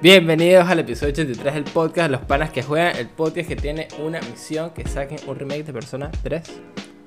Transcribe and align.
Bienvenidos 0.00 0.68
al 0.68 0.78
episodio 0.78 1.12
83 1.12 1.54
del 1.54 1.64
podcast 1.64 2.08
Los 2.08 2.20
Panas 2.20 2.50
que 2.50 2.62
Juegan, 2.62 2.94
el 2.96 3.08
podcast 3.08 3.48
que 3.48 3.56
tiene 3.56 3.88
una 3.98 4.20
misión 4.20 4.70
que 4.70 4.86
saquen 4.86 5.18
un 5.26 5.36
remake 5.36 5.64
de 5.64 5.72
Persona 5.72 6.08
3. 6.22 6.42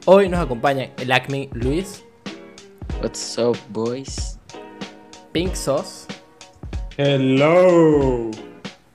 Hoy 0.06 0.28
nos 0.28 0.42
acompañan 0.42 0.90
el 0.98 1.10
Acme 1.14 1.48
Luis, 1.54 2.04
What's 3.02 3.38
up, 3.38 3.58
boys? 3.70 4.38
Pink 5.32 5.54
Sauce 5.54 6.06
Hello. 6.98 8.30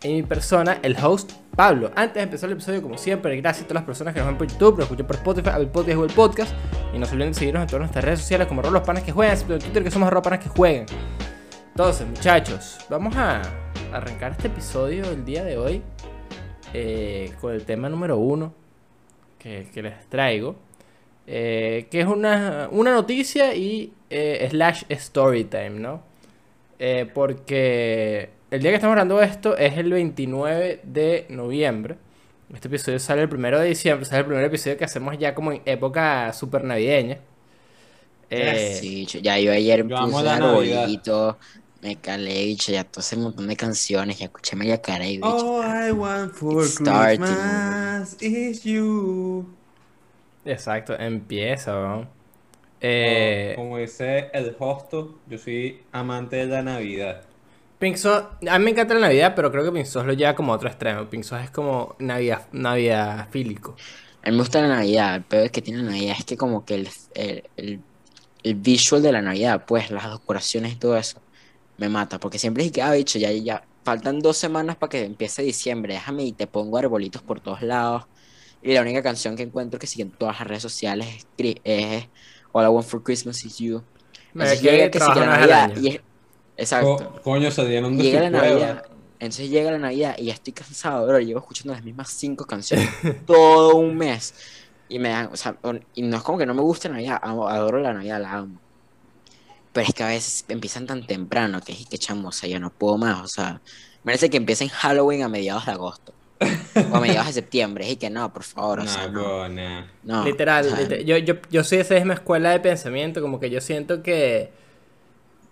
y 0.02 0.08
mi 0.08 0.22
persona, 0.22 0.78
el 0.82 0.94
host 1.02 1.32
Pablo. 1.56 1.90
Antes 1.96 2.16
de 2.16 2.22
empezar 2.24 2.50
el 2.50 2.56
episodio, 2.56 2.82
como 2.82 2.98
siempre, 2.98 3.34
gracias 3.40 3.64
a 3.64 3.68
todas 3.68 3.80
las 3.80 3.86
personas 3.86 4.12
que 4.12 4.20
nos 4.20 4.28
ven 4.28 4.36
por 4.36 4.46
YouTube, 4.46 4.74
nos 4.74 4.82
escuchan 4.82 5.06
por 5.06 5.16
Spotify, 5.16 5.48
Apple 5.48 5.66
Podcast 5.68 5.90
y 5.90 5.94
Google 5.94 6.12
Podcast. 6.12 6.54
Y 6.92 6.98
no 6.98 7.06
se 7.06 7.12
olviden 7.12 7.32
de 7.32 7.38
seguirnos 7.38 7.62
en 7.62 7.66
todas 7.68 7.80
nuestras 7.80 8.04
redes 8.04 8.20
sociales 8.20 8.46
como 8.46 8.60
Los 8.60 8.82
Panas 8.82 9.04
que 9.04 9.12
Juegan, 9.12 9.38
en 9.38 9.58
Twitter 9.58 9.82
que 9.82 9.90
somos 9.90 10.06
arroba 10.08 10.20
Panas 10.22 10.40
que 10.40 10.50
Juegan. 10.50 10.84
Entonces, 11.76 12.06
muchachos, 12.06 12.78
vamos 12.88 13.14
a 13.16 13.42
arrancar 13.92 14.32
este 14.32 14.46
episodio 14.46 15.04
el 15.10 15.26
día 15.26 15.44
de 15.44 15.58
hoy 15.58 15.82
eh, 16.72 17.34
con 17.38 17.52
el 17.52 17.66
tema 17.66 17.90
número 17.90 18.16
uno 18.16 18.54
que, 19.38 19.68
que 19.74 19.82
les 19.82 20.06
traigo. 20.08 20.56
eh, 21.26 21.86
que 21.90 22.00
es 22.00 22.06
una, 22.06 22.68
una 22.72 22.92
noticia 22.92 23.54
y 23.54 23.92
eh, 24.08 24.46
slash 24.50 24.84
story 24.88 25.44
time, 25.44 25.70
¿no? 25.70 26.02
Eh, 26.78 27.10
porque 27.12 28.30
el 28.50 28.62
día 28.62 28.70
que 28.70 28.76
estamos 28.76 28.92
hablando 28.94 29.18
de 29.18 29.26
esto 29.26 29.54
es 29.58 29.76
el 29.76 29.90
29 29.92 30.80
de 30.84 31.26
noviembre. 31.28 31.96
Este 32.54 32.68
episodio 32.68 32.98
sale 33.00 33.20
el 33.22 33.28
primero 33.28 33.60
de 33.60 33.68
diciembre, 33.68 34.06
sale 34.06 34.20
el 34.20 34.26
primer 34.26 34.44
episodio 34.44 34.78
que 34.78 34.84
hacemos 34.86 35.18
ya 35.18 35.34
como 35.34 35.52
en 35.52 35.60
época 35.66 36.32
super 36.32 36.64
navideña. 36.64 37.18
Eh, 38.30 38.76
Sí, 38.80 39.06
ya 39.06 39.38
yo 39.38 39.52
ayer 39.52 39.86
Yo 39.86 39.96
puse 39.98 40.22
la 40.22 40.38
Navidad. 40.38 40.92
arbolito, 40.92 41.38
me 41.82 42.00
calé, 42.00 42.44
bicho, 42.46 42.72
ya 42.72 42.84
tosé 42.84 43.16
un 43.16 43.22
montón 43.24 43.46
de 43.48 43.56
canciones, 43.56 44.18
ya 44.18 44.26
escuché 44.26 44.56
María 44.56 44.80
Carey, 44.82 45.18
bicho. 45.18 45.46
All 45.62 45.62
I 45.64 45.92
want 45.92 46.32
for 46.34 46.64
It's 46.64 46.74
starting. 46.78 47.20
Christmas 47.20 48.16
is 48.20 48.64
you. 48.64 49.46
Exacto, 50.44 50.94
empieza, 50.98 51.72
¿no? 51.72 52.08
Eh, 52.80 53.54
Como 53.54 53.78
dice 53.78 54.30
el 54.32 54.56
hosto, 54.58 55.20
yo 55.26 55.38
soy 55.38 55.86
amante 55.92 56.36
de 56.36 56.46
la 56.46 56.62
Navidad. 56.62 57.22
Pink 57.78 57.96
Sauce- 57.96 58.26
a 58.48 58.58
mí 58.58 58.64
me 58.64 58.70
encanta 58.70 58.94
la 58.94 59.00
Navidad, 59.00 59.34
pero 59.36 59.50
creo 59.52 59.64
que 59.64 59.72
Pink 59.72 59.84
Sauce 59.86 60.06
lo 60.06 60.14
lleva 60.14 60.34
como 60.34 60.52
a 60.52 60.56
otro 60.56 60.68
extremo. 60.68 61.08
Pink 61.10 61.24
Sauce 61.24 61.44
es 61.44 61.50
como 61.50 61.94
Navidad, 61.98 62.48
Navidad 62.52 63.28
fílico. 63.30 63.76
A 64.22 64.30
mí 64.30 64.32
me 64.36 64.42
gusta 64.42 64.60
la 64.62 64.68
Navidad, 64.68 65.16
el 65.16 65.24
peor 65.24 65.50
que 65.50 65.62
tiene 65.62 65.82
la 65.82 65.90
Navidad 65.90 66.16
es 66.18 66.24
que 66.24 66.36
como 66.36 66.64
que 66.64 66.74
el, 66.76 66.88
el, 67.14 67.50
el, 67.56 67.84
el 68.42 68.54
visual 68.56 69.02
de 69.02 69.12
la 69.12 69.22
Navidad, 69.22 69.64
pues 69.66 69.90
las 69.90 70.10
decoraciones 70.10 70.72
y 70.72 70.76
todo 70.76 70.96
eso, 70.96 71.20
me 71.78 71.88
mata, 71.88 72.18
porque 72.18 72.38
siempre 72.38 72.64
es 72.64 72.72
que, 72.72 72.82
ah, 72.82 72.92
bicho, 72.92 73.18
ya, 73.18 73.30
ya, 73.32 73.62
faltan 73.84 74.20
dos 74.20 74.36
semanas 74.36 74.76
para 74.76 74.90
que 74.90 75.04
empiece 75.04 75.42
diciembre, 75.42 75.94
déjame 75.94 76.24
y 76.24 76.32
te 76.32 76.46
pongo 76.46 76.78
arbolitos 76.78 77.22
por 77.22 77.40
todos 77.40 77.62
lados, 77.62 78.04
y 78.62 78.72
la 78.74 78.80
única 78.82 79.02
canción 79.02 79.36
que 79.36 79.42
encuentro 79.42 79.78
que 79.78 79.86
sigue 79.86 80.02
en 80.04 80.10
todas 80.10 80.38
las 80.40 80.48
redes 80.48 80.62
sociales 80.62 81.26
es, 81.36 81.56
es 81.64 82.08
All 82.52 82.64
I 82.64 82.68
Want 82.68 82.86
for 82.86 83.02
Christmas 83.02 83.44
is 83.44 83.58
You. 83.58 83.82
Entonces 84.32 84.60
llega 84.62 84.90
que 84.90 84.98
la 84.98 85.26
Navidad, 85.26 85.64
año. 85.72 85.80
y 85.80 85.88
es- 85.88 86.00
exacto. 86.56 86.96
Co- 86.96 87.22
coño, 87.22 87.50
de 87.50 87.80
Llega 88.02 88.18
su 88.18 88.24
la 88.24 88.30
Navidad, 88.30 88.82
entonces 89.18 89.50
llega 89.50 89.70
la 89.70 89.78
Navidad 89.78 90.16
y 90.18 90.26
ya 90.26 90.34
estoy 90.34 90.52
cansado, 90.52 91.06
bro. 91.06 91.18
Llevo 91.20 91.40
escuchando 91.40 91.72
las 91.72 91.82
mismas 91.84 92.10
cinco 92.10 92.44
canciones 92.44 92.88
todo 93.26 93.76
un 93.76 93.96
mes. 93.96 94.34
Y 94.88 94.98
me 94.98 95.08
dan, 95.08 95.30
o 95.32 95.36
sea, 95.36 95.58
y 95.94 96.02
no 96.02 96.16
es 96.16 96.22
como 96.22 96.38
que 96.38 96.46
no 96.46 96.54
me 96.54 96.62
guste 96.62 96.88
la 96.88 96.94
Navidad, 96.94 97.18
adoro 97.22 97.80
la 97.80 97.92
Navidad, 97.92 98.20
la 98.20 98.32
amo. 98.32 98.60
Pero 99.76 99.88
es 99.88 99.94
que 99.94 100.04
a 100.04 100.08
veces 100.08 100.44
empiezan 100.48 100.86
tan 100.86 101.06
temprano 101.06 101.60
que 101.64 101.72
es 101.72 101.86
que 101.88 101.98
chamo, 101.98 102.28
o 102.30 102.32
sea, 102.32 102.48
yo 102.48 102.60
no 102.60 102.74
puedo 102.76 102.98
más, 102.98 103.22
o 103.22 103.28
sea, 103.28 103.62
merece 104.04 104.30
que 104.30 104.38
empiecen 104.38 104.68
Halloween 104.70 105.22
a 105.22 105.28
mediados 105.28 105.66
de 105.66 105.72
agosto. 105.72 106.18
o 106.88 106.96
a 106.96 107.00
mediados 107.00 107.28
de 107.28 107.34
septiembre, 107.42 107.90
y 107.90 107.98
que 107.98 108.10
no, 108.10 108.32
por 108.32 108.44
favor, 108.44 108.80
o 108.80 108.86
sea, 108.88 109.08
no. 109.08 109.08
bro, 109.08 109.48
nah. 109.48 109.86
no, 110.02 110.22
Literal, 110.22 110.66
o 110.66 110.76
sea, 110.76 110.76
liter- 110.76 111.04
yo, 111.04 111.18
yo, 111.18 111.36
yo 111.50 111.64
soy 111.64 111.78
esa 111.80 111.94
misma 111.96 112.14
escuela 112.14 112.50
de 112.50 112.60
pensamiento, 112.60 113.22
como 113.22 113.40
que 113.40 113.50
yo 113.50 113.60
siento 113.60 114.02
que, 114.02 114.52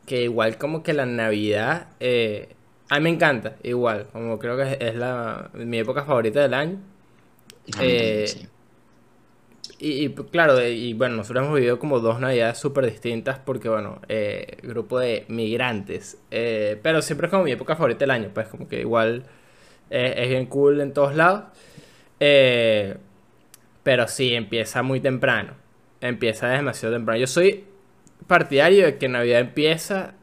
que 0.06 0.22
igual 0.25 0.59
como 0.59 0.82
que 0.82 0.93
la 0.93 1.06
Navidad, 1.06 1.88
eh, 2.00 2.56
a 2.91 2.97
mí 2.98 3.04
me 3.04 3.10
encanta, 3.10 3.56
igual, 3.62 4.09
como 4.12 4.38
creo 4.38 4.56
que 4.56 4.62
es, 4.72 4.78
es 4.81 4.94
la, 4.97 5.50
mi 5.54 5.78
época 5.78 6.04
favorita 6.04 6.41
del 6.43 6.54
año. 6.54 6.78
eh, 7.78 8.27
sí. 8.27 8.48
Y, 9.87 10.09
pues, 10.09 10.28
claro, 10.31 10.56
de- 10.56 10.72
y 10.72 10.95
bueno, 10.95 11.17
nosotros 11.17 11.45
hemos 11.45 11.56
vivido 11.56 11.78
como 11.78 12.00
dos 12.00 12.19
navidades 12.21 12.59
súper 12.59 12.87
distintas 12.87 13.39
porque, 13.39 13.69
bueno, 13.69 14.00
eh, 14.09 14.56
grupo 14.62 14.99
de 14.99 15.25
migrantes. 15.28 16.19
eh, 16.31 16.78
pero 16.83 17.03
siempre 17.03 17.27
es 17.27 17.31
como 17.31 17.45
mi 17.45 17.53
época 17.53 17.77
favorita 17.77 18.00
del 18.00 18.11
año, 18.12 18.31
pues 18.33 18.49
como 18.49 18.67
que 18.69 18.81
igual 18.81 19.25
eh, 19.91 20.15
es 20.19 20.28
bien 20.31 20.47
cool 20.47 20.81
en 20.81 20.93
todos 20.95 21.15
lados. 21.17 21.45
Eh, 22.21 22.97
pero 23.83 24.09
sí, 24.09 24.34
empieza 24.34 24.83
muy 24.83 25.00
temprano. 25.00 25.55
Empieza 26.01 26.49
demasiado 26.49 26.95
temprano. 26.95 27.21
Yo 27.21 27.27
soy 27.27 27.65
partidario 28.27 28.87
de 28.87 28.99
que 28.99 29.09
Navidad 29.09 29.41
empieza 29.41 30.15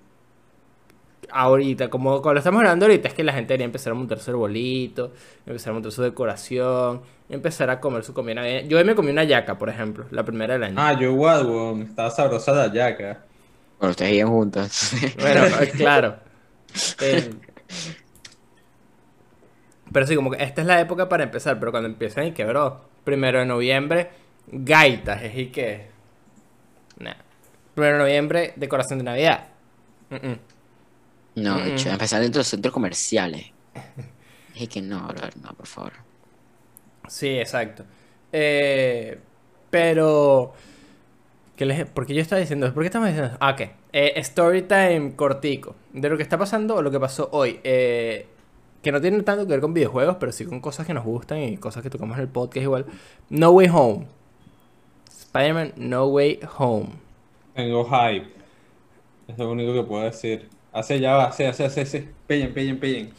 ahorita, 1.31 1.90
como 1.90 2.22
cuando 2.22 2.34
lo 2.34 2.40
estamos 2.40 2.59
hablando 2.59 2.86
ahorita, 2.86 3.08
es 3.08 3.14
que 3.14 3.24
la 3.24 3.34
gente 3.34 3.50
debería 3.50 3.66
empezar 3.66 3.92
a 3.92 3.96
montar 3.96 4.19
su 4.19 4.31
arbolito, 4.31 5.14
empezar 5.46 5.72
a 5.72 5.74
montar 5.74 5.92
su 5.92 6.02
decoración, 6.02 7.02
empezar 7.30 7.69
a 7.69 7.80
comer 7.80 8.03
su 8.03 8.14
comida. 8.14 8.62
Yo 8.62 8.78
hoy 8.78 8.84
me 8.84 8.96
comí 8.96 9.12
una 9.12 9.24
yaca, 9.24 9.58
por 9.58 9.69
ejemplo, 9.69 10.06
la 10.12 10.24
primera 10.24 10.53
del 10.53 10.64
año. 10.64 10.75
Ah, 10.78 10.94
yo 10.94 11.12
igual, 11.12 11.46
weón. 11.46 11.81
Estaba 11.84 12.09
sabrosa 12.09 12.53
la 12.53 12.74
yaca. 12.74 13.25
Bueno, 13.80 13.92
ustedes 13.92 14.12
viven 14.12 14.28
juntos. 14.28 14.92
Bueno, 15.19 15.42
claro. 15.78 16.16
Eh, 17.02 17.31
pero 19.92 20.08
sí, 20.08 20.16
como 20.16 20.31
que 20.31 20.44
esta 20.44 20.62
es 20.62 20.68
la 20.68 20.80
época 20.80 21.09
para 21.09 21.24
empezar, 21.24 21.59
pero 21.59 21.72
cuando 21.72 21.90
empiezan 21.90 22.28
y 22.28 22.31
que, 22.31 22.46
bro, 22.46 22.81
primero 23.03 23.40
de 23.40 23.46
noviembre, 23.46 24.09
gaitas, 24.48 25.24
es 25.24 25.38
y 25.38 25.48
que... 25.48 25.90
Nah. 27.00 27.13
Primero 27.74 27.98
de 27.98 28.03
noviembre, 28.03 28.53
decoración 28.56 29.00
de 29.00 29.06
Navidad. 29.06 29.48
Mm, 30.09 30.16
mm. 30.16 30.40
No, 31.36 31.62
bicho, 31.62 31.90
mm. 31.90 31.94
empezar 31.94 32.22
dentro 32.22 32.40
de 32.40 32.42
los 32.42 32.47
centros 32.47 32.74
comerciales. 32.74 33.47
Es 34.53 34.68
que 34.68 34.81
no, 34.81 35.08
bro, 35.08 35.22
no, 35.42 35.53
por 35.53 35.66
favor. 35.66 35.94
Sí, 37.08 37.30
exacto. 37.30 37.84
Eh, 38.31 39.18
pero... 39.69 40.53
¿qué 41.56 41.66
les, 41.66 41.86
¿Por 41.88 42.06
qué 42.06 42.14
yo 42.14 42.22
estaba 42.22 42.40
diciendo 42.40 42.66
eso? 42.66 42.74
¿Por 42.74 42.84
qué 42.84 42.88
estamos 42.88 43.08
diciendo 43.08 43.30
eso? 43.30 43.38
Ah, 43.40 43.52
ok. 43.52 43.62
Eh, 43.94 44.14
story 44.18 44.64
time 44.64 45.14
cortico. 45.16 45.75
De 45.94 46.09
lo 46.09 46.18
que 46.18 46.24
está 46.24 46.38
pasando 46.38 46.75
o 46.75 46.81
lo 46.81 46.92
que 46.92 47.00
pasó 47.00 47.30
hoy. 47.31 47.59
Eh, 47.63 48.28
que 48.81 48.92
no 48.92 49.00
tiene 49.00 49.22
tanto 49.24 49.46
que 49.46 49.52
ver 49.52 49.62
con 49.62 49.74
videojuegos, 49.74 50.18
pero 50.19 50.31
sí 50.31 50.46
con 50.46 50.59
cosas 50.59 50.88
que 50.88 50.94
nos 50.94 51.06
gustan 51.06 51.40
y 51.40 51.58
cosas 51.58 51.84
que 51.84 51.90
tocamos 51.90 52.18
en 52.18 52.24
el 52.24 52.30
podcast 52.30 52.63
igual. 52.63 52.86
No 53.30 53.52
Way 53.52 53.69
Home. 53.72 54.08
Spider-Man 55.09 55.74
No 55.78 56.08
Way 56.08 56.40
Home. 56.58 56.90
Tengo 57.53 57.86
hype. 57.86 58.28
Es 59.28 59.38
lo 59.38 59.52
único 59.52 59.74
que 59.74 59.84
puedo 59.84 60.03
decir. 60.03 60.50
Hace 60.72 61.00
ya 61.00 61.16
va, 61.16 61.26
hace, 61.26 61.48
hace, 61.48 61.66
hace, 61.66 61.82
hace. 61.82 62.16
Pillen, 62.28 62.54
pillen. 62.80 63.14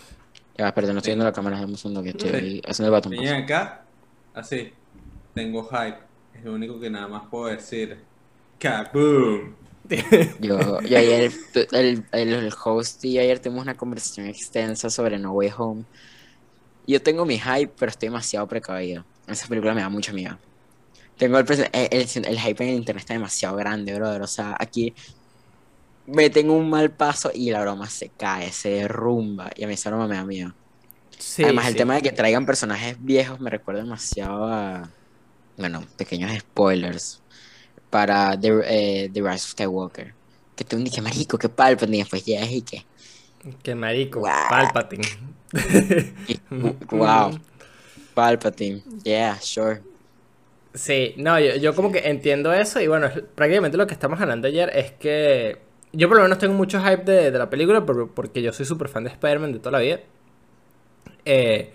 Ya 0.56 0.72
perdón, 0.74 0.94
no 0.94 0.98
estoy 0.98 1.12
viendo 1.12 1.24
la 1.24 1.32
cámara, 1.32 1.58
dame 1.60 1.72
un 1.72 1.78
segundo 1.78 2.02
que 2.02 2.10
estoy 2.10 2.60
haciendo 2.66 2.88
el 2.88 2.92
batón. 2.92 3.12
Pillen 3.12 3.34
acá. 3.34 3.90
Así. 4.32 4.72
Tengo 5.34 5.64
hype. 5.68 5.98
Es 6.32 6.44
lo 6.44 6.54
único 6.54 6.80
que 6.80 6.90
nada 6.90 7.08
más 7.08 7.28
puedo 7.30 7.46
decir. 7.46 8.06
¡Kaboom! 8.58 9.56
Yo, 10.38 10.80
yo 10.82 10.98
ayer, 10.98 11.32
el, 11.72 12.06
el, 12.12 12.32
el 12.32 12.52
host 12.64 13.04
y 13.04 13.18
ayer 13.18 13.40
tuvimos 13.40 13.62
una 13.64 13.76
conversación 13.76 14.26
extensa 14.26 14.88
sobre 14.90 15.18
No 15.18 15.32
Way 15.32 15.50
Home. 15.58 15.86
Yo 16.86 17.02
tengo 17.02 17.24
mi 17.24 17.38
hype, 17.38 17.74
pero 17.78 17.90
estoy 17.90 18.08
demasiado 18.08 18.46
precavido. 18.48 19.06
Esa 19.26 19.46
película 19.48 19.74
me 19.74 19.82
da 19.82 19.88
mucho 19.88 20.12
miedo. 20.12 20.40
Tengo 21.16 21.38
el, 21.38 21.46
el, 21.50 21.68
el- 21.72 22.26
el 22.26 22.40
hype 22.40 22.64
en 22.64 22.70
el 22.70 22.76
internet 22.76 23.02
está 23.02 23.14
demasiado 23.14 23.56
grande, 23.56 23.94
brother. 23.94 24.22
O 24.22 24.26
sea, 24.26 24.56
aquí 24.58 24.94
me 26.06 26.30
tengo 26.30 26.54
un 26.54 26.68
mal 26.68 26.90
paso 26.90 27.30
y 27.32 27.50
la 27.50 27.60
broma 27.60 27.88
se 27.88 28.08
cae, 28.08 28.50
se 28.52 28.70
derrumba. 28.70 29.50
Y 29.56 29.64
a 29.64 29.66
mí 29.66 29.74
esa 29.74 29.90
broma 29.90 30.08
me 30.08 30.16
da 30.16 30.24
miedo. 30.24 30.54
Sí, 31.18 31.44
Además, 31.44 31.68
el 31.68 31.76
tema 31.76 31.94
de 31.94 32.02
que 32.02 32.12
traigan 32.12 32.44
personajes 32.44 32.96
viejos 32.98 33.40
me 33.40 33.50
recuerda 33.50 33.82
demasiado 33.82 34.46
a. 34.46 34.90
Bueno, 35.56 35.84
pequeños 35.96 36.36
spoilers. 36.38 37.20
Para 37.90 38.38
The, 38.38 38.60
eh, 38.64 39.10
The 39.12 39.20
Rise 39.20 39.44
of 39.44 39.50
Skywalker. 39.50 40.14
Que 40.56 40.64
tú 40.64 40.76
dije, 40.78 41.00
marico, 41.00 41.38
qué 41.38 41.48
Palpatine. 41.48 41.98
Y 41.98 42.00
después 42.00 42.24
llegas 42.24 42.50
y 42.50 42.62
que. 42.62 42.84
Qué 43.62 43.74
marico. 43.74 44.20
Guau. 44.20 44.48
Palpatine. 44.48 45.06
wow. 46.90 47.38
Palpatine. 48.14 48.82
Yeah, 49.04 49.38
sure. 49.40 49.82
Sí, 50.74 51.14
no, 51.18 51.38
yo, 51.38 51.56
yo 51.56 51.74
como 51.74 51.92
que 51.92 52.08
entiendo 52.08 52.52
eso 52.52 52.80
y 52.80 52.86
bueno, 52.86 53.10
prácticamente 53.34 53.76
lo 53.76 53.86
que 53.86 53.92
estamos 53.92 54.20
hablando 54.20 54.48
ayer 54.48 54.70
es 54.74 54.92
que 54.92 55.58
yo 55.92 56.08
por 56.08 56.16
lo 56.18 56.22
menos 56.24 56.38
tengo 56.38 56.54
mucho 56.54 56.80
hype 56.80 57.04
de, 57.04 57.30
de 57.30 57.38
la 57.38 57.50
película 57.50 57.84
por- 57.84 58.10
porque 58.10 58.42
yo 58.42 58.52
soy 58.52 58.66
súper 58.66 58.88
fan 58.88 59.04
de 59.04 59.10
Spider-Man 59.10 59.52
de 59.52 59.58
toda 59.58 59.72
la 59.72 59.78
vida. 59.80 60.00
Eh, 61.24 61.70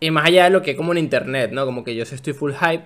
y 0.00 0.10
más 0.10 0.26
allá 0.26 0.44
de 0.44 0.50
lo 0.50 0.62
que 0.62 0.76
como 0.76 0.92
en 0.92 0.98
internet, 0.98 1.50
¿no? 1.52 1.66
Como 1.66 1.84
que 1.84 1.94
yo 1.94 2.04
sí 2.04 2.14
estoy 2.14 2.32
full 2.32 2.52
hype 2.52 2.84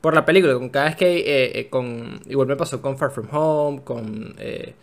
por 0.00 0.14
la 0.14 0.24
película. 0.24 0.54
Con 0.54 0.68
cada 0.68 0.86
vez 0.86 0.96
que... 0.96 1.18
eh, 1.18 1.58
eh, 1.60 1.68
con, 1.70 2.20
igual 2.28 2.46
me 2.48 2.56
pasó 2.56 2.80
con 2.82 2.96
Far 2.98 3.10
From 3.10 3.28
Home, 3.32 3.82
con... 3.84 4.34
eh, 4.38 4.74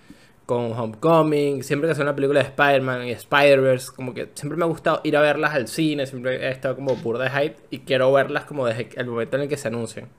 con 0.43 0.73
Homecoming, 0.73 1.63
siempre 1.63 1.87
que 1.87 1.93
hace 1.93 2.01
una 2.01 2.13
película 2.13 2.41
de 2.41 2.47
Spider-Man 2.47 3.07
y 3.07 3.11
Spider-Verse, 3.11 3.91
como 3.95 4.13
que 4.13 4.27
siempre 4.33 4.57
me 4.57 4.65
ha 4.65 4.67
gustado 4.67 4.99
ir 5.05 5.15
a 5.15 5.21
verlas 5.21 5.53
al 5.53 5.69
cine, 5.69 6.05
siempre 6.05 6.45
he 6.45 6.49
estado 6.49 6.75
como 6.75 6.93
burda 6.97 7.23
de 7.23 7.29
hype 7.29 7.55
y 7.69 7.79
quiero 7.79 8.11
verlas 8.11 8.43
como 8.43 8.65
desde 8.65 8.89
el 8.97 9.05
momento 9.05 9.37
en 9.37 9.43
el 9.43 9.47
que 9.47 9.55
se 9.55 9.69
anuncian. 9.69 10.09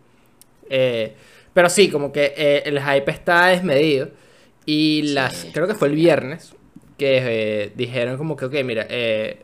Pero 1.52 1.69
sí, 1.69 1.90
como 1.90 2.12
que 2.12 2.62
el 2.64 2.81
hype 2.81 3.10
está 3.10 3.48
desmedido 3.48 4.08
y 4.66 5.02
las, 5.14 5.34
Sí. 5.34 5.50
creo 5.52 5.66
que 5.66 5.74
fue 5.74 5.88
el 5.88 5.94
viernes 5.94 6.54
que 6.98 7.18
eh, 7.64 7.72
dijeron 7.74 8.16
como 8.16 8.36
que, 8.36 8.44
ok, 8.46 8.54
mira, 8.64 8.86
eh, 8.88 9.42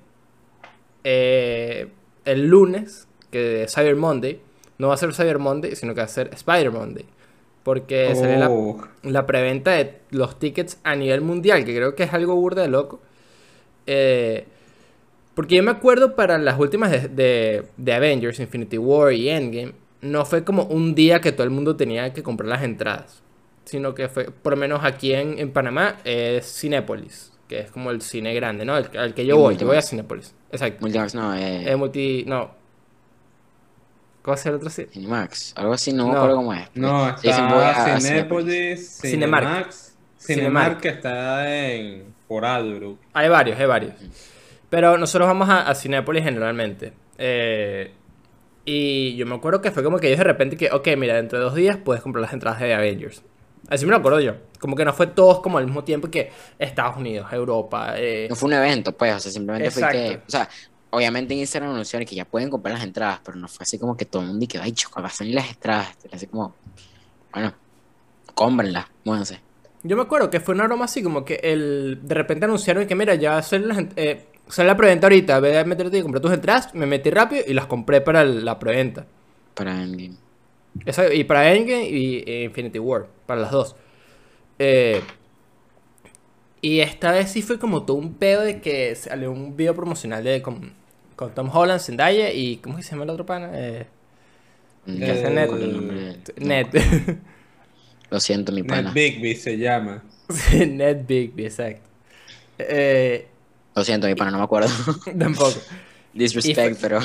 eh, 1.04 1.88
el 2.24 2.46
lunes, 2.48 3.08
que 3.30 3.64
es 3.64 3.74
Cyber 3.74 3.96
Monday, 3.96 4.40
no 4.78 4.88
va 4.88 4.94
a 4.94 4.96
ser 4.96 5.12
Cyber 5.14 5.38
Monday, 5.38 5.74
sino 5.76 5.94
que 5.94 6.00
va 6.00 6.04
a 6.04 6.08
ser 6.08 6.30
Spider 6.34 6.70
Monday. 6.70 7.04
Porque 7.64 8.14
sale 8.14 8.38
la, 8.38 8.48
Oh, 8.50 8.80
la 9.02 9.26
preventa 9.26 9.72
de 9.72 9.98
los 10.10 10.38
tickets 10.38 10.78
a 10.84 10.94
nivel 10.94 11.20
mundial, 11.20 11.64
que 11.64 11.74
creo 11.74 11.94
que 11.94 12.04
es 12.04 12.12
algo 12.14 12.34
burda 12.36 12.62
de 12.62 12.68
loco. 12.68 13.00
Porque 15.34 15.54
yo 15.56 15.62
me 15.62 15.70
acuerdo 15.70 16.16
para 16.16 16.38
las 16.38 16.58
últimas 16.58 16.90
de, 16.90 17.08
de- 17.08 17.64
de 17.76 17.92
Avengers, 17.92 18.40
Infinity 18.40 18.78
War 18.78 19.12
y 19.12 19.28
Endgame, 19.28 19.72
no 20.00 20.24
fue 20.24 20.44
como 20.44 20.64
un 20.64 20.94
día 20.94 21.20
que 21.20 21.32
todo 21.32 21.44
el 21.44 21.50
mundo 21.50 21.76
tenía 21.76 22.12
que 22.12 22.22
comprar 22.22 22.48
las 22.48 22.62
entradas, 22.62 23.22
sino 23.68 23.94
que 23.94 24.08
fue, 24.08 24.30
por 24.30 24.54
lo 24.54 24.56
menos 24.56 24.80
aquí 24.82 25.12
en, 25.14 25.38
en 25.38 25.52
Panamá, 25.52 25.96
es 26.04 26.46
Cinépolis, 26.60 27.32
que 27.48 27.60
es 27.60 27.70
como 27.70 27.90
el 27.90 28.00
cine 28.02 28.32
grande, 28.34 28.64
¿no? 28.64 28.76
El, 28.78 28.96
al 28.98 29.12
que 29.14 29.26
yo 29.26 29.36
Y 29.36 29.38
voy, 29.38 29.56
yo 29.56 29.66
voy 29.66 29.76
a. 29.76 29.82
Cinépolis. 29.82 30.34
Exacto. 30.50 30.78
Multimax, 30.80 31.14
no, 31.14 31.34
eh, 31.34 31.70
Eh, 31.70 31.76
multi... 31.76 32.24
No. 32.26 32.56
¿Cómo 34.22 34.36
se 34.36 34.48
el 34.50 34.56
otro 34.56 34.68
cine? 34.68 34.88
Cinemax, 34.88 35.54
algo 35.56 35.72
así, 35.72 35.92
no 35.92 36.06
me 36.06 36.12
No. 36.12 36.16
acuerdo 36.18 36.36
cómo 36.36 36.52
es. 36.54 36.68
no, 36.74 37.12
dicen, 37.22 37.48
voy 37.48 37.58
a 37.62 37.70
está 37.70 38.00
Cinépolis. 38.00 38.98
Cinemark. 39.00 39.44
Cinemax, 39.46 39.96
Cinemark. 40.18 40.18
Cinemark 40.18 40.80
que 40.80 40.88
está 40.88 41.56
en 41.74 42.14
por 42.26 42.44
Albrook. 42.44 42.98
Hay 43.14 43.28
varios, 43.28 43.58
hay 43.58 43.66
varios. 43.66 43.94
Pero 44.68 44.98
nosotros 44.98 45.28
vamos 45.28 45.48
a, 45.48 45.68
a 45.68 45.74
Cinépolis 45.74 46.24
generalmente. 46.24 46.92
Eh, 47.16 47.92
y 48.66 49.16
yo 49.16 49.24
me 49.24 49.34
acuerdo 49.36 49.62
que 49.62 49.70
fue 49.70 49.82
como 49.82 49.98
que 49.98 50.08
ellos 50.08 50.18
de 50.18 50.24
repente 50.24 50.56
que, 50.58 50.70
ok, 50.72 50.88
mira, 50.98 51.14
dentro 51.14 51.38
de 51.38 51.44
dos 51.44 51.54
días 51.54 51.78
puedes 51.78 52.02
comprar 52.02 52.20
las 52.20 52.34
entradas 52.34 52.60
de 52.60 52.74
Avengers. 52.74 53.22
Así 53.68 53.84
me 53.84 53.90
lo 53.90 53.98
acuerdo 53.98 54.20
yo. 54.20 54.34
Como 54.58 54.74
que 54.74 54.84
no 54.84 54.92
fue 54.92 55.08
todos 55.08 55.40
como 55.40 55.58
al 55.58 55.66
mismo 55.66 55.84
tiempo 55.84 56.10
que 56.10 56.30
Estados 56.58 56.96
Unidos, 56.96 57.30
Europa. 57.32 57.94
eh, 57.96 58.26
No 58.30 58.34
fue 58.36 58.48
un 58.48 58.54
evento, 58.54 58.92
pues, 58.92 59.14
o 59.14 59.20
sea, 59.20 59.30
simplemente 59.32 59.70
fue 59.70 59.82
que, 59.92 60.16
o 60.26 60.30
sea, 60.30 60.48
obviamente 60.90 61.34
en 61.34 61.40
Instagram 61.40 61.72
anunciaron 61.72 62.06
que 62.06 62.14
ya 62.14 62.24
pueden 62.24 62.48
comprar 62.50 62.74
las 62.74 62.84
entradas, 62.84 63.20
pero 63.24 63.36
no 63.36 63.46
fue 63.46 63.64
así 63.64 63.78
como 63.78 63.96
que 63.96 64.04
todo 64.06 64.22
el 64.22 64.28
mundo 64.28 64.44
y 64.44 64.48
que, 64.48 64.58
ay, 64.58 64.72
choca, 64.72 65.00
va 65.02 65.08
a 65.08 65.10
salir 65.10 65.34
las 65.34 65.48
entradas, 65.50 65.88
así 66.10 66.26
como, 66.26 66.54
bueno, 67.32 67.52
cómprenlas, 68.34 68.86
muévanse. 69.04 69.40
Yo 69.82 69.96
me 69.96 70.02
acuerdo 70.02 70.28
que 70.30 70.40
fue 70.40 70.54
una 70.54 70.64
broma 70.64 70.86
así, 70.86 71.02
como 71.02 71.24
que 71.24 71.34
el, 71.42 72.00
de 72.02 72.14
repente 72.14 72.46
anunciaron 72.46 72.86
que, 72.86 72.94
mira, 72.94 73.14
ya 73.14 73.40
sale, 73.42 73.66
las 73.66 73.78
eh, 73.96 74.26
sale 74.48 74.66
la 74.66 74.76
preventa 74.76 75.06
ahorita, 75.06 75.38
ve 75.40 75.58
a 75.58 75.64
meterte 75.64 75.98
y 75.98 76.02
comprar 76.02 76.20
tus 76.20 76.32
entradas. 76.32 76.74
Me 76.74 76.86
metí 76.86 77.10
rápido 77.10 77.44
y 77.46 77.54
las 77.54 77.66
compré 77.66 78.00
para 78.00 78.22
el- 78.22 78.44
la 78.44 78.58
preventa. 78.58 79.06
Para 79.54 79.80
Endgame. 79.82 80.16
Y 81.12 81.24
para 81.24 81.52
Endgame 81.52 81.88
y 81.88 82.24
eh, 82.26 82.44
Infinity 82.44 82.78
War, 82.78 83.06
para 83.26 83.40
las 83.40 83.50
dos. 83.50 83.76
Eh, 84.58 85.02
y 86.60 86.80
esta 86.80 87.12
vez 87.12 87.30
sí 87.30 87.42
fue 87.42 87.58
como 87.58 87.84
todo 87.84 87.96
un 87.96 88.14
pedo 88.14 88.42
de 88.42 88.60
que 88.60 88.94
salió 88.94 89.30
un 89.30 89.56
video 89.56 89.74
promocional 89.74 90.24
de 90.24 90.42
con, 90.42 90.72
con 91.14 91.34
Tom 91.34 91.50
Holland, 91.52 91.80
Zendaya 91.80 92.32
y 92.32 92.56
¿cómo 92.58 92.76
que 92.76 92.82
se 92.82 92.90
llama 92.90 93.04
el 93.04 93.10
otro 93.10 93.24
pana? 93.26 93.50
Eh, 93.54 93.86
hace. 94.86 95.30
No, 95.30 95.56
Ned. 96.36 96.66
Lo 98.10 98.20
siento, 98.20 98.52
mi 98.52 98.62
Ned 98.62 98.68
pana. 98.68 98.90
Bigby 98.92 99.34
se 99.36 99.56
llama. 99.58 100.02
Ned 100.66 101.04
Bigby, 101.06 101.44
exacto. 101.44 101.82
Eh, 102.58 103.28
Lo 103.74 103.84
siento, 103.84 104.06
mi 104.06 104.14
pana, 104.14 104.30
no 104.30 104.38
me 104.38 104.44
acuerdo. 104.44 104.68
tampoco. 105.18 105.54
Disrespect, 106.12 106.78
fue- 106.78 106.88
pero 106.88 107.00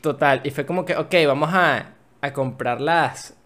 Total, 0.00 0.40
y 0.44 0.50
fue 0.50 0.64
como 0.64 0.84
que, 0.84 0.94
ok, 0.96 1.14
vamos 1.26 1.50
a, 1.52 1.94
a 2.20 2.32
comprar 2.32 2.80
las... 2.80 3.36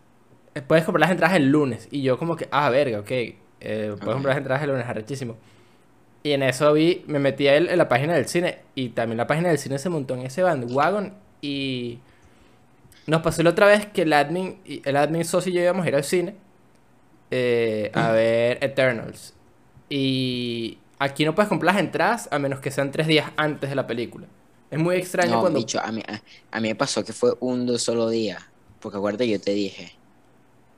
eh, 0.55 0.63
Puedes 0.63 0.85
comprar 0.85 1.01
las 1.03 1.11
entradas 1.13 1.37
el 1.37 1.51
lunes. 1.51 1.89
Y 1.91 2.03
yo 2.03 2.19
como 2.19 2.37
que, 2.37 2.49
ah, 2.51 2.71
verga, 2.71 3.01
ok. 3.01 3.11
eh, 3.11 3.37
puedes 3.61 4.15
comprar 4.15 4.35
las 4.35 4.39
entradas 4.39 4.63
el 4.65 4.71
lunes, 4.71 4.87
arrechísimo. 4.87 5.37
Y 6.23 6.33
en 6.33 6.43
eso 6.43 6.73
vi, 6.73 7.05
me 7.07 7.19
metí 7.19 7.49
a 7.49 7.57
él 7.57 7.69
en 7.71 7.79
la 7.79 7.89
página 7.89 8.15
del 8.15 8.27
cine. 8.29 8.61
Y 8.75 8.91
también 8.91 9.19
la 9.19 9.27
página 9.27 9.49
del 9.51 9.59
cine 9.59 9.79
se 9.79 9.89
montó 9.91 10.15
en 10.15 10.23
ese 10.23 10.43
bandwagon. 10.43 11.15
Y 11.43 12.01
nos 13.07 13.23
pasó 13.23 13.43
la 13.43 13.51
otra 13.51 13.67
vez 13.67 13.87
que 13.87 14.03
el 14.03 14.13
admin, 14.13 14.61
el 14.65 14.97
admin 14.97 15.25
socio 15.25 15.53
y 15.53 15.57
yo 15.57 15.63
íbamos 15.63 15.85
a 15.87 15.89
ir 15.89 15.97
al 15.97 16.05
cine. 16.05 16.37
eh, 17.31 17.91
a 17.95 18.13
ver 18.13 18.59
Eternals. 18.63 19.35
Y 19.89 20.79
aquí 20.99 21.25
no 21.25 21.35
puedes 21.35 21.49
comprar 21.49 21.75
las 21.75 21.83
entradas 21.85 22.29
a 22.33 22.39
menos 22.39 22.61
que 22.61 22.71
sean 22.71 22.91
tres 22.93 23.07
días 23.07 23.31
antes 23.37 23.71
de 23.71 23.77
la 23.77 23.87
película. 23.87 24.29
Es 24.71 24.79
muy 24.79 24.97
extraño 24.97 25.37
no, 25.37 25.41
cuando... 25.41 25.59
bicho, 25.59 25.81
a 25.81 25.93
mí, 25.93 26.03
a, 26.07 26.23
a 26.57 26.61
mí 26.61 26.69
me 26.69 26.75
pasó 26.75 27.05
que 27.05 27.13
fue 27.13 27.33
un 27.41 27.79
solo 27.79 28.09
día. 28.09 28.39
Porque 28.85 28.99
acuérdate, 28.99 29.27
yo 29.27 29.41
te 29.41 29.53
dije. 29.53 29.93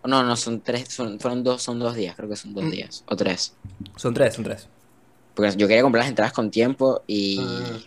No, 0.04 0.22
no, 0.22 0.36
son 0.36 0.60
tres, 0.60 0.88
son, 0.94 1.18
fueron 1.18 1.42
dos, 1.42 1.60
son 1.60 1.80
dos 1.80 1.96
días, 1.96 2.14
creo 2.14 2.28
que 2.28 2.36
son 2.36 2.54
dos 2.54 2.62
Mm. 2.64 2.70
días, 2.70 3.02
o 3.08 3.16
tres. 3.16 3.52
Son 3.96 4.14
tres, 4.14 4.34
son 4.34 4.44
tres. 4.44 4.68
Porque 5.34 5.50
yo 5.56 5.66
quería 5.66 5.82
comprar 5.82 6.04
las 6.04 6.08
entradas 6.10 6.32
con 6.32 6.48
tiempo 6.52 7.02
y, 7.08 7.38
Ah. 7.40 7.78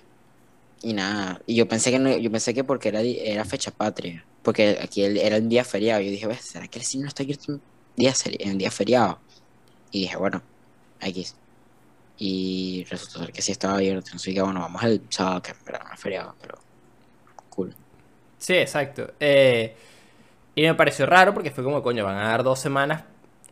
y 0.82 0.92
nada. 0.94 1.42
Y 1.46 1.56
yo 1.56 1.66
pensé 1.70 1.90
que 1.92 2.00
no, 2.00 2.16
yo 2.18 2.30
pensé 2.30 2.54
que 2.54 2.66
porque 2.66 2.90
era, 2.90 3.00
era 3.02 3.46
fecha 3.46 3.72
patria. 3.72 4.26
Porque 4.44 4.78
aquí 4.82 5.02
era 5.04 5.38
un 5.38 5.48
día 5.48 5.64
feriado. 5.64 6.02
Yo 6.02 6.12
dije, 6.12 6.28
"Ves, 6.28 6.42
¿será 6.42 6.68
que 6.68 6.80
el 6.80 6.86
cine 6.86 7.04
no 7.04 7.08
está 7.08 7.24
abierto 7.24 7.54
en 7.54 7.62
día, 7.96 8.14
en 8.40 8.58
día 8.58 8.72
feriado? 8.72 9.20
Y 9.92 10.02
dije, 10.02 10.18
bueno, 10.18 10.44
X. 11.00 11.36
Y 12.18 12.86
resultó 12.90 13.20
ser 13.20 13.32
que 13.32 13.42
sí 13.42 13.54
estaba 13.54 13.76
abierto. 13.76 14.12
Así 14.14 14.34
que 14.34 14.42
bueno, 14.42 14.60
vamos 14.60 14.84
el 14.84 15.02
sábado, 15.10 15.42
que 15.42 15.52
en 15.52 15.58
verdad 15.66 15.86
no 15.88 15.94
es 15.94 16.00
feriado, 16.02 16.36
pero 16.42 16.60
cool. 17.50 17.74
Sí, 18.38 18.54
exacto. 18.56 19.14
Eh, 19.20 19.76
y 20.64 20.68
me 20.68 20.76
pareció 20.76 21.06
raro 21.06 21.34
porque 21.34 21.52
fue 21.52 21.64
como, 21.64 21.82
coño, 21.84 22.06
van 22.06 22.18
a 22.18 22.30
dar 22.30 22.44
dos 22.44 22.60
semanas. 22.60 23.04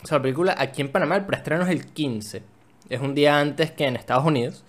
O 0.04 0.08
sea, 0.08 0.18
la 0.18 0.22
película 0.24 0.56
aquí 0.58 0.82
en 0.82 0.92
Panamá, 0.92 1.16
el 1.18 1.26
preestreno 1.26 1.64
es 1.64 1.70
el 1.70 1.86
15. 1.88 2.44
Es 2.90 3.02
un 3.02 3.16
día 3.16 3.40
antes 3.40 3.72
que 3.72 3.86
en 3.86 3.96
Estados 3.96 4.26
Unidos. 4.26 4.64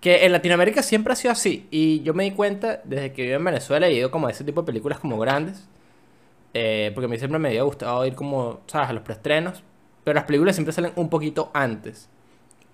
Que 0.00 0.26
en 0.26 0.32
Latinoamérica 0.32 0.82
siempre 0.82 1.12
ha 1.12 1.16
sido 1.16 1.32
así. 1.32 1.66
Y 1.70 2.02
yo 2.02 2.14
me 2.14 2.24
di 2.24 2.32
cuenta 2.32 2.80
desde 2.84 3.12
que 3.12 3.22
vivo 3.24 3.36
en 3.36 3.44
Venezuela 3.44 3.88
y 3.90 3.94
he 3.94 3.98
ido 3.98 4.10
como 4.10 4.28
a 4.28 4.30
ese 4.30 4.44
tipo 4.44 4.62
de 4.62 4.66
películas 4.66 5.00
como 5.00 5.18
grandes. 5.18 5.68
eh, 6.54 6.92
porque 6.94 7.06
a 7.06 7.08
mí 7.08 7.18
siempre 7.18 7.38
me 7.38 7.48
había 7.48 7.62
gustado 7.62 8.06
ir 8.06 8.14
como, 8.14 8.60
¿sabes? 8.66 8.90
A 8.90 8.92
los 8.94 9.02
preestrenos. 9.02 9.62
Pero 10.04 10.14
las 10.16 10.24
películas 10.24 10.56
siempre 10.56 10.72
salen 10.72 10.92
un 10.96 11.10
poquito 11.10 11.50
antes 11.54 12.08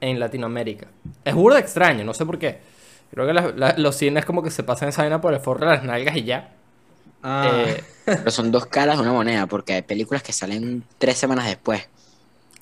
en 0.00 0.20
Latinoamérica. 0.20 0.88
Es 1.24 1.34
burda 1.34 1.58
extraño, 1.60 2.04
no 2.04 2.14
sé 2.14 2.26
por 2.26 2.38
qué. 2.38 2.60
Creo 3.10 3.26
que 3.26 3.34
los 3.80 3.96
cines 3.96 4.24
como 4.24 4.42
que 4.42 4.50
se 4.50 4.62
pasan 4.64 4.88
esa 4.90 5.02
vaina 5.02 5.20
por 5.20 5.34
el 5.34 5.40
forro 5.40 5.66
de 5.66 5.72
las 5.76 5.84
nalgas 5.84 6.16
y 6.16 6.24
ya. 6.24 6.54
Ah, 7.22 7.64
Eh, 7.66 7.84
Pero 8.04 8.30
son 8.30 8.50
dos 8.50 8.66
caras 8.66 8.96
de 8.96 9.02
una 9.02 9.12
moneda, 9.12 9.46
porque 9.46 9.74
hay 9.74 9.82
películas 9.82 10.22
que 10.22 10.32
salen 10.32 10.82
tres 10.98 11.18
semanas 11.18 11.46
después. 11.46 11.82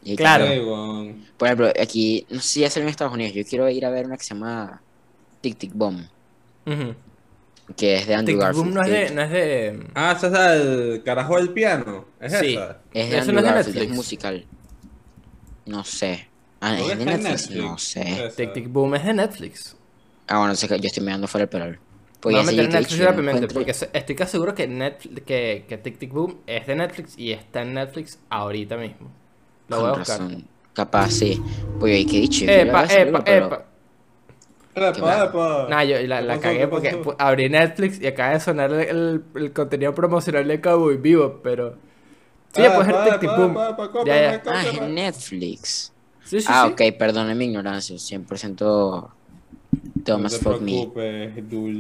Y 0.05 0.17
Claro. 0.17 0.47
Por 1.39 1.49
ejemplo, 1.49 1.69
aquí, 1.81 2.27
no 2.31 2.41
sé 2.41 2.49
si 2.49 2.61
ya 2.61 2.71
salió 2.71 2.85
en 2.87 2.91
Estados 2.91 3.13
Unidos. 3.15 3.33
Yo 3.35 3.45
quiero 3.45 3.69
ir 3.71 3.85
a 3.87 3.91
ver 3.91 4.07
una 4.07 4.17
que 4.17 4.25
se 4.25 4.35
llama 4.35 4.81
Tic 5.41 5.57
Tic 5.57 5.73
Bomb, 5.75 6.03
que 7.77 7.97
es 7.97 8.07
de 8.07 8.15
Andrew 8.15 8.37
Tic 8.39 8.39
Tic 8.39 8.41
Garfield. 8.45 8.65
Boom 8.65 8.75
no 8.75 8.83
es 8.83 8.91
de, 8.91 9.11
no 9.15 9.23
es 9.23 9.31
de... 9.31 9.87
Ah, 9.95 10.15
ese 10.17 10.27
es 10.27 10.33
el 10.35 11.03
carajo 11.05 11.37
del 11.37 11.51
piano. 11.51 12.05
¿Es 12.21 12.33
Sí. 12.39 12.55
esa? 12.55 12.79
Es 12.93 13.11
de 13.11 13.19
Eso 13.19 13.31
Andrew 13.31 13.35
no 13.35 13.41
es 13.41 13.45
de 13.47 13.51
Garfield, 13.73 13.83
es 13.91 13.97
musical. 13.97 14.45
No 15.67 15.85
sé. 15.85 16.29
Ah, 16.61 16.79
¿es 16.79 16.99
de 16.99 17.05
Netflix? 17.05 17.51
No 17.51 17.79
sé. 17.79 18.27
Esa. 18.27 18.37
Tic 18.37 18.53
Tic 18.53 18.69
Boom 18.71 18.95
es 18.97 19.05
de 19.05 19.15
Netflix. 19.15 19.77
Ah, 20.27 20.39
bueno, 20.39 20.55
sé 20.55 20.69
que 20.69 20.79
yo 20.79 20.87
estoy 20.87 21.03
mirando 21.05 21.27
fuera 21.29 21.45
el 21.45 21.49
pelar. 21.49 21.79
Pues 22.21 22.35
Voy 22.35 22.43
a 22.43 22.45
ya 22.45 22.51
sé 22.51 22.57
meter 22.57 22.73
Netflix 22.75 22.99
no 23.01 23.07
rápidamente 23.07 23.55
porque 23.55 23.71
estoy 23.71 24.15
casi 24.15 24.33
seguro 24.33 24.55
que, 24.55 24.69
Netflix, 24.69 25.23
que, 25.25 25.65
que 25.69 25.79
Tic 25.79 25.99
Tic 25.99 26.13
Boom 26.13 26.39
es 26.47 26.67
de 26.67 26.77
Netflix 26.77 27.19
y 27.19 27.33
está 27.33 27.63
en 27.63 27.75
Netflix 27.75 28.19
ahorita 28.29 28.77
mismo. 28.77 29.11
Lo 29.69 29.81
voy 29.81 29.87
a 29.89 29.93
buscar. 29.95 30.21
razón. 30.21 30.45
Capaz, 30.75 31.11
sí. 31.11 31.43
Pues 31.79 31.95
ahí, 31.95 32.05
¿qué 32.07 32.19
he 32.19 32.21
dicho? 32.21 32.45
Epa, 32.45 32.83
película, 32.87 33.01
epa, 33.03 33.25
pero- 33.25 33.47
epa. 33.47 33.65
Epa, 34.75 35.25
epa. 35.25 35.67
Nah, 35.69 35.83
yo 35.83 35.97
la, 36.07 36.21
¿Qué 36.21 36.25
la 36.27 36.39
cagué 36.41 36.59
¿Qué 36.61 36.69
porque 36.69 37.03
abrí 37.19 37.49
Netflix 37.49 38.01
y 38.01 38.07
acaba 38.07 38.35
de 38.35 38.41
sonar 38.41 38.73
el, 38.73 38.81
el- 38.89 39.23
el 39.35 39.53
contenido 39.53 39.95
promocional 39.95 40.47
de 40.47 40.61
Cowboy 40.61 40.97
Vivo, 40.99 41.41
pero... 41.43 41.75
Sí, 42.53 42.63
Ah, 42.63 42.79
ver 42.79 42.93
pa, 42.93 43.05
Tic 43.05 43.21
Tic 43.21 43.37
Boom. 43.37 43.55
Ya, 44.05 44.33
ya. 44.33 44.43
Ah, 44.47 44.63
es 44.67 44.81
Netflix. 44.83 45.93
Sí, 46.25 46.41
sí, 46.41 46.47
Ah, 46.49 46.67
sí. 46.67 46.73
ok, 46.73 46.97
perdone 46.99 47.35
mi 47.35 47.47
ignorancia. 47.47 47.97
100% 47.97 48.61
No 48.61 49.11
Thomas 50.05 50.33
te 50.33 50.39
Fuck 50.39 50.61
Me. 50.63 50.73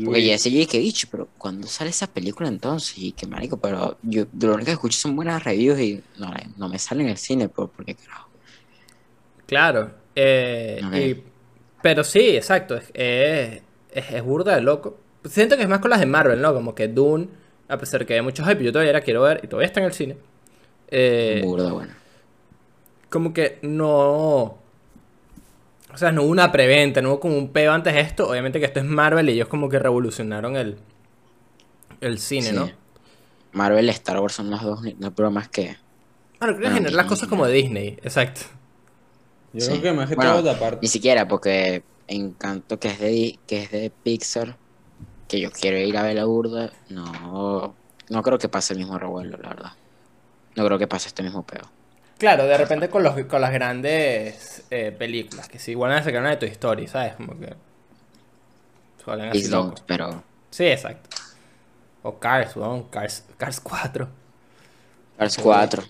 Porque 0.04 0.24
ya 0.24 0.38
sé 0.38 0.50
yo 0.50 0.66
que 0.68 0.78
dicho, 0.78 1.08
pero 1.10 1.28
¿cuándo 1.38 1.66
sale 1.66 1.90
esa 1.90 2.06
película 2.06 2.48
entonces? 2.48 2.96
Y 2.98 3.12
qué 3.12 3.26
marico, 3.26 3.56
pero 3.56 3.96
yo 4.02 4.26
lo 4.40 4.54
único 4.54 4.66
que 4.66 4.72
escucho 4.72 4.98
son 4.98 5.16
buenas 5.16 5.42
reviews 5.42 5.78
y 5.80 6.02
no, 6.18 6.32
no 6.56 6.68
me 6.68 6.78
sale 6.78 7.02
en 7.02 7.08
el 7.10 7.16
cine, 7.16 7.48
por, 7.48 7.70
porque 7.70 7.94
carajo. 7.94 8.28
Claro. 9.46 9.90
eh, 10.14 10.80
y- 11.16 11.22
pero 11.82 12.04
sí, 12.04 12.20
exacto. 12.36 12.76
Es, 12.76 12.90
es, 12.94 13.62
es- 13.92 14.12
es 14.12 14.22
burda 14.22 14.54
de 14.54 14.60
loco. 14.62 14.98
Siento 15.24 15.56
que 15.56 15.62
es 15.62 15.68
más 15.68 15.80
con 15.80 15.90
las 15.90 16.00
de 16.00 16.06
Marvel, 16.06 16.40
¿no? 16.40 16.52
Como 16.54 16.74
que 16.74 16.88
Dune, 16.88 17.28
a 17.68 17.78
pesar 17.78 18.00
de 18.00 18.06
que 18.06 18.14
hay 18.14 18.22
muchos 18.22 18.46
hype, 18.46 18.62
yo 18.62 18.72
todavía 18.72 18.92
la 18.92 19.00
quiero 19.00 19.22
ver 19.22 19.40
y 19.42 19.48
todavía 19.48 19.66
está 19.66 19.80
en 19.80 19.86
el 19.86 19.92
cine. 19.92 20.16
Eh, 20.88 21.40
Burda, 21.44 21.72
bueno. 21.72 21.92
como 23.08 23.32
que 23.32 23.58
no. 23.62 24.58
O 25.92 25.98
sea, 25.98 26.12
no 26.12 26.22
hubo 26.22 26.30
una 26.30 26.52
preventa, 26.52 27.02
no 27.02 27.10
hubo 27.10 27.20
como 27.20 27.36
un 27.36 27.48
peo 27.52 27.72
antes 27.72 27.92
de 27.94 28.00
esto. 28.00 28.28
Obviamente 28.28 28.58
que 28.60 28.66
esto 28.66 28.78
es 28.80 28.86
Marvel 28.86 29.28
y 29.28 29.32
ellos 29.32 29.48
como 29.48 29.68
que 29.68 29.78
revolucionaron 29.78 30.56
el, 30.56 30.76
el 32.00 32.18
cine, 32.18 32.48
Sí. 32.50 32.54
¿no? 32.54 32.70
Marvel 33.52 33.86
y 33.86 33.90
Star 33.90 34.20
Wars 34.20 34.34
son 34.34 34.50
las 34.50 34.62
dos 34.62 34.80
no 34.98 35.10
bromas 35.10 35.48
que. 35.48 35.76
Bueno, 36.38 36.56
creo 36.56 36.60
que 36.60 36.66
en 36.66 36.72
Ah, 36.72 36.74
general 36.76 36.96
las 36.96 37.06
cosas 37.06 37.28
como 37.28 37.46
de 37.46 37.52
Disney, 37.54 37.88
exacto. 38.02 38.42
Yo 39.52 39.60
Sí. 39.62 39.70
creo 39.72 39.82
que 39.82 39.92
más 39.92 40.08
que 40.08 40.14
Bueno, 40.14 40.32
todo 40.34 40.42
la 40.52 40.58
parte. 40.58 40.78
Ni 40.82 40.88
siquiera, 40.88 41.26
porque 41.26 41.82
Encanto, 42.06 42.78
que 42.78 42.88
es 42.88 42.98
de, 43.00 43.38
que 43.46 43.62
es 43.64 43.70
de 43.70 43.90
Pixar, 44.02 44.56
que 45.28 45.40
yo 45.40 45.50
quiero 45.50 45.78
ir 45.78 45.96
a 45.96 46.02
ver 46.02 46.16
la 46.16 46.24
burda, 46.24 46.70
no. 46.88 47.74
No 48.08 48.22
creo 48.22 48.38
que 48.38 48.48
pase 48.48 48.72
el 48.74 48.78
mismo 48.80 48.98
revuelo, 48.98 49.36
la 49.36 49.48
verdad. 49.50 49.72
No 50.56 50.64
creo 50.64 50.78
que 50.78 50.86
pase 50.88 51.08
este 51.08 51.22
mismo 51.22 51.44
peo. 51.44 51.62
Claro, 52.20 52.44
de 52.46 52.56
repente 52.56 52.88
con, 52.90 53.02
los, 53.02 53.18
con 53.24 53.40
las 53.40 53.50
grandes 53.50 54.62
eh, 54.70 54.94
películas, 54.96 55.48
que 55.48 55.58
si 55.58 55.72
igual 55.72 55.90
van 55.90 56.00
a 56.00 56.04
sacar 56.04 56.20
una 56.20 56.30
de 56.30 56.36
tu 56.36 56.46
historia, 56.46 56.86
¿sabes? 56.86 57.14
Como 57.14 57.36
que... 57.40 57.54
Salen 59.04 59.30
así 59.30 59.48
locos. 59.48 59.82
pero. 59.86 60.22
Sí, 60.50 60.66
exacto. 60.66 61.08
O 62.02 62.18
Cars, 62.18 62.54
weón, 62.56 62.84
Cars, 62.84 63.24
Cars 63.38 63.58
4. 63.60 64.08
Cars 65.18 65.38
4. 65.38 65.82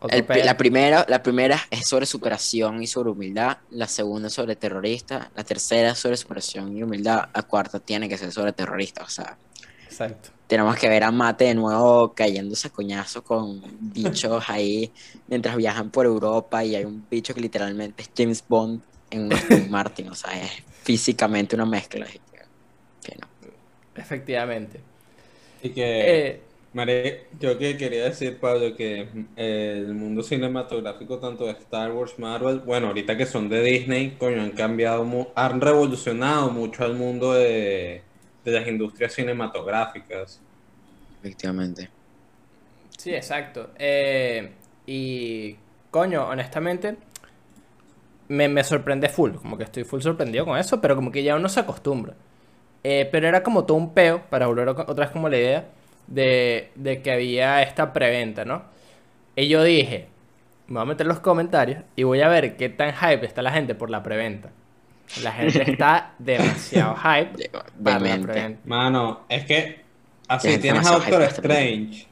Otro 0.00 0.16
El- 0.18 0.24
peo. 0.24 0.44
la, 0.44 0.56
primera, 0.56 1.06
la 1.08 1.22
primera 1.22 1.58
es 1.70 1.86
sobre 1.86 2.06
superación 2.06 2.82
y 2.82 2.86
sobre 2.88 3.10
humildad. 3.10 3.58
La 3.70 3.86
segunda 3.86 4.26
es 4.28 4.34
sobre 4.34 4.56
terrorista. 4.56 5.30
La 5.36 5.44
tercera 5.44 5.90
es 5.92 5.98
sobre 5.98 6.16
superación 6.16 6.76
y 6.76 6.82
humildad. 6.82 7.28
La 7.32 7.42
cuarta 7.44 7.78
tiene 7.78 8.08
que 8.08 8.18
ser 8.18 8.32
sobre 8.32 8.52
terrorista. 8.52 9.04
O 9.04 9.08
sea, 9.08 9.38
Exacto. 9.94 10.30
tenemos 10.46 10.76
que 10.76 10.88
ver 10.88 11.04
a 11.04 11.10
Mate 11.10 11.44
de 11.46 11.54
nuevo 11.54 12.12
cayéndose 12.14 12.68
a 12.68 12.70
coñazo 12.70 13.22
con 13.24 13.62
bichos 13.80 14.44
ahí 14.48 14.92
mientras 15.28 15.56
viajan 15.56 15.90
por 15.90 16.04
Europa 16.06 16.64
y 16.64 16.74
hay 16.76 16.84
un 16.84 17.06
bicho 17.10 17.34
que 17.34 17.40
literalmente 17.40 18.02
es 18.02 18.10
James 18.16 18.44
Bond 18.48 18.82
en 19.10 19.24
un 19.26 19.32
Aston 19.32 19.70
Martin. 19.70 20.08
O 20.10 20.14
sea, 20.14 20.30
es 20.42 20.50
físicamente 20.82 21.54
una 21.56 21.66
mezcla. 21.66 22.04
así 22.04 22.18
que- 22.32 23.10
que 23.10 23.16
no. 23.18 23.28
Efectivamente. 23.96 24.80
Y 25.62 25.70
que. 25.70 26.26
Eh, 26.28 26.40
Mare, 26.74 27.28
yo 27.38 27.56
que 27.56 27.76
quería 27.76 28.04
decir, 28.06 28.38
Pablo, 28.40 28.74
que 28.76 29.08
eh, 29.36 29.74
el 29.86 29.94
mundo 29.94 30.24
cinematográfico, 30.24 31.18
tanto 31.20 31.44
de 31.46 31.52
Star 31.52 31.92
Wars, 31.92 32.18
Marvel, 32.18 32.58
bueno, 32.60 32.88
ahorita 32.88 33.16
que 33.16 33.26
son 33.26 33.48
de 33.48 33.62
Disney, 33.62 34.16
coño, 34.18 34.42
han 34.42 34.50
cambiado, 34.50 35.04
mu- 35.04 35.28
han 35.36 35.60
revolucionado 35.60 36.50
mucho 36.50 36.82
al 36.84 36.94
mundo 36.94 37.32
de, 37.34 38.02
de 38.44 38.52
las 38.52 38.68
industrias 38.68 39.12
cinematográficas. 39.14 40.40
Efectivamente. 41.22 41.90
sí, 42.96 43.14
exacto. 43.14 43.70
Eh, 43.78 44.54
y, 44.86 45.56
coño, 45.90 46.26
honestamente, 46.28 46.96
me, 48.28 48.48
me 48.48 48.64
sorprende 48.64 49.08
full. 49.08 49.32
Como 49.36 49.56
que 49.56 49.64
estoy 49.64 49.84
full 49.84 50.00
sorprendido 50.00 50.44
con 50.44 50.58
eso, 50.58 50.80
pero 50.80 50.96
como 50.96 51.10
que 51.12 51.22
ya 51.22 51.36
uno 51.36 51.48
se 51.48 51.60
acostumbra. 51.60 52.14
Eh, 52.84 53.08
pero 53.10 53.28
era 53.28 53.42
como 53.42 53.64
todo 53.64 53.78
un 53.78 53.94
peo, 53.94 54.24
para 54.30 54.46
volver 54.46 54.68
otra 54.68 54.94
vez 55.06 55.10
como 55.10 55.28
la 55.28 55.38
idea, 55.38 55.70
de, 56.06 56.72
de 56.76 57.02
que 57.02 57.12
había 57.12 57.62
esta 57.62 57.92
preventa, 57.92 58.44
¿no? 58.44 58.64
Y 59.36 59.48
yo 59.48 59.62
dije, 59.64 60.08
me 60.68 60.74
voy 60.74 60.82
a 60.82 60.86
meter 60.86 61.06
en 61.06 61.08
los 61.08 61.20
comentarios 61.20 61.84
y 61.96 62.04
voy 62.04 62.20
a 62.22 62.28
ver 62.28 62.56
qué 62.56 62.68
tan 62.68 62.94
hype 62.94 63.26
está 63.26 63.42
la 63.42 63.52
gente 63.52 63.74
por 63.74 63.90
la 63.90 64.02
preventa. 64.02 64.52
La 65.22 65.32
gente 65.32 65.70
está 65.70 66.14
demasiado 66.18 66.96
hype 67.02 67.50
para 67.82 67.98
la. 68.00 68.54
Mano, 68.64 69.24
es 69.28 69.44
que 69.44 69.80
así 70.28 70.48
Tienes 70.48 70.62
tienes 70.62 70.86
a 70.86 70.90
Doctor 70.92 71.22
Strange. 71.22 72.06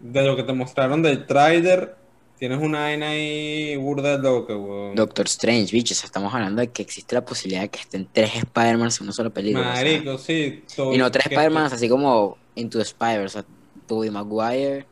De 0.00 0.22
lo 0.22 0.36
que 0.36 0.44
te 0.44 0.52
mostraron 0.52 1.02
del 1.02 1.26
trailer, 1.26 1.96
tienes 2.38 2.58
una 2.58 2.80
vaina 2.82 3.08
ahí 3.08 3.74
burda 3.76 4.16
de 4.16 4.22
loca, 4.22 4.56
weón. 4.56 4.94
Doctor 4.94 5.26
Strange, 5.26 5.72
bichos, 5.72 6.04
estamos 6.04 6.32
hablando 6.32 6.60
de 6.60 6.68
que 6.68 6.82
existe 6.82 7.14
la 7.16 7.24
posibilidad 7.24 7.62
de 7.62 7.68
que 7.68 7.80
estén 7.80 8.08
tres 8.12 8.36
Spider-Man 8.36 8.90
en 8.96 9.02
una 9.02 9.12
sola 9.12 9.30
película. 9.30 9.70
o 9.70 9.74
sea, 9.74 9.84
Marico, 9.84 10.18
sí. 10.18 10.64
todo- 10.74 10.94
y 10.94 10.98
no 10.98 11.10
tres 11.10 11.26
Spider-Man 11.26 11.64
así 11.72 11.88
como 11.88 12.38
Into 12.54 12.78
the 12.78 12.84
Spider, 12.84 13.26
o 13.26 13.28
sea, 13.28 13.44
Tobey 13.86 14.10
Maguire, 14.10 14.86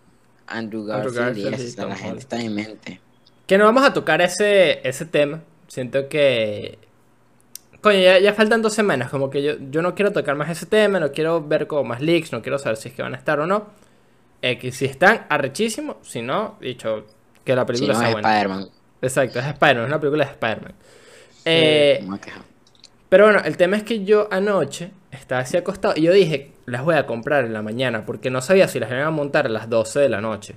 Andrew 0.48 0.84
Garfield, 0.84 1.16
Garfield 1.16 1.52
y 1.52 1.54
eso, 1.54 1.64
o 1.64 1.68
sea, 1.68 1.82
Tom 1.84 1.90
la 1.90 1.96
gente 1.96 2.18
está 2.18 2.40
en 2.40 2.54
mente. 2.54 3.00
Que 3.46 3.58
no 3.58 3.64
vamos 3.64 3.84
a 3.84 3.92
tocar 3.92 4.20
ese, 4.22 4.80
ese 4.86 5.04
tema. 5.06 5.42
Siento 5.68 6.08
que. 6.08 6.78
Coño, 7.86 8.00
ya, 8.00 8.18
ya 8.18 8.34
faltan 8.34 8.62
dos 8.62 8.74
semanas. 8.74 9.10
Como 9.10 9.30
que 9.30 9.44
yo, 9.44 9.52
yo 9.70 9.80
no 9.80 9.94
quiero 9.94 10.10
tocar 10.10 10.34
más 10.34 10.50
ese 10.50 10.66
tema. 10.66 10.98
No 10.98 11.12
quiero 11.12 11.40
ver 11.40 11.68
como 11.68 11.84
más 11.84 12.00
leaks. 12.00 12.32
No 12.32 12.42
quiero 12.42 12.58
saber 12.58 12.76
si 12.78 12.88
es 12.88 12.94
que 12.96 13.02
van 13.02 13.14
a 13.14 13.16
estar 13.16 13.38
o 13.38 13.46
no. 13.46 13.68
Eh, 14.42 14.58
que 14.58 14.72
si 14.72 14.86
están, 14.86 15.24
arrechísimo. 15.28 15.98
Si 16.02 16.20
no, 16.20 16.56
dicho 16.60 17.06
que 17.44 17.54
la 17.54 17.62
Si 17.62 17.66
película 17.68 17.92
no 17.92 18.00
sea 18.00 18.08
es. 18.08 18.16
Spider-Man, 18.16 18.68
Exacto, 19.00 19.38
es 19.38 19.46
Spider-Man. 19.46 19.84
Es 19.84 19.88
una 19.88 20.00
película 20.00 20.24
de 20.24 20.30
Spider-Man. 20.32 20.74
Eh, 21.44 22.04
no 22.04 22.18
pero 23.08 23.26
bueno, 23.26 23.40
el 23.44 23.56
tema 23.56 23.76
es 23.76 23.84
que 23.84 24.04
yo 24.04 24.26
anoche 24.32 24.90
estaba 25.12 25.42
así 25.42 25.56
acostado 25.56 25.94
y 25.96 26.02
yo 26.02 26.12
dije, 26.12 26.54
las 26.66 26.82
voy 26.82 26.96
a 26.96 27.06
comprar 27.06 27.44
en 27.44 27.52
la 27.52 27.62
mañana 27.62 28.04
porque 28.04 28.30
no 28.30 28.42
sabía 28.42 28.66
si 28.66 28.80
las 28.80 28.90
iban 28.90 29.04
a 29.04 29.12
montar 29.12 29.46
a 29.46 29.48
las 29.48 29.70
12 29.70 30.00
de 30.00 30.08
la 30.08 30.20
noche. 30.20 30.56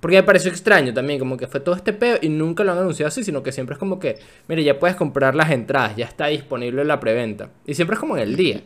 Porque 0.00 0.16
me 0.16 0.22
pareció 0.22 0.50
extraño 0.50 0.94
también, 0.94 1.18
como 1.18 1.36
que 1.36 1.46
fue 1.46 1.60
todo 1.60 1.74
este 1.74 1.92
peo 1.92 2.18
y 2.22 2.28
nunca 2.30 2.64
lo 2.64 2.72
han 2.72 2.78
anunciado 2.78 3.08
así, 3.08 3.22
sino 3.22 3.42
que 3.42 3.52
siempre 3.52 3.74
es 3.74 3.78
como 3.78 3.98
que, 3.98 4.18
mire, 4.48 4.64
ya 4.64 4.78
puedes 4.78 4.96
comprar 4.96 5.34
las 5.34 5.50
entradas, 5.50 5.94
ya 5.96 6.06
está 6.06 6.26
disponible 6.28 6.84
la 6.84 6.98
preventa. 7.00 7.50
Y 7.66 7.74
siempre 7.74 7.94
es 7.94 8.00
como 8.00 8.16
en 8.16 8.22
el 8.22 8.36
día. 8.36 8.62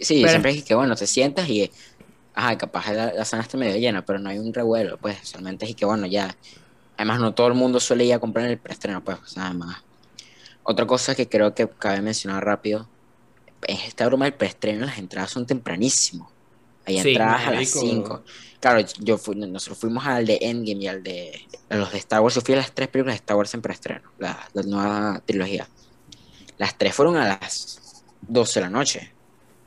Sí, 0.00 0.20
pero- 0.22 0.30
siempre 0.30 0.50
es 0.52 0.64
que, 0.64 0.74
bueno, 0.74 0.96
te 0.96 1.06
sientas 1.06 1.48
y, 1.50 1.70
ajá, 2.34 2.56
capaz 2.56 2.90
la, 2.92 3.12
la 3.12 3.24
sala 3.26 3.42
está 3.42 3.58
medio 3.58 3.76
llena, 3.76 4.04
pero 4.06 4.18
no 4.18 4.30
hay 4.30 4.38
un 4.38 4.54
revuelo, 4.54 4.96
pues, 4.96 5.18
solamente 5.22 5.66
es 5.66 5.74
que, 5.76 5.84
bueno, 5.84 6.06
ya. 6.06 6.34
Además, 6.96 7.20
no 7.20 7.34
todo 7.34 7.48
el 7.48 7.54
mundo 7.54 7.78
suele 7.78 8.04
ir 8.06 8.14
a 8.14 8.18
comprar 8.18 8.46
el 8.46 8.58
preestreno, 8.58 9.04
pues, 9.04 9.18
o 9.22 9.26
sea, 9.26 9.46
además. 9.46 9.84
Otra 10.62 10.86
cosa 10.86 11.14
que 11.14 11.28
creo 11.28 11.54
que 11.54 11.68
cabe 11.68 12.00
mencionar 12.00 12.44
rápido 12.44 12.88
es 13.66 13.84
esta 13.86 14.06
broma 14.06 14.24
del 14.24 14.34
preestreno, 14.34 14.86
las 14.86 14.98
entradas 14.98 15.30
son 15.30 15.46
tempranísimo. 15.46 16.30
Hay 16.86 17.00
Sí, 17.00 17.08
entradas 17.10 17.42
a 17.42 17.50
las 17.50 17.54
marico. 17.54 17.80
5. 17.80 18.24
Claro, 18.60 18.80
yo 19.00 19.18
fui- 19.18 19.36
nosotros 19.36 19.78
fuimos 19.78 20.04
al 20.06 20.26
de 20.26 20.38
Endgame 20.40 20.82
y 20.82 20.86
al 20.88 21.02
de 21.02 21.48
a 21.68 21.76
los 21.76 21.92
de 21.92 21.98
Star 21.98 22.20
Wars. 22.20 22.34
Yo 22.34 22.40
fui 22.40 22.54
a 22.54 22.58
las 22.58 22.74
tres 22.74 22.88
películas 22.88 23.14
de 23.14 23.16
Star 23.18 23.36
Wars 23.36 23.54
en 23.54 23.62
preestreno, 23.62 24.12
la, 24.18 24.48
la 24.52 24.62
nueva 24.62 25.22
trilogía. 25.24 25.68
Las 26.58 26.78
tres 26.78 26.94
fueron 26.94 27.16
a 27.18 27.28
las 27.40 28.04
12 28.20 28.60
de 28.60 28.66
la 28.66 28.70
noche. 28.70 29.16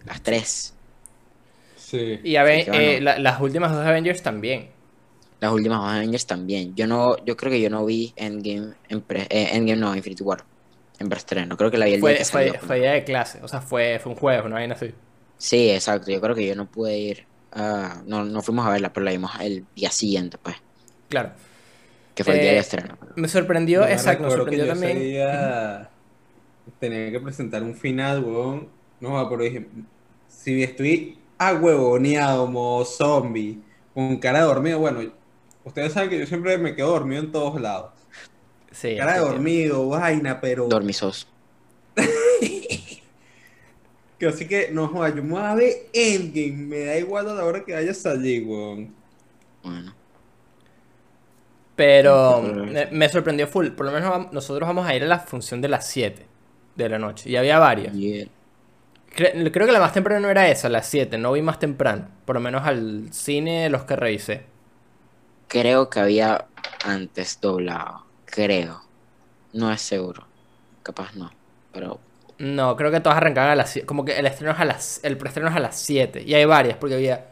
Las 0.05 0.23
tres. 0.23 0.77
Sí. 1.75 2.19
Y 2.23 2.35
a 2.37 2.43
ver, 2.43 2.65
Sí, 2.65 2.71
que 2.71 2.71
bueno. 2.71 2.97
eh, 2.97 3.01
la- 3.01 3.19
las 3.19 3.41
últimas 3.41 3.71
dos 3.73 3.85
Avengers 3.85 4.21
también. 4.23 4.71
Las 5.41 5.51
últimas 5.51 5.79
dos 5.81 5.89
Avengers 5.91 6.25
también. 6.25 6.73
Yo 6.75 6.87
no, 6.87 7.17
yo 7.25 7.35
creo 7.35 7.51
que 7.51 7.59
yo 7.61 7.69
no 7.69 7.85
vi 7.85 8.13
Endgame, 8.15 8.75
en 8.87 9.01
pre- 9.01 9.27
eh, 9.29 9.49
Endgame 9.57 9.79
no, 9.81 9.93
Infinity 9.95 10.23
War. 10.23 10.45
En 10.99 11.09
preestreno. 11.09 11.57
Creo 11.57 11.71
que 11.71 11.77
la 11.77 11.85
vi 11.87 11.93
el 11.95 12.01
día 12.03 12.15
Fue, 12.15 12.15
que 12.15 12.25
fue, 12.25 12.53
salió. 12.53 12.57
fue 12.59 12.79
día 12.79 12.91
de 12.93 13.03
clase, 13.05 13.41
o 13.43 13.47
sea, 13.47 13.61
fue, 13.61 13.99
fue 13.99 14.11
un 14.13 14.17
jueves, 14.17 14.43
una 14.45 14.55
vaina 14.55 14.73
así. 14.75 14.93
Sí, 15.37 15.69
exacto. 15.71 16.09
Yo 16.11 16.21
creo 16.21 16.35
que 16.35 16.47
yo 16.47 16.55
no 16.55 16.69
pude 16.71 16.97
ir. 16.97 17.27
A- 17.51 18.01
no, 18.05 18.23
no 18.25 18.41
fuimos 18.41 18.65
a 18.65 18.69
verla, 18.71 18.91
pero 18.93 19.03
la 19.05 19.11
vimos 19.11 19.31
el 19.41 19.65
día 19.75 19.91
siguiente, 19.91 20.37
pues. 20.41 20.55
Claro. 21.09 21.31
Que 22.15 22.23
fue 22.23 22.33
el 22.35 22.41
día 22.41 22.51
Eh, 22.51 22.55
de 22.55 22.59
estreno. 22.59 22.97
Me 23.15 23.27
sorprendió, 23.27 23.81
Yo 23.81 23.87
exacto, 23.87 24.23
me 24.23 24.29
que 24.29 24.35
sorprendió 24.35 24.65
yo 24.65 24.71
ese 24.73 24.81
también. 24.81 24.99
día 24.99 25.89
tenía 26.79 27.11
que 27.11 27.19
presentar 27.19 27.63
un 27.63 27.75
final, 27.75 28.23
weón. 28.23 28.67
No, 28.99 29.27
pero 29.29 29.43
dije, 29.43 29.67
si 30.27 30.61
estoy 30.63 31.17
ahuevoneado, 31.37 32.47
modo 32.47 32.85
zombie, 32.85 33.59
con 33.93 34.17
cara 34.17 34.39
de 34.39 34.45
dormido, 34.45 34.79
bueno, 34.79 35.01
ustedes 35.63 35.93
saben 35.93 36.09
que 36.09 36.19
yo 36.19 36.25
siempre 36.27 36.57
me 36.57 36.75
quedo 36.75 36.89
dormido 36.91 37.21
en 37.23 37.31
todos 37.31 37.59
lados. 37.59 37.91
Sí, 38.71 38.95
Cara 38.97 39.13
de 39.15 39.19
dormido, 39.19 39.87
vaina, 39.89 40.39
pero... 40.39 40.67
Dormizos. 40.67 41.27
Que 44.21 44.27
así 44.27 44.47
que, 44.47 44.69
no 44.71 44.87
joda, 44.87 45.09
yo 45.15 45.23
me 45.23 45.31
voy 45.31 45.41
a 45.43 45.55
ver 45.55 45.73
Endgame, 45.93 46.51
me 46.67 46.85
da 46.85 46.97
igual 46.97 47.27
a 47.29 47.33
la 47.35 47.45
hora 47.45 47.65
que 47.65 47.73
vaya 47.73 47.91
a 47.91 47.95
salir, 47.95 48.45
weón. 48.47 48.95
Bueno. 49.63 49.93
Pero 51.75 52.41
me, 52.41 52.87
me 52.91 53.09
sorprendió 53.09 53.47
full. 53.47 53.69
Por 53.69 53.85
lo 53.85 53.91
menos 53.91 54.31
nosotros 54.31 54.67
vamos 54.67 54.85
a 54.87 54.95
ir 54.95 55.03
a 55.03 55.07
la 55.07 55.19
función 55.19 55.61
de 55.61 55.69
las 55.69 55.87
7 55.87 56.25
de 56.75 56.89
la 56.89 56.99
noche. 56.99 57.29
Y 57.29 57.35
había 57.35 57.59
varias. 57.59 57.99
Cre- 59.15 59.51
creo 59.51 59.67
que 59.67 59.73
la 59.73 59.79
más 59.79 59.93
temprana 59.93 60.19
no 60.21 60.29
era 60.29 60.49
esa, 60.49 60.69
las 60.69 60.87
7. 60.87 61.17
No 61.17 61.31
vi 61.33 61.41
más 61.41 61.59
temprano. 61.59 62.07
Por 62.25 62.35
lo 62.35 62.41
menos 62.41 62.65
al 62.65 63.11
cine 63.13 63.69
los 63.69 63.83
que 63.85 63.95
revisé. 63.95 64.45
creo 65.47 65.89
que 65.89 65.99
había 65.99 66.47
antes 66.85 67.39
doblado. 67.41 68.05
Creo. 68.25 68.81
No 69.53 69.71
es 69.71 69.81
seguro. 69.81 70.27
Capaz 70.83 71.15
no. 71.15 71.31
Pero 71.73 71.99
No, 72.41 72.75
creo 72.75 72.89
que 72.89 72.99
todas 72.99 73.17
arrancaban 73.17 73.51
a 73.51 73.55
las 73.55 73.69
7. 73.69 73.85
Como 73.85 74.03
que 74.03 74.17
el 74.17 74.25
estreno 74.25 74.51
es 74.51 74.59
a 74.59 74.65
las. 74.65 74.99
El 75.03 75.15
preestreno 75.15 75.49
es 75.49 75.55
a 75.55 75.59
las 75.59 75.79
7. 75.79 76.23
Y 76.25 76.33
hay 76.33 76.45
varias, 76.45 76.75
porque 76.77 76.95
había 76.95 77.27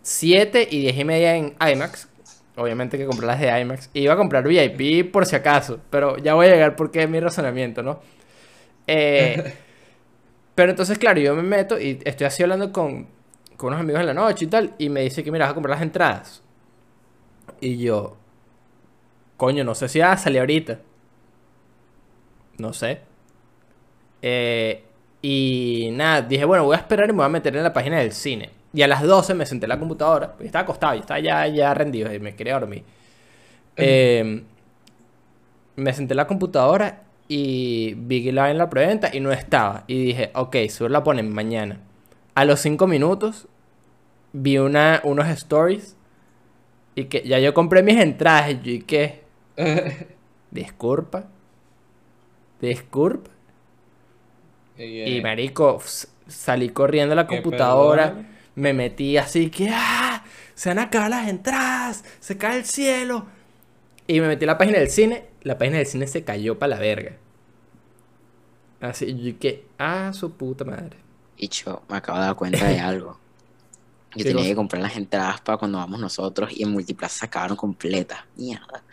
7 0.00 0.66
y 0.70 0.80
10 0.80 0.96
y 0.96 1.04
media 1.04 1.36
en 1.36 1.54
IMAX. 1.60 2.08
Obviamente 2.56 2.96
que 2.96 3.04
compré 3.04 3.26
las 3.26 3.38
de 3.38 3.60
IMAX. 3.60 3.90
Y 3.92 4.00
iba 4.00 4.14
a 4.14 4.16
comprar 4.16 4.48
VIP 4.48 5.12
por 5.12 5.26
si 5.26 5.36
acaso. 5.36 5.80
Pero 5.90 6.16
ya 6.16 6.32
voy 6.32 6.46
a 6.46 6.52
llegar 6.52 6.74
porque 6.74 7.02
es 7.02 7.10
mi 7.10 7.20
razonamiento, 7.20 7.82
¿no? 7.82 8.00
Eh, 8.86 9.54
pero 10.54 10.70
entonces, 10.70 10.96
claro, 10.98 11.20
yo 11.20 11.36
me 11.36 11.42
meto 11.42 11.78
y 11.78 12.00
estoy 12.04 12.26
así 12.26 12.42
hablando 12.42 12.72
con, 12.72 13.08
con 13.58 13.68
unos 13.68 13.80
amigos 13.80 14.00
en 14.00 14.06
la 14.06 14.14
noche 14.14 14.46
y 14.46 14.48
tal. 14.48 14.74
Y 14.78 14.88
me 14.88 15.02
dice 15.02 15.22
que, 15.22 15.30
mira, 15.30 15.44
vas 15.44 15.52
a 15.52 15.54
comprar 15.54 15.76
las 15.76 15.82
entradas. 15.82 16.42
Y 17.60 17.76
yo, 17.76 18.16
coño, 19.36 19.64
no 19.64 19.74
sé 19.74 19.88
si 19.90 19.98
va 19.98 20.12
a 20.12 20.16
salir 20.16 20.40
ahorita. 20.40 20.78
No 22.56 22.72
sé. 22.72 23.00
Eh, 24.22 24.82
y 25.22 25.90
nada, 25.92 26.22
dije, 26.22 26.44
bueno, 26.44 26.64
voy 26.64 26.74
a 26.76 26.78
esperar 26.78 27.08
y 27.08 27.12
me 27.12 27.18
voy 27.18 27.26
a 27.26 27.30
meter 27.30 27.56
en 27.56 27.62
la 27.62 27.72
página 27.72 27.98
del 27.98 28.12
cine. 28.12 28.50
Y 28.72 28.82
a 28.82 28.88
las 28.88 29.02
12 29.02 29.34
me 29.34 29.46
senté 29.46 29.66
en 29.66 29.70
la 29.70 29.78
computadora, 29.78 30.32
porque 30.32 30.46
estaba 30.46 30.64
acostado, 30.64 30.94
y 30.94 31.00
estaba 31.00 31.18
ya, 31.20 31.46
ya 31.46 31.72
rendido 31.74 32.12
y 32.12 32.18
me 32.20 32.34
quería 32.34 32.58
dormir. 32.58 32.84
Eh, 33.76 34.42
me 35.76 35.92
senté 35.92 36.14
en 36.14 36.16
la 36.16 36.26
computadora 36.26 37.02
y 37.28 37.94
vi 37.94 38.22
que 38.24 38.32
la 38.32 38.50
en 38.50 38.58
la 38.58 38.70
preventa 38.70 39.10
y 39.12 39.20
no 39.20 39.32
estaba. 39.32 39.84
Y 39.86 40.04
dije, 40.06 40.30
ok, 40.34 40.56
solo 40.68 40.90
la 40.90 41.04
ponen 41.04 41.32
mañana. 41.32 41.80
A 42.34 42.44
los 42.44 42.60
5 42.60 42.86
minutos 42.86 43.48
vi 44.32 44.58
una, 44.58 45.00
unos 45.04 45.26
stories 45.28 45.96
y 46.94 47.04
que 47.04 47.22
ya 47.26 47.38
yo 47.38 47.54
compré 47.54 47.82
mis 47.82 47.98
entradas 47.98 48.50
y 48.50 48.60
yo, 48.62 48.72
¿y 48.72 48.82
qué? 48.82 49.22
Disculpa. 50.50 51.24
Y 55.04 55.20
marico, 55.20 55.78
s- 55.84 56.08
salí 56.26 56.70
corriendo 56.70 57.12
a 57.12 57.16
la 57.16 57.26
¿Qué 57.26 57.42
computadora, 57.42 58.24
me 58.54 58.72
metí 58.72 59.16
así 59.16 59.50
que 59.50 59.70
¡ah! 59.72 60.24
Se 60.54 60.70
van 60.70 60.78
a 60.78 60.82
acabar 60.84 61.10
las 61.10 61.28
entradas, 61.28 62.04
se 62.20 62.36
cae 62.38 62.58
el 62.58 62.64
cielo. 62.64 63.26
Y 64.08 64.20
me 64.20 64.28
metí 64.28 64.44
a 64.44 64.48
la 64.48 64.58
página 64.58 64.78
del 64.78 64.88
cine, 64.90 65.26
la 65.42 65.58
página 65.58 65.78
del 65.78 65.86
cine 65.86 66.06
se 66.06 66.24
cayó 66.24 66.58
para 66.58 66.70
la 66.76 66.80
verga. 66.80 67.12
Así, 68.80 69.14
yo 69.22 69.38
que, 69.38 69.66
ah, 69.78 70.12
su 70.12 70.36
puta 70.36 70.64
madre. 70.64 70.98
Y 71.36 71.48
yo 71.48 71.84
me 71.88 71.96
acabo 71.96 72.18
de 72.18 72.26
dar 72.26 72.36
cuenta 72.36 72.66
de 72.66 72.78
algo. 72.80 73.22
Yo 74.14 74.24
¿Qué 74.24 74.26
tenía 74.26 74.44
cosa? 74.44 74.50
que 74.50 74.56
comprar 74.56 74.82
las 74.82 74.96
entradas 74.96 75.40
para 75.42 75.58
cuando 75.58 75.78
vamos 75.78 76.00
nosotros 76.00 76.50
y 76.52 76.62
en 76.64 76.72
Multiplaza 76.72 77.18
se 77.20 77.26
acabaron 77.26 77.56
completas. 77.56 78.20
Mierda. 78.36 78.84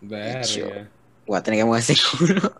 Verga. 0.00 0.92
Voy 1.26 1.38
a 1.38 1.42
tener 1.42 1.60
que 1.60 1.64
mover 1.64 1.80
ese 1.80 1.94
culo. 2.18 2.52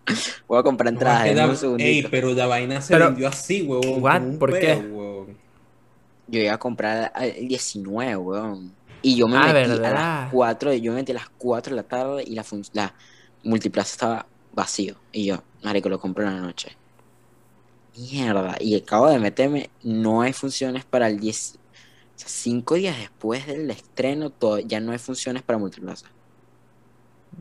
Voy 0.48 0.58
a 0.58 0.62
comprar 0.62 0.92
entradas 0.92 1.26
en 1.62 1.68
un 1.70 1.80
ey, 1.80 2.06
pero 2.10 2.32
la 2.32 2.46
vaina 2.46 2.80
se 2.80 2.92
Pero- 2.94 3.06
vendió 3.06 3.28
así, 3.28 3.62
huevón. 3.62 4.02
What? 4.02 4.14
como 4.20 4.28
un 4.30 4.38
¿Por 4.38 4.58
qué? 4.58 4.74
huevón. 4.74 5.36
Yo 6.26 6.40
iba 6.40 6.54
a 6.54 6.58
comprar 6.58 7.12
el 7.20 7.46
19, 7.48 8.16
weón. 8.16 8.72
Y 9.02 9.16
yo 9.16 9.28
me 9.28 9.36
Ah, 9.36 9.52
metí 9.52 9.70
a 9.70 9.90
las 9.90 10.30
4, 10.32 10.72
yo 10.74 10.92
me 10.92 10.96
metí 11.00 11.12
a 11.12 11.16
las 11.16 11.28
4 11.36 11.70
de 11.76 11.82
la 11.82 11.86
tarde 11.86 12.24
y 12.26 12.34
la, 12.34 12.44
la 12.72 12.94
Multiplaza 13.42 13.92
estaba 13.92 14.26
vacío. 14.54 14.96
Y 15.12 15.26
yo, 15.26 15.42
marico, 15.62 15.90
lo 15.90 16.00
compro 16.00 16.26
en 16.26 16.34
la 16.34 16.40
noche. 16.40 16.74
Mierda. 17.96 18.56
Y 18.60 18.74
acabo 18.76 19.08
de 19.10 19.18
meterme, 19.18 19.68
no 19.82 20.22
hay 20.22 20.32
funciones 20.32 20.84
para 20.86 21.06
el 21.08 21.20
10. 21.20 21.56
O 21.56 22.18
sea, 22.18 22.28
5 22.28 22.74
días 22.76 22.96
después 22.98 23.46
del 23.46 23.70
estreno, 23.70 24.30
todo, 24.30 24.58
ya 24.60 24.80
no 24.80 24.92
hay 24.92 24.98
funciones 24.98 25.42
para 25.42 25.58
Multiplaza. 25.58 26.06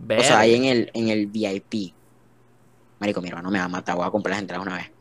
O 0.10 0.24
sea, 0.24 0.40
hay 0.40 0.56
en 0.56 0.66
el, 0.66 0.92
en 0.94 1.10
el 1.10 1.28
VIP. 1.28 1.94
Marico, 3.00 3.22
mi 3.22 3.30
hermano 3.30 3.52
me 3.52 3.60
va 3.60 3.66
a 3.66 3.70
matar, 3.70 3.96
voy 3.96 4.06
a 4.06 4.12
comprar 4.12 4.34
las 4.34 4.42
entradas 4.42 4.66
una 4.66 4.78
vez. 4.78 4.92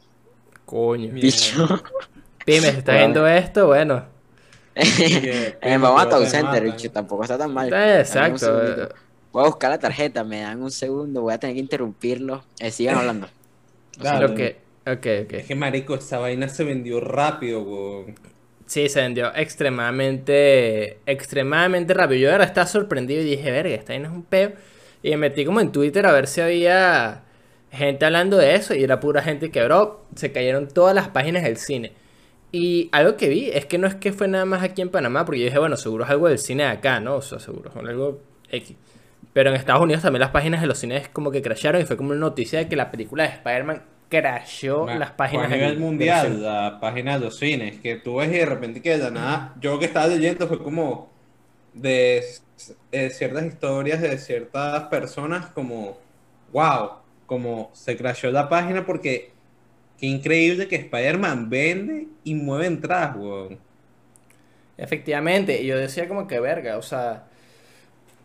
Coño. 0.64 1.12
Mierda. 1.12 1.20
Bicho. 1.20 1.66
Pime, 2.44 2.60
si 2.60 2.78
estás 2.78 2.96
viendo 2.96 3.26
esto, 3.26 3.68
bueno. 3.68 4.04
vamos 5.62 6.02
a 6.02 6.08
Town 6.08 6.24
te 6.24 6.30
Center, 6.30 6.64
bicho, 6.64 6.90
tampoco 6.90 7.22
está 7.22 7.38
tan 7.38 7.52
mal. 7.52 7.72
Exacto. 7.72 8.88
Voy 9.32 9.44
a 9.44 9.46
buscar 9.46 9.70
la 9.70 9.78
tarjeta, 9.78 10.24
me 10.24 10.40
dan 10.40 10.62
un 10.62 10.70
segundo, 10.70 11.22
voy 11.22 11.32
a 11.32 11.38
tener 11.38 11.54
que 11.54 11.60
interrumpirlo. 11.60 12.44
Eh, 12.58 12.70
sigan 12.70 12.98
hablando. 12.98 13.28
Dale. 13.98 14.26
Ok, 14.26 14.92
ok, 14.92 15.06
Es 15.06 15.46
que, 15.46 15.54
marico, 15.54 15.94
esa 15.94 16.18
vaina 16.18 16.48
se 16.48 16.64
vendió 16.64 17.00
rápido, 17.00 17.62
huevón. 17.62 18.14
Sí, 18.66 18.88
se 18.88 19.00
vendió 19.00 19.34
extremadamente, 19.34 20.98
extremadamente 21.06 21.94
rápido. 21.94 22.20
Yo 22.20 22.32
ahora 22.32 22.44
estaba 22.44 22.66
sorprendido 22.66 23.22
y 23.22 23.24
dije, 23.24 23.50
verga, 23.50 23.74
esta 23.74 23.92
vaina 23.92 24.08
es 24.08 24.14
un 24.14 24.22
peo. 24.22 24.52
Y 25.02 25.10
me 25.10 25.16
metí 25.16 25.44
como 25.44 25.60
en 25.60 25.72
Twitter 25.72 26.06
a 26.06 26.12
ver 26.12 26.26
si 26.26 26.40
había 26.40 27.22
gente 27.72 28.04
hablando 28.04 28.36
de 28.36 28.54
eso 28.54 28.74
y 28.74 28.84
era 28.84 29.00
pura 29.00 29.22
gente 29.22 29.50
que, 29.50 29.64
bro, 29.64 30.04
se 30.14 30.30
cayeron 30.30 30.68
todas 30.68 30.94
las 30.94 31.08
páginas 31.08 31.42
del 31.42 31.56
cine. 31.56 31.92
Y 32.52 32.90
algo 32.92 33.16
que 33.16 33.28
vi 33.28 33.48
es 33.48 33.64
que 33.64 33.78
no 33.78 33.86
es 33.86 33.94
que 33.94 34.12
fue 34.12 34.28
nada 34.28 34.44
más 34.44 34.62
aquí 34.62 34.82
en 34.82 34.90
Panamá, 34.90 35.24
porque 35.24 35.40
yo 35.40 35.46
dije, 35.46 35.58
bueno, 35.58 35.76
seguro 35.76 36.04
es 36.04 36.10
algo 36.10 36.28
del 36.28 36.38
cine 36.38 36.64
de 36.64 36.68
acá, 36.68 37.00
¿no? 37.00 37.16
O 37.16 37.22
sea, 37.22 37.38
seguro 37.38 37.70
es 37.70 37.76
algo 37.76 38.20
X. 38.50 38.76
Pero 39.32 39.48
en 39.48 39.56
Estados 39.56 39.82
Unidos 39.82 40.02
también 40.02 40.20
las 40.20 40.30
páginas 40.30 40.60
de 40.60 40.66
los 40.66 40.78
cines 40.78 41.08
como 41.08 41.30
que 41.30 41.40
crasharon 41.40 41.80
y 41.80 41.86
fue 41.86 41.96
como 41.96 42.10
una 42.10 42.20
noticia 42.20 42.58
de 42.58 42.68
que 42.68 42.76
la 42.76 42.90
película 42.90 43.22
de 43.22 43.30
Spider-Man 43.30 43.82
crashó 44.10 44.86
las 44.86 45.12
páginas 45.12 45.46
a 45.50 45.56
nivel 45.56 45.78
mundial, 45.78 46.26
cines. 46.26 46.40
la 46.40 46.78
página 46.78 47.18
de 47.18 47.24
los 47.24 47.38
cines, 47.38 47.80
que 47.80 47.96
tú 47.96 48.16
ves 48.16 48.28
y 48.28 48.38
de 48.38 48.44
repente 48.44 48.82
que 48.82 48.98
de 48.98 49.10
nada, 49.10 49.54
yo 49.58 49.78
que 49.78 49.86
estaba 49.86 50.06
leyendo 50.08 50.46
fue 50.46 50.62
como 50.62 51.11
de 51.74 52.24
eh, 52.92 53.10
ciertas 53.10 53.46
historias 53.46 54.00
de 54.00 54.18
ciertas 54.18 54.84
personas 54.84 55.46
como, 55.46 55.98
wow, 56.52 56.90
como 57.26 57.70
se 57.72 57.96
crashó 57.96 58.30
la 58.30 58.48
página 58.48 58.84
porque 58.84 59.32
qué 59.98 60.06
increíble 60.06 60.68
que 60.68 60.76
Spider-Man 60.76 61.48
vende 61.48 62.08
y 62.24 62.34
mueve 62.34 62.66
entradas, 62.66 63.16
weón. 63.16 63.58
Efectivamente, 64.76 65.64
yo 65.64 65.76
decía 65.76 66.08
como 66.08 66.26
que 66.26 66.40
verga, 66.40 66.76
o 66.78 66.82
sea, 66.82 67.24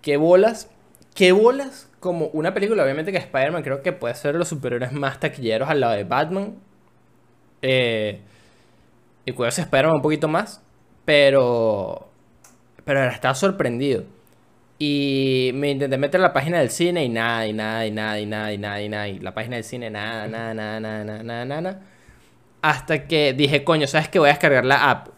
qué 0.02 0.18
bolas, 0.18 0.70
qué 1.14 1.32
bolas 1.32 1.90
como 2.00 2.28
una 2.28 2.54
película, 2.54 2.84
obviamente 2.84 3.12
que 3.12 3.18
Spider-Man 3.18 3.64
creo 3.64 3.82
que 3.82 3.94
puede 3.94 4.16
ser 4.16 4.36
los 4.36 4.48
superhéroes 4.48 4.92
más 4.92 5.20
taquilleros 5.20 5.70
al 5.70 5.82
lado 5.82 5.94
de 5.94 6.04
Batman. 6.04 6.56
Eh, 7.62 8.22
y 9.26 9.32
cuidado 9.34 9.52
si 9.52 9.62
Spider-Man 9.62 9.98
un 9.98 10.02
poquito 10.02 10.28
más, 10.28 10.62
pero 11.06 12.07
pero 12.88 13.04
estaba 13.06 13.36
sorprendido. 13.36 14.06
Y 14.80 15.52
me 15.56 15.71
intenté 15.71 15.97
meter 15.97 16.21
a 16.21 16.23
la 16.23 16.34
página 16.34 16.60
del 16.60 16.69
cine 16.71 17.04
y 17.04 17.10
nada, 17.10 17.47
y 17.47 17.54
nada, 17.54 17.86
y 17.86 17.91
nada, 17.91 18.19
y 18.19 18.26
nada, 18.28 18.54
y 18.54 18.58
nada, 18.58 18.82
y 18.82 18.89
nada. 18.89 19.08
Y 19.10 19.19
la 19.19 19.34
página 19.34 19.56
del 19.58 19.65
cine, 19.65 19.89
nada, 19.89 20.28
nada, 20.28 20.54
nada, 20.54 20.80
nada, 20.80 21.04
nada, 21.04 21.23
nada, 21.23 21.45
nada. 21.62 21.82
Hasta 22.62 23.08
que 23.08 23.34
dije, 23.34 23.63
coño, 23.63 23.88
¿sabes 23.88 24.08
qué? 24.10 24.19
Voy 24.19 24.30
a 24.30 24.34
descargar 24.34 24.65
la 24.65 24.89
app 24.89 25.10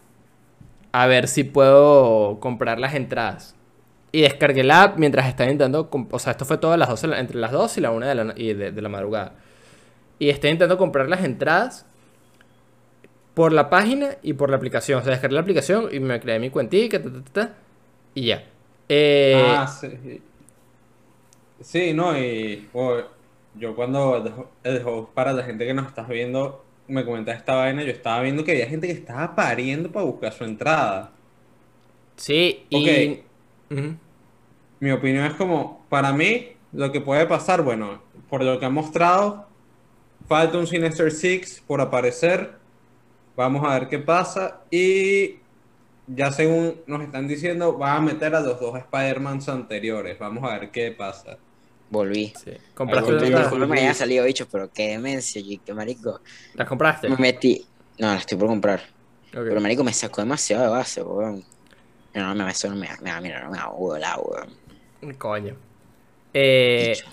a 0.92 1.06
ver 1.06 1.28
si 1.28 1.44
puedo 1.44 2.40
comprar 2.40 2.78
las 2.80 2.94
entradas. 2.94 3.54
Y 4.12 4.22
descargué 4.22 4.64
la 4.64 4.82
app 4.84 4.98
mientras 4.98 5.28
estaba 5.28 5.50
intentando, 5.50 5.88
o 6.10 6.18
sea, 6.18 6.32
esto 6.32 6.44
fue 6.44 6.58
todo 6.58 6.72
a 6.72 6.76
las 6.76 6.88
12, 6.88 7.06
de 7.06 7.12
la- 7.14 7.20
entre 7.20 7.38
las 7.38 7.52
2 7.52 7.78
y 7.78 7.80
la 7.80 7.92
1 7.92 8.06
de 8.06 8.14
la, 8.14 8.34
y 8.36 8.54
de, 8.54 8.72
de 8.72 8.82
la 8.82 8.88
madrugada. 8.88 9.34
Y 10.18 10.30
estaba 10.30 10.50
intentando 10.50 10.78
comprar 10.78 11.08
las 11.08 11.22
entradas 11.24 11.86
por 13.34 13.52
la 13.52 13.70
página 13.70 14.16
y 14.22 14.34
por 14.34 14.50
la 14.50 14.56
aplicación. 14.56 15.00
O 15.00 15.02
sea, 15.02 15.12
descargué 15.12 15.34
la 15.34 15.40
aplicación 15.42 15.88
y 15.92 16.00
me 16.00 16.20
creé 16.20 16.38
mi 16.38 16.50
cuentica, 16.50 17.02
ta, 17.02 17.12
ta, 17.12 17.22
ta, 17.24 17.32
ta, 17.32 17.58
y 18.14 18.26
ya. 18.26 18.44
Eh, 18.88 19.58
Ah, 19.58 19.66
sí. 19.66 20.30
Sí, 21.60 21.92
no, 21.92 22.16
y 22.18 22.70
yo 23.54 23.74
cuando 23.76 24.16
el 24.16 24.32
ho- 24.32 24.56
el 24.62 24.82
host 24.86 25.12
para 25.14 25.32
la 25.32 25.42
gente 25.44 25.66
que 25.66 25.74
nos 25.74 25.86
está 25.88 26.04
viendo 26.04 26.64
me 26.86 27.04
comenta 27.04 27.32
esta 27.32 27.54
vaina, 27.54 27.84
yo 27.84 27.90
estaba 27.92 28.22
viendo 28.22 28.44
que 28.44 28.52
había 28.52 28.66
gente 28.66 28.86
que 28.86 28.92
estaba 28.94 29.34
pariendo 29.36 29.92
para 29.92 30.06
buscar 30.06 30.32
su 30.32 30.44
entrada. 30.44 31.20
sí, 32.16 32.66
y... 32.70 33.20
Ok. 33.20 33.28
Ujú. 33.70 34.00
Mi 34.80 34.90
opinión 34.92 35.26
es 35.26 35.34
como, 35.34 35.86
para 35.88 36.12
mí, 36.12 36.56
lo 36.72 36.90
que 36.92 37.00
puede 37.00 37.26
pasar, 37.26 37.62
bueno, 37.62 38.02
por 38.28 38.42
lo 38.42 38.58
que 38.58 38.66
han 38.66 38.72
mostrado, 38.74 39.48
falta 40.28 40.58
un 40.58 40.66
Sinister 40.68 41.12
Six 41.12 41.62
por 41.66 41.80
aparecer. 41.82 42.59
Vamos 43.40 43.64
a 43.64 43.78
ver 43.78 43.88
qué 43.88 43.98
pasa. 43.98 44.60
Y 44.70 45.36
ya 46.06 46.30
según 46.30 46.82
nos 46.86 47.00
están 47.00 47.26
diciendo, 47.26 47.72
van 47.72 47.96
a 47.96 48.00
meter 48.00 48.34
a 48.34 48.40
los 48.40 48.60
dos 48.60 48.76
Spider-Mans 48.76 49.48
anteriores. 49.48 50.18
Vamos 50.18 50.44
a 50.44 50.58
ver 50.58 50.70
qué 50.70 50.92
pasa. 50.92 51.38
Volví. 51.88 52.34
Sí. 52.44 52.52
¿Compraste 52.74 53.12
las 53.12 53.22
entradas? 53.22 53.46
Disculpe 53.46 53.66
me 53.66 53.80
haya 53.80 53.94
salido 53.94 54.26
bicho, 54.26 54.46
pero 54.46 54.70
qué 54.70 54.88
demencia, 54.88 55.40
y 55.40 55.56
qué 55.56 55.72
marico. 55.72 56.20
¿Las 56.52 56.68
compraste? 56.68 57.08
Me 57.08 57.16
metí. 57.16 57.64
No, 57.98 58.08
la 58.08 58.16
estoy 58.16 58.36
por 58.36 58.48
comprar. 58.48 58.82
Pero 59.32 59.58
marico 59.58 59.84
me 59.84 59.94
sacó 59.94 60.20
demasiado 60.20 60.64
de 60.64 60.68
base, 60.68 61.02
weón. 61.02 61.42
No, 62.12 62.34
no, 62.34 62.46
eso 62.46 62.68
no 62.68 62.76
me 62.76 62.90
me 63.00 63.20
mira, 63.22 63.42
no 63.42 63.52
me 63.52 63.56
da 63.56 63.68
bola, 63.68 64.18
weón. 64.18 65.16
Coño. 65.16 65.56
Eh, 66.34 66.92
Bicho. 66.94 67.06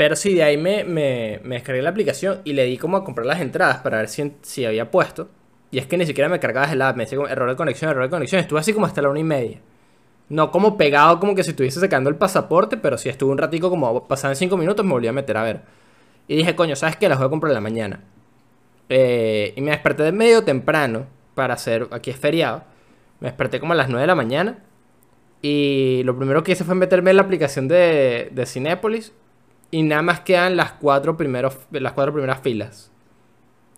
Pero 0.00 0.16
sí, 0.16 0.32
de 0.32 0.42
ahí 0.42 0.56
me, 0.56 0.82
me, 0.82 1.40
me 1.44 1.56
descargué 1.56 1.82
la 1.82 1.90
aplicación 1.90 2.40
y 2.44 2.54
le 2.54 2.64
di 2.64 2.78
como 2.78 2.96
a 2.96 3.04
comprar 3.04 3.26
las 3.26 3.38
entradas 3.38 3.80
para 3.82 3.98
ver 3.98 4.08
si, 4.08 4.32
si 4.40 4.64
había 4.64 4.90
puesto. 4.90 5.28
Y 5.70 5.76
es 5.76 5.84
que 5.84 5.98
ni 5.98 6.06
siquiera 6.06 6.30
me 6.30 6.40
cargaba 6.40 6.72
el 6.72 6.80
app, 6.80 6.96
me 6.96 7.04
decía 7.04 7.18
error 7.28 7.50
de 7.50 7.54
conexión, 7.54 7.90
error 7.90 8.04
de 8.04 8.08
conexión. 8.08 8.40
Estuve 8.40 8.60
así 8.60 8.72
como 8.72 8.86
hasta 8.86 9.02
la 9.02 9.10
una 9.10 9.20
y 9.20 9.24
media. 9.24 9.60
No 10.30 10.50
como 10.50 10.78
pegado, 10.78 11.20
como 11.20 11.34
que 11.34 11.44
si 11.44 11.50
estuviese 11.50 11.80
sacando 11.80 12.08
el 12.08 12.16
pasaporte, 12.16 12.78
pero 12.78 12.96
sí 12.96 13.10
estuve 13.10 13.30
un 13.30 13.36
ratico 13.36 13.68
como 13.68 14.08
pasaban 14.08 14.36
cinco 14.36 14.56
minutos, 14.56 14.86
me 14.86 14.92
volví 14.92 15.06
a 15.06 15.12
meter 15.12 15.36
a 15.36 15.42
ver. 15.42 15.60
Y 16.28 16.36
dije, 16.36 16.56
coño, 16.56 16.76
¿sabes 16.76 16.96
qué? 16.96 17.06
Las 17.06 17.18
voy 17.18 17.26
a 17.26 17.28
comprar 17.28 17.50
en 17.50 17.54
la 17.56 17.60
mañana. 17.60 18.00
Eh, 18.88 19.52
y 19.54 19.60
me 19.60 19.72
desperté 19.72 20.04
de 20.04 20.12
medio 20.12 20.44
temprano 20.44 21.08
para 21.34 21.52
hacer, 21.52 21.88
aquí 21.90 22.08
es 22.08 22.16
feriado. 22.16 22.64
Me 23.20 23.28
desperté 23.28 23.60
como 23.60 23.74
a 23.74 23.76
las 23.76 23.90
9 23.90 24.00
de 24.00 24.06
la 24.06 24.14
mañana. 24.14 24.60
Y 25.42 26.00
lo 26.04 26.16
primero 26.16 26.42
que 26.42 26.52
hice 26.52 26.64
fue 26.64 26.74
meterme 26.74 27.10
en 27.10 27.16
la 27.16 27.22
aplicación 27.22 27.68
de, 27.68 28.30
de 28.32 28.46
Cinépolis. 28.46 29.12
Y 29.70 29.82
nada 29.82 30.02
más 30.02 30.20
quedan 30.20 30.56
las 30.56 30.72
cuatro, 30.72 31.16
primeros, 31.16 31.56
las 31.70 31.92
cuatro 31.92 32.12
primeras 32.12 32.40
filas. 32.40 32.90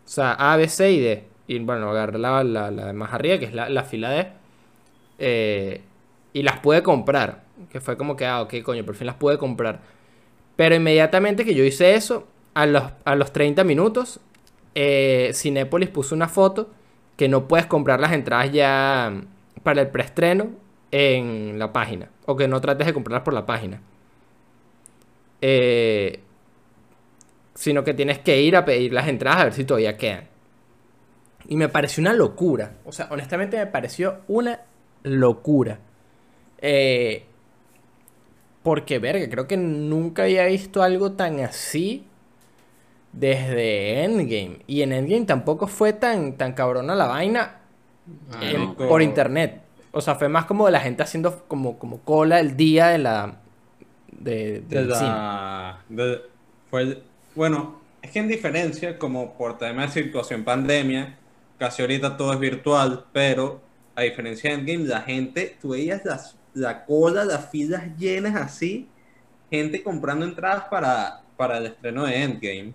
O 0.04 0.08
sea, 0.08 0.32
A, 0.32 0.56
B, 0.56 0.68
C 0.68 0.92
y 0.92 1.00
D. 1.00 1.24
Y 1.46 1.58
bueno, 1.58 1.90
agarré 1.90 2.18
la, 2.18 2.42
la, 2.44 2.92
más 2.92 3.12
arriba, 3.12 3.38
que 3.38 3.46
es 3.46 3.54
la, 3.54 3.68
la 3.68 3.84
fila 3.84 4.10
D. 4.10 4.28
Eh, 5.18 5.82
y 6.32 6.42
las 6.42 6.60
pude 6.60 6.82
comprar. 6.82 7.44
Que 7.70 7.80
fue 7.80 7.96
como 7.96 8.16
que, 8.16 8.26
ah, 8.26 8.42
ok, 8.42 8.54
coño, 8.62 8.84
por 8.84 8.94
fin 8.94 9.06
las 9.06 9.16
pude 9.16 9.38
comprar. 9.38 9.80
Pero 10.56 10.74
inmediatamente 10.74 11.44
que 11.44 11.54
yo 11.54 11.64
hice 11.64 11.94
eso, 11.94 12.26
a 12.54 12.66
los, 12.66 12.84
a 13.04 13.14
los 13.14 13.32
30 13.32 13.64
minutos, 13.64 14.20
eh, 14.74 15.30
Cinépolis 15.34 15.90
puso 15.90 16.14
una 16.14 16.28
foto 16.28 16.70
que 17.16 17.28
no 17.28 17.46
puedes 17.48 17.66
comprar 17.66 18.00
las 18.00 18.12
entradas 18.12 18.50
ya 18.52 19.12
para 19.62 19.82
el 19.82 19.88
preestreno 19.88 20.50
en 20.90 21.58
la 21.58 21.72
página. 21.72 22.10
O 22.26 22.36
que 22.36 22.48
no 22.48 22.60
trates 22.60 22.86
de 22.86 22.94
comprarlas 22.94 23.24
por 23.24 23.34
la 23.34 23.46
página. 23.46 23.80
Eh, 25.42 26.20
sino 27.54 27.84
que 27.84 27.92
tienes 27.94 28.18
que 28.20 28.40
ir 28.40 28.56
a 28.56 28.64
pedir 28.64 28.92
las 28.92 29.08
entradas 29.08 29.40
a 29.40 29.44
ver 29.44 29.52
si 29.52 29.64
todavía 29.64 29.96
quedan. 29.98 30.24
Y 31.48 31.56
me 31.56 31.68
pareció 31.68 32.00
una 32.00 32.12
locura. 32.12 32.76
O 32.84 32.92
sea, 32.92 33.08
honestamente 33.10 33.56
me 33.58 33.66
pareció 33.66 34.20
una 34.28 34.60
locura. 35.02 35.78
Eh, 36.58 37.24
porque, 38.62 38.98
verga, 39.00 39.28
creo 39.28 39.46
que 39.48 39.56
nunca 39.56 40.22
había 40.22 40.46
visto 40.46 40.82
algo 40.82 41.12
tan 41.12 41.40
así 41.40 42.06
desde 43.12 44.04
Endgame. 44.04 44.60
Y 44.66 44.82
en 44.82 44.92
Endgame 44.92 45.24
tampoco 45.26 45.66
fue 45.66 45.92
tan, 45.92 46.34
tan 46.38 46.52
cabrona 46.52 46.94
la 46.94 47.06
vaina 47.08 47.60
en- 48.40 48.60
Marico. 48.60 48.88
por 48.88 49.02
internet. 49.02 49.60
O 49.90 50.00
sea, 50.00 50.14
fue 50.14 50.28
más 50.28 50.44
como 50.46 50.66
de 50.66 50.72
la 50.72 50.80
gente 50.80 51.02
haciendo 51.02 51.44
como, 51.48 51.78
como 51.78 51.98
cola 52.00 52.40
el 52.40 52.56
día 52.56 52.88
de 52.88 52.98
la... 52.98 53.40
De, 54.22 54.60
De 54.60 54.84
la- 54.84 55.78
de- 55.88 56.22
fue, 56.70 57.02
bueno, 57.34 57.80
es 58.00 58.10
que 58.10 58.18
en 58.20 58.28
diferencia, 58.28 58.98
como 58.98 59.34
por 59.34 59.58
tema 59.58 59.82
de 59.82 59.88
situación 59.92 60.44
pandemia, 60.44 61.18
casi 61.58 61.82
ahorita 61.82 62.16
todo 62.16 62.32
es 62.32 62.38
virtual, 62.38 63.04
pero 63.12 63.60
a 63.94 64.02
diferencia 64.02 64.50
de 64.50 64.56
Endgame, 64.56 64.84
la 64.88 65.00
gente, 65.02 65.56
tú 65.60 65.70
veías 65.70 66.04
las, 66.04 66.36
la 66.54 66.84
cola, 66.84 67.24
las 67.24 67.50
filas 67.50 67.82
llenas 67.98 68.34
así, 68.40 68.88
gente 69.50 69.82
comprando 69.82 70.24
entradas 70.24 70.64
para, 70.70 71.22
para 71.36 71.58
el 71.58 71.66
estreno 71.66 72.04
de 72.04 72.22
Endgame. 72.22 72.74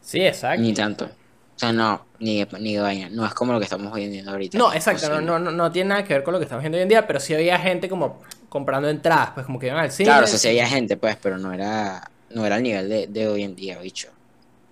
Sí, 0.00 0.20
exacto. 0.20 0.62
Ni 0.62 0.72
tanto. 0.74 1.04
O 1.06 1.58
sea, 1.58 1.72
no, 1.72 2.06
ni 2.20 2.44
de, 2.44 2.60
ni 2.60 2.74
de 2.74 2.80
vaina. 2.80 3.08
No 3.10 3.26
es 3.26 3.34
como 3.34 3.52
lo 3.52 3.58
que 3.58 3.64
estamos 3.64 3.92
viendo 3.94 4.30
ahorita. 4.30 4.56
No, 4.56 4.72
exacto, 4.72 5.08
no, 5.08 5.20
no, 5.20 5.38
no, 5.38 5.50
no 5.50 5.72
tiene 5.72 5.88
nada 5.90 6.04
que 6.04 6.14
ver 6.14 6.22
con 6.22 6.32
lo 6.32 6.38
que 6.38 6.44
estamos 6.44 6.62
viendo 6.62 6.76
hoy 6.78 6.82
en 6.82 6.88
día, 6.88 7.06
pero 7.06 7.18
sí 7.20 7.34
había 7.34 7.58
gente 7.58 7.88
como 7.88 8.20
comprando 8.48 8.88
entradas, 8.88 9.30
pues 9.32 9.46
como 9.46 9.58
que 9.58 9.66
iban 9.66 9.78
al 9.78 9.90
cine. 9.92 10.06
Claro, 10.06 10.24
o 10.24 10.28
sea, 10.28 10.38
sí 10.38 10.48
había 10.48 10.66
gente, 10.66 10.96
pues, 10.96 11.16
pero 11.16 11.38
no 11.38 11.52
era, 11.52 12.10
no 12.30 12.44
era 12.46 12.56
el 12.56 12.62
nivel 12.62 12.88
de, 12.88 13.06
de 13.06 13.28
hoy 13.28 13.42
en 13.42 13.54
día, 13.56 13.78
bicho. 13.78 14.10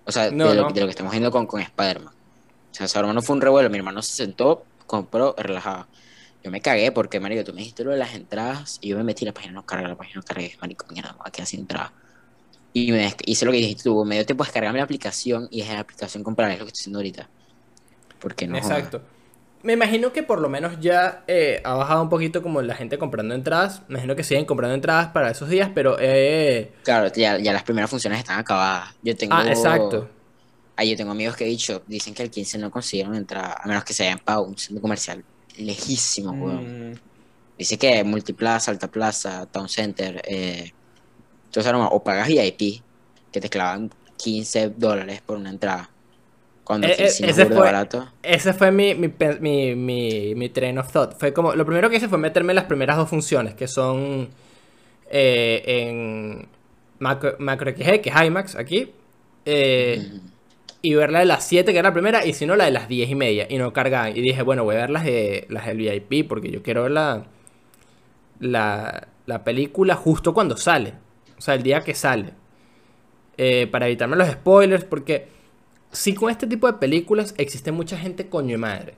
O 0.05 0.11
sea, 0.11 0.31
No, 0.31 0.49
de, 0.49 0.55
lo, 0.55 0.63
no. 0.63 0.71
de 0.71 0.79
lo 0.81 0.87
que 0.87 0.91
estamos 0.91 1.11
viendo 1.11 1.31
con, 1.31 1.45
con 1.47 1.61
Spider-Man. 1.61 2.13
O 2.71 2.75
sea, 2.75 2.87
su 2.87 2.99
hermano 2.99 3.21
fue 3.21 3.35
un 3.35 3.41
revuelo. 3.41 3.69
Mi 3.69 3.77
hermano 3.77 4.01
se 4.01 4.13
sentó, 4.13 4.65
compró, 4.85 5.35
relajado. 5.37 5.87
Yo 6.43 6.51
me 6.51 6.61
cagué 6.61 6.91
porque, 6.91 7.19
marico, 7.19 7.43
tú 7.43 7.53
me 7.53 7.59
dijiste 7.59 7.83
lo 7.83 7.91
de 7.91 7.97
las 7.97 8.13
entradas 8.15 8.77
y 8.81 8.89
yo 8.89 8.97
me 8.97 9.03
metí 9.03 9.25
la 9.25 9.33
página, 9.33 9.53
no 9.53 9.65
carga, 9.65 9.87
la 9.89 9.95
página 9.97 10.17
no 10.17 10.23
cargué, 10.23 10.55
marico, 10.61 10.85
mierda, 10.91 11.11
me 11.13 11.17
voy 11.19 11.27
a 11.27 11.31
quedar 11.31 11.47
sin 11.47 11.61
entrada. 11.61 11.93
Y 12.73 12.91
me 12.91 13.13
hice 13.25 13.45
lo 13.45 13.51
que 13.51 13.57
dijiste 13.57 13.83
tú, 13.83 14.05
me 14.05 14.15
dio 14.15 14.25
tiempo 14.25 14.43
de 14.43 14.47
descargarme 14.47 14.77
la 14.79 14.85
aplicación 14.85 15.47
y 15.51 15.61
desde 15.61 15.73
la 15.73 15.79
aplicación 15.81 16.23
comprar, 16.23 16.51
es 16.51 16.59
lo 16.59 16.65
que 16.65 16.69
estoy 16.69 16.81
haciendo 16.83 16.99
ahorita. 16.99 17.29
Porque 18.19 18.47
no. 18.47 18.57
Exacto. 18.57 19.01
Me 19.67 19.73
imagino 19.73 20.13
que 20.13 20.23
por 20.23 20.39
lo 20.39 20.47
menos 20.47 20.79
ya 20.79 21.25
eh, 21.27 21.59
ha 21.65 21.73
bajado 21.73 22.01
un 22.01 22.07
poquito 22.07 22.41
como 22.41 22.61
la 22.61 22.73
gente 22.73 22.97
comprando 22.97 23.35
entradas. 23.35 23.81
Me 23.89 23.95
imagino 23.95 24.15
que 24.15 24.23
siguen 24.23 24.45
comprando 24.45 24.73
entradas 24.73 25.09
para 25.09 25.29
esos 25.29 25.49
días, 25.49 25.69
pero... 25.75 25.97
Eh... 25.99 26.71
Claro, 26.85 27.11
ya, 27.13 27.37
ya 27.37 27.51
las 27.51 27.63
primeras 27.63 27.89
funciones 27.89 28.19
están 28.19 28.39
acabadas. 28.39 28.95
Yo 29.03 29.13
tengo. 29.17 29.35
Ah, 29.35 29.45
exacto. 29.45 30.09
Ah, 30.77 30.85
yo 30.85 30.95
tengo 30.95 31.11
amigos 31.11 31.35
que 31.35 31.43
he 31.43 31.49
dicho, 31.49 31.83
dicen 31.85 32.13
que 32.13 32.23
el 32.23 32.31
15 32.31 32.59
no 32.59 32.71
consiguieron 32.71 33.13
entrar, 33.15 33.57
a 33.61 33.67
menos 33.67 33.83
que 33.83 33.91
se 33.91 34.03
hayan 34.03 34.19
pagado 34.19 34.45
un 34.45 34.57
centro 34.57 34.81
comercial 34.81 35.21
lejísimo, 35.57 36.31
weón. 36.31 36.91
Mm, 36.91 36.95
Dice 37.57 37.77
que 37.77 38.05
Multiplaza, 38.05 38.71
Alta 38.71 38.87
Plaza, 38.87 39.47
Town 39.47 39.67
Center, 39.67 40.21
eh, 40.23 40.71
entonces 41.43 41.73
o 41.75 42.03
pagas 42.05 42.29
VIP, 42.29 42.81
que 43.33 43.41
te 43.41 43.49
clavan 43.49 43.91
15 44.15 44.69
dólares 44.69 45.21
por 45.25 45.35
una 45.35 45.49
entrada. 45.49 45.89
Cuando 46.67 46.85
Eh, 46.87 47.09
cine 47.09 47.29
es 47.29 47.37
ese 47.37 47.45
fue- 47.45 47.55
barato. 47.57 48.09
Ese 48.21 48.53
fue 48.53 48.71
mi, 48.71 48.93
mi, 48.93 49.09
mi, 49.39 49.73
mi, 49.75 50.35
mi 50.35 50.49
train 50.49 50.77
of 50.77 50.91
thought. 50.91 51.17
Fue 51.17 51.31
como... 51.31 51.55
Lo 51.55 51.65
primero 51.65 51.89
que 51.89 51.95
hice 51.95 52.09
fue 52.09 52.17
meterme 52.17 52.51
en 52.51 52.57
las 52.57 52.65
primeras 52.65 52.97
dos 52.97 53.07
funciones, 53.09 53.53
que 53.55 53.67
son 53.69 54.27
eh, 55.09 55.63
en 55.65 56.47
Macro, 56.99 57.35
Macro 57.39 57.71
XG, 57.71 58.01
que 58.01 58.09
es 58.09 58.21
IMAX 58.21 58.55
aquí. 58.57 58.91
eh, 59.45 60.19
y 60.81 60.93
ver 60.93 61.11
la 61.11 61.19
de 61.19 61.25
las 61.25 61.43
7, 61.47 61.71
que 61.71 61.79
era 61.79 61.89
la 61.89 61.93
primera, 61.93 62.25
y 62.25 62.33
si 62.33 62.45
no, 62.45 62.55
la 62.55 62.65
de 62.65 62.71
las 62.71 62.87
10 62.87 63.09
y 63.09 63.15
media, 63.15 63.47
y 63.49 63.57
no 63.57 63.73
cargaban. 63.73 64.15
Y 64.15 64.21
dije, 64.21 64.41
bueno, 64.43 64.63
voy 64.63 64.75
a 64.75 64.79
ver 64.79 64.89
las, 64.89 65.05
de, 65.05 65.45
las 65.49 65.65
del 65.65 65.77
VIP, 65.77 66.27
porque 66.27 66.51
yo 66.51 66.61
quiero 66.61 66.83
ver 66.83 66.91
la, 66.91 67.25
la, 68.39 69.07
la 69.25 69.43
película 69.43 69.95
justo 69.95 70.33
cuando 70.33 70.57
sale. 70.57 70.93
O 71.37 71.41
sea, 71.41 71.55
el 71.55 71.63
día 71.63 71.81
que 71.81 71.93
sale. 71.95 72.33
Eh, 73.37 73.67
para 73.67 73.87
evitarme 73.87 74.15
los 74.15 74.29
spoilers, 74.29 74.83
porque 74.83 75.27
si 75.97 76.13
con 76.13 76.29
este 76.29 76.45
tipo 76.47 76.67
de 76.67 76.73
películas 76.73 77.33
existe 77.37 77.71
mucha 77.71 77.97
gente 77.97 78.29
coño 78.29 78.51
de 78.51 78.57
madre. 78.57 78.93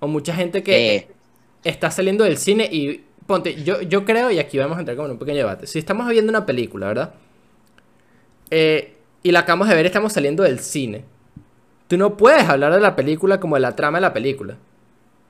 O 0.00 0.08
mucha 0.08 0.34
gente 0.34 0.62
que 0.62 0.96
Eh, 0.96 1.08
está 1.64 1.90
saliendo 1.90 2.24
del 2.24 2.36
cine 2.38 2.68
y 2.70 3.04
ponte, 3.26 3.62
yo, 3.64 3.80
yo 3.82 4.04
creo, 4.04 4.30
y 4.30 4.38
aquí 4.38 4.58
vamos 4.58 4.76
a 4.76 4.80
entrar 4.80 4.96
como 4.96 5.06
en 5.06 5.12
un 5.12 5.18
pequeño 5.18 5.38
debate. 5.38 5.66
Si 5.66 5.78
estamos 5.78 6.08
viendo 6.08 6.30
una 6.30 6.44
película, 6.46 6.88
¿verdad? 6.88 7.14
Eh, 8.50 8.96
y 9.22 9.32
la 9.32 9.40
acabamos 9.40 9.68
de 9.68 9.74
ver, 9.74 9.86
estamos 9.86 10.12
saliendo 10.12 10.42
del 10.42 10.60
cine. 10.60 11.04
Tú 11.88 11.96
no 11.96 12.16
puedes 12.16 12.44
hablar 12.48 12.72
de 12.74 12.80
la 12.80 12.96
película 12.96 13.38
como 13.40 13.56
de 13.56 13.60
la 13.60 13.74
trama 13.76 13.98
de 13.98 14.02
la 14.02 14.12
película. 14.12 14.56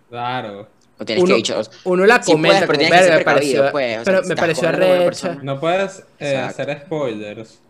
claro. 0.08 0.68
o 0.98 1.04
tienes 1.04 1.24
Uno, 1.24 1.34
que 1.34 1.36
dicho, 1.36 1.60
uno 1.84 2.06
la 2.06 2.22
Sí 2.22 2.32
comenta 2.32 2.66
puedes, 2.66 2.66
pero 2.66 2.78
como, 2.78 2.78
tienes 2.78 2.98
que 2.98 3.04
ser 3.04 3.14
"Verga, 3.14 3.18
me 3.18 3.24
pareció, 3.24 3.70
pues, 3.70 3.98
o 4.00 4.04
sea, 4.04 4.14
pero 4.14 4.28
me 4.28 4.36
pareció. 4.36 5.34
No 5.42 5.60
puedes 5.60 6.04
eh, 6.18 6.36
hacer 6.38 6.82
spoilers. 6.86 7.60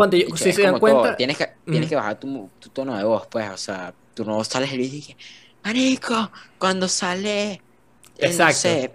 Ponte, 0.00 0.18
yo- 0.18 0.36
si 0.36 0.52
se 0.52 0.62
dan 0.62 0.72
como 0.72 0.82
todo, 0.82 1.02
cuenta, 1.02 1.16
Tienes 1.16 1.36
que, 1.38 1.46
tienes 1.68 1.88
Ujú. 1.88 1.90
que 1.90 1.96
bajar 1.96 2.18
tu, 2.18 2.54
tu 2.58 2.70
tono 2.70 2.96
de 2.96 3.04
voz, 3.04 3.26
pues, 3.30 3.50
o 3.50 3.56
sea, 3.56 3.94
tú 4.14 4.24
no 4.24 4.42
sales 4.44 4.72
el 4.72 4.80
y 4.80 5.02
que, 5.06 5.16
marico, 5.62 6.30
cuando 6.58 6.88
sale, 6.88 7.64
no 8.34 8.50
Exacto. 8.50 8.52
sé, 8.52 8.92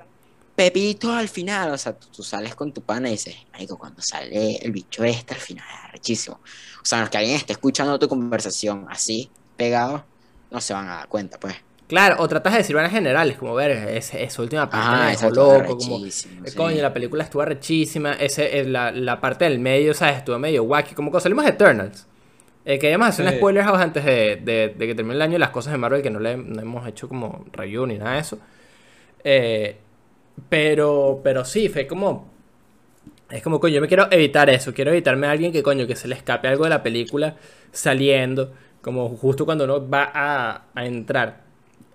Pepito 0.56 1.12
al 1.14 1.28
final, 1.30 1.72
o 1.74 1.78
sea, 1.78 1.98
tú, 1.98 2.08
tú 2.12 2.24
sales 2.24 2.56
con 2.56 2.74
tu 2.74 2.84
pana 2.86 3.10
y 3.10 3.14
dices, 3.14 3.36
marico, 3.54 3.78
cuando 3.78 4.02
sale 4.02 4.58
el 4.58 4.72
bicho 4.72 5.04
este 5.04 5.34
al 5.36 5.42
final, 5.42 5.66
es 5.70 5.80
arrechísimo. 5.86 6.38
O 6.38 6.42
sea, 6.86 7.00
no 7.00 7.06
es 7.06 7.10
que 7.12 7.18
alguien 7.18 7.36
esté 7.38 7.54
escuchando 7.54 8.00
tu 8.00 8.08
conversación 8.08 8.86
así, 8.90 9.34
pegado, 9.56 10.10
no 10.50 10.62
se 10.62 10.74
van 10.74 10.88
a 10.90 10.96
dar 10.98 11.08
cuenta, 11.10 11.38
pues. 11.40 11.56
Claro, 11.88 12.16
o 12.20 12.28
tratas 12.28 12.54
de 12.54 12.60
decir 12.60 12.76
vainas 12.76 12.92
generales, 12.92 13.38
como 13.38 13.54
ver, 13.56 13.72
ese- 13.90 14.24
esa 14.24 14.42
última 14.42 14.70
parte 14.70 14.88
me 15.24 15.30
loco, 15.32 15.78
como, 15.78 16.06
Eh, 16.06 16.12
sí. 16.12 16.30
Coño, 16.56 16.82
la 16.82 16.94
película 16.94 17.24
estuvo 17.24 17.44
rechísima. 17.46 18.14
Ese, 18.14 18.60
eh, 18.60 18.66
la, 18.66 18.92
la 18.92 19.20
parte 19.22 19.46
del 19.46 19.60
medio, 19.60 19.94
¿sabes? 19.94 20.18
Estuvo 20.18 20.40
medio 20.40 20.64
wacky. 20.64 20.96
Como 20.96 21.10
cuando 21.12 21.22
salimos 21.24 21.46
de 21.46 21.52
Eternals. 21.52 22.08
Eh, 22.66 22.80
queríamos 22.80 23.08
hacer 23.10 23.26
un 23.26 23.32
Sí. 23.32 23.38
spoiler 23.38 23.64
house 23.64 23.80
antes 23.80 24.04
de, 24.04 24.38
de- 24.44 24.74
de 24.76 24.88
que 24.88 24.96
termine 24.96 25.16
el 25.16 25.22
año 25.22 25.38
las 25.38 25.52
cosas 25.52 25.72
de 25.74 25.78
Marvel 25.78 26.02
que 26.02 26.10
no 26.10 26.20
le 26.20 26.36
no 26.38 26.62
hemos 26.62 26.88
hecho 26.88 27.08
como 27.08 27.46
review 27.54 27.86
ni 27.86 27.98
nada 28.00 28.14
de 28.16 28.20
eso. 28.22 28.40
Eh, 29.24 29.78
pero, 30.50 31.22
pero 31.24 31.46
sí, 31.46 31.70
fue 31.70 31.88
como. 31.88 32.34
Es 33.30 33.42
como, 33.42 33.60
coño, 33.60 33.76
yo 33.76 33.82
me 33.82 33.88
quiero 33.88 34.08
evitar 34.12 34.50
eso. 34.50 34.74
Quiero 34.74 34.92
evitarme 34.92 35.28
a 35.28 35.32
alguien 35.32 35.52
que, 35.52 35.64
coño, 35.64 35.88
que 35.88 35.96
se 35.96 36.08
le 36.08 36.16
escape 36.16 36.48
algo 36.48 36.64
de 36.66 36.70
la 36.72 36.84
película 36.84 37.36
saliendo. 37.72 38.52
Como 38.82 39.10
justo 39.10 39.46
cuando 39.46 39.64
uno 39.66 39.88
va 39.90 40.12
a, 40.14 40.66
a 40.76 40.86
entrar. 40.86 41.45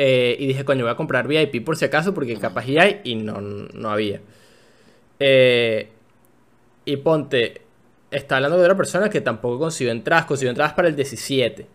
Eh, 0.03 0.35
y 0.39 0.47
dije, 0.47 0.65
coño, 0.65 0.85
voy 0.85 0.93
a 0.93 0.97
comprar 0.97 1.29
VIP 1.29 1.63
por 1.63 1.77
si 1.77 1.85
acaso, 1.85 2.15
porque 2.15 2.35
capaz 2.39 2.67
y 2.67 2.79
hay, 2.79 3.03
y 3.05 3.17
no, 3.17 3.43
no 3.43 3.91
había. 3.91 4.23
Eh, 5.19 5.91
y 6.87 6.97
ponte, 6.97 7.61
está 8.11 8.37
hablando 8.37 8.57
de 8.57 8.63
otra 8.63 8.79
persona 8.79 9.11
que 9.11 9.21
tampoco 9.21 9.59
consiguió 9.59 9.93
entradas, 9.93 10.25
consiguió 10.25 10.53
entradas 10.53 10.73
para 10.73 10.89
el 10.89 10.97
17. 10.97 11.67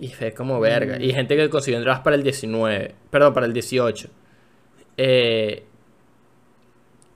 Y 0.00 0.08
fue 0.08 0.34
como 0.34 0.60
verga. 0.60 1.00
Y 1.00 1.14
gente 1.14 1.34
que 1.34 1.48
consiguió 1.48 1.78
entradas 1.78 2.02
para 2.02 2.14
el 2.14 2.22
19, 2.22 2.94
perdón, 3.10 3.32
para 3.32 3.46
el 3.46 3.54
18. 3.54 4.10
Eh, 4.98 5.62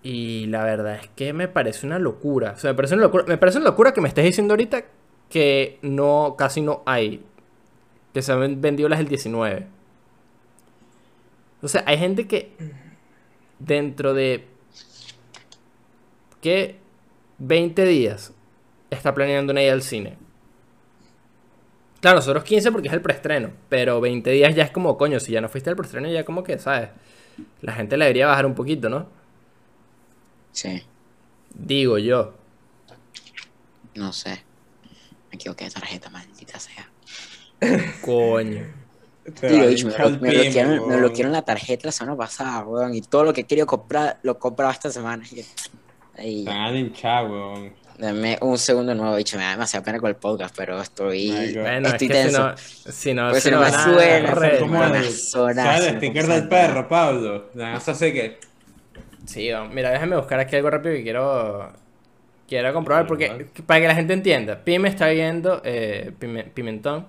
y 0.03 0.47
la 0.47 0.65
verdad 0.65 1.01
es 1.03 1.09
que 1.15 1.35
me 1.35 1.49
parece 1.49 1.85
una 1.85 1.99
locura. 1.99 2.53
O 2.57 2.59
sea, 2.59 2.71
me 2.71 2.77
parece 2.77 2.95
una 2.95 3.03
locura, 3.03 3.25
me 3.29 3.37
parece 3.37 3.59
una 3.59 3.69
locura 3.69 3.93
que 3.93 4.01
me 4.01 4.09
estés 4.09 4.25
diciendo 4.25 4.55
ahorita 4.55 4.87
que 5.29 5.79
no, 5.83 6.35
casi 6.39 6.63
no 6.63 6.83
hay. 6.87 7.23
Que 8.15 8.23
se 8.23 8.33
han 8.33 8.59
vendido 8.63 8.89
las 8.89 8.99
del 8.99 9.09
19. 9.09 9.82
O 11.63 11.69
sea, 11.69 11.85
hay 11.87 11.99
gente 11.99 12.27
que 12.27 12.53
dentro 13.59 14.15
de 14.15 14.47
que 16.41 16.77
20 17.39 17.85
días 17.85 18.33
está 18.91 19.15
planeando 19.15 19.53
una 19.53 19.63
ida 19.63 19.73
al 19.73 19.83
cine. 19.83 20.19
Claro, 22.01 22.17
nosotros 22.17 22.43
15 22.43 22.73
porque 22.73 22.89
es 22.89 22.95
el 22.95 23.01
preestreno, 23.01 23.53
pero 23.69 24.01
20 24.01 24.29
días 24.31 24.55
ya 24.57 24.65
es 24.65 24.71
como, 24.73 24.99
coño, 24.99 25.21
si 25.21 25.33
ya 25.33 25.41
no 25.41 25.49
fuiste 25.49 25.71
al 25.71 25.77
preestreno 25.77 26.09
ya 26.11 26.25
como 26.25 26.43
que, 26.43 26.59
¿sabes? 26.59 26.91
La 27.61 27.73
gente 27.73 27.97
le 27.97 28.05
debería 28.07 28.27
bajar 28.27 28.45
un 28.45 28.55
poquito, 28.55 28.89
¿no? 28.91 29.07
Sí, 30.51 30.83
Digo 31.55 31.99
yo. 31.99 32.35
no 33.95 34.13
sé. 34.13 34.43
Me 35.31 35.37
equivoqué 35.37 35.65
de 35.67 35.71
tarjeta, 35.71 36.11
maldita 36.11 36.59
sea. 36.59 36.91
Coño. 38.03 38.82
Te 39.25 39.49
Tío, 39.49 39.59
me, 39.59 39.65
el 39.67 40.21
me 40.21 40.31
bloquearon, 40.31 40.73
me 40.73 40.81
weón. 40.81 40.99
bloquearon 41.01 41.33
la 41.33 41.43
tarjeta 41.43 41.87
la 41.87 41.93
semana 41.93 42.17
pasada, 42.17 42.65
weón. 42.65 42.95
Y 42.95 43.03
todo 43.03 43.25
lo 43.25 43.33
que 43.33 43.45
quería 43.45 43.65
comprar, 43.67 44.19
lo 44.23 44.39
compraba 44.39 44.73
esta 44.73 44.91
semana. 44.91 45.25
Y- 45.31 45.45
Ahí, 46.19 46.41
Están 46.41 47.31
weón. 47.31 47.73
dame 47.99 48.37
un 48.43 48.59
segundo 48.59 48.95
nuevo, 48.95 49.17
bicho. 49.17 49.37
Me 49.39 49.45
da 49.45 49.51
demasiada 49.53 49.85
pena 49.85 49.99
con 49.99 50.09
el 50.11 50.17
podcast, 50.17 50.55
pero 50.57 50.81
estoy. 50.81 51.53
God. 51.55 51.61
Bueno, 51.63 51.89
estoy 51.89 52.09
es 52.09 52.13
que 52.13 52.23
si 52.23 52.23
tenso. 52.25 52.49
no, 52.49 52.57
si 52.57 53.15
no, 53.15 53.35
si 53.35 53.51
no 53.51 53.57
no 53.59 54.89
me 54.91 55.03
suena, 55.13 55.65
¿sabes 55.65 55.97
sticker 55.97 56.27
del 56.27 56.49
perro, 56.49 56.89
Pablo? 56.89 57.51
Nada 57.55 57.75
más 57.75 57.89
así 57.89 58.13
que. 58.13 58.39
Sí, 59.25 59.51
mira, 59.73 59.91
déjame 59.91 60.17
buscar 60.17 60.41
aquí 60.41 60.57
algo 60.57 60.69
rápido 60.69 60.95
que 60.97 61.03
quiero 61.05 61.73
quiero 62.49 62.73
comprobar 62.75 63.07
porque 63.07 63.47
para 63.65 63.81
que 63.81 63.87
la 63.89 63.95
gente 63.95 64.13
entienda, 64.13 64.63
Pime 64.65 64.89
está 64.89 65.07
viendo 65.09 65.63
eh, 65.65 66.13
Pime- 66.19 66.45
Pimentón 66.53 67.07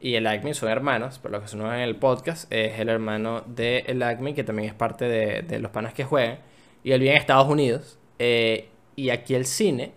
y 0.00 0.14
el 0.14 0.26
Acme 0.26 0.54
son 0.54 0.68
hermanos, 0.68 1.18
por 1.18 1.30
lo 1.30 1.40
que 1.40 1.56
nos 1.56 1.74
en 1.74 1.80
el 1.80 1.96
podcast, 1.96 2.52
es 2.52 2.78
el 2.78 2.88
hermano 2.88 3.42
de 3.46 3.84
el 3.86 4.02
Acme 4.02 4.34
que 4.34 4.44
también 4.44 4.68
es 4.68 4.74
parte 4.74 5.06
de, 5.06 5.42
de 5.42 5.58
los 5.58 5.70
panas 5.70 5.94
que 5.94 6.04
juegan 6.04 6.38
y 6.84 6.92
él 6.92 7.00
vive 7.00 7.12
en 7.12 7.18
Estados 7.18 7.48
Unidos 7.48 7.98
eh, 8.18 8.68
y 8.94 9.10
aquí 9.10 9.34
el 9.34 9.44
cine 9.44 9.92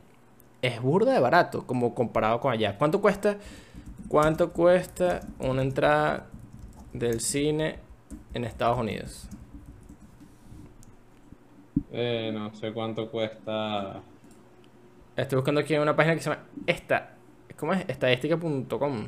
es 0.61 0.81
burda 0.81 1.13
de 1.13 1.19
barato 1.19 1.65
como 1.65 1.95
comparado 1.95 2.39
con 2.39 2.51
allá. 2.51 2.77
¿Cuánto 2.77 3.01
cuesta? 3.01 3.37
¿Cuánto 4.07 4.51
cuesta 4.51 5.21
una 5.39 5.61
entrada 5.61 6.27
del 6.93 7.19
cine 7.21 7.77
en 8.33 8.43
Estados 8.43 8.79
Unidos? 8.79 9.29
Eh, 11.91 12.31
no 12.33 12.53
sé 12.55 12.73
cuánto 12.73 13.09
cuesta. 13.09 14.01
Estoy 15.15 15.37
buscando 15.37 15.61
aquí 15.61 15.75
en 15.75 15.81
una 15.81 15.95
página 15.95 16.15
que 16.15 16.21
se 16.21 16.29
llama 16.29 16.43
esta, 16.65 17.11
¿cómo 17.57 17.73
es? 17.73 17.85
Estadística.com. 17.87 19.07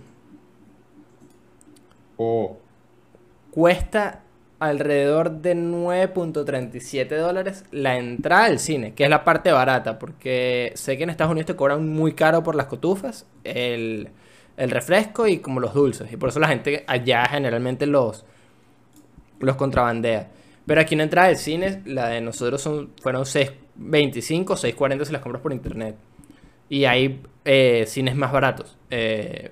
Cuesta 3.52 4.22
alrededor 4.60 5.32
de 5.42 5.56
9.37 5.56 7.18
dólares 7.18 7.66
la 7.72 7.98
entrada 7.98 8.46
al 8.46 8.60
cine, 8.60 8.94
que 8.94 9.06
es 9.06 9.10
la 9.10 9.24
parte 9.24 9.52
barata, 9.52 9.98
porque 9.98 10.72
sé 10.76 10.98
que 10.98 11.04
en 11.04 11.10
Estados 11.10 11.32
Unidos 11.32 11.48
te 11.48 11.56
cobran 11.56 11.90
muy 11.90 12.14
caro 12.14 12.44
por 12.44 12.56
las 12.56 12.68
cotufas, 12.68 13.26
el, 13.44 14.10
el 14.58 14.70
refresco 14.70 15.28
y 15.28 15.40
como 15.40 15.60
los 15.60 15.74
dulces, 15.74 16.14
y 16.14 16.18
por 16.18 16.30
eso 16.30 16.40
la 16.40 16.48
gente 16.48 16.84
allá 16.88 17.26
generalmente 17.26 17.88
los, 17.88 18.24
los 19.40 19.56
contrabandea. 19.56 20.30
Pero 20.66 20.80
aquí 20.80 20.94
una 20.96 21.06
entrada 21.06 21.30
del 21.30 21.38
cine, 21.38 21.82
la 21.86 22.10
de 22.10 22.22
nosotros 22.22 22.62
son, 22.62 22.92
fueron 23.02 23.24
6.25, 23.24 24.46
6.40 24.46 25.06
si 25.06 25.12
las 25.12 25.22
compras 25.22 25.42
por 25.42 25.54
internet. 25.54 25.96
Y 26.70 26.86
hay 26.86 27.22
eh, 27.46 27.86
cines 27.88 28.16
más 28.16 28.32
baratos. 28.32 28.78
Eh, 28.92 29.52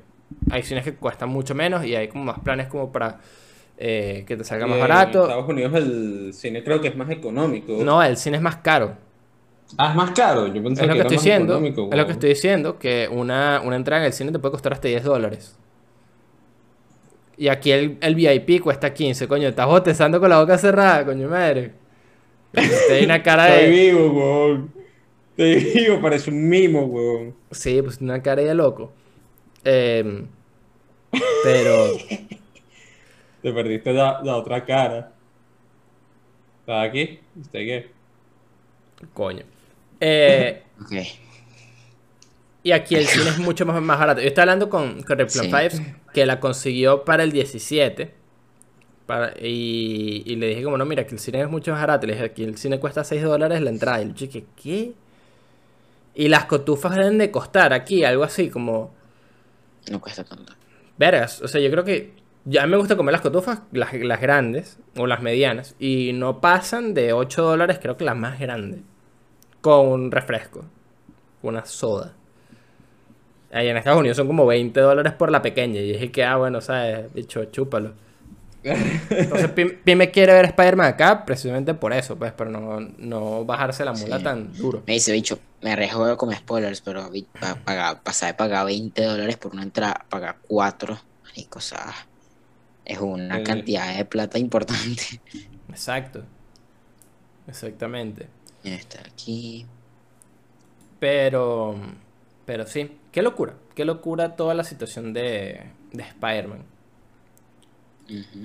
hay 0.50 0.64
cines 0.64 0.84
que 0.84 0.96
cuestan 0.96 1.30
mucho 1.30 1.56
menos 1.56 1.86
y 1.86 1.96
hay 1.96 2.08
como 2.08 2.24
más 2.26 2.40
planes 2.40 2.68
como 2.68 2.92
para 2.92 3.20
eh, 3.78 4.24
que 4.28 4.36
te 4.38 4.44
salga 4.44 4.68
más 4.68 4.78
eh, 4.78 4.82
barato. 4.82 5.20
En 5.20 5.30
Estados 5.30 5.50
Unidos 5.50 5.74
el 5.76 6.34
cine 6.34 6.64
creo 6.64 6.82
que 6.82 6.90
es 6.90 6.96
más 6.98 7.10
económico. 7.10 7.78
No, 7.84 8.02
el 8.04 8.18
cine 8.18 8.38
es 8.38 8.44
más 8.44 8.58
caro. 8.58 8.96
Ah, 9.78 9.90
es 9.92 9.96
más 9.96 10.12
caro. 10.12 10.48
Yo 10.48 10.64
pensé 10.64 10.82
Es 10.82 10.88
lo 10.88 10.94
que 10.94 10.98
que 10.98 11.02
estoy 11.02 11.18
diciendo. 11.18 11.58
Es 11.92 11.98
lo 11.98 12.06
que 12.06 12.12
estoy 12.12 12.30
diciendo, 12.30 12.80
que 12.80 13.08
una, 13.12 13.62
una 13.64 13.76
entrada 13.76 14.02
en 14.02 14.08
el 14.08 14.14
cine 14.14 14.32
te 14.32 14.40
puede 14.40 14.52
costar 14.52 14.74
hasta 14.74 14.88
10 14.88 15.04
dólares. 15.04 15.58
Y 17.38 17.48
aquí 17.48 17.72
el, 17.72 17.98
el 18.02 18.16
VIP 18.16 18.62
cuesta 18.62 18.94
15, 18.94 19.28
coño. 19.28 19.48
Estás 19.48 19.68
botezando 19.68 20.20
con 20.20 20.30
la 20.30 20.40
boca 20.42 20.58
cerrada, 20.58 21.06
coño 21.06 21.30
madre. 21.30 21.74
Te 22.88 23.04
una 23.06 23.24
cara 23.24 23.48
Estoy 23.48 23.64
de. 23.64 23.70
vivo, 23.70 24.12
weón. 24.12 24.74
Estoy 25.38 25.82
vivo, 25.82 26.02
parece 26.02 26.32
un 26.32 26.50
mimo, 26.50 26.84
weón. 26.86 27.36
Sí, 27.52 27.82
pues 27.82 28.02
una 28.02 28.22
cara 28.22 28.42
de 28.42 28.54
loco. 28.54 28.92
Em, 29.64 30.28
pero. 31.44 31.88
Te 33.42 33.54
perdiste 33.54 33.94
la, 33.94 34.20
la 34.24 34.36
otra 34.36 34.66
cara. 34.66 35.14
¿Estás 36.62 36.88
aquí? 36.90 37.20
¿Usted 37.40 37.60
qué? 37.60 37.92
Coño. 39.14 39.44
Eh, 40.02 40.64
Ok. 40.82 40.92
y 42.64 42.72
aquí 42.72 42.96
el 42.96 43.06
cine 43.06 43.30
es 43.30 43.40
mucho 43.40 43.66
más, 43.66 43.82
más 43.82 43.98
barato. 44.00 44.22
Yo 44.22 44.28
estaba 44.28 44.44
hablando 44.44 44.70
con, 44.70 45.02
con 45.04 45.18
Replan 45.18 45.46
Sí. 45.46 45.50
Fives, 45.52 45.82
que 46.14 46.26
la 46.26 46.40
consiguió 46.40 47.06
para 47.06 47.24
el 47.24 47.32
17. 47.32 48.14
Para, 49.06 49.34
y, 49.42 50.24
y 50.26 50.36
le 50.36 50.48
dije, 50.48 50.64
como 50.64 50.78
no, 50.78 50.86
mira, 50.86 51.06
que 51.06 51.14
el 51.16 51.20
cine 51.20 51.42
es 51.42 51.50
mucho 51.50 51.72
más 51.72 51.80
barato. 51.82 52.06
Le 52.08 52.14
dije, 52.14 52.26
aquí 52.26 52.44
el 52.44 52.58
cine 52.58 52.80
cuesta 52.80 53.04
6 53.06 53.24
dólares 53.24 53.62
la 53.62 53.70
entrada. 53.70 54.02
Y 54.02 54.04
el 54.06 54.14
chico, 54.16 54.40
¿qué? 54.62 54.92
Y 56.16 56.28
las 56.28 56.46
cotufas 56.46 56.96
deben 56.96 57.18
de 57.18 57.32
costar 57.32 57.72
aquí, 57.74 58.04
algo 58.04 58.24
así, 58.26 58.50
como. 58.50 58.94
No 59.92 60.00
cuesta 60.02 60.24
tanto. 60.24 60.54
Vergas, 60.98 61.42
o 61.42 61.48
sea, 61.48 61.62
yo 61.62 61.72
creo 61.72 61.84
que. 61.84 62.18
Ya 62.46 62.66
me 62.66 62.78
gusta 62.78 62.96
comer 62.96 63.12
las 63.12 63.22
cotufas, 63.22 63.62
las, 63.72 63.92
grandes 64.22 64.80
o 64.98 65.06
las 65.06 65.22
medianas, 65.22 65.76
y 65.78 66.14
no 66.14 66.40
pasan 66.40 66.94
de 66.94 67.14
8 67.14 67.44
dólares, 67.44 67.80
creo 67.82 67.98
que 67.98 68.06
las 68.06 68.16
más 68.16 68.40
grandes. 68.40 68.80
Con 69.62 69.88
un 69.88 70.12
refresco, 70.12 70.64
una 71.44 71.66
soda. 71.66 72.14
Ahí 73.52 73.68
en 73.68 73.78
Estados 73.78 74.00
Unidos 74.00 74.18
son 74.18 74.28
como 74.28 74.46
20 74.46 74.80
dólares 74.80 75.14
por 75.14 75.32
la 75.32 75.42
pequeña, 75.42 75.82
y 75.82 75.92
dije 75.92 76.12
que, 76.12 76.24
ah, 76.24 76.38
bueno, 76.38 76.62
sabes, 76.62 77.14
bicho, 77.14 77.44
chúpalo. 77.46 77.94
Entonces, 78.64 79.50
Pim, 79.52 79.78
Pim 79.84 79.98
me 79.98 80.12
quiere 80.12 80.34
ver 80.34 80.46
Spider-Man 80.46 80.88
acá 80.88 81.26
precisamente 81.26 81.74
por 81.74 81.94
eso, 81.94 82.18
pues, 82.18 82.34
pero 82.34 82.50
no, 82.50 82.80
no 82.80 83.46
bajarse 83.46 83.86
la 83.86 83.94
mula 83.94 84.18
Sí. 84.18 84.24
tan 84.24 84.54
duro. 84.54 84.84
Me 84.86 84.94
dice, 84.94 85.12
bicho, 85.14 85.40
me 85.62 85.72
arriesgo 85.72 86.18
con 86.18 86.34
spoilers, 86.34 86.82
pero 86.82 87.10
pagar, 87.64 88.02
pasar 88.04 88.32
de 88.32 88.34
pagar 88.36 88.66
20 88.66 89.02
dólares 89.04 89.38
por 89.38 89.54
una 89.54 89.64
entrada, 89.64 90.06
pagar 90.10 90.38
4, 90.48 90.98
marico, 91.24 91.60
o 91.60 91.62
sea, 91.62 91.94
es 92.86 93.00
una 93.00 93.38
Sí. 93.38 93.44
cantidad 93.44 93.96
de 93.96 94.06
plata 94.06 94.38
importante. 94.40 95.22
Exacto. 95.70 96.24
Exactamente. 97.48 98.28
Está 98.64 99.00
aquí. 99.02 99.66
Pero, 101.00 101.76
pero 102.46 102.68
sí, 102.68 102.98
qué 103.12 103.22
locura, 103.22 103.54
qué 103.76 103.86
locura 103.86 104.36
toda 104.36 104.54
la 104.54 104.64
situación 104.64 105.14
de, 105.14 105.62
de 105.94 106.04
Spider-Man. 106.04 106.64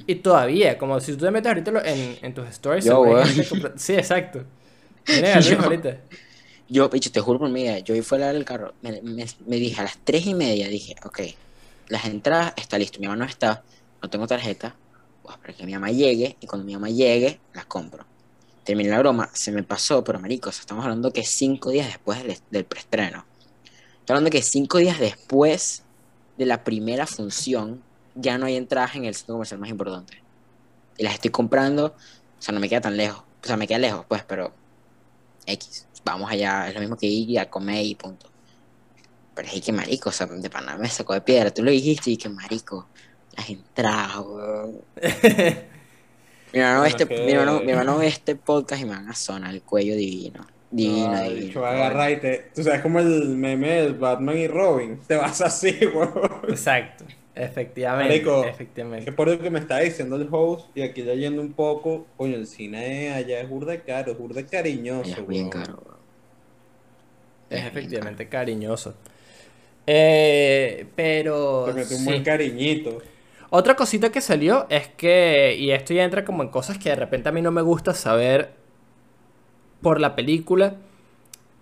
Y 0.06 0.16
todavía, 0.16 0.76
como 0.78 1.00
si 1.00 1.12
tú 1.16 1.24
te 1.24 1.30
metes 1.30 1.48
ahorita 1.48 1.70
en, 1.90 2.18
en 2.22 2.34
tus 2.34 2.48
stories, 2.48 2.84
Yo, 2.86 3.04
gente 3.04 3.72
Sí, 3.76 3.94
exacto. 3.94 4.44
Yo. 5.06 5.58
ahorita. 5.62 6.04
Yo, 6.68 6.88
bicho, 6.88 7.10
te 7.12 7.20
juro 7.20 7.38
por 7.38 7.50
mi 7.50 7.62
vida, 7.62 7.78
yo 7.80 8.00
fui 8.02 8.16
a 8.18 8.20
lavar 8.20 8.36
el 8.36 8.44
carro, 8.44 8.76
me, 8.80 9.00
me- 9.02 9.26
me 9.46 9.56
dije 9.56 9.80
a 9.80 9.84
las 9.84 10.02
3 10.04 10.26
y 10.26 10.34
media, 10.34 10.68
dije, 10.68 10.94
ok, 11.04 11.20
las 11.88 12.06
entradas 12.06 12.54
está 12.56 12.78
listo, 12.78 13.00
mi 13.00 13.06
mamá 13.06 13.18
no 13.18 13.24
está, 13.26 13.66
no 14.02 14.08
tengo 14.10 14.26
tarjeta, 14.26 14.80
voy 15.22 15.32
a 15.32 15.34
esperar 15.36 15.56
que 15.56 15.66
mi 15.66 15.72
mamá 15.74 15.90
llegue, 15.90 16.38
y 16.40 16.46
cuando 16.46 16.64
mi 16.66 16.74
mamá 16.74 16.88
llegue, 16.90 17.42
las 17.52 17.66
compro. 17.66 18.08
Terminé 18.64 18.90
la 18.90 18.98
broma, 19.00 19.30
se 19.34 19.52
me 19.52 19.64
pasó, 19.64 20.04
pero 20.04 20.20
marico, 20.20 20.50
o 20.50 20.52
sea, 20.52 20.60
estamos 20.62 20.84
hablando 20.84 21.12
que 21.12 21.24
5 21.24 21.70
días 21.70 21.86
después 21.88 22.22
del, 22.24 22.38
del 22.50 22.66
preestreno. 22.66 23.26
Estoy 24.00 24.14
hablando 24.14 24.30
que 24.30 24.42
5 24.42 24.78
días 24.78 24.98
después 25.00 25.86
de 26.36 26.46
la 26.46 26.64
primera 26.64 27.06
función, 27.06 27.83
ya 28.14 28.38
no 28.38 28.46
hay 28.46 28.56
entradas 28.56 28.94
en 28.96 29.04
el 29.04 29.14
centro 29.14 29.34
comercial 29.34 29.60
más 29.60 29.70
importante. 29.70 30.22
Y 30.96 31.02
las 31.02 31.14
estoy 31.14 31.30
comprando, 31.30 31.86
o 31.86 32.42
sea, 32.42 32.54
no 32.54 32.60
me 32.60 32.68
queda 32.68 32.82
tan 32.82 32.96
lejos, 32.96 33.24
o 33.42 33.46
sea, 33.46 33.56
me 33.56 33.66
queda 33.66 33.78
lejos, 33.78 34.04
pues, 34.08 34.22
pero 34.24 34.52
X. 35.46 35.86
Vamos 36.04 36.30
allá, 36.30 36.68
es 36.68 36.74
lo 36.74 36.80
mismo 36.80 36.96
que 36.96 37.06
ir 37.06 37.38
a 37.40 37.48
comer 37.48 37.84
y 37.84 37.94
punto. 37.94 38.26
Pero 39.34 39.48
es 39.48 39.60
que 39.62 39.72
marico, 39.72 40.10
o 40.10 40.12
sea, 40.12 40.26
de 40.26 40.50
Panamá 40.50 40.78
me 40.78 40.88
sacó 40.88 41.14
de 41.14 41.22
piedra. 41.22 41.50
Tú 41.50 41.62
lo 41.62 41.70
dijiste 41.70 42.10
y 42.10 42.16
que 42.16 42.28
marico, 42.28 42.86
las 43.36 43.48
entradas, 43.48 44.18
weón. 44.18 44.80
Mi 46.52 46.60
hermano, 46.60 46.84
este, 46.84 47.06
mi, 47.06 47.32
hermano, 47.32 47.60
mi 47.62 47.72
hermano 47.72 47.98
ve 47.98 48.06
este 48.06 48.36
podcast 48.36 48.80
y 48.80 48.84
me 48.84 48.92
van 48.92 49.08
a 49.08 49.14
sonar 49.14 49.52
el 49.52 49.62
cuello 49.62 49.96
divino. 49.96 50.46
Divino, 50.70 51.08
No, 51.10 51.22
divino. 51.24 51.46
bicho, 51.46 51.60
va 51.60 51.70
a 51.70 51.72
agarrar 51.72 52.12
y 52.12 52.20
te... 52.20 52.50
Tú 52.54 52.62
sabes 52.62 52.80
como 52.80 53.00
el 53.00 53.30
meme 53.30 53.70
del 53.70 53.94
Batman 53.94 54.38
y 54.38 54.46
Robin. 54.46 55.00
Te 55.04 55.16
vas 55.16 55.40
así, 55.40 55.76
weón. 55.92 56.12
Exacto. 56.48 57.04
Efectivamente. 57.36 58.14
Marico, 58.14 58.40
Es 58.40 58.44
que 58.44 58.50
efectivamente. 58.50 59.12
por 59.12 59.28
lo 59.28 59.40
que 59.40 59.50
me 59.50 59.58
está 59.58 59.80
diciendo 59.80 60.16
el 60.16 60.28
host, 60.30 60.68
y 60.76 60.82
aquí 60.82 61.02
leyendo 61.02 61.42
un 61.42 61.52
poco, 61.52 62.06
coño, 62.16 62.36
el 62.36 62.46
cine 62.46 63.12
allá 63.12 63.40
es 63.40 63.48
burda 63.48 63.76
caro, 63.80 64.12
es 64.12 64.18
burda 64.18 64.46
cariñoso, 64.46 65.10
Ya 65.10 65.16
es 65.16 65.26
bien 65.26 65.50
caro. 65.50 65.82
Es 67.50 67.64
efectivamente 67.64 68.28
cariñoso. 68.28 68.94
Eh, 69.86 70.86
pero. 70.96 71.64
Te 71.66 71.72
mete 71.74 71.94
un 71.94 72.00
sí. 72.00 72.06
buen 72.06 72.22
cariñito. 72.24 73.02
Otra 73.50 73.76
cosita 73.76 74.10
que 74.10 74.20
salió 74.20 74.66
es 74.70 74.88
que, 74.88 75.54
y 75.58 75.70
esto 75.70 75.92
ya 75.94 76.04
entra 76.04 76.24
como 76.24 76.42
en 76.42 76.48
cosas 76.48 76.78
que 76.78 76.88
de 76.88 76.96
repente 76.96 77.28
a 77.28 77.32
mí 77.32 77.42
no 77.42 77.52
me 77.52 77.62
gusta 77.62 77.94
saber 77.94 78.50
por 79.82 80.00
la 80.00 80.16
película, 80.16 80.76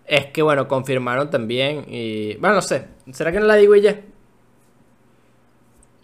es 0.07 0.27
que, 0.27 0.43
bueno, 0.43 0.69
confirmaron 0.69 1.31
también, 1.31 1.85
y, 1.89 2.35
bueno, 2.37 2.57
no 2.57 2.63
sé, 2.63 2.85
¿será 3.13 3.33
que 3.33 3.41
no 3.41 3.47
la 3.47 3.57
digo 3.57 3.75
y 3.75 3.83
ya? 3.83 4.01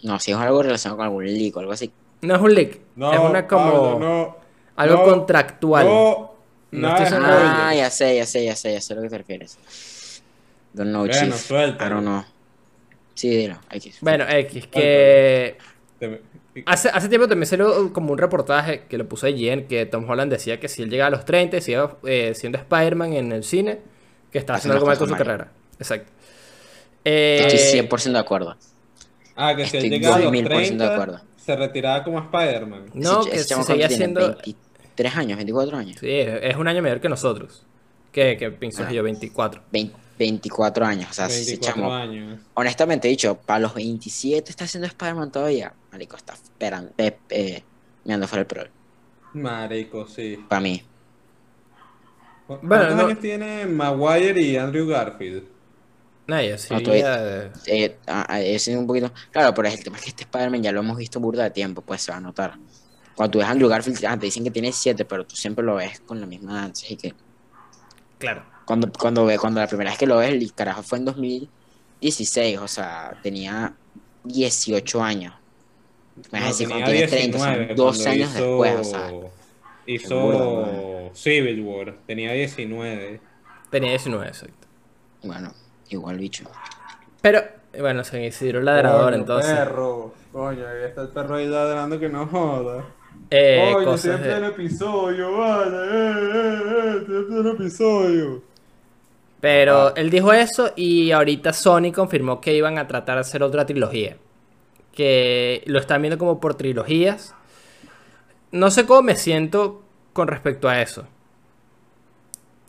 No, 0.03 0.19
si 0.19 0.31
es 0.31 0.37
algo 0.37 0.61
relacionado 0.63 0.97
con 0.97 1.05
algún 1.05 1.25
leak 1.25 1.55
o 1.57 1.59
algo 1.59 1.71
así. 1.71 1.91
No 2.21 2.35
es 2.35 2.41
un 2.41 2.53
leak, 2.53 2.79
No, 2.95 3.13
es 3.13 3.19
una 3.19 3.47
como, 3.47 3.71
Pablo, 3.71 3.99
no, 3.99 4.37
algo 4.75 4.97
no, 4.97 5.03
contractual. 5.03 5.85
No, 5.85 6.33
No 6.71 6.87
nada 6.89 7.03
estoy. 7.03 7.19
Ah, 7.23 7.73
ya 7.75 7.89
sé, 7.89 8.15
ya 8.17 8.25
sé, 8.25 8.45
ya 8.45 8.55
sé, 8.55 8.73
ya 8.73 8.81
sé 8.81 8.93
a 8.93 8.95
lo 8.97 9.01
que 9.03 9.09
te 9.09 9.17
refieres. 9.17 9.57
Don't 10.73 10.89
know, 10.91 11.05
Bueno, 11.05 11.13
chief. 11.19 11.35
suéltalo. 11.35 11.89
I 11.89 11.93
don't 11.95 12.05
know. 12.07 12.23
Sí, 13.15 13.29
dilo, 13.29 13.57
X. 13.71 13.97
Bueno, 14.01 14.25
X, 14.29 14.67
que 14.67 15.57
Hace, 16.65 16.89
hace 16.89 17.09
tiempo 17.09 17.27
también 17.27 17.47
salió 17.47 17.93
como 17.93 18.11
un 18.11 18.17
reportaje 18.17 18.85
que 18.89 18.97
lo 18.97 19.07
puso 19.07 19.27
Jen, 19.27 19.67
que 19.67 19.85
Tom 19.85 20.09
Holland 20.09 20.31
decía 20.31 20.59
que 20.59 20.67
si 20.67 20.81
él 20.81 20.89
llega 20.89 21.07
a 21.07 21.09
los 21.09 21.23
30 21.25 21.57
y 21.57 21.61
sigue 21.61 21.87
eh, 22.05 22.33
siendo 22.35 22.57
Spider-Man 22.57 23.13
en 23.13 23.31
el 23.31 23.43
cine, 23.43 23.79
que 24.31 24.39
está 24.39 24.55
haciendo 24.55 24.75
algo 24.75 24.87
mal 24.87 24.97
con 24.97 25.07
su 25.09 25.15
carrera. 25.15 25.51
Exacto. 25.77 26.11
Eh, 27.05 27.43
Estoy 27.47 27.81
100% 27.81 28.11
de 28.13 28.19
acuerdo. 28.19 28.57
Ah, 29.41 29.55
que 29.55 29.65
si 29.65 29.77
él 29.77 29.83
Estoy 29.85 29.99
llegaba 29.99 30.15
a 30.17 30.19
los 30.19 30.31
2000% 30.33 30.43
de 30.43 30.49
30, 30.49 30.93
acuerdo. 30.93 31.21
se 31.37 31.55
retiraba 31.55 32.03
como 32.03 32.19
Spider-Man. 32.19 32.85
No, 32.93 33.21
Ese- 33.21 33.29
que 33.29 33.35
ese 33.37 33.55
se 33.55 33.63
seguía 33.63 33.87
tiene, 33.87 34.03
haciendo- 34.05 34.27
23 34.43 35.15
años, 35.15 35.37
24 35.37 35.77
años. 35.77 35.97
Sí, 35.99 36.07
es 36.09 36.55
un 36.57 36.67
año 36.67 36.81
mayor 36.81 36.99
que 36.99 37.07
nosotros. 37.09 37.65
Que, 38.11 38.35
que 38.37 38.51
pienso 38.51 38.83
Ah. 38.85 38.91
yo, 38.91 39.01
24. 39.03 39.61
20 39.71 39.95
24 40.17 40.85
años. 40.85 41.09
O 41.11 41.13
sea, 41.13 41.27
ese 41.27 41.51
24 41.51 41.81
chamo, 41.81 41.93
años. 41.95 42.39
honestamente 42.55 43.07
dicho, 43.07 43.35
para 43.35 43.59
los 43.61 43.73
27 43.73 44.49
está 44.51 44.65
haciendo 44.65 44.87
Spider-Man 44.87 45.31
todavía. 45.31 45.71
Marico, 45.93 46.17
está 46.17 46.33
esperando, 46.33 46.91
eh, 46.97 47.17
eh, 47.29 47.63
mirando 48.03 48.27
fuera 48.27 48.41
el 48.41 48.47
pro. 48.47 48.63
Marico, 49.33 50.05
sí. 50.07 50.37
Para 50.49 50.59
mí. 50.59 50.83
¿Cu- 52.47 52.59
Bueno, 52.61 52.67
¿Cuántos 52.67 52.95
no- 52.97 53.05
años 53.07 53.19
tienen 53.21 53.77
Maguire 53.77 54.41
y 54.41 54.57
Andrew 54.57 54.87
Garfield? 54.87 55.43
Nadie, 56.29 56.57
sí. 56.57 56.73
No, 56.73 56.81
todavía- 56.81 57.51
Eh, 57.65 57.97
es 58.55 58.67
un 58.67 58.85
poquito. 58.87 59.11
Claro, 59.31 59.53
pero 59.53 59.67
el 59.67 59.83
tema 59.83 59.97
es 59.97 60.03
que 60.03 60.09
este 60.09 60.23
Spider-Man 60.23 60.61
ya 60.63 60.71
lo 60.71 60.79
hemos 60.81 60.97
visto 60.97 61.19
burda 61.19 61.43
de 61.43 61.49
tiempo, 61.51 61.81
pues 61.81 62.01
se 62.03 62.11
va 62.11 62.17
a 62.17 62.21
notar. 62.21 62.53
Cuando 63.15 63.31
tú 63.31 63.39
ves 63.39 63.47
a 63.47 63.51
Andrew 63.51 63.67
Garfield, 63.67 64.05
ah, 64.05 64.17
te 64.17 64.27
dicen 64.27 64.43
que 64.43 64.51
tiene 64.51 64.71
7, 64.71 65.03
pero 65.05 65.25
tú 65.25 65.35
siempre 65.35 65.65
lo 65.65 65.75
ves 65.75 65.99
con 66.01 66.19
la 66.21 66.25
misma 66.27 66.51
edad. 66.53 66.71
Así 66.71 66.95
que 66.95 67.13
Claro. 68.17 68.43
cuando, 68.65 68.91
cuando, 68.91 69.25
ve, 69.25 69.37
cuando 69.37 69.59
la 69.59 69.67
primera 69.67 69.89
vez 69.89 69.99
que 69.99 70.05
lo 70.07 70.17
ves, 70.17 70.29
el 70.31 70.53
carajo 70.53 70.83
fue 70.83 70.99
en 70.99 71.05
2016, 71.05 72.57
o 72.59 72.67
sea, 72.67 73.17
tenía 73.23 73.73
18 74.23 75.03
años. 75.03 75.33
Me 76.31 76.39
vas 76.39 76.41
a 76.41 76.43
No, 76.43 76.47
decir, 76.49 76.67
cuando 76.69 76.91
tiene 76.91 77.07
30, 77.07 77.37
19 77.37 77.67
son 77.67 77.75
dos 77.75 77.95
cuando 77.97 78.11
años 78.11 78.29
hizo- 78.29 78.45
después, 78.63 78.75
o 78.75 78.83
sea. 78.83 79.11
Hizo 79.85 80.19
burda, 80.19 81.15
Civil 81.15 81.61
War, 81.63 81.97
tenía 82.05 82.31
19. 82.33 83.19
Tenía 83.71 83.89
19, 83.91 84.27
exacto. 84.27 84.67
Bueno, 85.23 85.53
igual 85.89 86.17
bicho. 86.17 86.45
Pero, 87.21 87.41
bueno, 87.79 88.03
San 88.03 88.21
Isidro 88.23 88.61
ladrador, 88.61 89.05
Coño, 89.11 89.15
entonces. 89.17 89.53
perro. 89.57 90.13
Coño, 90.31 90.65
ahí 90.67 90.83
está 90.87 91.01
el 91.01 91.09
perro 91.09 91.35
ahí 91.35 91.47
ladrando 91.47 91.99
que 91.99 92.09
no 92.09 92.25
joda. 92.27 92.85
Eh, 93.31 93.71
Coño, 93.73 93.85
cosas 93.85 94.01
siempre 94.01 94.29
de- 94.29 94.37
el 94.37 94.43
episodio, 94.45 95.37
vale. 95.37 95.77
Eh, 95.77 96.13
eh, 96.13 96.95
eh, 96.99 97.03
siempre 97.05 97.39
el 97.39 97.47
episodio. 97.47 98.41
Pero 99.41 99.87
Ah. 99.87 99.93
él 99.95 100.09
dijo 100.09 100.33
eso 100.33 100.71
y 100.75 101.11
ahorita 101.11 101.53
Sony 101.53 101.91
confirmó 101.93 102.41
que 102.41 102.53
iban 102.53 102.77
a 102.77 102.87
tratar 102.87 103.15
de 103.15 103.21
hacer 103.21 103.41
otra 103.43 103.65
trilogía. 103.65 104.17
Que 104.93 105.63
lo 105.65 105.79
están 105.79 106.01
viendo 106.01 106.17
como 106.17 106.39
por 106.39 106.55
trilogías. 106.55 107.33
No 108.51 108.69
sé 108.71 108.85
cómo 108.85 109.01
me 109.03 109.15
siento 109.15 109.81
con 110.13 110.27
respecto 110.27 110.67
a 110.67 110.81
eso. 110.81 111.05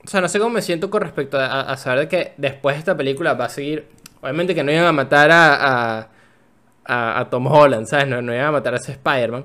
O 0.04 0.08
sea, 0.08 0.20
no 0.20 0.28
sé 0.28 0.38
cómo 0.38 0.50
me 0.50 0.62
siento 0.62 0.90
con 0.90 1.02
respecto 1.02 1.38
a, 1.38 1.60
a- 1.62 1.76
saber 1.76 2.00
de 2.00 2.08
que 2.08 2.32
después 2.38 2.76
de 2.76 2.80
esta 2.80 2.96
película 2.96 3.34
va 3.34 3.46
a 3.46 3.48
seguir. 3.50 3.86
Obviamente 4.22 4.54
que 4.54 4.64
no 4.64 4.72
iban 4.72 4.86
a 4.86 4.92
matar 4.92 5.30
a, 5.30 5.98
a, 6.00 6.08
a- 6.84 7.20
a 7.20 7.30
Tom 7.30 7.46
Holland, 7.46 7.86
¿sabes? 7.86 8.08
No, 8.08 8.22
no 8.22 8.34
iban 8.34 8.46
a 8.46 8.52
matar 8.52 8.74
a 8.74 8.78
ese 8.78 8.92
Spider-Man. 8.92 9.44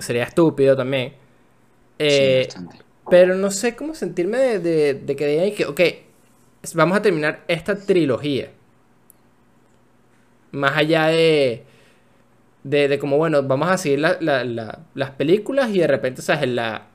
Sería 0.00 0.24
estúpido 0.24 0.76
también. 0.76 1.14
Eh, 1.98 2.48
sí, 2.50 2.58
pero 3.10 3.34
no 3.36 3.50
sé 3.50 3.76
cómo 3.76 3.94
sentirme 3.94 4.38
de, 4.38 4.58
de- 4.60 4.94
de 4.94 5.16
que 5.16 5.26
digan 5.26 5.52
que, 5.52 5.66
ok, 5.66 5.80
vamos 6.74 6.98
a 6.98 7.02
terminar 7.02 7.44
esta 7.48 7.76
trilogía. 7.76 8.50
Más 10.52 10.76
allá 10.76 11.06
de, 11.06 11.64
de, 12.64 12.88
de 12.88 12.98
como, 12.98 13.18
bueno, 13.18 13.42
vamos 13.42 13.70
a 13.70 13.78
seguir 13.78 14.00
la- 14.00 14.18
la- 14.20 14.44
la- 14.44 14.80
las 14.94 15.10
películas 15.12 15.70
y 15.70 15.78
de 15.80 15.86
repente, 15.86 16.22
¿sabes? 16.22 16.44
En 16.44 16.56
la 16.56 16.88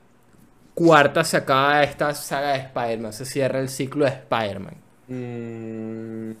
cuarta 0.78 1.24
se 1.24 1.36
acaba 1.38 1.82
esta 1.82 2.14
saga 2.14 2.52
de 2.52 2.58
Spider-Man, 2.60 3.12
se 3.12 3.24
cierra 3.24 3.60
el 3.60 3.68
ciclo 3.68 4.04
de 4.04 4.12
Spider-Man. 4.12 4.76
Mm, 5.08 6.32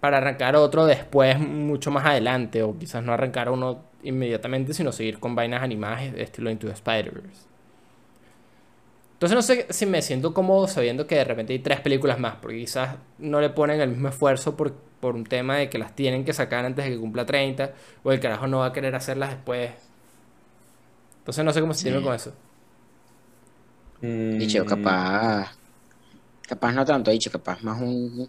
Para 0.00 0.18
arrancar 0.18 0.54
otro 0.56 0.86
después, 0.86 1.38
mucho 1.38 1.90
más 1.90 2.04
adelante, 2.06 2.62
o 2.62 2.78
quizás 2.78 3.02
no 3.02 3.12
arrancar 3.12 3.50
uno 3.50 3.84
inmediatamente, 4.02 4.74
sino 4.74 4.92
seguir 4.92 5.18
con 5.18 5.34
vainas 5.34 5.62
animadas 5.62 6.12
de 6.12 6.22
estilo 6.22 6.50
Into 6.50 6.66
the 6.68 6.74
Spider-Verse. 6.74 7.46
Entonces 9.14 9.34
no 9.34 9.42
sé 9.42 9.66
si 9.70 9.86
me 9.86 10.02
siento 10.02 10.34
cómodo 10.34 10.68
sabiendo 10.68 11.06
que 11.06 11.14
de 11.16 11.24
repente 11.24 11.52
hay 11.54 11.58
tres 11.60 11.80
películas 11.80 12.18
más, 12.18 12.36
porque 12.36 12.58
quizás 12.58 12.96
no 13.18 13.40
le 13.40 13.48
ponen 13.50 13.80
el 13.80 13.88
mismo 13.90 14.08
esfuerzo 14.08 14.56
por, 14.56 14.74
por 15.00 15.14
un 15.14 15.24
tema 15.24 15.56
de 15.56 15.70
que 15.70 15.78
las 15.78 15.96
tienen 15.96 16.24
que 16.24 16.34
sacar 16.34 16.66
antes 16.66 16.84
de 16.84 16.90
que 16.92 16.98
cumpla 16.98 17.24
30, 17.24 17.72
o 18.04 18.12
el 18.12 18.20
carajo 18.20 18.46
no 18.46 18.58
va 18.58 18.66
a 18.66 18.72
querer 18.74 18.94
hacerlas 18.94 19.30
después. 19.30 19.70
Entonces 21.18 21.44
no 21.44 21.52
sé 21.52 21.60
cómo 21.60 21.74
sentirme 21.74 22.00
Sí. 22.00 22.04
con 22.04 22.14
eso. 22.14 22.32
Mm, 24.00 24.38
Dicho, 24.38 24.64
capaz. 24.64 25.56
Capaz 26.48 26.72
no 26.72 26.84
tanto, 26.84 27.10
dicho, 27.10 27.30
capaz 27.30 27.62
más 27.62 27.80
un, 27.80 28.28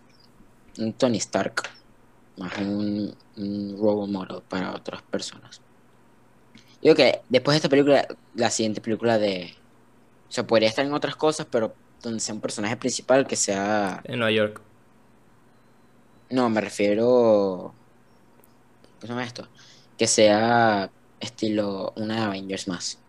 un 0.80 0.93
Tony 0.93 1.17
Stark. 1.17 1.63
Más 2.38 2.58
un, 2.60 3.15
un 3.38 3.77
role 3.80 4.12
model 4.12 4.41
para 4.47 4.73
otras 4.75 5.01
personas. 5.03 5.62
Digo 6.82 6.95
que 6.95 7.21
después 7.30 7.53
de 7.53 7.58
esta 7.58 7.69
película, 7.69 8.08
la 8.36 8.49
siguiente 8.49 8.82
película 8.82 9.17
de. 9.17 9.56
O 10.30 10.32
sea, 10.32 10.45
podría 10.45 10.69
estar 10.69 10.86
en 10.86 10.93
otras 10.93 11.15
cosas, 11.15 11.47
pero 11.49 11.73
donde 12.01 12.19
sea 12.19 12.36
un 12.36 12.41
personaje 12.41 12.77
principal 12.77 13.27
que 13.27 13.36
sea. 13.36 14.01
En 14.06 14.19
Nueva 14.19 14.32
York. 14.32 14.62
No, 16.30 16.49
me 16.49 16.62
refiero. 16.62 17.73
¿Cómo 18.84 19.01
se 19.01 19.08
llama 19.08 19.23
esto? 19.23 19.47
Que 19.97 20.08
sea 20.08 20.91
estilo 21.19 21.93
una 21.95 22.15
de 22.15 22.21
Avengers 22.21 22.67
más. 22.67 22.99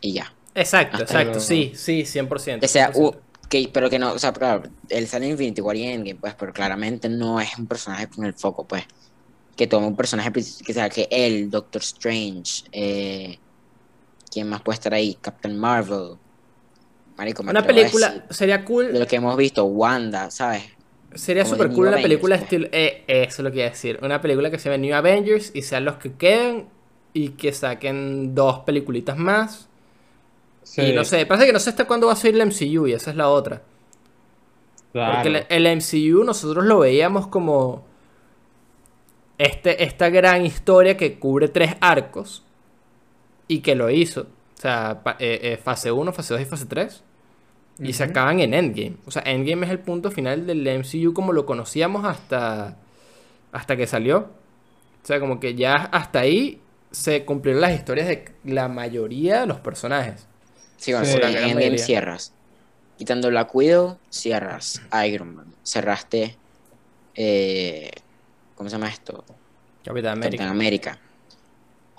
Y 0.00 0.12
ya. 0.12 0.37
Exacto, 0.58 1.02
exacto, 1.02 1.40
sí, 1.40 1.72
sí, 1.74 2.04
100%. 2.04 2.60
Que 2.60 2.68
sea, 2.68 2.90
100%. 2.92 2.98
u- 3.08 3.16
que, 3.48 3.70
pero 3.72 3.88
que 3.88 3.98
no, 3.98 4.12
o 4.12 4.18
sea, 4.18 4.32
claro, 4.32 4.62
él 4.90 5.06
sale 5.06 5.26
en 5.26 5.32
Infinity 5.32 5.60
War 5.60 5.76
y 5.76 5.84
Endgame, 5.84 6.20
pues, 6.20 6.34
pero 6.34 6.52
claramente 6.52 7.08
no 7.08 7.40
es 7.40 7.56
un 7.58 7.66
personaje 7.66 8.08
con 8.08 8.24
el 8.24 8.34
foco, 8.34 8.66
pues. 8.66 8.84
Que 9.56 9.66
tome 9.66 9.86
un 9.86 9.96
personaje, 9.96 10.30
que 10.32 10.72
sea 10.72 10.88
que 10.88 11.08
él, 11.10 11.50
Doctor 11.50 11.82
Strange, 11.82 12.64
eh, 12.72 13.38
¿quién 14.30 14.48
más 14.48 14.62
puede 14.62 14.74
estar 14.74 14.94
ahí? 14.94 15.16
Captain 15.20 15.58
Marvel. 15.58 16.16
Marico, 17.16 17.42
Una 17.42 17.66
película 17.66 18.10
decir, 18.10 18.24
sería 18.30 18.64
cool. 18.64 18.92
de 18.92 18.98
lo 19.00 19.06
que 19.06 19.16
hemos 19.16 19.36
visto, 19.36 19.64
Wanda, 19.64 20.30
¿sabes? 20.30 20.62
Sería 21.14 21.44
súper 21.44 21.68
cool 21.68 21.86
New 21.86 21.88
una 21.94 22.02
película 22.02 22.36
pues. 22.36 22.44
estilo. 22.44 22.68
eh, 22.70 23.04
eso 23.08 23.28
es 23.28 23.38
lo 23.40 23.50
que 23.50 23.56
iba 23.58 23.66
a 23.66 23.70
decir. 23.70 23.98
Una 24.02 24.20
película 24.20 24.50
que 24.50 24.58
se 24.58 24.68
llame 24.70 24.78
New 24.86 24.94
Avengers 24.94 25.50
y 25.54 25.62
sean 25.62 25.84
los 25.84 25.96
que 25.96 26.12
quedan 26.12 26.68
y 27.14 27.30
que 27.30 27.52
saquen 27.52 28.34
dos 28.34 28.60
peliculitas 28.60 29.16
más. 29.16 29.67
Sí, 30.68 30.82
Y 30.82 30.92
no 30.92 31.04
sé, 31.04 31.24
pasa 31.26 31.46
que 31.46 31.52
no 31.52 31.58
sé 31.58 31.70
hasta 31.70 31.86
cuándo 31.86 32.06
va 32.06 32.12
a 32.12 32.16
salir 32.16 32.40
el 32.40 32.46
MCU 32.46 32.86
y 32.86 32.92
esa 32.92 33.10
es 33.10 33.16
la 33.16 33.28
otra. 33.28 33.62
claro. 34.92 35.14
Porque 35.14 35.46
el, 35.48 35.66
el 35.66 35.76
MCU 35.76 36.24
nosotros 36.24 36.64
lo 36.64 36.80
veíamos 36.80 37.26
como. 37.26 37.86
Este, 39.38 39.84
esta 39.84 40.10
gran 40.10 40.44
historia 40.44 40.96
que 40.96 41.18
cubre 41.18 41.48
tres 41.48 41.76
arcos 41.80 42.44
y 43.46 43.60
que 43.60 43.74
lo 43.74 43.90
hizo. 43.90 44.22
O 44.22 44.60
sea, 44.60 45.00
eh, 45.18 45.40
eh, 45.42 45.56
fase 45.56 45.90
1, 45.90 46.12
fase 46.12 46.34
2 46.34 46.42
y 46.42 46.44
fase 46.44 46.66
3. 46.66 47.02
Y 47.80 47.92
se 47.92 48.04
acaban 48.04 48.40
en 48.40 48.54
Endgame. 48.54 48.96
O 49.06 49.10
sea, 49.10 49.22
Endgame 49.24 49.66
es 49.66 49.72
el 49.72 49.78
punto 49.78 50.10
final 50.10 50.46
del 50.46 50.66
MCU 50.80 51.14
como 51.14 51.32
lo 51.32 51.46
conocíamos 51.46 52.04
hasta, 52.04 52.76
hasta 53.52 53.76
que 53.76 53.86
salió. 53.86 54.30
O 55.02 55.06
sea, 55.06 55.20
como 55.20 55.38
que 55.38 55.54
ya 55.54 55.74
hasta 55.74 56.20
ahí 56.20 56.60
se 56.90 57.24
cumplieron 57.24 57.60
las 57.60 57.72
historias 57.72 58.08
de 58.08 58.32
la 58.44 58.68
mayoría 58.68 59.40
de 59.40 59.46
los 59.46 59.60
personajes. 59.60 60.27
Sí, 60.78 60.92
bueno, 60.92 61.06
Sí, 61.06 61.12
en 61.14 61.20
la 61.20 61.28
Endgame 61.28 61.54
mayoría. 61.54 61.84
cierras. 61.84 62.32
Quitando 62.96 63.28
Black 63.28 63.54
Widow, 63.54 63.98
cierras 64.10 64.80
Iron 65.06 65.34
Man. 65.36 65.46
Cerraste. 65.62 66.36
Eh, 67.14 67.90
¿Cómo 68.54 68.68
se 68.70 68.76
llama 68.76 68.88
esto? 68.88 69.24
Capitán 69.84 70.12
América. 70.12 70.24
Capitán 70.30 70.48
América. 70.48 70.98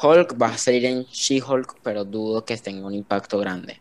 Hulk 0.01 0.41
va 0.41 0.47
a 0.47 0.57
salir 0.57 0.85
en 0.85 1.03
She-Hulk, 1.05 1.77
pero 1.83 2.05
dudo 2.05 2.43
que 2.45 2.57
tenga 2.57 2.87
un 2.87 2.93
impacto 2.93 3.37
grande. 3.37 3.79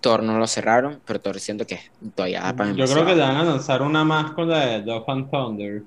Thor 0.00 0.22
no 0.22 0.38
lo 0.38 0.46
cerraron, 0.46 1.00
pero 1.04 1.20
Thor 1.20 1.38
siento 1.38 1.66
que 1.66 1.80
todavía 2.14 2.40
da 2.42 2.54
para 2.56 2.72
Yo 2.72 2.86
creo 2.86 3.06
que 3.06 3.14
le 3.14 3.22
van 3.22 3.36
a 3.36 3.44
lanzar 3.44 3.82
una 3.82 4.04
más 4.04 4.32
con 4.32 4.48
la 4.48 4.66
de 4.66 4.78
Love 4.80 5.04
and 5.08 5.30
Thunder. 5.30 5.82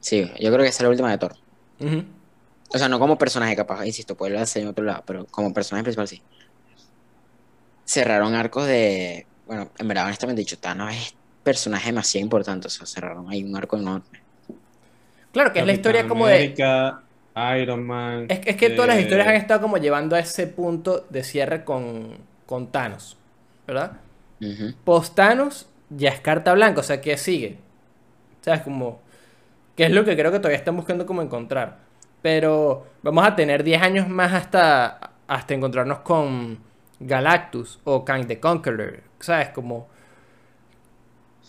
Sí, 0.00 0.22
yo 0.38 0.52
creo 0.52 0.58
que 0.58 0.68
esa 0.68 0.78
es 0.78 0.82
la 0.82 0.88
última 0.90 1.10
de 1.10 1.18
Thor. 1.18 1.34
O 2.70 2.78
sea, 2.78 2.88
no 2.88 2.98
como 3.00 3.18
personaje 3.18 3.56
capaz, 3.56 3.84
insisto, 3.86 4.14
puede 4.16 4.34
lanzar 4.34 4.62
en 4.62 4.68
otro 4.68 4.84
lado, 4.84 5.02
pero 5.06 5.24
como 5.26 5.52
personaje 5.52 5.82
principal 5.84 6.06
sí. 6.06 6.22
Cerraron 7.88 8.34
arcos 8.34 8.66
de... 8.66 9.26
Bueno, 9.46 9.70
en 9.78 9.88
verdad, 9.88 10.04
honestamente 10.04 10.40
dicho, 10.40 10.58
Thanos 10.58 10.92
es 10.92 11.14
personaje 11.42 11.86
demasiado 11.86 12.22
importante, 12.22 12.66
o 12.66 12.70
sea, 12.70 12.84
cerraron 12.84 13.30
ahí 13.30 13.42
un 13.42 13.56
arco 13.56 13.78
enorme. 13.78 14.20
Claro, 15.32 15.54
que 15.54 15.60
es 15.60 15.66
la 15.66 15.72
historia 15.72 16.06
como 16.06 16.26
de... 16.26 16.34
América, 16.34 17.00
Iron 17.58 17.86
Man. 17.86 18.26
Es, 18.28 18.40
es 18.44 18.56
que 18.56 18.68
todas 18.68 18.88
las 18.88 18.98
eh, 18.98 19.00
historias 19.00 19.28
han 19.28 19.36
estado 19.36 19.62
como 19.62 19.78
llevando 19.78 20.16
a 20.16 20.18
ese 20.18 20.46
punto 20.48 21.06
de 21.08 21.24
cierre 21.24 21.64
con, 21.64 22.18
con 22.44 22.70
Thanos, 22.70 23.16
¿verdad? 23.66 23.92
Post 24.84 25.14
Thanos 25.14 25.66
ya 25.88 26.10
es 26.10 26.20
carta 26.20 26.52
blanca, 26.52 26.80
o 26.80 26.84
sea, 26.84 27.00
¿qué 27.00 27.16
sigue? 27.16 27.56
¿Sabes? 28.42 28.60
Como... 28.60 29.00
¿Qué 29.76 29.86
es 29.86 29.92
lo 29.92 30.04
que 30.04 30.14
creo 30.14 30.30
que 30.30 30.40
todavía 30.40 30.58
están 30.58 30.76
buscando 30.76 31.06
como 31.06 31.22
encontrar? 31.22 31.78
Pero 32.20 32.86
vamos 33.02 33.26
a 33.26 33.34
tener 33.34 33.64
10 33.64 33.80
años 33.80 34.08
más 34.08 34.34
hasta, 34.34 35.12
hasta 35.26 35.54
encontrarnos 35.54 36.00
con 36.00 36.67
Galactus 37.00 37.78
o 37.84 38.04
Kang 38.04 38.26
the 38.26 38.40
Conqueror. 38.40 39.02
¿Sabes? 39.20 39.50
Como... 39.50 39.88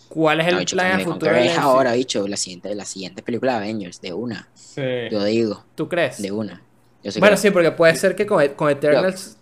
¿Cuál 0.08 0.40
es 0.40 0.48
el 0.48 0.54
No, 0.54 0.58
bicho, 0.60 0.76
plan 0.76 1.00
futuro? 1.02 1.34
Es 1.36 1.56
ahora, 1.56 1.92
bicho, 1.92 2.26
la 2.26 2.36
siguiente, 2.36 2.74
la 2.74 2.84
siguiente 2.84 3.22
película 3.22 3.52
de 3.52 3.58
Avengers, 3.58 4.00
de 4.00 4.12
una. 4.12 4.48
Sí. 4.54 4.82
Yo 5.10 5.22
digo, 5.22 5.64
¿Tú 5.76 5.88
crees? 5.88 6.20
de 6.20 6.32
una. 6.32 6.62
Yo 7.04 7.12
Bueno, 7.20 7.36
que 7.36 7.42
sí, 7.42 7.50
porque 7.50 7.70
puede 7.70 7.94
ser 7.94 8.16
que 8.16 8.26
con, 8.26 8.46
con 8.54 8.70
Eternals 8.70 9.36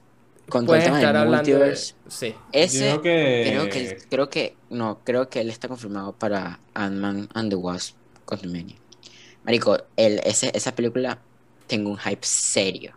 con 0.49 0.65
todo 0.67 0.77
el 0.77 0.81
pueden 0.83 0.85
tema 0.85 0.99
estar 0.99 1.15
del 1.15 1.23
hablando 1.23 1.51
de... 1.51 1.57
multiverse, 1.59 1.95
Sí. 2.09 2.35
ese 2.53 3.01
que- 3.03 3.47
creo 3.51 3.69
que 3.71 3.99
creo 4.11 4.31
que 4.31 4.57
no, 4.71 5.01
creo 5.05 5.29
que 5.31 5.41
él 5.41 5.49
está 5.51 5.69
confirmado 5.69 6.13
para 6.13 6.59
Ant-Man 6.75 7.29
and 7.35 7.51
the 7.51 7.57
Wasp 7.57 7.97
Quantumania. 8.27 8.77
Marico, 9.45 9.79
el, 9.97 10.21
ese, 10.25 10.51
esa 10.55 10.75
película 10.75 11.19
tengo 11.67 11.91
un 11.91 11.99
hype 11.99 12.25
serio. 12.27 12.93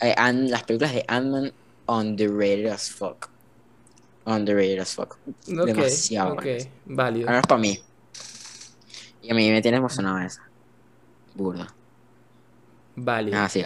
Eh, 0.00 0.14
las 0.48 0.62
películas 0.62 0.94
de 0.94 1.04
Ant-Man 1.08 1.52
underrated 1.86 2.66
as 2.68 2.90
fuck. 2.90 3.28
Underrated 4.26 4.80
as 4.80 4.94
fuck. 4.94 5.12
Ok, 5.14 5.66
Demasiado. 5.66 6.32
ok, 6.34 6.42
buenas. 6.42 6.68
válido. 6.86 7.28
Al 7.28 7.34
menos 7.34 7.46
para 7.46 7.60
mí. 7.60 7.78
Y 9.22 9.30
a 9.30 9.34
mí 9.34 9.50
me 9.50 9.60
tiene 9.62 9.78
emocionado 9.78 10.18
esa. 10.18 10.42
Burda. 11.34 11.74
Válido. 12.96 13.38
Ah, 13.38 13.48
sí. 13.48 13.64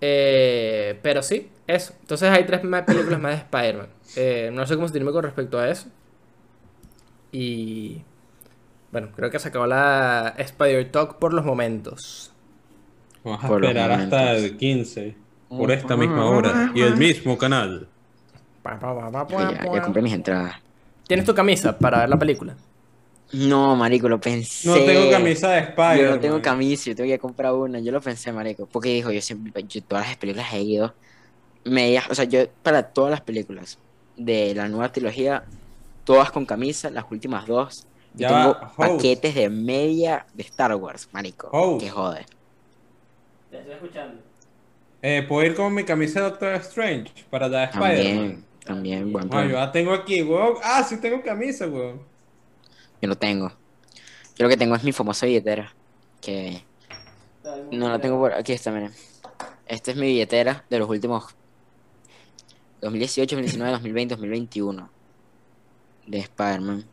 Eh, 0.00 0.98
pero 1.02 1.22
sí, 1.22 1.50
eso. 1.66 1.94
Entonces 2.00 2.30
hay 2.30 2.44
tres 2.44 2.64
más 2.64 2.82
películas 2.84 3.20
más 3.20 3.32
de 3.32 3.38
Spider-Man. 3.38 3.88
Eh, 4.16 4.50
no 4.52 4.66
sé 4.66 4.74
cómo 4.74 4.86
sentirme 4.88 5.12
con 5.12 5.22
respecto 5.24 5.58
a 5.58 5.68
eso. 5.68 5.88
Y 7.32 8.02
bueno, 8.90 9.10
creo 9.14 9.30
que 9.30 9.38
se 9.38 9.48
acabó 9.48 9.66
la 9.66 10.34
Spider 10.38 10.90
Talk 10.90 11.18
por 11.18 11.32
los 11.32 11.44
momentos. 11.44 12.32
Vamos 13.22 13.44
a 13.44 13.48
Por 13.48 13.64
esperar 13.64 13.92
hasta 13.92 14.32
el 14.32 14.56
15. 14.56 15.14
Por 15.50 15.70
esta 15.72 15.96
misma 15.96 16.26
hora. 16.26 16.72
Y 16.74 16.80
el 16.80 16.96
mismo 16.96 17.36
canal. 17.36 17.88
Pa, 18.62 18.78
pa, 18.78 19.10
pa, 19.10 19.26
pa, 19.26 19.52
Ya, 19.52 19.72
ya 19.72 19.82
compré 19.82 20.00
mis 20.00 20.12
entradas. 20.12 20.56
¿Tienes 21.06 21.26
tu 21.26 21.34
camisa 21.34 21.76
para 21.76 21.98
ver 21.98 22.08
la 22.08 22.18
película? 22.18 22.54
No, 23.32 23.74
marico, 23.74 24.08
lo 24.08 24.20
pensé. 24.20 24.68
No 24.68 24.74
tengo 24.74 25.10
camisa 25.10 25.50
de 25.50 25.58
Spider. 25.60 25.98
Yo 25.98 26.10
no 26.10 26.20
tengo 26.20 26.42
camisa, 26.42 26.90
yo 26.90 26.96
tengo 26.96 27.10
que 27.10 27.18
comprar 27.18 27.52
una. 27.52 27.80
Yo 27.80 27.90
lo 27.90 28.00
pensé, 28.00 28.32
marico. 28.32 28.66
Porque 28.66 28.90
dijo, 28.90 29.10
yo 29.10 29.20
siempre, 29.20 29.64
yo 29.68 29.82
todas 29.82 30.06
las 30.06 30.16
películas 30.16 30.52
he 30.52 30.62
ido. 30.62 30.94
Medias, 31.64 32.08
o 32.10 32.14
sea, 32.14 32.24
yo 32.24 32.48
para 32.62 32.82
todas 32.84 33.10
las 33.10 33.20
películas 33.20 33.78
de 34.16 34.54
la 34.54 34.68
nueva 34.68 34.90
trilogía, 34.92 35.44
todas 36.04 36.30
con 36.30 36.46
camisa, 36.46 36.90
las 36.90 37.04
últimas 37.10 37.46
dos. 37.46 37.86
Yo 38.14 38.20
Ya 38.20 38.28
tengo 38.28 38.52
va, 38.54 38.72
paquetes 38.76 39.34
de 39.34 39.50
media 39.50 40.26
de 40.34 40.42
Star 40.42 40.74
Wars, 40.76 41.08
marico. 41.12 41.48
Host. 41.52 41.84
Que 41.84 41.90
jode. 41.90 42.26
Te 43.50 43.58
estoy 43.58 43.74
escuchando. 43.74 44.29
Eh, 45.02 45.24
¿Puedo 45.26 45.46
ir 45.46 45.54
con 45.54 45.72
mi 45.74 45.84
camisa 45.84 46.20
de 46.20 46.30
Doctor 46.30 46.54
Strange 46.56 47.10
para 47.30 47.48
la 47.48 47.60
de 47.60 47.64
Spider-Man? 47.66 47.94
También, 47.96 48.44
también, 48.64 49.12
buen 49.12 49.26
Ah, 49.26 49.30
plan. 49.30 49.48
yo 49.48 49.56
la 49.56 49.72
tengo 49.72 49.92
aquí, 49.94 50.22
weón. 50.22 50.54
Ah, 50.62 50.82
sí 50.82 50.98
tengo 51.00 51.22
camisa, 51.22 51.66
weón. 51.66 52.02
Yo 53.00 53.08
lo 53.08 53.16
tengo. 53.16 53.48
Yo 54.36 54.44
lo 54.44 54.48
que 54.48 54.56
tengo 54.56 54.74
es 54.76 54.84
mi 54.84 54.92
famosa 54.92 55.24
billetera. 55.26 55.74
Que 56.20 56.62
no 57.72 57.88
la 57.88 57.98
tengo 57.98 58.18
por 58.18 58.34
aquí, 58.34 58.52
está, 58.52 58.70
miren. 58.70 58.92
Esta 59.66 59.90
es 59.92 59.96
mi 59.96 60.06
billetera 60.08 60.64
de 60.68 60.78
los 60.78 60.88
últimos 60.88 61.34
2018, 62.82 63.36
2019, 63.36 63.72
2020, 63.72 64.14
2021 64.16 64.90
de 66.06 66.18
Spider-Man. 66.18 66.84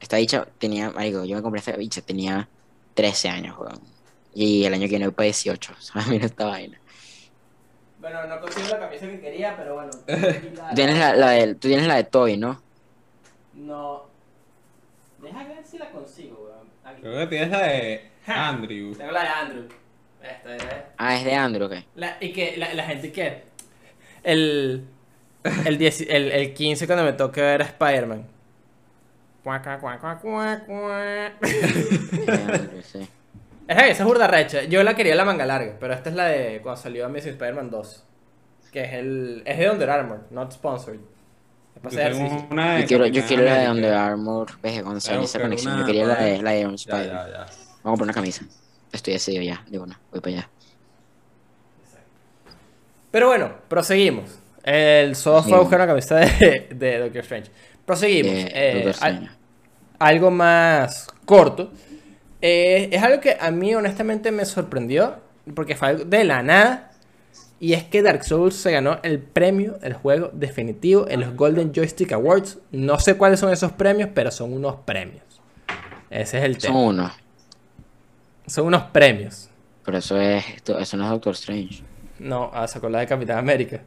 Esta 0.00 0.16
bicha 0.18 0.46
tenía, 0.58 0.90
marico, 0.90 1.24
yo 1.24 1.36
me 1.36 1.42
compré 1.42 1.58
esta 1.58 1.76
bicha, 1.76 2.00
tenía 2.00 2.48
13 2.94 3.28
años, 3.28 3.58
weón. 3.58 3.80
Y 4.38 4.66
el 4.66 4.74
año 4.74 4.82
que 4.82 4.88
viene 4.88 5.06
voy 5.06 5.14
para 5.14 5.24
18. 5.24 5.72
O 5.72 5.80
sea, 5.80 6.02
mira 6.10 6.26
esta 6.26 6.44
vaina. 6.44 6.78
Bueno, 7.98 8.26
no 8.26 8.38
consigo 8.38 8.68
la 8.68 8.80
camisa 8.80 9.06
que 9.06 9.18
quería, 9.18 9.56
pero 9.56 9.76
bueno. 9.76 9.90
Tú 10.06 10.74
tienes 10.74 10.98
la, 10.98 11.16
la 11.16 11.30
de, 11.30 11.54
tú 11.54 11.68
tienes 11.68 11.86
la 11.86 11.96
de 11.96 12.04
Toy, 12.04 12.36
¿no? 12.36 12.60
No. 13.54 14.04
Deja 15.22 15.42
ver 15.44 15.64
si 15.64 15.78
la 15.78 15.90
consigo, 15.90 16.50
weón. 16.50 16.68
Aquí. 16.84 17.00
Creo 17.00 17.18
que 17.20 17.26
tienes 17.28 17.50
la 17.50 17.62
de 17.62 18.10
Andrew. 18.26 18.94
Tengo 18.94 19.10
la 19.10 19.22
de 19.22 19.28
Andrew. 19.28 19.68
Esta 20.22 20.54
era. 20.54 20.92
Ah, 20.98 21.16
es 21.16 21.24
de 21.24 21.34
Andrew, 21.34 21.66
ok. 21.68 21.74
La, 21.94 22.18
y 22.20 22.32
que 22.34 22.58
la, 22.58 22.74
la 22.74 22.84
gente 22.84 23.10
que. 23.12 23.42
El. 24.22 24.86
El, 25.64 25.78
10 25.78 26.00
el, 26.10 26.32
el 26.32 26.52
15 26.52 26.86
cuando 26.86 27.04
me 27.04 27.14
toque 27.14 27.40
ver 27.40 27.62
a 27.62 27.64
Spider-Man. 27.64 28.26
Cuaca, 29.42 29.80
cuaca, 29.80 30.18
cuaca, 30.18 30.64
cuaca. 30.66 31.32
Es 31.40 32.26
de 32.26 32.32
Andrew, 32.32 32.82
sí. 32.82 33.08
Esa, 33.68 33.86
esa 33.88 34.02
es 34.02 34.06
burda 34.06 34.26
recha. 34.28 34.62
Yo 34.64 34.82
la 34.82 34.94
quería 34.94 35.14
la 35.14 35.24
manga 35.24 35.44
larga, 35.46 35.76
pero 35.80 35.92
esta 35.94 36.10
es 36.10 36.16
la 36.16 36.26
de 36.26 36.60
cuando 36.62 36.80
salió 36.80 37.04
Amazing 37.06 37.32
Spider-Man 37.32 37.70
2. 37.70 38.04
Que 38.72 38.84
es 38.84 38.92
el. 38.94 39.42
Es 39.44 39.58
de 39.58 39.70
Under 39.70 39.90
Armour, 39.90 40.26
not 40.30 40.52
sponsored. 40.52 41.00
Es 41.74 41.82
para 41.82 42.10
Yo 42.10 42.46
una 42.50 42.80
Yo 42.80 42.86
quiero, 42.86 43.06
yo 43.06 43.24
quiero 43.26 43.42
la 43.44 43.58
de. 43.58 43.70
Under 43.70 43.92
Armour. 43.94 44.46
Ves, 44.62 44.82
cuando 44.82 45.00
salió 45.00 45.18
Voy 45.20 45.24
a 45.24 45.28
esa 45.28 45.40
conexión, 45.40 45.72
una 45.74 45.80
yo 45.82 45.86
quería 45.86 46.04
la 46.06 46.14
de, 46.16 46.42
la 46.42 46.50
de 46.52 46.60
Iron 46.60 46.76
Ya, 46.76 46.92
Spider. 46.96 47.12
ya, 47.12 47.28
ya. 47.28 47.38
Vamos 47.38 47.46
a 47.46 47.82
comprar 47.82 48.04
una 48.04 48.12
camisa. 48.12 48.44
Estoy 48.92 49.12
decidido 49.14 49.42
ya, 49.42 49.64
de 49.68 49.78
una. 49.78 49.98
Voy 50.10 50.20
para 50.20 50.36
allá. 50.36 50.48
Pero 53.10 53.28
bueno, 53.28 53.52
proseguimos. 53.68 54.38
El 54.62 55.14
Soda 55.16 55.42
fue 55.42 55.56
a 55.56 55.60
buscar 55.60 55.78
una 55.80 55.86
camiseta 55.86 56.16
de, 56.16 56.68
de 56.74 56.98
Doctor 56.98 57.22
Strange. 57.22 57.50
Proseguimos. 57.84 58.32
De 58.32 58.50
Eh, 58.52 58.72
Doctor 58.84 59.04
al- 59.04 59.12
Strange. 59.14 59.30
algo 59.98 60.30
más 60.30 61.06
corto. 61.24 61.70
Eh, 62.42 62.88
es 62.92 63.02
algo 63.02 63.20
que 63.20 63.36
a 63.40 63.50
mí 63.50 63.74
honestamente 63.74 64.30
me 64.30 64.44
sorprendió, 64.44 65.16
porque 65.54 65.74
fue 65.76 65.88
algo 65.88 66.04
de 66.04 66.24
la 66.24 66.42
nada. 66.42 66.92
Y 67.58 67.72
es 67.72 67.84
que 67.84 68.02
Dark 68.02 68.22
Souls 68.24 68.54
se 68.54 68.70
ganó 68.70 68.98
el 69.02 69.18
premio, 69.18 69.78
el 69.82 69.94
juego 69.94 70.30
definitivo 70.34 71.06
en 71.08 71.20
los 71.20 71.34
Golden 71.34 71.72
Joystick 71.74 72.12
Awards. 72.12 72.58
No 72.70 72.98
sé 72.98 73.16
cuáles 73.16 73.40
son 73.40 73.50
esos 73.50 73.72
premios, 73.72 74.10
pero 74.14 74.30
son 74.30 74.52
unos 74.52 74.76
premios. 74.84 75.22
Ese 76.10 76.38
es 76.38 76.44
el 76.44 76.60
Son 76.60 76.72
tema. 76.72 76.78
uno. 76.80 77.12
Son 78.46 78.66
unos 78.66 78.82
premios. 78.84 79.48
Pero 79.84 79.98
eso 79.98 80.20
es, 80.20 80.44
esto- 80.56 80.78
eso 80.78 80.96
no 80.96 81.04
es 81.04 81.10
Doctor 81.10 81.32
Strange. 81.34 81.82
No, 82.18 82.50
ah, 82.52 82.68
sacó 82.68 82.88
la 82.88 83.00
de 83.00 83.06
Capitán 83.06 83.38
América. 83.38 83.80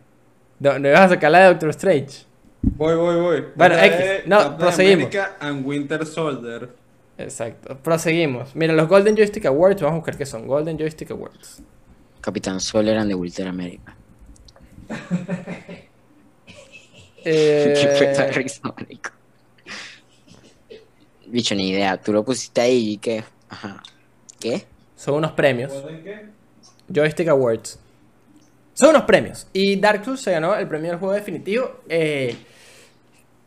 No, 0.60 0.78
no 0.80 0.88
ibas 0.89 1.02
a 1.02 1.10
sacar 1.10 1.32
la 1.32 1.39
de 1.39 1.45
Doctor 1.50 1.70
Strange. 1.70 2.26
Voy, 2.62 2.95
voy, 2.95 3.16
voy. 3.22 3.45
Bueno, 3.56 3.76
X. 3.78 4.26
No, 4.26 4.38
Captain 4.39 4.58
proseguimos. 4.58 5.06
America 5.06 5.38
and 5.39 5.66
Winter 5.66 6.06
Soldier. 6.06 6.70
Exacto. 7.20 7.78
Proseguimos. 7.78 8.55
Mira, 8.55 8.74
los 8.74 8.88
Golden 8.88 9.15
Joystick 9.15 9.45
Awards, 9.45 9.82
vamos 9.82 9.93
a 9.93 9.97
buscar 9.97 10.17
qué 10.17 10.26
son. 10.26 10.47
Golden 10.47 10.78
Joystick 10.78 11.11
Awards. 11.11 11.61
Capitán 12.22 12.59
Solar 12.59 12.97
and 12.97 13.09
the 13.09 13.15
Winter 13.15 13.47
America. 13.47 13.95
Eh, 17.26 17.74
Qué 17.99 18.07
puta 18.07 18.28
risa, 18.28 18.61
marico. 18.63 19.11
Bicho, 21.28 21.53
ni 21.53 21.70
idea. 21.70 21.97
Tú 21.97 22.13
lo 22.13 22.24
pusiste 22.24 22.61
ahí 22.61 22.91
y 22.91 22.97
qué. 22.97 23.24
Ajá. 23.49 23.84
¿Qué? 24.39 24.65
son 24.95 25.15
unos 25.15 25.32
premios. 25.34 25.72
¿Pueden 25.74 26.01
qué? 26.03 26.26
Joystick 26.93 27.28
Awards. 27.28 27.78
Son 28.74 28.91
unos 28.91 29.03
premios. 29.03 29.47
Y 29.51 29.76
Dark 29.76 30.05
Souls 30.05 30.22
se 30.22 30.32
ganó 30.32 30.55
el 30.55 30.65
premio 30.67 30.91
del 30.91 30.99
juego 30.99 31.13
definitivo. 31.13 31.82
eh, 31.89 32.38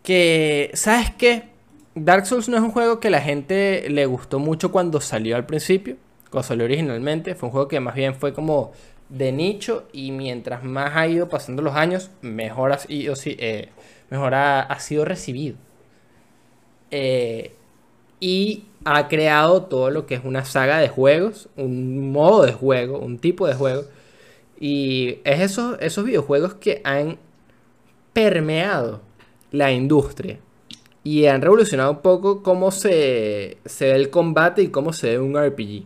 que, 0.03 0.71
¿sabes 0.75 1.11
qué? 1.17 1.52
Dark 1.95 2.27
Souls 2.27 2.49
no 2.49 2.57
es 2.57 2.63
un 2.63 2.71
juego 2.71 3.01
que 3.01 3.11
la 3.11 3.21
gente 3.21 3.87
le 3.91 4.07
gustó 4.07 4.39
mucho 4.39 4.73
cuando 4.73 5.01
salió 5.01 5.37
al 5.37 5.47
principio. 5.47 5.97
Cuando 6.31 6.49
salió 6.49 6.65
originalmente. 6.65 7.35
Fue 7.35 7.49
un 7.49 7.53
juego 7.53 7.69
que 7.69 7.81
más 7.81 7.95
bien 7.95 8.15
fue 8.15 8.33
como 8.33 8.73
de 9.09 9.33
nicho. 9.33 9.85
Y 9.93 10.11
mientras 10.13 10.65
más 10.65 10.93
ha 10.97 11.07
ido 11.07 11.29
pasando 11.29 11.61
los 11.63 11.75
años, 11.75 12.11
mejor 12.23 12.73
ha, 12.73 12.79
sido- 12.79 13.15
eh, 13.27 13.69
mejor 14.11 14.35
ha, 14.35 14.61
ha 14.61 14.81
sido 14.81 15.05
recibido. 15.05 15.57
Eh, 16.91 17.53
y 18.21 18.65
ha 18.85 19.09
creado 19.09 19.65
todo 19.65 19.91
lo 19.91 20.07
que 20.07 20.15
es 20.15 20.25
una 20.25 20.45
saga 20.45 20.79
de 20.79 20.89
juegos, 20.89 21.49
un 21.57 22.13
modo 22.13 22.45
de 22.45 22.53
juego, 22.53 22.99
un 22.99 23.19
tipo 23.19 23.47
de 23.47 23.55
juego. 23.55 23.85
Y 24.61 25.19
es 25.25 25.41
esos, 25.41 25.77
esos 25.81 26.05
videojuegos 26.05 26.55
que 26.55 26.81
han 26.85 27.19
permeado 28.13 29.01
la 29.51 29.73
industria 29.73 30.39
y 31.05 31.27
han 31.27 31.43
revolucionado 31.43 31.91
un 31.93 32.03
poco 32.03 32.43
cómo 32.43 32.71
se, 32.71 33.59
se 33.65 33.87
ve 33.87 33.97
el 33.97 34.11
combate 34.11 34.63
y 34.63 34.69
cómo 34.69 34.93
se 34.93 35.11
ve 35.11 35.19
un 35.19 35.37
RPG. 35.37 35.85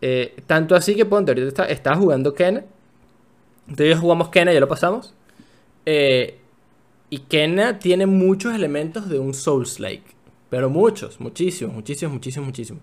Eh, 0.00 0.36
tanto 0.46 0.74
así 0.74 0.94
que 0.94 1.04
ponte, 1.04 1.30
ahorita 1.30 1.48
está, 1.48 1.64
estaba 1.66 1.96
jugando 1.96 2.34
Kena. 2.34 2.64
Entonces 3.68 3.98
jugamos 3.98 4.28
Kena, 4.28 4.52
ya 4.52 4.60
lo 4.60 4.68
pasamos. 4.68 5.14
Eh, 5.86 6.38
y 7.10 7.18
Kena 7.18 7.78
tiene 7.78 8.06
muchos 8.06 8.54
elementos 8.54 9.08
de 9.08 9.18
un 9.18 9.34
Souls-like. 9.34 10.14
Pero 10.50 10.68
muchos, 10.68 11.20
muchísimos, 11.20 11.74
muchísimos, 11.74 12.12
muchísimos, 12.12 12.46
muchísimos. 12.46 12.82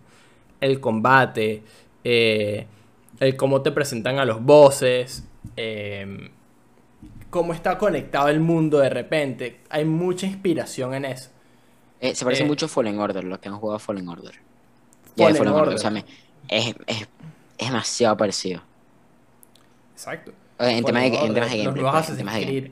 El 0.59 0.79
combate, 0.79 1.63
eh, 2.03 2.65
el 3.19 3.35
cómo 3.35 3.61
te 3.61 3.71
presentan 3.71 4.19
a 4.19 4.25
los 4.25 4.43
bosses, 4.43 5.25
eh, 5.55 6.29
cómo 7.31 7.53
está 7.53 7.79
conectado 7.79 8.27
el 8.27 8.39
mundo 8.39 8.77
de 8.77 8.89
repente. 8.91 9.61
Hay 9.69 9.85
mucha 9.85 10.27
inspiración 10.27 10.93
en 10.93 11.05
eso. 11.05 11.29
Eh, 11.99 12.13
se 12.13 12.23
parece 12.23 12.43
Eh. 12.43 12.47
mucho 12.47 12.67
a 12.67 12.69
Fallen 12.69 12.99
Order, 12.99 13.23
los 13.23 13.39
que 13.39 13.49
han 13.49 13.57
jugado 13.57 13.77
a 13.77 13.79
Fallen 13.79 14.07
Order. 14.07 14.33
Jedi 15.17 15.33
Fallen 15.33 15.37
Fallen 15.37 15.53
Order. 15.53 15.63
Order. 15.63 15.75
O 15.75 15.77
sea, 15.79 15.89
me- 15.89 16.05
es, 16.47 16.75
es, 16.85 17.07
es 17.57 17.67
demasiado 17.67 18.15
parecido. 18.17 18.61
Exacto. 19.93 20.31
O 20.57 20.63
sea, 20.63 20.71
en 20.77 20.83
temas 20.83 21.01
de, 21.03 21.07
en 21.07 21.33
temas 21.33 21.33
de 21.33 21.39
Order, 21.39 21.43
gameplay. 21.43 21.63
Los 21.65 21.75
nuevos 21.75 21.93
pues, 22.05 22.09
en 22.09 22.17
temas 22.17 22.33
de 22.35 22.39
Assassin's 22.41 22.51
gameplay. 22.51 22.61
Creed. 22.61 22.71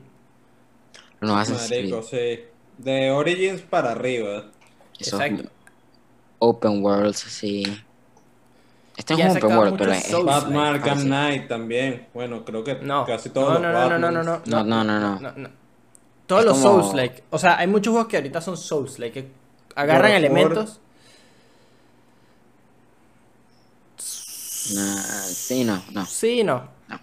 Los 1.20 1.28
nuevos 1.30 1.48
Assassin's 1.50 1.68
Creed. 1.68 1.90
Marico, 1.90 2.02
sí. 2.08 2.40
De 2.78 3.10
Origins 3.10 3.62
para 3.62 3.92
arriba. 3.92 4.44
Esos 4.98 5.20
Exacto. 5.20 5.50
open 6.38 6.82
worlds 6.84 7.26
así. 7.26 7.62
Este 9.00 9.14
no 9.14 9.20
es 9.20 9.30
un 9.30 9.36
open 9.38 9.56
world, 9.56 9.78
pero 9.78 9.92
es. 9.92 10.12
Batman 10.24 10.74
Arkham. 10.74 11.00
Knight 11.04 11.48
también. 11.48 12.06
Bueno, 12.12 12.44
creo 12.44 12.62
que 12.62 12.74
No. 12.76 13.06
casi 13.06 13.30
todos 13.30 13.58
no, 13.60 13.72
los 13.72 13.88
no, 13.90 13.98
no, 13.98 13.98
no, 13.98 14.12
no, 14.12 14.22
no, 14.22 14.42
no, 14.44 14.64
No, 14.64 14.84
no, 14.84 15.18
no, 15.18 15.30
no. 15.32 15.48
Todos 16.26 16.42
Es 16.42 16.46
los 16.48 16.58
como- 16.58 16.82
Souls, 16.82 16.94
like. 16.94 17.24
O 17.30 17.38
sea, 17.38 17.58
hay 17.58 17.66
muchos 17.66 17.92
juegos 17.92 18.08
que 18.08 18.16
ahorita 18.18 18.40
son 18.42 18.56
Souls, 18.58 18.98
like, 18.98 19.22
que 19.22 19.30
agarran 19.74 20.12
elementos. 20.12 20.80
Nah, 24.74 25.02
sí, 25.24 25.64
no, 25.64 25.82
no. 25.92 26.06
Sí, 26.06 26.44
no. 26.44 26.68
No. 26.88 27.00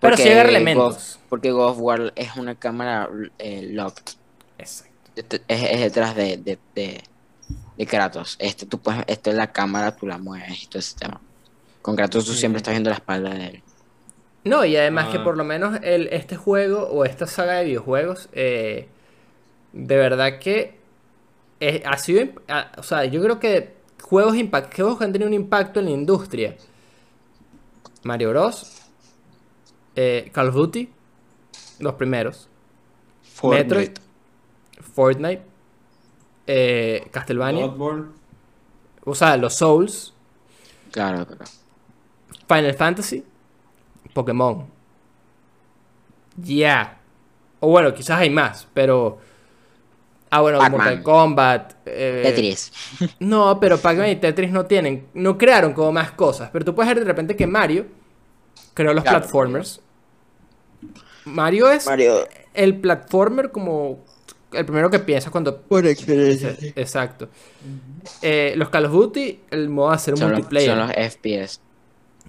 Pero 0.00 0.16
sí 0.16 0.22
agarra 0.28 0.44
God- 0.50 0.56
elementos. 0.56 1.18
porque 1.28 1.50
God 1.50 1.70
of 1.70 1.78
War 1.80 2.12
es 2.16 2.36
una 2.36 2.54
cámara 2.54 3.08
eh, 3.38 3.68
locked. 3.72 4.14
Exacto. 4.58 4.92
Es, 5.26 5.34
es 5.48 5.80
detrás 5.80 6.14
de, 6.14 6.36
de, 6.38 6.58
de, 6.74 7.02
de 7.82 7.86
Kratos. 7.88 8.36
Este, 8.38 8.64
tú 8.66 8.78
puedes, 8.78 9.02
esto 9.08 9.30
es 9.30 9.36
la 9.36 9.52
cámara, 9.52 9.96
tú 9.96 10.06
la 10.06 10.18
mueves 10.18 10.62
y 10.62 10.66
todo 10.66 10.78
ese 10.78 10.96
tema. 10.96 11.20
Con 11.82 11.96
Kratos 11.96 12.24
tú 12.24 12.32
siempre 12.32 12.58
estás 12.58 12.72
viendo 12.72 12.90
la 12.90 12.96
espalda 12.96 13.30
de 13.30 13.46
él. 13.46 13.62
No, 14.44 14.64
y 14.64 14.76
además 14.76 15.08
que 15.08 15.18
Ah. 15.18 15.24
por 15.24 15.36
lo 15.36 15.44
menos 15.44 15.78
el, 15.82 16.08
este 16.12 16.36
juego 16.36 16.82
o 16.84 17.04
esta 17.04 17.26
saga 17.26 17.54
de 17.54 17.64
videojuegos, 17.64 18.28
eh, 18.32 18.88
de 19.72 19.96
verdad 19.96 20.38
que 20.38 20.78
ha 21.84 21.96
sido, 21.98 22.26
o 22.76 22.82
sea, 22.82 23.04
yo 23.04 23.22
creo 23.22 23.38
que 23.40 23.74
juegos, 24.02 24.36
impact, 24.36 24.74
juegos 24.76 24.98
que 24.98 25.04
han 25.04 25.12
tenido 25.12 25.28
un 25.28 25.34
impacto 25.34 25.78
en 25.80 25.86
la 25.86 25.90
industria. 25.92 26.56
Mario 28.04 28.30
Bros. 28.30 28.78
eh, 29.94 30.30
Call 30.32 30.48
of 30.48 30.54
Duty, 30.54 30.88
los 31.80 31.94
primeros. 31.94 32.48
Metroid, 33.44 33.90
Fortnite, 34.94 35.42
eh, 36.46 37.08
Castlevania, 37.10 37.66
Bloodborne. 37.66 38.06
o 39.04 39.14
sea, 39.14 39.36
los 39.36 39.54
Souls, 39.54 40.12
Claro, 40.90 41.26
claro. 41.26 41.44
Final 42.48 42.74
Fantasy, 42.74 43.24
Pokémon. 44.12 44.66
Ya. 46.36 46.98
O 47.60 47.68
bueno, 47.68 47.94
quizás 47.94 48.18
hay 48.20 48.30
más, 48.30 48.66
pero. 48.74 49.18
Ah, 50.30 50.40
bueno. 50.40 50.58
Mortal 50.70 51.02
Kombat. 51.02 51.74
eh, 51.86 52.22
Tetris. 52.24 52.72
No, 53.20 53.58
pero 53.60 53.78
Pac-Man 53.78 54.08
y 54.10 54.16
Tetris 54.16 54.50
no 54.50 54.66
tienen. 54.66 55.06
No 55.14 55.36
crearon 55.38 55.72
como 55.74 55.92
más 55.92 56.10
cosas. 56.12 56.50
Pero 56.52 56.64
tú 56.64 56.74
puedes 56.74 56.88
ver 56.88 57.00
de 57.00 57.04
repente 57.06 57.36
que 57.36 57.46
Mario 57.46 57.86
creó 58.74 58.92
los 58.94 59.02
Claro, 59.04 59.18
platformers. 59.20 59.80
Mario 61.24 61.70
es 61.70 61.86
Mario. 61.86 62.26
el 62.54 62.80
platformer 62.80 63.50
como. 63.52 64.00
El 64.52 64.64
primero 64.64 64.90
que 64.90 64.98
piensas 64.98 65.30
cuando. 65.30 65.60
Por 65.62 65.86
excelencia. 65.86 66.54
Exacto. 66.76 67.28
Eh, 68.20 68.54
los 68.56 68.68
Call 68.68 68.86
of 68.86 68.92
Duty, 68.92 69.40
el 69.50 69.68
modo 69.68 69.90
de 69.90 69.94
hacer 69.96 70.14
un 70.14 70.20
Son 70.20 70.30
los, 70.30 70.38
multiplayer. 70.38 70.70
son 70.70 70.78
los 70.78 70.90
FPS. 70.90 71.60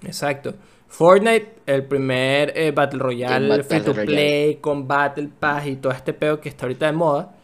Exacto. 0.04 0.54
Fortnite, 0.88 1.54
el 1.66 1.84
primer 1.84 2.52
eh, 2.56 2.70
Battle 2.70 3.00
Royale 3.00 3.44
El 3.46 3.50
Bat- 3.50 3.66
free 3.66 3.80
to 3.80 3.90
Battle 3.92 4.04
play 4.06 4.54
con 4.56 4.86
Battle 4.86 5.28
Pass 5.40 5.66
y 5.66 5.76
todo 5.76 5.92
este 5.92 6.12
pedo 6.12 6.40
que 6.40 6.48
está 6.48 6.66
ahorita 6.66 6.86
de 6.86 6.92
moda. 6.92 7.34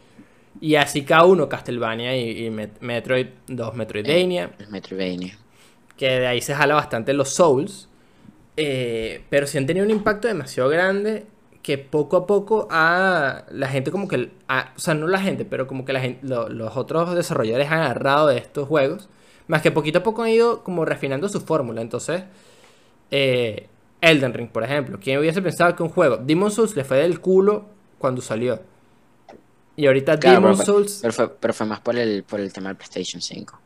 Y 0.61 0.75
así 0.77 1.03
cada 1.03 1.25
uno, 1.25 1.49
Castlevania 1.49 2.17
y, 2.17 2.47
y 2.47 2.51
Met- 2.51 2.79
Metroid 2.81 3.27
2, 3.49 3.75
Metroidvania. 3.75 4.51
El 4.59 4.69
Metroidvania. 4.69 5.37
Que 5.97 6.07
de 6.21 6.27
ahí 6.27 6.41
se 6.41 6.55
jala 6.55 6.75
bastante 6.75 7.13
los 7.13 7.31
Souls. 7.31 7.89
eh, 8.57 9.23
pero 9.31 9.47
sí 9.47 9.59
han 9.59 9.67
tenido 9.67 9.85
un 9.87 9.91
impacto 9.91 10.29
demasiado 10.29 10.69
grande 10.69 11.25
que 11.63 11.79
poco 11.79 12.17
a 12.17 12.27
poco 12.27 12.69
a 12.71 13.45
la 13.51 13.69
gente 13.69 13.91
como 13.91 14.09
que... 14.09 14.31
a- 14.49 14.73
o 14.77 14.81
sea, 14.81 14.95
no 14.95 15.07
la 15.09 15.21
gente, 15.21 15.45
pero 15.45 15.67
como 15.67 15.85
que 15.85 15.93
la 15.93 16.01
gente, 16.01 16.27
lo- 16.27 16.49
los 16.49 16.77
otros 16.77 17.15
desarrolladores 17.15 17.71
han 17.71 17.81
agarrado 17.83 18.29
de 18.29 18.39
estos 18.39 18.67
juegos. 18.69 19.09
Más 19.49 19.63
que 19.63 19.71
poquito 19.71 19.99
a 20.01 20.03
poco 20.03 20.23
han 20.23 20.31
ido 20.31 20.63
como 20.65 20.85
refinando 20.85 21.29
su 21.29 21.41
fórmula. 21.41 21.83
Entonces, 21.83 22.23
eh, 23.11 23.69
Elden 24.01 24.33
Ring, 24.35 24.49
por 24.49 24.63
ejemplo. 24.65 24.99
¿Quién 25.03 25.19
hubiese 25.19 25.43
pensado 25.43 25.75
que 25.77 25.83
un 25.83 25.89
juego... 25.91 26.17
Demon 26.19 26.51
Souls 26.51 26.77
le 26.77 26.85
fue 26.85 26.99
del 26.99 27.21
culo 27.21 27.67
cuando 27.99 28.23
salió. 28.23 28.61
Y 29.77 29.87
ahorita 29.87 30.19
Claro, 30.19 30.41
Demon 30.41 30.53
pero, 30.53 30.65
Souls... 30.67 30.99
pero 31.03 31.13
fue, 31.13 31.29
pero 31.39 31.55
fue 31.55 31.67
más 31.67 31.81
por 31.81 31.97
el, 31.97 32.23
por 32.25 32.41
el 32.41 32.53
tema 32.53 32.69
del 32.69 32.77
PlayStation 32.77 33.21
5. 33.21 33.59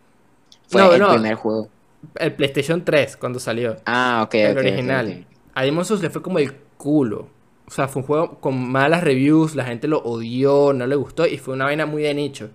Fue 0.69 0.81
No, 0.83 0.93
el 0.93 1.01
no. 1.01 1.09
primer 1.11 1.35
juego. 1.37 1.69
El 2.17 2.33
PlayStation 2.35 2.85
3 2.85 3.17
cuando 3.17 3.39
salió. 3.39 3.77
Ah, 3.87 4.23
ok, 4.27 4.35
el 4.35 4.59
original. 4.59 5.27
A 5.55 5.63
Demon's 5.63 5.89
Souls 5.89 6.03
le 6.03 6.11
fue 6.11 6.23
como 6.23 6.39
el 6.39 6.53
culo. 6.77 7.29
O 7.67 7.71
sea, 7.71 7.89
fue 7.89 8.03
un 8.03 8.07
juego 8.07 8.41
con 8.41 8.71
malas 8.71 9.03
reviews, 9.03 9.55
la 9.55 9.65
gente 9.65 9.89
lo 9.89 9.99
odió, 10.03 10.73
no 10.73 10.87
le 10.87 10.97
gustó 10.97 11.27
y 11.27 11.39
fue 11.39 11.55
una 11.55 11.65
vaina 11.65 11.87
muy 11.87 12.03
de 12.03 12.15
nicho. 12.15 12.51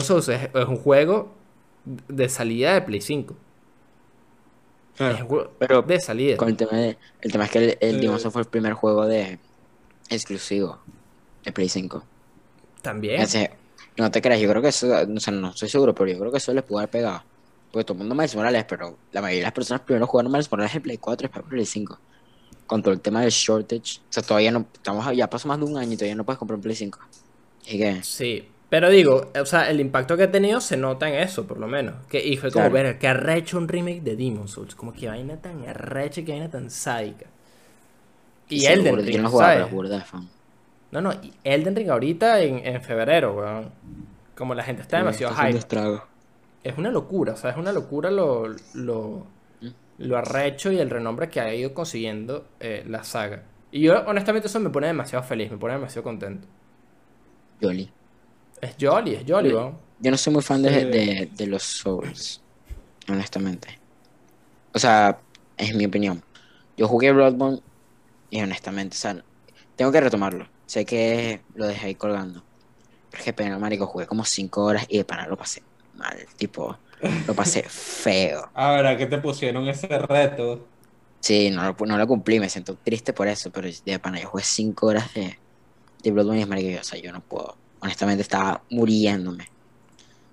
Souls 0.00 0.28
es, 0.28 0.50
es 0.54 0.66
un 0.66 0.76
juego 0.76 1.32
de 1.84 2.28
salida 2.28 2.74
de 2.74 2.82
Play 2.82 3.00
5. 3.00 3.34
Es 4.98 5.20
un 5.20 5.28
juego 5.28 5.50
Pero 5.58 5.82
de 5.82 6.00
salida. 6.00 6.36
con 6.36 6.48
el 6.48 6.56
tema 6.56 6.72
de, 6.72 6.98
el 7.20 7.32
tema 7.32 7.44
es 7.44 7.50
que 7.50 7.58
el, 7.58 7.78
el 7.80 8.02
Souls 8.18 8.32
fue 8.32 8.42
el 8.42 8.48
primer 8.48 8.72
juego 8.72 9.06
de 9.06 9.38
exclusivo 10.10 10.78
de 11.44 11.52
Play 11.52 11.68
5. 11.68 12.02
También. 12.82 13.20
Ese- 13.20 13.50
no 13.96 14.10
te 14.10 14.22
creas, 14.22 14.40
yo 14.40 14.48
creo 14.48 14.62
que 14.62 14.68
eso, 14.68 14.86
o 14.86 15.20
sea, 15.20 15.32
no 15.32 15.50
estoy 15.50 15.68
seguro, 15.68 15.92
pero 15.94 16.10
yo 16.10 16.18
creo 16.20 16.30
que 16.30 16.38
eso 16.38 16.52
les 16.54 16.62
pudo 16.62 16.78
haber 16.78 16.90
pegado. 16.90 17.22
Porque 17.72 17.84
todo 17.84 17.94
el 17.94 17.98
mundo 17.98 18.14
Miles 18.14 18.34
Morales, 18.36 18.64
pero 18.68 18.96
la 19.12 19.20
mayoría 19.20 19.40
de 19.40 19.44
las 19.44 19.52
personas 19.52 19.82
primero 19.82 20.06
jugaron 20.06 20.30
Miles 20.32 20.50
Morales 20.50 20.74
en 20.74 20.82
Play 20.82 20.98
4 20.98 21.26
y 21.26 21.28
después 21.28 21.44
Play 21.50 21.66
5. 21.66 21.98
Con 22.68 22.82
todo 22.82 22.94
el 22.94 23.00
tema 23.00 23.22
del 23.22 23.30
shortage, 23.30 23.98
o 23.98 24.12
sea, 24.12 24.22
todavía 24.22 24.52
no, 24.52 24.64
estamos, 24.72 25.04
ya 25.16 25.28
pasó 25.28 25.48
más 25.48 25.58
de 25.58 25.64
un 25.64 25.76
año 25.76 25.94
y 25.94 25.96
todavía 25.96 26.14
no 26.14 26.22
puedes 26.24 26.38
comprar 26.38 26.54
un 26.56 26.62
Play 26.62 26.76
5. 26.76 27.00
Así 27.62 27.78
que, 27.78 28.02
Sí. 28.04 28.48
Pero 28.70 28.90
digo, 28.90 29.32
o 29.34 29.46
sea, 29.46 29.70
el 29.70 29.80
impacto 29.80 30.16
que 30.16 30.24
ha 30.24 30.30
tenido 30.30 30.60
se 30.60 30.76
nota 30.76 31.08
en 31.08 31.14
eso, 31.14 31.46
por 31.46 31.58
lo 31.58 31.66
menos. 31.66 31.94
Que, 32.08 32.24
y 32.24 32.36
fue 32.36 32.50
como 32.52 32.68
Claro. 32.68 32.74
ver 32.88 32.98
que 32.98 33.08
arrecho 33.08 33.56
un 33.56 33.66
remake 33.66 34.02
de 34.02 34.14
Demon's 34.14 34.50
Souls. 34.50 34.74
Como 34.74 34.92
que 34.92 35.08
vaina 35.08 35.38
tan 35.38 35.66
arrecha, 35.66 36.22
que 36.22 36.32
vaina 36.32 36.50
tan 36.50 36.70
sádica. 36.70 37.26
Y 38.50 38.66
Elden 38.66 38.96
Ring, 38.98 39.22
no 39.22 39.30
jugaba, 39.30 39.54
¿sabes? 39.54 39.74
pero 39.74 40.04
fan. 40.04 40.28
No, 40.90 41.00
no, 41.00 41.12
y 41.14 41.32
Elden 41.44 41.76
Ring 41.76 41.88
ahorita 41.90 42.40
en, 42.42 42.58
en 42.66 42.82
febrero, 42.82 43.34
weón. 43.34 43.70
Como 44.36 44.54
la 44.54 44.62
gente 44.62 44.82
está 44.82 44.98
demasiado 44.98 45.34
hype. 45.34 45.58
Es 46.64 46.76
una 46.76 46.90
locura, 46.90 47.32
o 47.32 47.36
sea, 47.36 47.50
es 47.50 47.56
una 47.56 47.72
locura 47.72 48.10
lo, 48.10 48.54
lo. 48.74 49.26
Lo 49.98 50.16
arrecho 50.16 50.72
y 50.72 50.78
el 50.78 50.90
renombre 50.90 51.28
que 51.28 51.40
ha 51.40 51.54
ido 51.54 51.74
consiguiendo 51.74 52.48
eh, 52.60 52.84
la 52.86 53.04
saga. 53.04 53.44
Y 53.70 53.82
yo, 53.82 54.00
honestamente, 54.06 54.48
eso 54.48 54.60
me 54.60 54.70
pone 54.70 54.86
demasiado 54.86 55.24
feliz, 55.24 55.50
me 55.50 55.58
pone 55.58 55.74
demasiado 55.74 56.04
contento. 56.04 56.48
Jolly. 57.60 57.90
Es 58.60 58.76
Jolly, 58.80 59.14
es 59.14 59.24
Jolly, 59.26 59.52
weón. 59.52 59.78
Yo 60.00 60.10
no 60.10 60.16
soy 60.16 60.32
muy 60.32 60.42
fan 60.42 60.62
de, 60.62 60.84
de, 60.86 61.30
de 61.32 61.46
los 61.46 61.62
Souls, 61.62 62.40
honestamente. 63.08 63.78
O 64.72 64.78
sea, 64.78 65.18
es 65.56 65.74
mi 65.74 65.86
opinión. 65.86 66.22
Yo 66.76 66.86
jugué 66.86 67.12
Bloodborne 67.12 67.60
y 68.30 68.40
honestamente, 68.40 68.96
o 68.96 68.98
sea, 68.98 69.24
tengo 69.76 69.90
que 69.92 70.00
retomarlo. 70.00 70.48
Sé 70.66 70.84
que 70.84 71.42
lo 71.54 71.66
dejé 71.66 71.88
ahí 71.88 71.94
colgando. 71.94 72.44
Pero 73.10 73.20
es 73.20 73.24
que 73.24 73.32
pena, 73.32 73.58
marico, 73.58 73.86
jugué 73.86 74.06
como 74.06 74.24
5 74.24 74.62
horas 74.62 74.86
y 74.88 74.98
de 74.98 75.04
pana 75.04 75.26
lo 75.26 75.36
pasé 75.36 75.62
mal. 75.94 76.16
Tipo, 76.36 76.78
lo 77.26 77.34
pasé 77.34 77.64
feo. 77.68 78.54
Ahora 78.54 78.96
que 78.96 79.06
te 79.06 79.18
pusieron 79.18 79.66
ese 79.68 79.86
reto. 79.98 80.72
Sí, 81.20 81.50
no 81.50 81.64
lo, 81.64 81.76
pu- 81.76 81.86
no 81.86 81.98
lo 81.98 82.06
cumplí, 82.06 82.38
me 82.40 82.48
siento 82.48 82.78
triste 82.78 83.12
por 83.12 83.28
eso, 83.28 83.50
pero 83.50 83.68
de 83.84 83.98
pana, 83.98 84.20
yo 84.20 84.28
jugué 84.28 84.44
5 84.44 84.86
horas 84.86 85.12
de, 85.14 85.36
de 86.02 86.10
Bloodborne 86.12 86.40
y 86.40 86.42
es 86.42 86.48
marico, 86.48 86.70
yo, 86.70 86.80
o 86.80 86.84
sea, 86.84 87.00
yo 87.00 87.12
no 87.12 87.22
puedo. 87.24 87.60
Honestamente 87.80 88.22
estaba 88.22 88.64
muriéndome. 88.70 89.46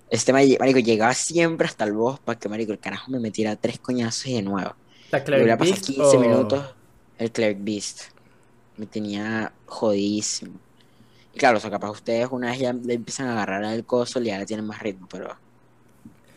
Este 0.10 0.34
marico, 0.34 0.58
marico, 0.62 0.80
llegaba 0.80 1.14
siempre 1.14 1.68
hasta 1.68 1.86
el 1.86 1.94
boss 1.94 2.20
para 2.22 2.40
que 2.40 2.50
marico, 2.50 2.72
el 2.74 2.80
carajo 2.80 3.12
me 3.12 3.20
metiera 3.20 3.58
tres 3.58 3.80
coñazos 3.80 4.28
y 4.28 4.36
de 4.36 4.44
nuevo. 4.44 4.76
La 5.12 5.24
Cleric 5.24 5.44
hubiera 5.44 5.58
pasado 5.58 5.82
Beast 5.82 5.86
15 5.86 6.18
o- 6.18 6.20
minutos 6.20 6.76
el 7.18 7.32
Cleric 7.32 7.60
Beast. 7.64 8.02
Me 8.76 8.88
tenía 8.88 9.58
jodidísimo. 9.66 10.62
Y 11.34 11.40
claro, 11.40 11.58
o 11.60 11.62
sea, 11.62 11.72
capaz 11.72 11.92
ustedes 11.92 12.30
una 12.32 12.52
vez 12.52 12.60
ya 12.60 12.74
le 12.74 12.96
empiezan 12.96 13.28
a 13.30 13.34
agarrar 13.34 13.66
al 13.66 13.86
coso 13.86 14.22
y 14.22 14.28
ya 14.28 14.40
le 14.40 14.46
tienen 14.46 14.66
más 14.68 14.82
ritmo, 14.82 15.08
pero... 15.10 15.36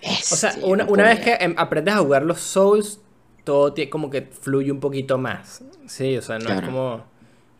O 0.02 0.36
sea, 0.36 0.54
una, 0.62 0.84
una 0.84 1.02
vez 1.04 1.20
que 1.20 1.34
em, 1.40 1.54
aprendes 1.56 1.94
a 1.94 1.98
jugar 1.98 2.22
los 2.22 2.40
Souls, 2.40 3.00
todo 3.44 3.74
tie- 3.74 3.88
como 3.88 4.10
que 4.10 4.22
fluye 4.22 4.70
un 4.70 4.80
poquito 4.80 5.18
más. 5.18 5.62
Sí, 5.86 6.16
o 6.16 6.22
sea, 6.22 6.38
no 6.38 6.50
es 6.50 6.62
como... 6.62 7.04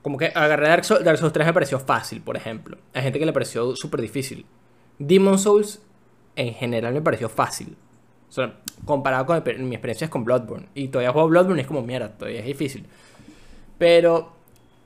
Como 0.03 0.16
que 0.16 0.26
agarrar 0.26 0.68
Dark 0.68 0.84
Souls, 0.84 1.05
Dark 1.05 1.18
Souls 1.18 1.32
3 1.32 1.47
me 1.49 1.53
pareció 1.53 1.78
fácil, 1.80 2.22
por 2.22 2.36
ejemplo. 2.36 2.78
Hay 2.95 3.03
gente 3.03 3.18
que 3.18 3.26
le 3.26 3.32
pareció 3.32 3.74
súper 3.74 4.01
difícil. 4.01 4.47
Demon 4.99 5.39
Souls, 5.39 5.80
en 6.36 6.55
general, 6.55 6.95
me 6.95 7.03
pareció 7.03 7.28
fácil. 7.28 7.76
O 8.28 8.32
sea, 8.32 8.55
comparado 8.84 9.26
con 9.26 9.43
mi 9.45 9.55
mi 9.64 9.74
experiencia 9.74 10.09
con 10.09 10.24
Bloodborne. 10.24 10.68
Y 10.74 10.89
todavía 10.89 11.12
juego 11.12 11.28
Bloodborne 11.28 11.61
y 11.61 11.62
es 11.62 11.66
como, 11.66 11.82
mierda, 11.82 12.11
todavía 12.16 12.41
es 12.41 12.47
difícil. 12.47 12.86
Pero 13.78 14.32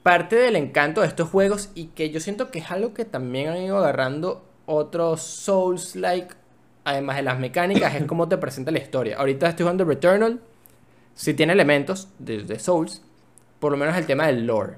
parte 0.02 0.36
del 0.36 0.56
encanto 0.56 1.02
de 1.02 1.06
estos 1.06 1.28
juegos 1.28 1.70
y 1.74 1.86
que 1.88 2.10
yo 2.10 2.18
siento 2.20 2.50
que 2.50 2.58
es 2.60 2.70
algo 2.70 2.94
que 2.94 3.04
también 3.04 3.48
han 3.48 3.58
ido 3.62 3.78
agarrando 3.78 4.44
otros 4.66 5.22
Souls-like 5.22 6.34
además 6.84 7.16
de 7.16 7.22
las 7.22 7.38
mecánicas, 7.38 7.94
es 7.94 8.04
cómo 8.04 8.28
te 8.28 8.38
presenta 8.38 8.70
la 8.70 8.78
historia. 8.78 9.16
Ahorita 9.18 9.48
estoy 9.48 9.64
jugando 9.64 9.84
Returnal, 9.84 10.40
si 11.14 11.34
tiene 11.34 11.52
elementos 11.52 12.08
de, 12.18 12.42
de 12.42 12.58
Souls, 12.58 13.02
por 13.60 13.72
lo 13.72 13.78
menos 13.78 13.96
el 13.96 14.06
tema 14.06 14.26
del 14.26 14.46
lore. 14.46 14.76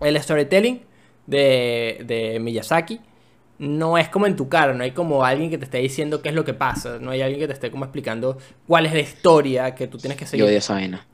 El 0.00 0.20
storytelling 0.20 0.82
de, 1.26 2.02
de 2.06 2.40
Miyazaki 2.40 3.00
no 3.58 3.98
es 3.98 4.08
como 4.08 4.26
en 4.26 4.36
tu 4.36 4.48
cara, 4.48 4.72
no 4.72 4.82
hay 4.84 4.92
como 4.92 5.24
alguien 5.24 5.50
que 5.50 5.58
te 5.58 5.64
esté 5.64 5.78
diciendo 5.78 6.22
qué 6.22 6.30
es 6.30 6.34
lo 6.34 6.44
que 6.44 6.54
pasa, 6.54 6.98
no 6.98 7.10
hay 7.10 7.20
alguien 7.20 7.40
que 7.40 7.46
te 7.46 7.52
esté 7.52 7.70
como 7.70 7.84
explicando 7.84 8.38
cuál 8.66 8.86
es 8.86 8.94
la 8.94 9.00
historia 9.00 9.74
que 9.74 9.86
tú 9.86 9.98
tienes 9.98 10.16
que 10.16 10.24
Yo 10.32 10.46
seguir. 10.46 10.46
odio 10.46 10.58
esa 10.58 10.74
vaina. 10.74 11.06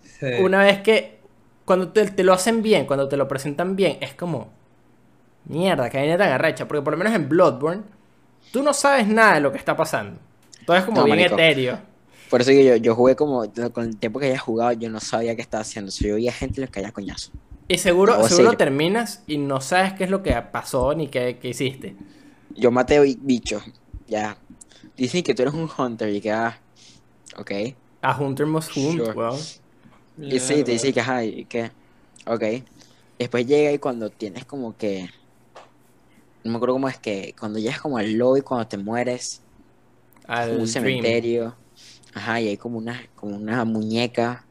Sí. 0.00 0.26
Una 0.36 0.62
vez 0.64 0.80
que 0.80 1.20
cuando 1.64 1.90
te, 1.92 2.10
te 2.10 2.24
lo 2.24 2.32
hacen 2.32 2.62
bien, 2.62 2.86
cuando 2.86 3.08
te 3.08 3.16
lo 3.16 3.28
presentan 3.28 3.76
bien, 3.76 3.98
es 4.00 4.14
como 4.14 4.50
mierda, 5.44 5.90
que 5.90 5.98
vaina 5.98 6.16
tan 6.18 6.30
arrecha, 6.32 6.66
porque 6.68 6.82
por 6.82 6.92
lo 6.92 6.98
menos 6.98 7.14
en 7.14 7.28
Bloodborne 7.28 7.82
tú 8.50 8.62
no 8.62 8.72
sabes 8.74 9.06
nada 9.08 9.34
de 9.34 9.40
lo 9.40 9.52
que 9.52 9.58
está 9.58 9.76
pasando. 9.76 10.20
Todo 10.64 10.76
es 10.76 10.84
como 10.84 11.02
No, 11.02 11.04
bien 11.04 11.18
marico. 11.18 11.42
etéreo. 11.42 11.80
Por 12.28 12.42
eso 12.42 12.50
que 12.52 12.64
yo, 12.64 12.76
yo 12.76 12.94
jugué 12.96 13.16
como, 13.16 13.44
con 13.72 13.86
el 13.86 13.98
tiempo 13.98 14.20
que 14.20 14.26
había 14.28 14.38
jugado, 14.40 14.72
yo 14.72 14.90
no 14.90 15.00
sabía 15.00 15.36
qué 15.36 15.42
estaba 15.42 15.62
haciendo. 15.62 15.90
Sea, 15.92 16.08
yo 16.10 16.14
veía 16.16 16.32
gente 16.32 16.60
en 16.60 16.62
los 16.62 16.70
que 16.70 16.80
había 16.80 16.92
coñazo. 16.92 17.32
Y 17.66 17.78
seguro, 17.78 18.22
No, 18.22 18.28
seguro 18.28 18.52
sí. 18.52 18.56
terminas 18.56 19.24
y 19.26 19.38
no 19.38 19.60
sabes 19.60 19.94
qué 19.94 20.04
es 20.04 20.10
lo 20.10 20.22
que 20.22 20.32
pasó 20.52 20.94
ni 20.94 21.08
qué, 21.08 21.38
qué 21.40 21.48
hiciste. 21.48 21.96
Yo 22.54 22.70
maté 22.70 23.00
bi- 23.00 23.18
bichos, 23.20 23.62
ya. 24.06 24.36
Dicen 24.96 25.22
que 25.22 25.34
tú 25.34 25.42
eres 25.42 25.54
un 25.54 25.70
hunter 25.76 26.10
y 26.14 26.20
que, 26.20 26.32
ah, 26.32 26.58
ok. 27.36 27.52
A 28.02 28.12
Hunter 28.12 28.46
Must 28.46 28.76
Hunt, 28.76 29.08
Sure. 29.08 29.16
Y 30.28 30.40
sí, 30.40 30.64
te 30.64 30.72
dice 30.72 30.92
que, 30.92 31.00
ajá, 31.00 31.24
y 31.24 31.46
que, 31.46 31.72
ok. 32.26 32.42
Después 33.18 33.46
llega 33.46 33.72
y 33.72 33.78
cuando 33.78 34.10
tienes 34.10 34.44
como 34.46 34.76
que, 34.76 35.10
no 36.44 36.50
me 36.52 36.56
acuerdo 36.56 36.74
cómo 36.74 36.88
es 36.88 36.98
que, 36.98 37.34
cuando 37.38 37.58
llegas 37.58 37.80
como 37.80 37.98
al 37.98 38.12
lobby, 38.14 38.42
cuando 38.42 38.68
te 38.68 38.78
mueres, 38.78 39.44
Al 40.26 40.48
como 40.48 40.62
un 40.62 40.68
Dream. 40.74 41.20
cementerio, 41.20 41.60
ajá, 42.14 42.40
y 42.40 42.48
hay 42.48 42.58
como 42.58 42.78
una, 42.78 43.02
como 43.14 43.36
una 43.36 43.64
muñeca. 43.64 44.48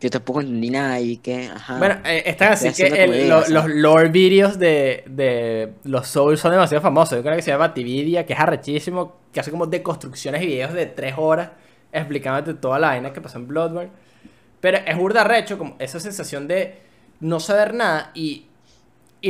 Yo 0.00 0.10
tampoco 0.10 0.40
entendí 0.40 0.70
nada 0.70 1.00
y 1.00 1.18
que, 1.18 1.46
ajá. 1.48 1.74
Bueno, 1.74 1.96
eh, 2.04 2.22
están 2.26 2.52
así 2.52 2.74
que 2.74 2.86
haciendo 2.86 2.98
el- 3.04 3.28
comedia, 3.28 3.28
lo- 3.28 3.44
¿sabes? 3.44 3.66
los 3.66 3.68
lore 3.68 4.08
videos 4.08 4.58
de, 4.58 5.04
de 5.08 5.74
los 5.84 6.08
Souls 6.08 6.40
son 6.40 6.52
demasiado 6.52 6.80
famosos. 6.82 7.18
Yo 7.18 7.22
creo 7.22 7.36
que 7.36 7.42
se 7.42 7.50
llama 7.50 7.68
Batividia, 7.68 8.24
que 8.24 8.32
es 8.32 8.38
arrechísimo, 8.40 9.16
que 9.32 9.40
hace 9.40 9.50
como 9.50 9.66
deconstrucciones 9.66 10.42
y 10.42 10.46
videos 10.46 10.72
de 10.72 10.86
tres 10.86 11.14
horas 11.18 11.50
explicándote 11.92 12.54
toda 12.54 12.78
la 12.78 12.88
vaina 12.88 13.12
que 13.12 13.20
pasó 13.20 13.38
en 13.38 13.48
Bloodborne. 13.48 13.90
Pero 14.60 14.78
es 14.86 14.96
burda 14.98 15.22
arrecho, 15.22 15.58
como 15.58 15.76
esa 15.80 16.00
sensación 16.00 16.48
de 16.48 16.80
no 17.20 17.40
saber 17.40 17.74
nada 17.74 18.12
y 18.14 18.45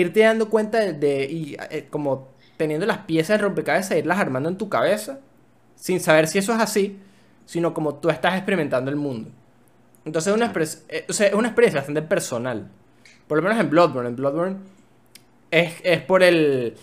irte 0.00 0.20
dando 0.20 0.50
cuenta 0.50 0.78
de, 0.80 0.92
de- 0.94 1.24
y 1.26 1.56
eh, 1.70 1.86
como 1.90 2.28
teniendo 2.56 2.86
las 2.86 2.98
piezas 2.98 3.38
de 3.38 3.44
rompecabezas 3.44 3.92
e 3.92 3.98
irlas 3.98 4.18
armando 4.18 4.48
en 4.48 4.56
tu 4.58 4.68
cabeza, 4.68 5.20
sin 5.76 6.00
saber 6.00 6.26
si 6.28 6.38
eso 6.38 6.52
es 6.54 6.60
así, 6.60 6.98
sino 7.46 7.74
como 7.74 7.96
tú 7.96 8.10
estás 8.10 8.34
experimentando 8.36 8.90
el 8.90 8.96
mundo. 8.96 9.30
Entonces 10.04 10.32
es 10.32 10.36
una, 10.36 10.52
eh, 10.88 11.06
o 11.08 11.12
sea, 11.12 11.28
es 11.28 11.34
una 11.34 11.48
experiencia 11.48 11.80
bastante 11.80 12.02
personal. 12.02 12.70
Por 13.28 13.38
lo 13.38 13.42
menos 13.42 13.58
en 13.60 13.70
Bloodborne. 13.70 14.08
En 14.10 14.16
Bloodborne 14.16 14.56
es, 15.50 15.74
es 15.82 16.00
por 16.02 16.22
el... 16.22 16.76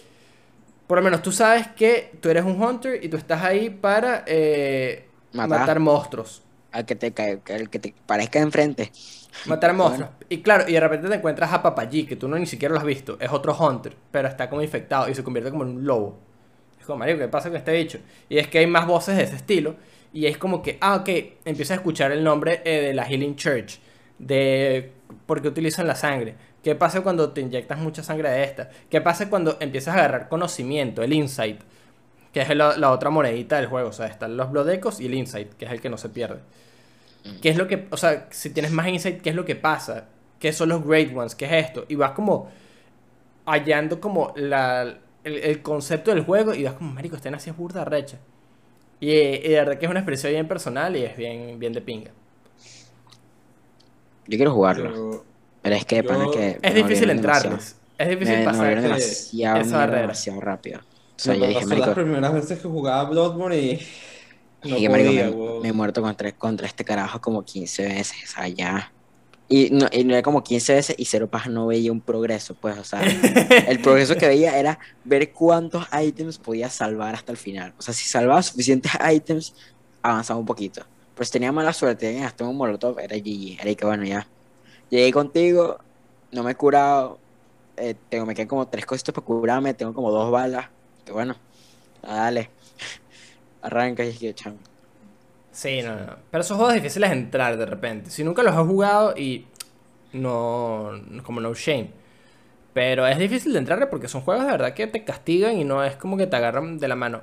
Por 0.88 0.98
lo 1.00 1.04
menos 1.04 1.22
tú 1.22 1.32
sabes 1.32 1.68
que 1.70 2.12
tú 2.22 2.30
eres 2.30 2.44
un 2.46 2.62
hunter 2.62 3.04
y 3.04 3.10
tú 3.10 3.18
estás 3.18 3.44
ahí 3.44 3.70
para 3.70 4.24
eh, 4.28 5.08
Matar. 5.34 5.60
matar 5.60 5.80
monstruos. 5.80 6.44
Al 6.72 6.86
que 6.86 6.96
te, 6.96 7.14
cae- 7.14 7.42
al 7.54 7.70
que 7.70 7.80
te 7.80 7.94
parezca 8.06 8.40
enfrente. 8.40 8.92
Matar 9.46 9.72
Bueno. 9.72 9.84
monstruos. 9.86 10.12
Y 10.30 10.42
claro, 10.42 10.66
y 10.68 10.74
de 10.74 10.80
repente 10.80 11.08
te 11.10 11.16
encuentras 11.16 11.52
a 11.54 11.62
Papayí, 11.62 12.06
que 12.06 12.16
tú 12.16 12.28
no 12.28 12.38
ni 12.38 12.46
siquiera 12.46 12.74
lo 12.74 12.80
has 12.80 12.86
visto. 12.86 13.18
Es 13.20 13.32
otro 13.32 13.56
hunter, 13.58 13.96
pero 14.12 14.28
está 14.28 14.50
como 14.50 14.62
infectado 14.62 15.10
y 15.10 15.16
se 15.16 15.24
convierte 15.24 15.52
como 15.52 15.64
en 15.64 15.70
un 15.70 15.86
lobo. 15.86 16.20
Es 16.80 16.86
como, 16.86 17.00
Mario, 17.00 17.18
¿qué 17.18 17.28
pasa 17.28 17.50
con 17.50 17.58
este 17.58 17.74
bicho? 17.74 18.00
Y 18.30 18.38
es 18.38 18.48
que 18.48 18.60
hay 18.60 18.68
más 18.68 18.86
voces 18.88 19.18
de 19.18 19.24
ese 19.24 19.36
estilo. 19.36 19.76
Y 20.14 20.28
es 20.28 20.38
como 20.38 20.62
que, 20.62 20.78
ah, 20.82 20.96
ok, 20.98 21.10
empiezas 21.46 21.72
a 21.72 21.76
escuchar 21.76 22.12
el 22.12 22.24
nombre 22.24 22.62
eh, 22.66 22.82
de 22.82 22.94
la 22.94 23.06
Healing 23.06 23.36
Church. 23.36 23.80
De 24.20 24.92
por 25.26 25.42
qué 25.42 25.48
utilizan 25.48 25.88
la 25.88 25.96
sangre. 25.96 26.36
¿Qué 26.64 26.76
pasa 26.76 27.02
cuando 27.02 27.32
te 27.32 27.42
inyectas 27.42 27.80
mucha 27.80 28.04
sangre 28.04 28.30
de 28.30 28.44
esta? 28.44 28.70
¿Qué 28.90 29.02
pasa 29.02 29.30
cuando 29.30 29.58
empiezas 29.60 29.96
a 29.96 30.00
agarrar 30.00 30.30
conocimiento, 30.30 31.04
el 31.04 31.14
insight? 31.14 31.60
Que 32.32 32.42
es 32.42 32.56
la, 32.56 32.78
la 32.78 32.92
otra 32.92 33.10
monedita 33.10 33.58
del 33.58 33.68
juego. 33.68 33.90
O 33.90 33.94
sea, 33.94 34.08
están 34.08 34.38
los 34.38 34.52
Blood 34.52 34.70
Echoes 34.70 35.00
y 35.00 35.08
el 35.08 35.14
insight, 35.16 35.54
que 35.54 35.66
es 35.66 35.72
el 35.72 35.82
que 35.82 35.90
no 35.90 35.98
se 35.98 36.10
pierde. 36.10 36.40
¿Qué 37.42 37.50
es 37.50 37.58
lo 37.58 37.68
que, 37.68 37.88
o 37.92 37.98
sea, 37.98 38.28
si 38.32 38.50
tienes 38.52 38.72
más 38.72 38.88
insight, 38.88 39.22
qué 39.22 39.30
es 39.32 39.36
lo 39.36 39.46
que 39.46 39.56
pasa? 39.56 40.10
¿Qué 40.40 40.54
son 40.54 40.70
los 40.70 40.86
Great 40.86 41.16
Ones? 41.16 41.36
¿Qué 41.36 41.46
es 41.46 41.66
esto? 41.68 41.86
Y 41.90 41.96
vas 41.96 42.12
como 42.12 42.50
hallando 43.46 44.00
como 44.02 44.34
la, 44.36 44.84
el, 45.24 45.38
el 45.38 45.62
concepto 45.62 46.12
del 46.14 46.24
juego 46.24 46.54
y 46.54 46.64
vas 46.64 46.74
como, 46.76 46.92
marico, 46.94 47.16
esta 47.16 47.30
así 47.30 47.50
es 47.50 47.58
burda 47.58 47.86
recha. 47.86 48.20
Y, 49.00 49.12
eh, 49.12 49.42
y 49.46 49.50
de 49.50 49.56
verdad 49.56 49.78
que 49.80 49.86
es 49.86 49.92
una 49.92 50.00
experiencia 50.02 50.30
bien 50.32 50.48
personal 50.48 50.96
y 50.98 51.04
es 51.04 51.18
bien, 51.18 51.60
bien 51.60 51.74
de 51.74 51.82
pinga. 51.82 52.12
Yo 54.28 54.38
quiero 54.38 54.54
jugarlo. 54.54 54.90
Yo- 54.90 55.24
Pero 55.62 55.76
es 55.76 55.86
que, 55.86 56.04
pana, 56.04 56.26
yo- 56.26 56.32
que 56.32 56.60
Es 56.62 56.74
me 56.74 56.76
difícil 56.76 57.10
entrarles. 57.10 57.76
Es 57.98 58.10
difícil 58.10 58.36
Me, 58.36 58.40
me 58.40 58.46
pasar. 58.46 58.74
que- 58.76 58.82
demasiado, 58.82 59.62
esa 59.62 59.88
demasiado 59.88 60.42
rápido. 60.42 60.80
O 60.80 60.84
sea, 61.20 61.36
me 61.36 61.40
yo 61.40 61.48
dije, 61.48 61.66
las 61.66 61.68
marico, 61.68 61.94
primeras 61.94 62.34
veces 62.34 62.60
que 62.60 62.68
jugaba 62.68 63.10
Bloodborne 63.10 63.58
y 63.58 63.80
no 64.64 64.76
dije, 64.76 64.90
marico, 64.90 65.10
podía, 65.10 65.62
me, 65.62 65.70
he 65.70 65.74
muerto 65.74 66.02
contra, 66.02 66.32
contra 66.34 66.68
este 66.68 66.84
carajo 66.84 67.20
como 67.22 67.44
15 67.44 67.88
veces, 67.88 68.18
o 68.24 68.28
sea, 68.28 68.48
ya. 68.48 68.92
Y 69.50 69.70
no, 69.72 69.88
y 69.92 70.04
no 70.04 70.14
era 70.14 70.24
como 70.24 70.44
15 70.44 70.74
veces 70.74 70.96
y 70.98 71.06
cero 71.06 71.28
paja 71.28 71.50
no 71.50 71.68
veía 71.68 71.92
un 71.92 72.02
progreso, 72.02 72.56
pues, 72.56 72.78
o 72.78 72.84
sea, 72.84 73.02
el 73.68 73.80
progreso 73.82 74.16
que 74.16 74.28
veía 74.28 74.58
era 74.58 74.80
ver 75.04 75.32
cuántos 75.32 75.86
ítems 76.02 76.38
podía 76.38 76.70
salvar 76.70 77.16
hasta 77.16 77.32
el 77.32 77.38
final. 77.38 77.74
O 77.78 77.82
sea, 77.82 77.94
si 77.94 78.08
salvaba 78.08 78.42
suficientes 78.42 78.92
ítems, 79.14 79.54
avanzaba 80.02 80.40
un 80.40 80.46
poquito. 80.46 80.86
Pero 81.14 81.26
si 81.26 81.32
tenía 81.32 81.52
mala 81.52 81.74
suerte, 81.74 82.08
tenía 82.08 82.28
hasta 82.28 82.44
un 82.46 82.58
molotov, 82.58 83.00
era 83.00 83.16
GG. 83.16 83.62
Era 83.62 83.76
que 83.76 83.86
bueno, 83.86 84.04
ya. 84.04 84.28
Llegué 84.90 85.12
contigo, 85.12 85.78
no 86.32 86.44
me 86.44 86.52
he 86.52 86.56
curado, 86.56 87.20
eh, 87.78 87.96
tengo, 88.10 88.26
me 88.26 88.34
quedan 88.34 88.48
como 88.48 88.68
tres 88.68 88.86
cositas 88.86 89.14
para 89.14 89.26
curarme, 89.26 89.74
tengo 89.74 89.94
como 89.94 90.12
dos 90.12 90.32
balas. 90.32 90.70
Que 91.06 91.12
bueno, 91.12 91.36
dale. 92.02 92.50
Arranca 93.64 94.04
y 94.06 94.10
es 94.10 94.20
que 94.20 94.34
chamo. 94.36 94.58
Sí, 95.52 95.82
no, 95.82 95.96
no. 95.96 96.16
Pero 96.30 96.42
esos 96.42 96.56
juegos 96.58 96.74
difíciles 96.76 97.10
de 97.10 97.16
entrar 97.16 97.58
de 97.58 97.66
repente. 97.66 98.10
Si 98.12 98.24
nunca 98.24 98.44
los 98.44 98.54
has 98.56 98.66
jugado 98.68 99.16
y 99.18 99.46
no, 100.14 100.92
como 101.24 101.42
no 101.42 101.54
shame. 101.54 101.90
Pero 102.74 103.06
es 103.08 103.18
difícil 103.20 103.54
de 103.54 103.60
entrarle 103.60 103.88
porque 103.88 104.08
son 104.08 104.22
juegos 104.22 104.46
de 104.46 104.52
verdad 104.52 104.74
que 104.74 104.88
te 104.88 105.04
castigan 105.04 105.58
y 105.58 105.64
no 105.64 105.84
es 105.84 105.96
como 105.96 106.18
que 106.18 106.28
te 106.28 106.36
agarran 106.36 106.78
de 106.80 106.88
la 106.88 106.96
mano. 106.96 107.22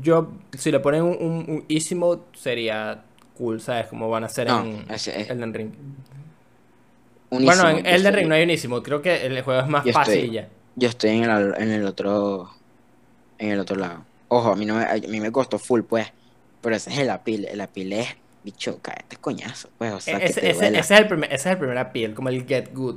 Yo, 0.00 0.32
si 0.56 0.70
le 0.70 0.80
ponen 0.80 1.02
un, 1.02 1.16
un, 1.20 1.34
un 1.48 1.64
easy 1.68 1.94
mode, 1.94 2.22
sería 2.34 3.02
cool, 3.36 3.60
¿sabes? 3.60 3.86
Como 3.86 4.08
van 4.10 4.24
a 4.24 4.26
hacer 4.26 4.46
No, 4.48 4.62
en 4.64 4.84
ese 4.90 5.20
es 5.20 5.30
Elden 5.30 5.54
Ring. 5.54 5.70
unísimo. 7.30 7.62
Bueno, 7.62 7.78
en 7.78 7.86
Elden 7.86 8.14
Ring 8.14 8.28
no 8.28 8.34
hay 8.34 8.42
un 8.44 8.50
easy 8.50 8.68
mode. 8.68 8.82
Creo 8.82 9.02
que 9.02 9.24
el 9.26 9.40
juego 9.42 9.60
es 9.60 9.68
más 9.68 9.84
Yo 9.84 9.92
fácil 9.92 10.14
estoy- 10.14 10.30
ya. 10.32 10.48
Yo 10.74 10.88
estoy 10.88 11.10
en 11.10 11.24
el, 11.24 11.54
en 11.58 11.70
el 11.70 11.86
otro 11.86 12.50
en 13.38 13.50
el 13.50 13.60
otro 13.60 13.76
lado. 13.76 14.04
Ojo, 14.34 14.50
a 14.52 14.56
mí 14.56 14.64
no 14.64 14.76
me, 14.76 14.84
a 14.84 14.94
mí 14.96 15.20
me 15.20 15.30
costó 15.30 15.58
full, 15.58 15.82
pues. 15.82 16.06
Pero 16.62 16.74
ese 16.76 16.90
es 16.90 16.98
el 16.98 17.10
apil. 17.10 17.44
El 17.44 17.60
apil 17.60 17.92
es, 17.92 18.08
bicho, 18.42 18.78
cállate 18.80 19.16
coñazo, 19.16 19.68
pues. 19.76 19.92
O 19.92 20.00
sea, 20.00 20.18
que 20.18 20.26
ese, 20.26 20.40
te 20.40 20.50
ese- 20.50 20.78
es 20.78 20.90
el 20.90 21.06
primer, 21.06 21.32
ese 21.32 21.48
es 21.48 21.52
el 21.52 21.58
primer 21.58 21.78
appeal, 21.78 22.14
como 22.14 22.28
el 22.30 22.46
Get 22.46 22.72
Good 22.72 22.96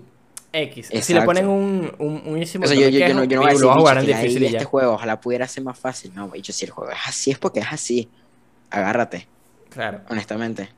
X. 0.54 0.88
Si 0.88 0.94
le 0.94 1.00
Exacto. 1.00 1.26
ponen 1.26 1.48
un, 1.48 1.92
un, 2.00 2.42
O 2.42 2.46
sea, 2.46 2.76
yo, 2.76 2.88
yo, 2.88 3.00
yo 3.00 3.14
no, 3.14 3.24
yo 3.26 3.36
no 3.36 3.42
voy 3.42 3.50
a 3.50 3.54
decir, 3.54 3.74
bicho, 3.76 4.00
que 4.00 4.06
difícil 4.06 4.44
y 4.44 4.46
este 4.46 4.60
ya. 4.60 4.66
juego, 4.66 4.94
ojalá 4.94 5.20
pudiera 5.20 5.48
ser 5.48 5.64
más 5.64 5.78
fácil. 5.78 6.14
No, 6.14 6.30
bicho, 6.30 6.54
si 6.54 6.64
el 6.66 6.72
juego 6.72 6.92
es 6.92 7.00
así, 7.06 7.32
es 7.32 7.38
porque 7.40 7.60
es 7.60 7.68
así. 7.70 8.10
Agárrate, 8.70 9.28
Claro. 9.70 10.02
honestamente. 10.10 10.70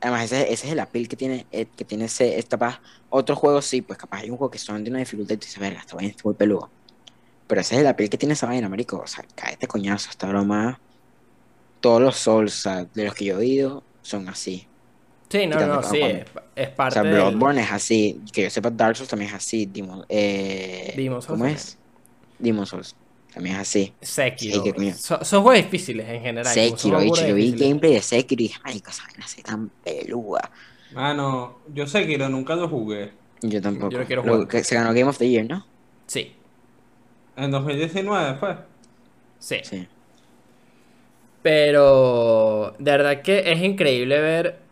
Además, 0.00 0.24
ese, 0.24 0.52
ese 0.52 0.66
es 0.66 0.72
el 0.72 0.80
apil 0.80 1.08
que 1.08 1.16
tiene, 1.16 1.46
eh, 1.50 1.66
que 1.76 1.84
tiene 1.84 2.06
ese, 2.06 2.38
esta 2.38 2.56
capaz. 2.58 2.80
Otros 3.08 3.38
juegos 3.38 3.66
sí, 3.66 3.82
pues 3.82 3.98
capaz 3.98 4.18
hay 4.20 4.30
un 4.30 4.36
juego 4.36 4.50
que 4.50 4.58
son 4.58 4.82
de 4.84 4.90
una 4.90 4.98
dificultad 5.00 5.34
y 5.34 5.38
tú 5.38 5.46
dices, 5.46 5.58
verga, 5.58 5.80
está 5.80 5.96
muy 5.96 6.34
peludo. 6.34 6.70
Pero 7.46 7.60
ese 7.60 7.76
es 7.76 7.80
el 7.82 7.86
apil 7.86 8.10
que 8.10 8.18
tiene 8.18 8.32
esa 8.34 8.46
vaina, 8.46 8.68
marico. 8.68 8.98
O 8.98 9.06
sea, 9.06 9.24
cállate 9.34 9.66
coñazo, 9.68 10.10
esta 10.10 10.26
broma. 10.26 10.80
Todos 11.80 12.00
los 12.02 12.16
Souls, 12.16 12.52
o 12.58 12.62
sea, 12.62 12.84
de 12.84 13.04
los 13.04 13.14
que 13.14 13.26
yo 13.26 13.34
he 13.34 13.38
oído, 13.38 13.82
son 14.02 14.28
así. 14.28 14.66
Sí, 15.28 15.46
no, 15.46 15.64
no, 15.66 15.82
sí, 15.82 16.00
es, 16.00 16.24
es 16.54 16.68
O 16.68 16.74
parte 16.74 16.94
sea, 16.94 17.02
del- 17.02 17.12
Bloodborne 17.14 17.60
es 17.62 17.70
así. 17.72 18.20
Que 18.32 18.44
yo 18.44 18.50
sepa, 18.50 18.70
Dark 18.70 18.96
Souls 18.96 19.08
también 19.10 19.30
es 19.30 19.36
así. 19.36 19.66
Demon, 19.66 20.04
eh, 20.08 20.94
Souls 20.96 21.26
¿Cómo 21.26 21.46
es? 21.46 21.76
Demon 22.38 22.66
Souls. 22.66 22.94
También 23.34 23.56
es 23.56 23.62
así. 23.62 23.92
Sekiro. 24.00 24.62
Sí. 24.78 24.92
Son, 24.92 25.24
son 25.24 25.42
juegos 25.42 25.64
difíciles 25.64 26.08
en 26.08 26.22
general. 26.22 26.52
Sekiro, 26.54 26.98
bicho. 27.00 27.26
Yo 27.26 27.34
vi 27.34 27.52
gameplay 27.52 27.94
de 27.94 28.02
Sekiro 28.02 28.40
y 28.42 28.48
dije, 28.48 28.60
marico, 28.64 28.90
esa 28.90 29.02
vaina 29.04 29.26
se 29.26 29.42
tan 29.42 29.68
peluda. 29.84 30.50
Mano, 30.94 31.58
yo 31.74 31.86
sé 31.86 32.06
que 32.06 32.16
nunca 32.16 32.54
lo 32.56 32.68
jugué. 32.68 33.12
Yo 33.42 33.60
tampoco. 33.60 33.90
Yo 33.90 33.98
lo 33.98 34.06
quiero 34.06 34.24
Lo 34.24 34.32
jugar. 34.32 34.48
que 34.48 34.64
se 34.64 34.74
ganó 34.76 34.90
Game 34.90 35.04
of 35.04 35.18
the 35.18 35.28
Year, 35.28 35.44
¿no? 35.46 35.66
Sí, 36.06 36.35
En 37.36 37.50
2019 37.52 38.38
fue. 38.40 38.56
sí. 39.38 39.56
Sí. 39.60 39.88
Pero 41.42 42.74
de 42.78 42.90
verdad 42.90 43.22
que 43.22 43.52
es 43.52 43.60
increíble 43.62 44.20
ver. 44.20 44.66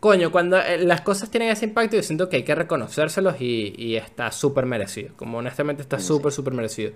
Coño, 0.00 0.30
cuando 0.30 0.58
eh, 0.58 0.78
las 0.84 1.00
cosas 1.00 1.30
tienen 1.30 1.48
ese 1.50 1.64
impacto, 1.64 1.96
yo 1.96 2.02
siento 2.02 2.28
que 2.28 2.36
hay 2.36 2.42
que 2.44 2.54
reconocérselos 2.54 3.40
y, 3.40 3.74
y 3.76 3.96
está 3.96 4.30
súper 4.30 4.66
merecido. 4.66 5.14
Como 5.16 5.38
honestamente 5.38 5.82
está 5.82 5.98
Sí. 5.98 5.98
súper, 5.98 6.30
súper 6.30 6.52
merecido. 6.54 6.92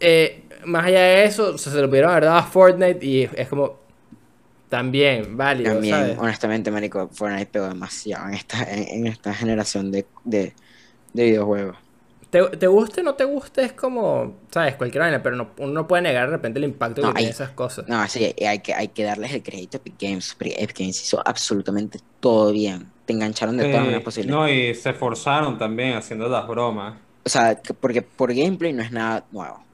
eh, 0.00 0.44
más 0.64 0.86
allá 0.86 1.00
de 1.02 1.24
eso, 1.24 1.54
o 1.54 1.58
sea, 1.58 1.72
se 1.72 1.80
lo 1.80 1.88
pudieron 1.88 2.10
haber 2.10 2.24
dado 2.24 2.38
a 2.38 2.42
Fortnite 2.44 3.04
y 3.04 3.22
es 3.34 3.48
como 3.48 3.78
también 4.68 5.36
válido, 5.36 5.70
También, 5.70 5.84
¿sabes? 5.84 6.18
honestamente, 6.18 6.70
marico, 6.70 7.08
Fortnite 7.10 7.46
pegó 7.46 7.68
demasiado 7.68 8.28
en 8.28 8.34
esta, 8.34 8.62
en, 8.70 8.82
en 8.88 9.06
esta 9.06 9.32
generación 9.34 9.90
de, 9.90 10.10
de, 10.24 10.54
de 11.12 11.24
videojuegos. 11.24 11.78
Te, 12.34 12.42
te 12.56 12.66
guste 12.66 13.00
o 13.00 13.04
no 13.04 13.14
te 13.14 13.22
guste, 13.22 13.62
es 13.62 13.74
como, 13.74 14.40
¿sabes? 14.50 14.74
Cualquier 14.74 15.02
vaina, 15.04 15.22
pero 15.22 15.36
no, 15.36 15.50
uno 15.58 15.72
no 15.72 15.86
puede 15.86 16.02
negar 16.02 16.26
de 16.28 16.32
repente 16.34 16.58
el 16.58 16.64
impacto 16.64 17.00
No, 17.00 17.10
que 17.10 17.14
tiene 17.14 17.28
hay- 17.28 17.32
esas 17.32 17.50
cosas. 17.50 17.86
No, 17.86 18.08
sí, 18.08 18.34
hay 18.44 18.58
que, 18.58 18.74
hay 18.74 18.88
que 18.88 19.04
darles 19.04 19.32
el 19.32 19.44
crédito 19.44 19.76
a 19.76 19.78
Epic 19.78 19.94
Games. 20.00 20.34
porque 20.36 20.56
Epic 20.58 20.80
Games 20.80 21.00
hizo 21.00 21.22
absolutamente 21.24 22.00
todo 22.18 22.50
bien. 22.50 22.90
Te 23.06 23.12
engancharon 23.12 23.56
de 23.56 23.62
todas 23.66 23.76
Sí, 23.76 23.82
maneras 23.82 24.02
posibles. 24.02 24.30
no, 24.34 24.48
y 24.48 24.74
se 24.74 24.92
forzaron 24.94 25.58
también 25.58 25.94
haciendo 25.96 26.28
las 26.28 26.44
bromas. 26.48 26.96
O 27.24 27.28
sea, 27.28 27.54
que- 27.54 27.72
porque 27.72 28.02
por 28.02 28.34
gameplay 28.34 28.72
no 28.72 28.82
es 28.82 28.90
nada 28.90 29.24
nuevo. 29.30 29.64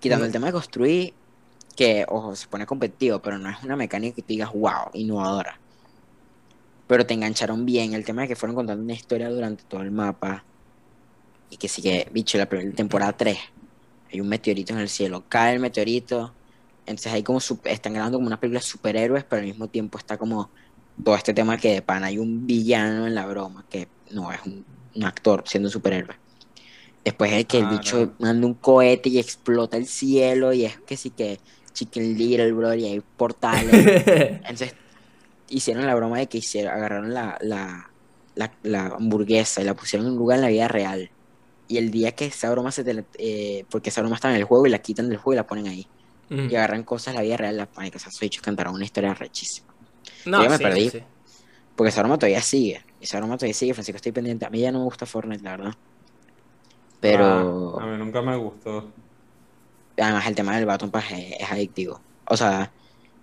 Quitando 0.00 0.22
No. 0.22 0.26
el 0.28 0.32
tema 0.32 0.46
de 0.46 0.52
construir, 0.54 1.12
que, 1.76 2.06
ojo, 2.08 2.34
se 2.34 2.48
pone 2.48 2.64
competitivo, 2.64 3.18
pero 3.20 3.36
no 3.36 3.50
es 3.50 3.62
una 3.62 3.76
mecánica 3.76 4.14
que 4.16 4.22
tú 4.22 4.28
digas, 4.28 4.50
wow, 4.54 4.88
innovadora. 4.94 5.60
Pero 6.86 7.04
te 7.04 7.12
engancharon 7.12 7.66
bien. 7.66 7.92
El 7.92 8.06
tema 8.06 8.22
de 8.22 8.28
que 8.28 8.36
fueron 8.36 8.54
contando 8.56 8.82
una 8.82 8.94
historia 8.94 9.28
durante 9.28 9.64
todo 9.64 9.82
el 9.82 9.90
mapa. 9.90 10.44
Y 11.50 11.56
que 11.56 11.68
sí 11.68 11.82
que, 11.82 12.08
bicho, 12.12 12.38
la 12.38 12.48
primera 12.48 12.70
temporada 12.72 13.16
3. 13.16 13.38
Hay 14.12 14.20
un 14.20 14.28
meteorito 14.28 14.72
en 14.72 14.80
el 14.80 14.88
cielo. 14.88 15.24
Cae 15.28 15.54
el 15.54 15.60
meteorito. 15.60 16.32
Entonces 16.86 17.12
hay 17.12 17.22
como, 17.22 17.40
están 17.64 17.94
grabando 17.94 18.18
como 18.18 18.26
una 18.26 18.38
película 18.38 18.60
de 18.60 18.66
superhéroes, 18.66 19.24
pero 19.24 19.40
al 19.40 19.46
mismo 19.46 19.68
tiempo 19.68 19.98
está 19.98 20.18
como 20.18 20.50
todo 21.02 21.16
este 21.16 21.34
tema 21.34 21.56
que 21.56 21.72
de 21.72 21.82
pana 21.82 22.06
hay 22.06 22.18
un 22.18 22.46
villano 22.46 23.06
en 23.06 23.14
la 23.14 23.26
broma, 23.26 23.64
que 23.68 23.88
no 24.10 24.30
es 24.30 24.40
un, 24.44 24.64
un 24.94 25.04
actor 25.04 25.42
siendo 25.46 25.68
un 25.68 25.72
superhéroe. 25.72 26.16
Después 27.04 27.32
es 27.32 27.44
que 27.44 27.58
el 27.58 27.66
bicho 27.66 28.14
manda 28.18 28.46
un 28.46 28.54
cohete 28.54 29.10
y 29.10 29.18
explota 29.18 29.76
el 29.76 29.86
cielo 29.86 30.52
y 30.52 30.64
es 30.64 30.78
que 30.78 30.96
sí 30.96 31.10
que 31.10 31.38
Chicken 31.74 32.16
Little, 32.16 32.52
brother, 32.52 32.78
y 32.78 32.86
hay 32.86 33.00
portales. 33.00 33.72
Entonces 34.06 34.74
hicieron 35.50 35.84
la 35.84 35.94
broma 35.94 36.18
de 36.18 36.28
que 36.28 36.38
hicieron, 36.38 36.72
agarraron 36.72 37.12
la, 37.12 37.36
la, 37.42 37.90
la, 38.36 38.52
la 38.62 38.86
hamburguesa 38.86 39.60
y 39.60 39.64
la 39.64 39.74
pusieron 39.74 40.06
en 40.06 40.12
un 40.12 40.18
lugar 40.18 40.38
en 40.38 40.42
la 40.42 40.48
vida 40.48 40.68
real. 40.68 41.10
Y 41.66 41.78
el 41.78 41.90
día 41.90 42.12
que 42.12 42.26
esa 42.26 42.50
broma 42.50 42.72
se 42.72 42.84
tele- 42.84 43.08
eh, 43.18 43.66
porque 43.70 43.90
esa 43.90 44.00
broma 44.02 44.16
está 44.16 44.30
en 44.30 44.36
el 44.36 44.44
juego 44.44 44.66
y 44.66 44.70
la 44.70 44.80
quitan 44.80 45.08
del 45.08 45.18
juego 45.18 45.34
y 45.34 45.36
la 45.36 45.46
ponen 45.46 45.68
ahí. 45.68 45.90
Y 46.46 46.56
agarran 46.56 46.84
cosas 46.84 47.14
de 47.14 47.18
la 47.20 47.24
vida 47.24 47.36
real 47.38 47.56
la 47.58 47.66
ponen. 47.70 47.90
Que 47.92 47.98
esos 47.98 48.18
bichos 48.20 48.42
cantaron 48.42 48.74
una 48.74 48.84
historia 48.86 49.14
rechísima. 49.14 49.74
No, 50.24 50.40
Yo 50.42 50.50
me 50.50 50.58
sí, 50.58 50.64
perdí. 50.64 50.90
sí, 50.90 50.98
sí. 51.00 51.06
Porque 51.76 51.90
esa 51.90 52.02
broma 52.02 52.18
todavía 52.18 52.42
sigue. 52.42 52.84
Esa 53.00 53.18
broma 53.18 53.36
todavía 53.38 53.54
sigue, 53.54 53.74
Francisco, 53.74 53.96
estoy 53.96 54.12
pendiente. 54.12 54.46
A 54.46 54.50
mí 54.50 54.60
ya 54.60 54.72
no 54.72 54.80
me 54.80 54.84
gusta 54.86 55.06
Fortnite, 55.06 55.42
la 55.44 55.52
verdad. 55.58 55.74
Pero 57.00 57.26
Ah, 57.26 57.60
a 57.76 57.86
mí 57.86 57.96
nunca 57.98 58.20
me 58.22 58.36
gustó. 58.36 58.92
además 59.96 60.26
el 60.26 60.34
tema 60.34 60.56
del 60.56 60.66
Baton 60.66 60.90
Pass 60.90 61.10
es, 61.12 61.34
es 61.40 61.50
adictivo. 61.50 62.04
O 62.28 62.36
sea, 62.36 62.74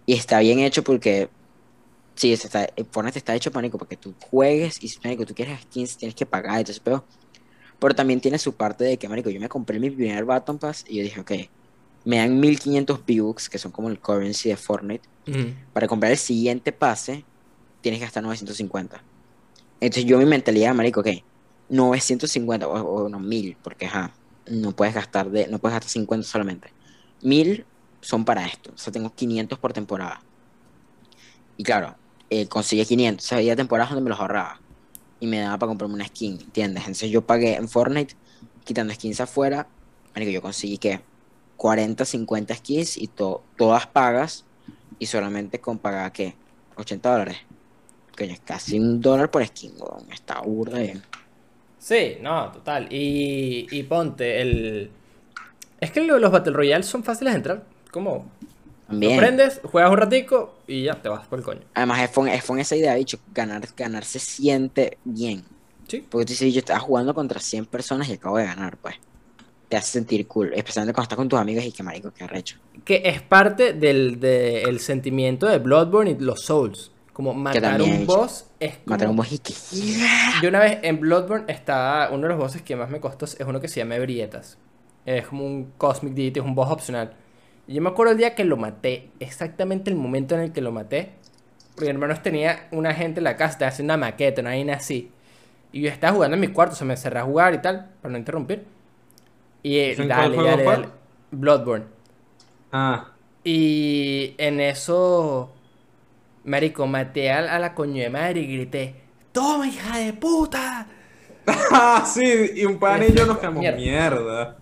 y 0.06 0.14
está 0.16 0.40
bien 0.40 0.60
hecho 0.60 0.84
porque 0.84 1.34
sí, 2.16 2.34
está, 2.34 2.66
eh, 2.66 2.86
Fortnite 2.92 3.20
está 3.20 3.36
hecho 3.36 3.52
pánico 3.52 3.78
porque 3.78 3.98
tú 3.98 4.16
juegues 4.20 4.82
y 4.84 4.90
si 4.90 5.00
tú 5.26 5.36
quieres 5.36 5.62
skins 5.64 5.98
tienes 5.98 6.16
que 6.16 6.26
pagar, 6.28 6.60
entonces 6.60 6.82
pero, 6.82 7.08
pero 7.82 7.96
también 7.96 8.22
tiene 8.22 8.38
su 8.38 8.54
parte 8.54 8.84
de 8.84 8.98
que 8.98 9.10
marico, 9.10 9.32
yo 9.32 9.40
me 9.40 9.50
compré 9.50 9.80
mi 9.80 9.90
primer 9.90 10.24
Baton 10.24 10.60
Pass 10.60 10.86
y 10.88 10.98
yo 10.98 11.04
dije, 11.04 11.20
ok, 11.20 11.32
me 12.06 12.18
dan 12.18 12.40
1500 12.40 13.00
V-Bucks, 13.00 13.50
que 13.50 13.58
son 13.58 13.72
como 13.72 13.90
el 13.90 14.00
currency 14.00 14.50
de 14.50 14.56
Fortnite, 14.56 15.10
para 15.74 15.88
comprar 15.88 16.12
el 16.12 16.18
siguiente 16.20 16.72
pase 16.72 17.26
tienes 17.82 18.00
que 18.00 18.06
gastar 18.06 18.22
950. 18.22 19.04
Entonces 19.80 20.06
yo 20.06 20.20
mi 20.20 20.26
mentalidad, 20.26 20.76
marico, 20.76 21.00
ok, 21.00 21.08
950 21.70 22.68
o, 22.68 22.74
o 22.74 23.10
no 23.10 23.20
1000, 23.20 23.58
porque 23.64 23.88
ajá, 23.88 24.14
no 24.46 24.74
puedes 24.74 24.94
gastar 24.94 25.32
de, 25.32 25.48
no 25.48 25.58
puedes 25.58 25.74
gastar 25.74 25.90
50 25.90 26.28
solamente. 26.28 26.72
1000 27.24 27.66
son 28.00 28.26
para 28.26 28.46
esto, 28.46 28.74
o 28.76 28.78
sea, 28.78 28.94
tengo 28.94 29.12
500 29.12 29.58
por 29.58 29.74
temporada. 29.74 30.22
Y 31.58 31.64
claro, 31.64 31.96
eh, 32.30 32.46
conseguí 32.46 32.86
500, 32.86 33.26
o 33.26 33.28
sea, 33.28 33.40
había 33.40 33.56
temporadas 33.56 33.90
donde 33.90 34.04
me 34.04 34.12
los 34.12 34.20
ahorraba 34.20 34.61
y 35.22 35.28
me 35.28 35.40
daba 35.40 35.58
para 35.60 35.70
comprarme 35.70 35.96
una 35.96 36.08
skin, 36.08 36.42
¿entiendes? 36.42 36.82
Entonces 36.84 37.12
yo 37.12 37.26
pagué 37.26 37.56
en 37.56 37.70
Fortnite, 37.70 38.16
quitando 38.66 38.94
skins 38.94 39.22
afuera, 39.22 39.70
marico, 40.14 40.32
yo 40.34 40.42
conseguí 40.42 40.78
que 40.80 41.02
40, 41.58 42.04
50 42.06 42.56
skins 42.56 42.98
y 42.98 43.08
to- 43.08 43.46
todas 43.58 43.88
pagas 43.88 44.46
y 45.00 45.06
solamente 45.06 45.62
con 45.62 45.80
pagar, 45.80 46.12
¿qué? 46.12 46.36
80 46.76 47.12
dólares. 47.12 47.38
Coño, 48.18 48.34
es 48.34 48.42
casi 48.42 48.80
un 48.80 49.00
dólar 49.00 49.32
por 49.32 49.46
skin, 49.46 49.74
weón. 49.80 50.12
Está 50.12 50.42
burda 50.42 50.80
bien. 50.80 51.04
Sí, 51.80 52.18
no, 52.22 52.52
total. 52.52 52.88
Y, 52.92 53.84
ponte, 53.84 54.42
el... 54.42 54.92
Es 55.80 55.92
que 55.92 56.02
lo- 56.04 56.20
los 56.20 56.32
Battle 56.32 56.54
Royale 56.54 56.84
son 56.84 57.04
fáciles 57.04 57.34
de 57.34 57.38
entrar. 57.38 57.64
Como, 57.92 58.26
lo 58.92 59.00
También. 59.00 59.18
prendes, 59.18 59.62
juegas 59.64 59.92
un 59.92 59.98
ratico 59.98 60.56
y 60.68 60.84
ya 60.84 61.02
te 61.02 61.10
vas 61.10 61.28
por 61.28 61.40
el 61.40 61.46
coño. 61.46 61.62
Además, 61.74 62.02
es 62.02 62.12
fue, 62.12 62.36
es 62.36 62.44
fue 62.44 62.62
esa 62.62 62.76
idea, 62.76 62.96
bicho. 62.96 63.20
Ganar, 63.34 63.62
ganar 63.76 64.04
se 64.04 64.20
siente 64.20 64.98
bien. 65.04 65.44
Sí. 65.88 66.06
Porque 66.10 66.26
tú 66.26 66.32
dices, 66.32 66.54
yo 66.54 66.60
estaba 66.60 66.80
jugando 66.80 67.14
contra 67.14 67.40
100 67.40 67.66
personas 67.66 68.10
y 68.10 68.14
acabo 68.14 68.38
de 68.38 68.46
ganar, 68.46 68.78
pues. 68.78 68.96
Te 69.68 69.78
hace 69.78 69.92
sentir 69.92 70.28
cool. 70.28 70.52
Especialmente 70.54 70.94
cuando 70.94 71.06
estás 71.06 71.18
con 71.18 71.30
tus 71.30 71.40
amigos 71.40 71.64
y 71.64 71.72
que 71.72 71.82
marico, 71.82 72.12
qué 72.12 72.26
arrecho. 72.26 72.58
Que 72.84 73.02
es 73.06 73.22
parte 73.22 73.74
del, 73.74 74.20
del 74.20 74.80
sentimiento 74.80 75.48
de 75.48 75.60
Bloodborne 75.60 76.12
y 76.12 76.16
los 76.20 76.42
Souls. 76.42 76.92
Como 77.14 77.34
matar 77.34 77.62
también, 77.62 77.92
un 77.92 78.00
bicho. 78.00 78.18
boss 78.18 78.46
es 78.60 78.78
como... 78.78 78.86
Matar 78.88 79.10
un 79.10 79.16
boss 79.16 79.32
y 79.32 79.40
que. 79.40 79.54
Yo 80.42 80.50
una 80.50 80.60
vez 80.60 80.80
en 80.82 81.00
Bloodborne 81.00 81.46
estaba... 81.48 82.10
Uno 82.10 82.24
de 82.24 82.30
los 82.30 82.38
bosses 82.38 82.62
que 82.62 82.76
más 82.76 82.90
me 82.90 83.00
costó 83.00 83.26
es 83.26 83.40
uno 83.46 83.60
que 83.60 83.68
se 83.68 83.80
llama 83.80 83.96
Ebrietas. 83.96 84.58
Es 85.06 85.28
como 85.28 85.46
un 85.46 85.72
Cosmic 85.78 86.14
Deity, 86.14 86.40
es 86.40 86.46
un 86.46 86.56
boss 86.56 86.72
opcional. 86.72 87.14
Y 87.72 87.76
yo 87.76 87.82
me 87.82 87.90
acuerdo 87.90 88.12
el 88.14 88.18
día 88.18 88.36
que 88.36 88.44
lo 88.46 88.58
maté, 88.58 89.10
exactamente 89.20 89.90
el 89.90 89.96
momento 89.98 90.36
en 90.36 90.42
el 90.42 90.52
que 90.54 90.62
lo 90.62 90.72
maté. 90.72 91.14
Porque 91.76 91.86
mi 91.86 91.92
hermano 91.92 92.22
tenía 92.22 92.68
una 92.72 92.94
gente 92.94 93.20
en 93.22 93.26
la 93.26 93.38
casa, 93.38 93.54
estaba 93.54 93.70
haciendo 93.70 93.94
una 93.96 94.06
maqueta, 94.08 94.42
una 94.42 94.52
vaina 94.52 94.76
así. 94.76 95.12
Y 95.74 95.82
yo 95.82 95.90
estaba 95.90 96.14
jugando 96.14 96.36
en 96.36 96.42
mi 96.42 96.50
cuarto, 96.50 96.76
se 96.76 96.86
me 96.86 96.98
cerré 96.98 97.20
a 97.20 97.24
jugar 97.24 97.54
y 97.56 97.60
tal, 97.62 97.92
para 98.02 98.12
no 98.14 98.18
interrumpir. 98.20 98.66
Y 99.64 99.78
eh, 99.80 99.96
¿En 99.98 100.12
cuál 100.12 100.34
dale, 100.34 100.36
juego 100.36 100.50
dale. 100.52 100.90
Bloodborne. 101.32 101.86
Ah, 102.72 103.18
Y 103.44 104.36
en 104.38 104.60
eso, 104.60 105.52
marico, 106.46 106.88
maté 106.88 107.32
a, 107.32 107.40
a 107.56 107.60
la 107.60 107.76
coño 107.76 108.02
de 108.04 108.10
madre 108.10 108.42
y 108.42 108.48
grité, 108.58 108.96
¡Toma, 109.34 109.68
hija 109.68 110.00
de 110.00 110.14
puta! 110.14 110.88
Ah, 111.70 112.04
sí, 112.06 112.52
y 112.56 112.66
un 112.66 112.80
pan 112.80 113.04
y 113.04 113.14
yo 113.14 113.26
nos 113.26 113.38
quedamos 113.40 113.66
Mierda. 113.66 113.72
mierda. 113.72 114.58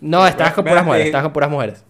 No, 0.00 0.26
estabas 0.26 0.54
con 0.54 0.66
puras 0.66 0.84
mujeres, 0.84 1.06
estabas 1.06 1.24
con 1.24 1.32
puras 1.32 1.50
mujeres. 1.50 1.84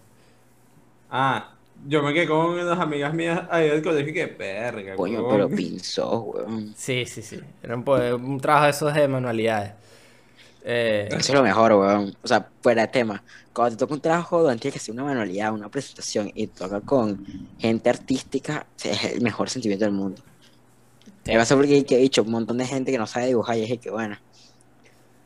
Ah, 1.17 1.55
yo 1.87 2.03
me 2.03 2.13
quedé 2.13 2.27
con 2.27 2.37
unas 2.47 2.77
amigas 2.77 3.13
mías 3.13 3.47
ahí 3.49 3.69
del 3.69 3.81
colegio 3.81 4.11
y 4.11 4.13
que 4.13 4.25
verga, 4.25 4.95
Coño, 4.95 5.25
pero 5.29 5.47
pinzó, 5.49 6.23
weón. 6.23 6.75
Sí, 6.75 7.05
sí, 7.05 7.21
sí. 7.21 7.39
Era 7.63 7.77
un, 7.77 7.87
un 8.21 8.39
trabajo 8.41 8.65
de 8.65 8.71
esos 8.71 8.93
de 8.93 9.07
manualidades. 9.07 9.75
Eh, 10.61 11.07
Eso 11.09 11.31
es 11.31 11.33
lo 11.33 11.43
mejor, 11.43 11.71
weón. 11.73 12.17
O 12.21 12.27
sea, 12.27 12.49
fuera 12.61 12.81
de 12.81 12.87
tema. 12.89 13.23
Cuando 13.53 13.77
te 13.77 13.79
toca 13.79 13.93
un 13.93 14.01
trabajo 14.01 14.43
donde 14.43 14.59
tienes 14.59 14.73
que 14.73 14.79
hacer 14.79 14.93
una 14.93 15.05
manualidad, 15.05 15.53
una 15.53 15.69
presentación 15.69 16.29
y 16.33 16.47
te 16.47 16.59
toca 16.59 16.81
con 16.81 17.25
gente 17.57 17.89
artística, 17.89 18.67
es 18.83 19.05
el 19.05 19.21
mejor 19.21 19.49
sentimiento 19.49 19.85
del 19.85 19.93
mundo. 19.93 20.21
Me 21.25 21.37
pasa 21.37 21.55
porque 21.55 21.85
que 21.85 21.95
he 21.95 21.99
dicho 21.99 22.23
un 22.23 22.31
montón 22.31 22.57
de 22.57 22.65
gente 22.65 22.91
que 22.91 22.97
no 22.97 23.07
sabe 23.07 23.27
dibujar 23.27 23.57
y 23.57 23.63
es 23.63 23.79
que, 23.79 23.89
bueno, 23.89 24.17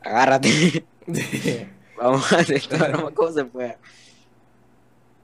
agárrate. 0.00 0.84
Vamos 1.96 2.32
a 2.32 2.38
hacer 2.38 2.62
broma 2.70 3.10
como 3.12 3.32
se 3.32 3.44
pueda. 3.44 3.78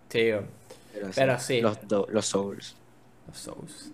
Sí, 0.09 0.31
Pero, 0.93 1.11
Pero 1.15 1.39
sí. 1.39 1.61
Los, 1.61 1.87
do- 1.87 2.07
los 2.11 2.27
Souls. 2.27 2.77
los 3.29 3.39
Souls. 3.39 3.93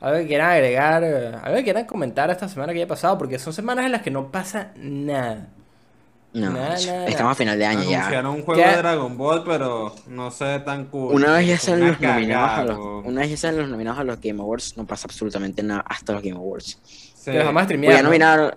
Algo 0.00 0.18
que 0.20 0.26
quieran 0.28 0.50
agregar, 0.50 1.04
eh, 1.04 1.32
algo 1.42 1.56
que 1.58 1.64
quieran 1.64 1.84
comentar 1.84 2.30
esta 2.30 2.48
semana 2.48 2.72
que 2.72 2.78
haya 2.78 2.88
pasado, 2.88 3.18
porque 3.18 3.38
son 3.38 3.52
semanas 3.52 3.84
en 3.84 3.92
las 3.92 4.00
que 4.02 4.10
no 4.10 4.30
pasa 4.32 4.72
nada. 4.76 5.48
No, 6.32 6.48
Nada, 6.52 6.76
estamos 7.08 7.32
a 7.32 7.34
final 7.34 7.58
de 7.58 7.66
año 7.66 7.82
ya. 7.90 7.98
Anunciaron 7.98 8.34
un 8.36 8.42
juego 8.44 8.62
¿Qué? 8.62 8.68
de 8.70 8.76
Dragon 8.76 9.18
Ball, 9.18 9.42
pero 9.44 9.94
no 10.06 10.30
se 10.30 10.44
ve 10.44 10.58
tan 10.60 10.84
cool. 10.86 11.12
Una 11.16 11.32
vez 11.36 11.60
ya 11.66 11.72
una 11.74 11.88
los 11.88 12.00
nominados 12.00 12.50
a 12.50 12.64
los, 12.64 13.04
una 13.04 13.20
vez 13.22 13.30
ya 13.30 13.36
salen 13.36 13.60
los 13.62 13.68
nominados 13.68 13.98
a 13.98 14.04
los 14.04 14.20
Game 14.20 14.40
Awards, 14.40 14.76
no 14.76 14.86
pasa 14.86 15.06
absolutamente 15.08 15.60
nada 15.64 15.80
hasta 15.86 16.12
los 16.12 16.22
Game 16.22 16.36
Awards. 16.36 16.78
Sí. 16.84 17.32
Los 17.32 17.44
vamos 17.44 17.50
a 17.50 17.52
Voy 17.52 17.64
streamear, 17.64 17.92
a 17.94 17.96
¿no? 17.98 18.02
nominar. 18.04 18.56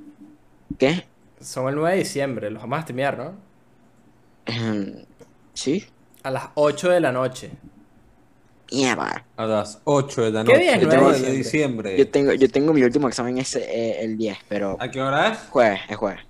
¿Qué? 0.77 1.03
Son 1.41 1.67
el 1.67 1.75
9 1.75 1.91
de 1.97 1.97
diciembre, 2.03 2.51
los 2.51 2.61
vamos 2.61 2.77
a 2.77 2.81
streamear, 2.83 3.17
¿no? 3.17 3.33
Ejem, 4.45 5.05
¿Sí? 5.53 5.85
A 6.23 6.31
las 6.31 6.43
8 6.55 6.89
de 6.89 6.99
la 6.99 7.11
noche. 7.11 7.51
Mierda. 8.71 9.25
A 9.37 9.45
las 9.45 9.81
8 9.83 10.21
de 10.23 10.31
la 10.31 10.43
¿Qué 10.43 10.53
noche. 10.53 10.61
día 10.63 10.77
9 10.81 10.97
9 11.01 11.19
de 11.19 11.31
diciembre. 11.31 11.97
Yo 11.97 12.09
tengo, 12.09 12.33
yo 12.33 12.49
tengo 12.49 12.73
mi 12.73 12.81
último 12.81 13.07
examen 13.07 13.37
ese, 13.37 13.59
eh, 13.63 14.03
el 14.03 14.17
10, 14.17 14.37
pero 14.47 14.77
¿A 14.79 14.89
qué 14.89 15.01
hora 15.01 15.29
es? 15.33 15.37
jueves, 15.49 15.81
es 15.89 15.97
jueves. 15.97 16.21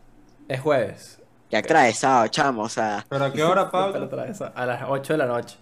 Es 0.49 0.59
jueves. 0.59 1.19
Ya 1.51 1.59
atravesado, 1.59 2.27
chamo, 2.27 2.63
o 2.63 2.69
sea, 2.69 3.05
¿Pero 3.07 3.25
a 3.25 3.31
qué 3.31 3.43
hora, 3.43 3.69
Pablo? 3.71 4.09
A 4.55 4.65
las 4.65 4.83
8 4.87 5.13
de 5.13 5.17
la 5.17 5.25
noche. 5.27 5.57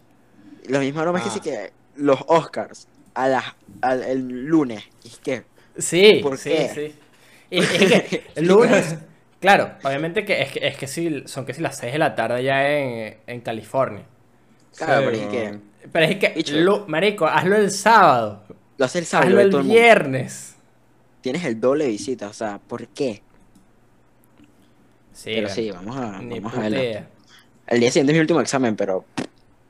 lo 0.70 0.80
mismo 0.80 1.02
broma 1.02 1.20
es 1.20 1.26
que 1.26 1.30
Ah. 1.30 1.34
sí 1.34 1.40
que 1.42 1.72
los 1.98 2.20
Oscars 2.28 2.88
a 3.14 3.28
las, 3.28 3.44
al, 3.82 4.02
el 4.04 4.46
lunes, 4.46 4.84
es 5.04 5.18
que, 5.20 5.44
Sí, 5.78 6.20
¿Por 6.24 6.38
sí, 6.38 6.50
qué? 6.50 6.70
sí. 6.70 6.96
Y 7.50 7.60
es 7.60 7.70
que 7.70 8.24
el 8.36 8.48
lunes 8.48 8.96
Claro, 9.40 9.72
obviamente 9.84 10.24
que 10.24 10.42
es 10.42 10.52
que, 10.52 10.68
es 10.68 10.78
que 10.78 10.86
sí, 10.88 11.24
son 11.26 11.46
que 11.46 11.54
si 11.54 11.62
las 11.62 11.76
6 11.78 11.94
de 11.94 12.00
la 12.00 12.14
tarde 12.16 12.44
ya 12.44 12.68
en, 12.70 13.18
en 13.28 13.42
California. 13.42 14.04
Claro, 14.86 15.12
Sí, 15.12 15.18
pero 15.18 15.18
es 15.18 15.28
que. 15.30 15.60
Pero 15.92 16.06
es 16.06 16.16
que, 16.18 16.52
lo- 16.62 16.88
marico, 16.88 17.26
hazlo 17.26 17.56
el 17.56 17.72
sábado. 17.72 18.44
lo 18.78 18.86
hace 18.86 19.00
el 19.00 19.06
sábado, 19.06 19.30
Hazlo 19.30 19.42
el 19.42 19.56
el 19.56 19.64
viernes. 19.64 20.56
Tienes 21.22 21.44
el 21.46 21.60
doble 21.60 21.86
de 21.86 21.92
visitas, 21.92 22.32
o 22.32 22.34
sea, 22.34 22.60
¿por 22.60 22.88
qué? 22.88 23.22
Sí, 25.14 25.32
pero 25.36 25.50
sí, 25.50 25.70
vamos 25.72 25.96
a, 25.98 26.22
ni 26.22 26.40
vamos 26.40 26.58
a 26.58 26.62
verlo. 26.62 26.80
El 27.68 27.80
día 27.80 27.90
siguiente 27.92 28.12
es 28.12 28.16
mi 28.16 28.22
último 28.22 28.42
examen, 28.42 28.76
pero 28.76 29.06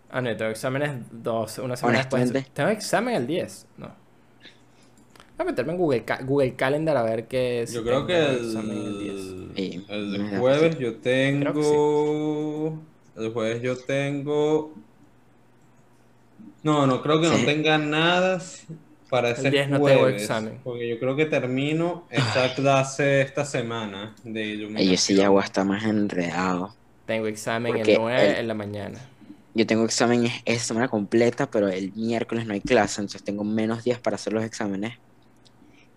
Ah, 0.10 0.22
no, 0.22 0.36
tengo 0.36 0.52
exámenes 0.52 0.92
dos, 1.12 1.58
una 1.60 1.76
semana 1.78 2.00
después. 2.00 2.34
Tengo 2.54 2.70
examen 2.70 3.16
el 3.16 3.28
10, 3.28 3.66
no. 3.78 3.88
Voy 3.88 3.96
a 5.38 5.44
meterme 5.46 5.72
en 5.74 5.78
Google, 5.80 6.06
Google 6.24 6.56
Calendar 6.56 6.98
a 6.98 7.04
ver 7.04 7.28
qué 7.28 7.62
es. 7.64 7.74
Yo 7.74 7.84
creo 7.84 8.06
que 8.06 8.34
examen 8.36 8.78
el 8.78 9.00
10. 9.00 9.16
el, 9.16 9.52
Sí, 9.56 9.86
el 9.90 10.30
da 10.32 10.40
jueves 10.40 10.78
yo 10.80 10.96
tengo. 10.98 12.80
El 13.16 13.32
jueves 13.34 13.62
yo 13.62 13.78
tengo. 13.78 14.74
No, 16.64 16.86
no 16.88 17.02
creo 17.02 17.20
que 17.22 17.28
Sí. 17.28 17.38
no 17.40 17.46
tenga 17.46 17.78
nada 17.78 18.42
para 19.10 19.32
ese 19.32 19.50
10 19.50 19.70
no 19.70 19.78
tengo 19.82 20.00
jueves. 20.02 20.22
examen. 20.22 20.60
Porque 20.64 20.88
yo 20.88 21.00
creo 21.00 21.16
que 21.16 21.26
termino 21.26 22.06
esta 22.10 22.54
clase 22.56 23.22
esta 23.22 23.44
semana 23.46 24.16
de 24.24 24.46
iluminación. 24.46 24.92
yo 24.92 24.98
sí 24.98 25.16
ya 25.16 25.30
voy 25.30 25.42
a 25.42 25.46
estar 25.46 25.66
más 25.66 25.84
enredado. 25.84 26.74
Tengo 27.06 27.28
examen 27.28 27.74
Porque 27.74 27.94
el 27.94 28.00
9 28.00 28.30
el- 28.32 28.36
en 28.38 28.48
la 28.48 28.54
mañana. 28.54 29.00
Yo 29.54 29.68
tengo 29.68 29.84
examen 29.84 30.26
es- 30.28 30.42
esa 30.46 30.64
semana 30.64 30.88
completa, 30.88 31.50
pero 31.52 31.68
el 31.68 31.92
miércoles 31.94 32.46
no 32.46 32.54
hay 32.54 32.62
clase, 32.62 33.02
entonces 33.02 33.24
tengo 33.24 33.44
menos 33.44 33.84
días 33.84 34.00
para 34.00 34.16
hacer 34.16 34.32
los 34.32 34.46
exámenes. 34.46 34.94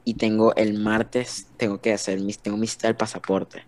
Y 0.04 0.14
tengo 0.14 0.54
el 0.56 0.74
martes, 0.78 1.46
tengo 1.56 1.80
que 1.80 1.92
hacer 1.92 2.20
mis, 2.20 2.38
tengo 2.40 2.56
mi 2.56 2.66
cita 2.66 2.88
del 2.88 2.96
pasaporte. 2.96 3.62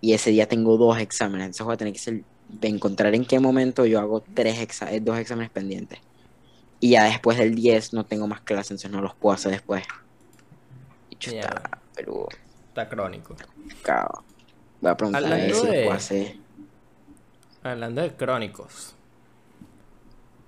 Y 0.00 0.12
ese 0.12 0.30
día 0.30 0.48
tengo 0.48 0.76
dos 0.76 0.98
exámenes, 0.98 1.44
entonces 1.46 1.64
voy 1.64 1.74
a 1.74 1.76
tener 1.76 1.92
que 1.92 1.98
ser- 2.00 2.14
de 2.14 2.24
encontrar 2.62 3.14
en 3.14 3.24
qué 3.24 3.38
momento 3.40 3.86
yo 3.86 4.00
hago 4.00 4.22
tres 4.34 4.58
exa- 4.60 4.90
eh, 4.92 5.00
dos 5.00 5.18
exámenes 5.18 5.50
pendientes. 5.50 5.98
Y 6.80 6.90
ya 6.90 7.04
después 7.04 7.36
del 7.38 7.54
10 7.54 7.92
no 7.92 8.04
tengo 8.04 8.26
más 8.26 8.40
clases, 8.40 8.70
entonces 8.72 8.90
no 8.90 9.00
los 9.02 9.14
puedo 9.14 9.34
hacer 9.34 9.52
después. 9.52 9.84
Y 11.10 11.16
chuta, 11.16 11.36
Mierda. 11.36 11.78
pero 11.94 12.28
Está 12.68 12.88
crónico. 12.88 13.36
cao. 13.82 14.24
Voy 14.80 14.90
a 14.90 14.96
preguntar 14.96 15.22
a 15.22 15.26
Hablando 15.26 15.46
ver 15.46 15.54
si 15.54 15.66
lo 15.66 15.72
de- 15.72 15.82
puedo 15.84 15.96
hacer. 15.96 16.36
Hablando 17.62 18.00
de 18.02 18.10
crónicos. 18.16 18.94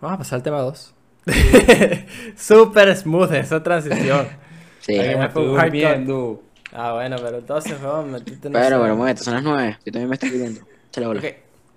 Vamos 0.01 0.15
a 0.15 0.19
pasar 0.19 0.37
al 0.37 0.43
tema 0.43 0.61
2. 0.61 0.95
Super 2.37 2.97
smooth 2.97 3.33
esa 3.35 3.63
transición. 3.63 4.27
Sí. 4.83 4.99
Ay, 4.99 5.15
me 5.17 5.29
fue 5.29 5.45
durmiendo. 5.45 6.43
Ah, 6.73 6.95
bueno, 6.95 7.15
pero 7.23 7.39
entonces, 7.39 7.81
vamos, 7.81 8.11
metiste 8.11 8.49
en 8.49 8.53
Pero, 8.53 8.83
pero, 8.83 8.97
momento, 8.97 9.23
son 9.23 9.35
las 9.35 9.45
9. 9.45 9.79
Yo 9.85 9.93
también 9.93 10.09
me 10.09 10.15
estoy 10.17 10.31
pidiendo. 10.31 10.61
Échale 10.89 11.07
bola. 11.07 11.21
Ok, 11.21 11.27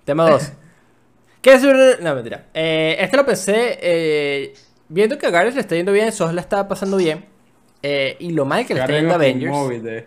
tema 0.06 0.30
2. 0.30 0.52
¿Qué 1.42 1.54
es 1.54 1.64
un- 1.64 2.04
No, 2.04 2.16
mentira. 2.16 2.48
Eh, 2.54 2.96
este 3.00 3.18
lo 3.18 3.26
pensé 3.26 3.78
eh, 3.82 4.54
viendo 4.90 5.18
que 5.18 5.28
a 5.28 5.30
Gareth 5.30 5.54
le 5.56 5.62
está 5.62 5.76
yendo 5.76 5.92
bien, 5.92 6.12
Sos 6.12 6.34
la 6.34 6.42
está 6.42 6.68
pasando 6.68 6.98
bien. 6.98 7.26
eh, 7.84 8.16
y 8.20 8.32
lo 8.32 8.46
mal 8.46 8.66
que 8.66 8.74
le 8.74 8.80
está 8.82 8.94
yendo 8.94 9.12
a 9.12 9.16
Avengers. 9.16 10.06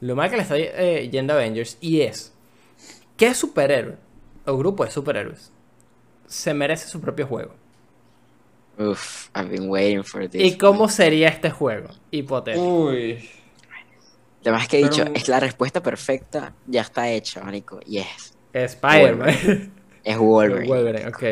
Lo 0.00 0.16
mal 0.16 0.30
que 0.30 0.36
le 0.36 0.42
está 0.42 0.56
eh, 0.56 1.08
yendo 1.10 1.32
a 1.34 1.36
Avengers. 1.36 1.76
Y 1.80 2.00
es. 2.00 2.32
¿Qué 3.16 3.34
superhéroe 3.34 3.96
o 4.46 4.56
grupo 4.56 4.84
de 4.84 4.90
superhéroes 4.90 5.52
se 6.26 6.54
merece 6.54 6.88
su 6.88 7.00
propio 7.00 7.26
juego? 7.26 7.54
Uf, 8.78 9.28
I've 9.34 9.48
been 9.50 9.68
waiting 9.68 10.04
for 10.04 10.28
this. 10.28 10.40
¿Y 10.40 10.56
cómo 10.56 10.88
sería 10.88 11.28
este 11.28 11.50
juego? 11.50 11.88
Hipotético. 12.12 12.64
Uy. 12.84 13.28
Además 14.42 14.68
que 14.68 14.78
he 14.78 14.84
dicho, 14.84 15.02
Pero- 15.04 15.16
es 15.16 15.28
la 15.28 15.40
respuesta 15.40 15.82
perfecta, 15.82 16.54
ya 16.66 16.82
está 16.82 17.10
hecha, 17.10 17.42
marico. 17.42 17.80
Y 17.86 17.98
es, 18.52 18.72
Spider-Man. 18.74 19.38
es 20.04 20.18
Wolverine. 20.42 20.68
Wolverine, 20.68 21.08
ok. 21.08 21.22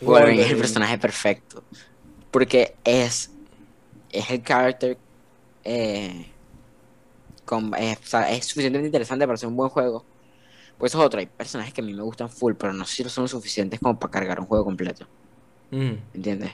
Wolverine 0.00 0.42
es 0.42 0.50
el 0.50 0.58
personaje 0.58 0.98
perfecto. 0.98 1.64
Porque 2.30 2.76
es, 2.84 3.30
es 4.10 4.30
el 4.30 4.42
character, 4.42 4.98
eh, 5.64 6.34
con- 7.44 7.74
es, 7.76 7.98
o 7.98 8.06
sea, 8.06 8.30
es 8.32 8.46
suficientemente 8.46 8.88
interesante 8.88 9.26
para 9.26 9.36
ser 9.36 9.48
un 9.48 9.56
buen 9.56 9.70
juego. 9.70 10.04
Pues 10.78 10.92
eso 10.92 11.00
es 11.00 11.06
otro, 11.06 11.20
hay 11.20 11.26
personajes 11.26 11.74
que 11.74 11.80
a 11.82 11.84
mí 11.84 11.94
me 11.94 12.02
gustan 12.02 12.30
full, 12.30 12.54
pero 12.58 12.72
no 12.72 12.84
sé 12.86 13.04
si 13.04 13.10
son 13.10 13.28
suficientes 13.28 13.80
como 13.80 13.98
para 13.98 14.10
cargar 14.12 14.40
un 14.40 14.46
juego 14.46 14.64
completo. 14.64 15.06
Mm. 15.70 15.94
¿Entiendes? 16.14 16.52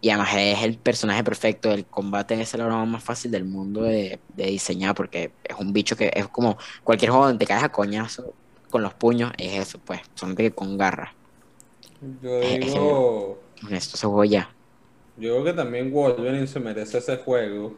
Y 0.00 0.10
además 0.10 0.30
es 0.36 0.62
el 0.64 0.78
personaje 0.78 1.22
perfecto, 1.22 1.70
el 1.70 1.86
combate 1.86 2.40
es 2.40 2.52
la 2.54 2.66
broma 2.66 2.84
más 2.86 3.04
fácil 3.04 3.30
del 3.30 3.44
mundo 3.44 3.82
de, 3.84 4.20
de 4.34 4.46
diseñar 4.46 4.94
porque 4.96 5.32
es 5.44 5.56
un 5.56 5.72
bicho 5.72 5.96
que 5.96 6.10
es 6.12 6.26
como 6.28 6.58
cualquier 6.82 7.12
juego 7.12 7.26
donde 7.26 7.38
te 7.44 7.46
caes 7.46 7.62
a 7.62 7.68
coñazo 7.70 8.34
con 8.72 8.82
los 8.82 8.94
puños, 8.94 9.30
es 9.38 9.68
eso, 9.68 9.78
pues, 9.78 10.00
solamente 10.16 10.42
que 10.42 10.50
con 10.52 10.76
garra. 10.76 11.14
Yo 12.20 12.40
digo. 12.40 13.40
Con 13.60 13.72
esto 13.74 13.96
se 13.96 14.06
juego 14.08 14.24
ya. 14.24 14.50
Yo 15.16 15.30
creo 15.34 15.44
que 15.44 15.52
también 15.52 15.92
Wolverine 15.92 16.48
se 16.48 16.58
merece 16.58 16.98
ese 16.98 17.18
juego. 17.18 17.76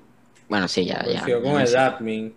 Bueno, 0.49 0.67
sí, 0.69 0.87
ya, 0.87 1.05
ya. 1.05 1.21
Coincido 1.21 1.39
ya 1.39 1.43
con 1.43 1.53
no 1.53 1.61
el 1.61 1.77
admin. 1.77 2.35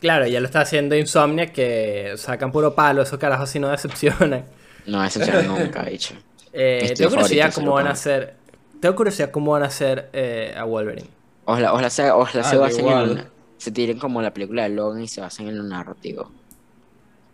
Claro, 0.00 0.26
ya 0.26 0.40
lo 0.40 0.46
está 0.46 0.60
haciendo 0.62 0.96
Insomnia 0.96 1.46
que 1.52 2.14
sacan 2.16 2.50
puro 2.50 2.74
palo, 2.74 3.02
esos 3.02 3.18
carajos 3.18 3.48
si 3.50 3.58
no 3.60 3.68
decepcionan. 3.68 4.44
No 4.84 5.00
decepciona 5.00 5.42
nunca, 5.58 5.84
bicho. 5.84 6.14
Eh, 6.52 6.92
tengo 6.96 7.10
curiosidad 7.10 7.54
cómo 7.54 7.72
van 7.72 7.86
a 7.86 7.90
hacer. 7.92 8.34
Tengo 8.80 8.96
curiosidad 8.96 9.30
cómo 9.30 9.52
van 9.52 9.62
a 9.62 9.66
hacer 9.66 10.10
eh, 10.12 10.52
a 10.58 10.64
Wolverine. 10.64 11.08
Ojalá, 11.44 11.72
ojalá 11.72 11.88
se, 11.90 12.10
ojalá 12.10 12.44
Ah, 12.44 12.50
se 12.50 12.56
basen 12.56 12.80
igual. 12.80 13.10
en. 13.18 13.32
Se 13.58 13.70
tiren 13.70 13.98
como 13.98 14.20
la 14.20 14.34
película 14.34 14.64
de 14.64 14.70
Logan 14.70 15.02
y 15.02 15.08
se 15.08 15.20
basen 15.20 15.46
en 15.48 15.56
lo 15.56 15.62
narrativo. 15.62 16.30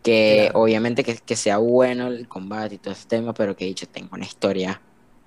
Que 0.09 0.45
Claro. 0.45 0.61
obviamente 0.61 1.05
que, 1.05 1.17
que 1.17 1.37
sea 1.37 1.59
bueno 1.59 2.07
el 2.07 2.27
combate 2.29 2.77
y 2.77 2.79
todo 2.79 2.93
ese 2.93 3.07
tema, 3.09 3.35
pero 3.35 3.55
que 3.57 3.65
dicho 3.67 3.87
tenga 3.89 4.09
una 4.13 4.25
historia 4.25 4.81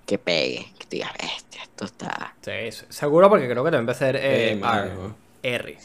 que 0.05 0.17
pegue. 0.17 0.65
Que 0.79 0.83
tú 0.85 0.87
digas, 0.91 1.11
bestia, 1.21 1.61
esto 1.63 1.85
está. 1.85 2.35
Sí, 2.41 2.85
seguro 2.89 3.29
porque 3.29 3.47
creo 3.47 3.63
que 3.63 3.71
también 3.71 3.87
va 3.87 3.91
a 3.91 3.95
ser 3.95 4.17
eh, 4.19 4.59
R. 5.43 5.77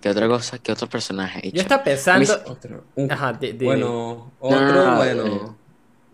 ¿Qué 0.00 0.08
otra 0.08 0.26
cosa? 0.28 0.58
¿Qué 0.58 0.72
otro 0.72 0.88
personaje? 0.88 1.40
Yo 1.42 1.50
bicho? 1.50 1.62
estaba 1.62 1.84
pensando. 1.84 2.32
Otro. 2.46 2.84
Un- 2.96 3.10
Ajá, 3.10 3.32
di- 3.32 3.52
di- 3.52 3.64
Bueno, 3.64 4.32
No, 4.40 4.50
no, 4.50 4.56
otro, 4.56 4.72
no, 4.74 4.90
no, 4.90 4.96
bueno. 4.96 5.26
eh. 5.26 5.40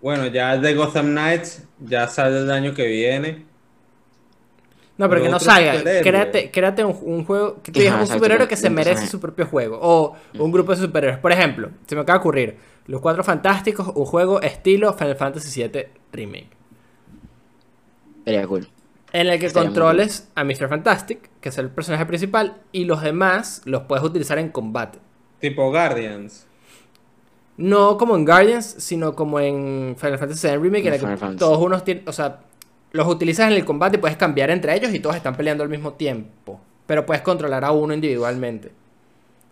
Bueno, 0.00 0.26
ya 0.28 0.56
de 0.56 0.74
Gotham 0.74 1.06
Knights 1.10 1.62
ya 1.80 2.06
sale 2.08 2.38
el 2.38 2.50
año 2.50 2.72
que 2.74 2.86
viene. 2.86 3.44
No, 4.98 5.08
pero 5.08 5.22
que 5.22 5.28
no 5.28 5.38
salga. 5.38 5.80
Créate, 6.02 6.50
créate 6.50 6.84
un, 6.84 6.98
un 7.02 7.24
juego 7.24 7.62
que 7.62 7.70
tú 7.70 7.78
digas 7.78 8.00
un 8.00 8.06
superhéroe 8.06 8.48
que 8.48 8.56
se 8.56 8.68
merece 8.68 9.06
su 9.06 9.20
propio 9.20 9.46
juego. 9.46 9.78
O 9.80 10.16
un 10.38 10.50
grupo 10.52 10.72
de 10.72 10.82
superhéroes. 10.82 11.20
Por 11.20 11.30
ejemplo, 11.32 11.70
se 11.86 11.94
me 11.94 12.02
acaba 12.02 12.18
de 12.18 12.20
ocurrir: 12.20 12.56
Los 12.86 13.00
Cuatro 13.00 13.22
Fantásticos, 13.22 13.92
un 13.94 14.04
juego 14.04 14.42
estilo 14.42 14.92
Final 14.92 15.14
Fantasy 15.14 15.62
VII 15.62 15.86
Remake. 16.12 16.50
Sería 18.24 18.46
cool. 18.46 18.68
En 19.12 19.28
el 19.28 19.38
que 19.38 19.50
controles 19.52 20.28
a 20.34 20.44
Mr. 20.44 20.68
Fantastic, 20.68 21.30
que 21.40 21.48
es 21.48 21.58
el 21.58 21.70
personaje 21.70 22.04
principal, 22.04 22.58
y 22.72 22.84
los 22.84 23.00
demás 23.00 23.62
los 23.64 23.82
puedes 23.84 24.04
utilizar 24.04 24.38
en 24.38 24.50
combate. 24.50 24.98
Tipo 25.40 25.70
Guardians. 25.70 26.46
No 27.56 27.96
como 27.96 28.16
en 28.16 28.24
Guardians, 28.24 28.74
sino 28.78 29.14
como 29.14 29.40
en 29.40 29.96
Final 29.98 30.18
Fantasy 30.18 30.48
VII 30.48 30.56
Remake, 30.58 30.86
en 30.88 30.92
el 30.92 30.92
que 30.94 30.98
Final 30.98 31.18
Fantasy. 31.18 31.38
todos 31.38 31.58
unos 31.58 31.84
tienen, 31.84 32.06
o 32.06 32.12
sea, 32.12 32.40
los 32.92 33.06
utilizas 33.06 33.50
en 33.50 33.56
el 33.56 33.64
combate 33.64 33.96
y 33.96 34.00
puedes 34.00 34.16
cambiar 34.16 34.50
entre 34.50 34.74
ellos 34.74 34.92
y 34.94 35.00
todos 35.00 35.16
están 35.16 35.36
peleando 35.36 35.62
al 35.62 35.70
mismo 35.70 35.94
tiempo. 35.94 36.60
Pero 36.86 37.04
puedes 37.04 37.22
controlar 37.22 37.64
a 37.64 37.72
uno 37.72 37.92
individualmente. 37.92 38.72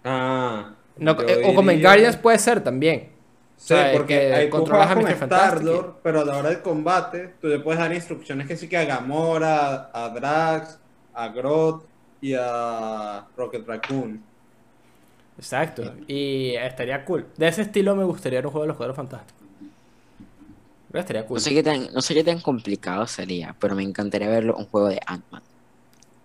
Ah. 0.04 0.72
No, 0.96 1.16
eh, 1.20 1.42
o 1.44 1.54
como 1.54 1.70
en 1.70 1.82
Guardians 1.82 2.16
puede 2.16 2.38
ser 2.38 2.62
también. 2.62 3.10
Sí, 3.56 3.72
o 3.72 3.76
sea, 3.76 3.92
porque 3.92 4.48
controlas 4.50 4.90
a 4.90 4.94
Mr. 4.94 5.14
Fantastic. 5.14 5.84
Pero 6.02 6.20
a 6.20 6.24
la 6.24 6.36
hora 6.36 6.48
del 6.50 6.60
combate, 6.60 7.34
tú 7.40 7.48
le 7.48 7.58
puedes 7.58 7.80
dar 7.80 7.92
instrucciones 7.92 8.46
que 8.46 8.56
sí 8.56 8.68
que 8.68 8.76
a 8.76 8.84
Gamora, 8.84 9.90
a 9.92 10.08
Drax, 10.10 10.78
a 11.14 11.28
Groot 11.28 11.84
y 12.20 12.34
a 12.34 13.26
Rocket 13.36 13.66
Raccoon. 13.66 14.22
Exacto. 15.38 15.94
Y 16.06 16.54
estaría 16.54 17.04
cool. 17.04 17.26
De 17.36 17.48
ese 17.48 17.62
estilo 17.62 17.94
me 17.94 18.04
gustaría 18.04 18.40
un 18.40 18.46
juego 18.46 18.62
de 18.62 18.68
los 18.68 18.76
Cuatro 18.76 18.94
Fantásticos. 18.94 19.35
Estaría 21.00 21.26
cool. 21.26 21.36
No 21.36 21.40
sé, 21.40 21.50
qué 21.54 21.62
tan, 21.62 21.92
no 21.92 22.00
sé 22.02 22.14
qué 22.14 22.24
tan 22.24 22.40
complicado 22.40 23.06
sería, 23.06 23.56
pero 23.60 23.74
me 23.74 23.82
encantaría 23.82 24.28
verlo 24.28 24.56
un 24.56 24.66
juego 24.66 24.88
de 24.88 25.00
Ant-Man. 25.06 25.42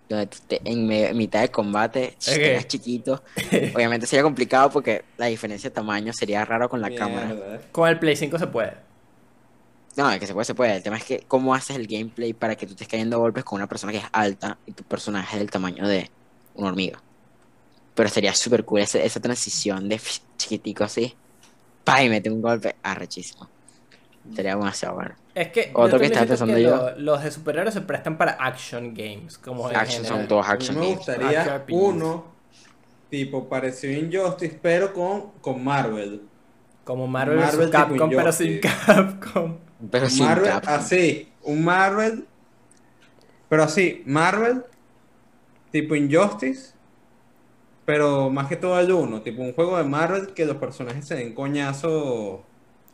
Donde 0.08 0.26
tú 0.26 0.38
te- 0.46 0.60
en 0.70 0.86
me- 0.86 1.14
mitad 1.14 1.40
de 1.42 1.50
combate, 1.50 2.16
si 2.18 2.32
Ok. 2.32 2.44
tengas 2.44 2.66
chiquito, 2.68 3.22
obviamente 3.74 4.06
sería 4.06 4.22
complicado 4.22 4.70
porque 4.70 5.04
la 5.16 5.26
diferencia 5.26 5.70
de 5.70 5.74
tamaño 5.74 6.12
sería 6.12 6.44
raro 6.44 6.68
con 6.68 6.80
la 6.80 6.94
cámara. 6.94 7.62
Con 7.72 7.88
el 7.88 7.98
Play 7.98 8.16
5 8.16 8.38
se 8.38 8.46
puede. 8.46 8.76
No, 9.96 10.10
es 10.10 10.20
que 10.20 10.26
se 10.26 10.32
puede, 10.32 10.44
se 10.46 10.54
puede. 10.54 10.76
El 10.76 10.82
tema 10.82 10.96
es 10.96 11.04
que 11.04 11.26
cómo 11.26 11.54
haces 11.54 11.76
el 11.76 11.86
gameplay 11.86 12.32
para 12.32 12.56
que 12.56 12.66
tú 12.66 12.72
estés 12.72 12.88
cayendo 12.88 13.18
golpes 13.18 13.44
con 13.44 13.56
una 13.56 13.68
persona 13.68 13.92
que 13.92 13.98
es 13.98 14.04
alta 14.12 14.58
y 14.64 14.72
tu 14.72 14.84
personaje 14.84 15.36
es 15.36 15.40
del 15.40 15.50
tamaño 15.50 15.86
de 15.86 16.10
una 16.54 16.68
hormiga. 16.68 17.02
Pero 17.94 18.08
sería 18.08 18.34
súper 18.34 18.64
cool 18.64 18.80
esa 18.80 19.20
transición 19.20 19.88
de 19.88 20.00
chiquitico 20.38 20.84
así. 20.84 21.18
Pa, 21.84 22.02
y 22.04 22.08
mete 22.10 22.30
un 22.30 22.42
golpe 22.42 22.78
arrechísimo. 22.82 23.52
Sería 24.34 24.54
demasiado 24.54 24.94
bueno. 24.96 25.14
Es 25.34 25.48
que 25.48 25.70
Otro 25.74 25.98
que 25.98 26.08
siento 26.08 26.26
pensando 26.28 26.54
que 26.54 26.62
yo. 26.62 26.76
lo- 26.76 26.98
los 26.98 27.22
de 27.24 27.30
superhéroes 27.30 27.74
se 27.74 27.80
prestan 27.80 28.16
para 28.18 28.32
action 28.32 28.94
games. 28.94 29.38
Como 29.38 29.66
Action 29.68 30.04
son 30.04 30.28
todos 30.28 30.48
action 30.48 30.76
me 30.76 30.82
games. 30.82 30.96
gustaría 30.98 31.40
Action 31.40 31.56
RPGs. 31.56 31.72
uno 31.82 32.24
tipo 33.10 33.48
parecido 33.48 33.94
a 33.94 33.98
Injustice, 33.98 34.58
pero 34.62 34.92
con, 34.92 35.32
con 35.40 35.62
Marvel. 35.62 36.22
Como 36.84 37.06
Marvel, 37.06 37.70
Capcom, 37.70 38.10
pero 38.10 38.32
sin. 38.32 38.60
Capcom. 38.60 39.58
Pero 39.90 40.08
sin 40.08 40.24
Marvel, 40.24 40.50
Capcom. 40.50 40.74
así, 40.74 41.28
un 41.42 41.64
Marvel, 41.64 42.26
pero 43.48 43.64
así, 43.64 44.02
Marvel, 44.06 44.64
tipo 45.70 45.94
Injustice, 45.94 46.72
pero 47.84 48.30
más 48.30 48.46
que 48.48 48.56
todo 48.56 48.78
el 48.80 48.90
uno, 48.92 49.20
tipo 49.22 49.42
un 49.42 49.52
juego 49.52 49.76
de 49.76 49.84
Marvel 49.84 50.28
que 50.34 50.44
los 50.46 50.56
personajes 50.56 51.06
se 51.06 51.16
den 51.16 51.34
coñazo. 51.34 52.44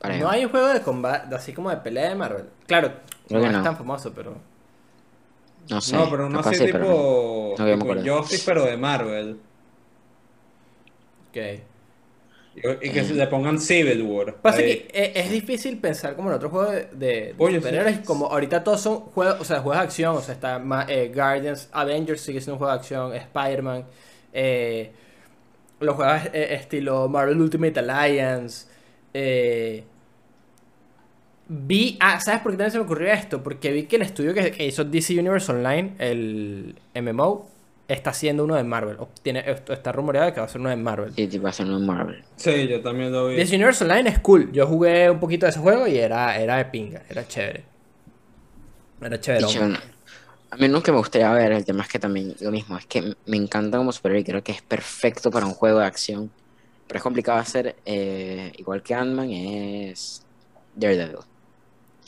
No 0.02 0.30
hay 0.30 0.44
un 0.44 0.50
juego 0.50 0.68
de 0.68 0.80
combate, 0.80 1.34
así 1.34 1.52
como 1.52 1.70
de 1.70 1.76
pelea 1.78 2.10
de 2.10 2.14
Marvel. 2.14 2.44
Claro, 2.66 2.92
no 3.30 3.44
es 3.44 3.62
tan 3.62 3.76
famoso, 3.76 4.12
pero. 4.14 4.36
No 5.68 5.80
sé. 5.80 5.96
no, 5.96 6.08
pero 6.08 6.26
uno 6.26 6.40
así 6.40 6.54
sí, 6.54 6.64
tipo, 6.66 7.54
pero 7.58 7.74
no. 7.96 8.22
Me 8.22 8.38
pero 8.46 8.64
de 8.64 8.76
Marvel. 8.76 9.40
Ok. 11.30 11.36
Y, 12.56 12.88
y 12.88 12.90
que 12.90 13.00
Eh. 13.00 13.04
se 13.04 13.14
le 13.14 13.26
pongan 13.26 13.60
Civil 13.60 14.02
War. 14.02 14.34
Pasa 14.36 14.58
ahí. 14.58 14.78
que 14.80 14.90
e- 14.92 15.12
es 15.20 15.30
difícil 15.30 15.78
pensar 15.78 16.16
como 16.16 16.30
en 16.30 16.36
otro 16.36 16.48
juego 16.50 16.70
de, 16.70 16.86
de- 16.92 17.34
Coño, 17.36 17.60
sí. 17.60 18.00
como 18.04 18.26
ahorita 18.26 18.64
todos 18.64 18.80
son 18.80 19.00
juegos, 19.00 19.40
o 19.40 19.44
sea, 19.44 19.60
juegos 19.60 19.76
de 19.78 19.84
acción, 19.84 20.16
o 20.16 20.20
sea, 20.20 20.34
está 20.34 20.60
eh, 20.88 21.12
Guardians, 21.14 21.68
Avengers 21.72 22.20
sigue 22.20 22.40
siendo 22.40 22.54
un 22.54 22.58
juego 22.58 22.72
de 22.72 22.78
acción, 22.78 23.14
Spider-Man, 23.14 23.84
eh, 24.32 24.92
los 25.80 25.94
juegos 25.94 26.22
eh, 26.32 26.54
estilo 26.54 27.08
Marvel 27.08 27.40
Ultimate 27.40 27.78
Alliance, 27.78 28.67
eh, 29.14 29.84
vi, 31.48 31.96
ah, 32.00 32.20
¿sabes 32.20 32.40
por 32.40 32.52
qué 32.52 32.58
también 32.58 32.72
se 32.72 32.78
me 32.78 32.84
ocurrió 32.84 33.12
esto? 33.12 33.42
Porque 33.42 33.72
vi 33.72 33.84
que 33.84 33.96
el 33.96 34.02
estudio 34.02 34.34
que, 34.34 34.50
que 34.50 34.66
hizo 34.66 34.84
DC 34.84 35.18
Universe 35.18 35.50
Online, 35.50 35.94
el 35.98 36.74
MMO, 36.94 37.48
está 37.88 38.10
haciendo 38.10 38.44
uno 38.44 38.54
de 38.54 38.64
Marvel, 38.64 38.96
o 38.98 39.08
tiene, 39.22 39.42
esto 39.46 39.72
está 39.72 39.92
rumoreado 39.92 40.26
de 40.26 40.34
que 40.34 40.40
va 40.40 40.46
a 40.46 40.48
ser 40.48 40.60
uno 40.60 40.70
de 40.70 40.76
Marvel. 40.76 41.12
Sí, 41.14 41.26
tipo 41.26 41.46
hacer 41.48 41.66
un 41.66 41.86
Marvel. 41.86 42.22
Sí, 42.36 42.68
yo 42.68 42.82
también 42.82 43.10
lo 43.10 43.28
vi. 43.28 43.36
DC 43.36 43.56
Universe 43.56 43.82
Online 43.82 44.10
es 44.10 44.18
cool. 44.18 44.52
Yo 44.52 44.66
jugué 44.66 45.10
un 45.10 45.18
poquito 45.18 45.46
de 45.46 45.50
ese 45.50 45.58
juego 45.58 45.86
y 45.86 45.96
era, 45.96 46.38
era 46.38 46.56
de 46.56 46.66
pinga, 46.66 47.02
era 47.08 47.26
chévere. 47.26 47.64
Era 49.00 49.18
chévere. 49.18 49.46
A 50.50 50.56
mí 50.56 50.68
nunca 50.68 50.92
me 50.92 50.98
gustaría 50.98 51.30
ver, 51.32 51.52
el 51.52 51.64
tema 51.64 51.82
es 51.82 51.88
que 51.88 51.98
también 51.98 52.34
lo 52.40 52.50
mismo, 52.50 52.76
es 52.76 52.86
que 52.86 53.14
me 53.26 53.36
encanta 53.36 53.78
como 53.78 53.92
superhéroe 53.92 54.20
y 54.20 54.24
creo 54.24 54.42
que 54.42 54.52
es 54.52 54.62
perfecto 54.62 55.30
para 55.30 55.46
un 55.46 55.52
juego 55.52 55.78
de 55.78 55.86
acción. 55.86 56.30
Pero 56.88 56.98
es 56.98 57.04
complicado 57.04 57.38
hacer, 57.38 57.76
eh, 57.86 58.52
igual 58.58 58.82
que 58.82 58.94
Ant-Man, 58.94 59.30
es 59.32 60.24
Daredevil. 60.74 61.18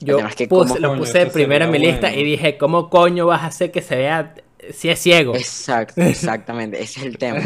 Yo 0.01 0.16
tema 0.16 0.31
es 0.31 0.37
que 0.37 0.49
puse- 0.49 0.74
cómo- 0.74 0.78
lo 0.78 0.89
Coño, 0.91 1.01
puse 1.01 1.26
primero 1.26 1.66
en 1.66 1.70
mi 1.70 1.78
lista 1.78 2.09
bueno. 2.09 2.20
y 2.20 2.24
dije, 2.24 2.59
¿cómo 2.59 2.91
coño 2.91 3.26
vas 3.26 3.43
a 3.43 3.47
hacer 3.49 3.70
que 3.72 3.83
se 3.83 3.97
vea 3.97 4.35
si 4.72 4.89
es 4.91 4.99
ciego? 5.01 5.35
Exacto, 5.35 6.01
exactamente, 6.03 6.83
ese 6.83 7.01
es 7.01 7.07
el 7.07 7.18
tema. 7.18 7.43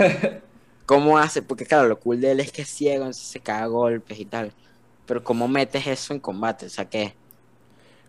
¿Cómo 0.87 1.19
hace? 1.19 1.43
Porque 1.43 1.67
claro, 1.67 1.89
lo 1.89 1.99
cool 1.99 2.21
de 2.21 2.33
él 2.33 2.41
es 2.41 2.53
que 2.53 2.63
es 2.63 2.69
ciego, 2.69 3.05
entonces 3.05 3.25
se 3.27 3.41
caga 3.41 3.65
a 3.65 3.69
golpes 3.69 4.19
y 4.21 4.27
tal. 4.27 4.53
Pero 5.07 5.25
¿cómo 5.25 5.49
metes 5.49 5.87
eso 5.87 6.13
en 6.15 6.21
combate? 6.21 6.67
O 6.67 6.71
sea, 6.71 6.87
que 6.89 7.15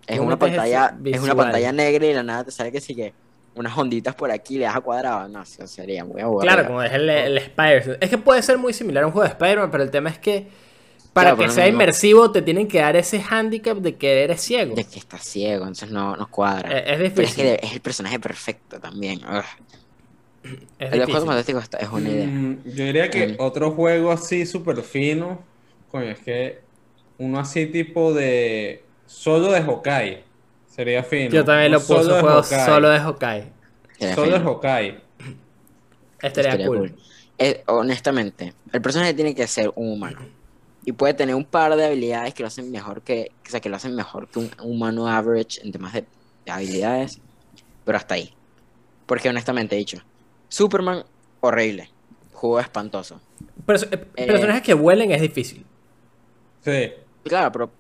es 0.08 0.18
¿Cómo 0.20 0.28
una 0.28 0.38
pantalla, 0.40 0.96
es 1.04 1.22
una 1.22 1.36
pantalla 1.36 1.72
negra 1.72 2.06
y 2.06 2.14
la 2.14 2.24
nada 2.24 2.44
te 2.46 2.52
sale 2.52 2.72
que 2.72 2.82
sigue 2.82 3.14
unas 3.56 3.78
onditas 3.78 4.14
por 4.16 4.32
aquí, 4.32 4.58
le 4.58 4.66
das 4.66 4.76
a 4.76 4.82
cuadrado. 4.82 5.28
No, 5.30 5.42
eso 5.42 5.66
sería 5.68 6.04
muy 6.06 6.22
aburrido. 6.22 6.54
Claro, 6.54 6.68
como 6.68 6.84
es 6.84 6.92
el, 6.94 7.10
el 7.10 7.38
Spider. 7.38 7.98
Es 8.02 8.10
que 8.10 8.18
puede 8.18 8.42
ser 8.42 8.58
muy 8.58 8.74
similar 8.74 9.04
a 9.04 9.08
un 9.08 9.14
juego 9.14 9.24
de 9.28 9.32
Spider-Man, 9.34 9.72
pero 9.72 9.84
el 9.84 9.92
tema 9.92 10.10
es 10.10 10.18
que 10.20 10.48
para 11.14 11.34
Claro, 11.34 11.44
que 11.48 11.54
sea 11.56 11.64
no- 11.64 11.70
no- 11.70 11.74
inmersivo 11.76 12.32
te 12.32 12.42
tienen 12.42 12.68
que 12.68 12.80
dar 12.80 12.96
ese 12.98 13.22
handicap 13.30 13.78
de 13.78 13.96
que 13.96 14.24
eres 14.24 14.42
ciego. 14.42 14.76
De 14.76 14.84
que 14.84 15.00
está 15.00 15.18
ciego, 15.18 15.64
entonces 15.64 15.90
no, 15.90 16.16
no 16.18 16.30
cuadra. 16.30 16.78
Es, 16.78 16.78
es 16.78 16.84
Pero 16.84 17.04
es 17.06 17.16
difícil. 17.16 17.44
que 17.44 17.60
es 17.66 17.74
el 17.74 17.80
personaje 17.82 18.20
perfecto 18.20 18.80
también. 18.80 19.20
Ugh. 19.24 19.44
es 20.44 20.52
El 20.52 20.60
de 20.60 20.86
difícil. 20.86 21.06
Juegos 21.06 21.26
Fantásticos 21.26 21.64
está- 21.64 21.78
es 21.78 21.90
una 21.90 22.10
idea. 22.10 22.28
Mm, 22.28 22.58
yo 22.66 22.84
diría 22.86 23.10
que 23.10 23.28
Mm. 23.30 23.36
otro 23.40 23.72
juego 23.72 24.12
así 24.12 24.46
súper 24.46 24.82
fino, 24.82 25.40
coño, 25.90 26.12
es 26.12 26.20
que 26.20 26.60
uno 27.18 27.40
así 27.40 27.66
tipo 27.68 28.14
de 28.14 28.84
solo 29.06 29.52
de 29.54 29.62
Hawkeye 29.62 30.24
sería 30.76 31.04
fino. 31.04 31.30
Yo 31.32 31.46
también 31.46 31.72
lo 31.72 31.80
puse, 31.80 31.94
solo 32.04 32.16
de 32.16 32.22
juego 32.22 32.42
Hawkeye. 32.44 32.66
solo 32.66 32.90
de 32.90 33.00
Hawkeye. 33.00 33.52
Sería 33.98 34.16
Solo 34.16 34.32
de. 34.32 34.40
Hawkeye. 34.40 35.02
Estaría 36.22 36.50
Estaría 36.52 36.68
cool. 36.68 36.78
cool. 36.78 36.96
Eh, 37.38 37.64
honestamente, 37.68 38.54
el 38.72 38.82
personaje 38.82 39.14
tiene 39.14 39.36
que 39.36 39.48
ser 39.48 39.72
un 39.76 39.92
humano. 39.92 40.20
Y 40.86 40.92
puede 40.92 41.14
tener 41.14 41.34
un 41.36 41.46
par 41.46 41.76
de 41.76 41.86
habilidades 41.86 42.34
que 42.34 42.44
lo 42.44 42.48
hacen 42.48 42.72
mejor 42.72 43.02
que, 43.02 43.32
o 43.46 43.50
sea, 43.50 43.60
que 43.60 43.70
lo 43.70 43.76
hacen 43.76 43.96
mejor 43.96 44.28
que 44.28 44.40
un 44.40 44.52
humano 44.62 45.08
average 45.08 45.60
en 45.64 45.72
temas 45.72 45.94
de, 45.94 46.06
de 46.46 46.52
habilidades. 46.52 47.20
Pero 47.84 47.98
hasta 47.98 48.16
ahí. 48.16 48.34
Porque 49.06 49.30
honestamente 49.30 49.76
he 49.76 49.80
dicho, 49.80 49.98
Superman, 50.48 51.04
horrible. 51.42 51.90
Juego 52.34 52.60
espantoso. 52.60 53.20
Perso- 53.66 53.88
eh, 53.92 54.06
Eh. 54.16 54.28
personajes 54.28 54.62
que 54.62 54.74
vuelen 54.74 55.12
es 55.12 55.22
difícil. 55.22 55.66
Sí. 56.62 56.92
Claro, 57.24 57.52
pero 57.52 57.72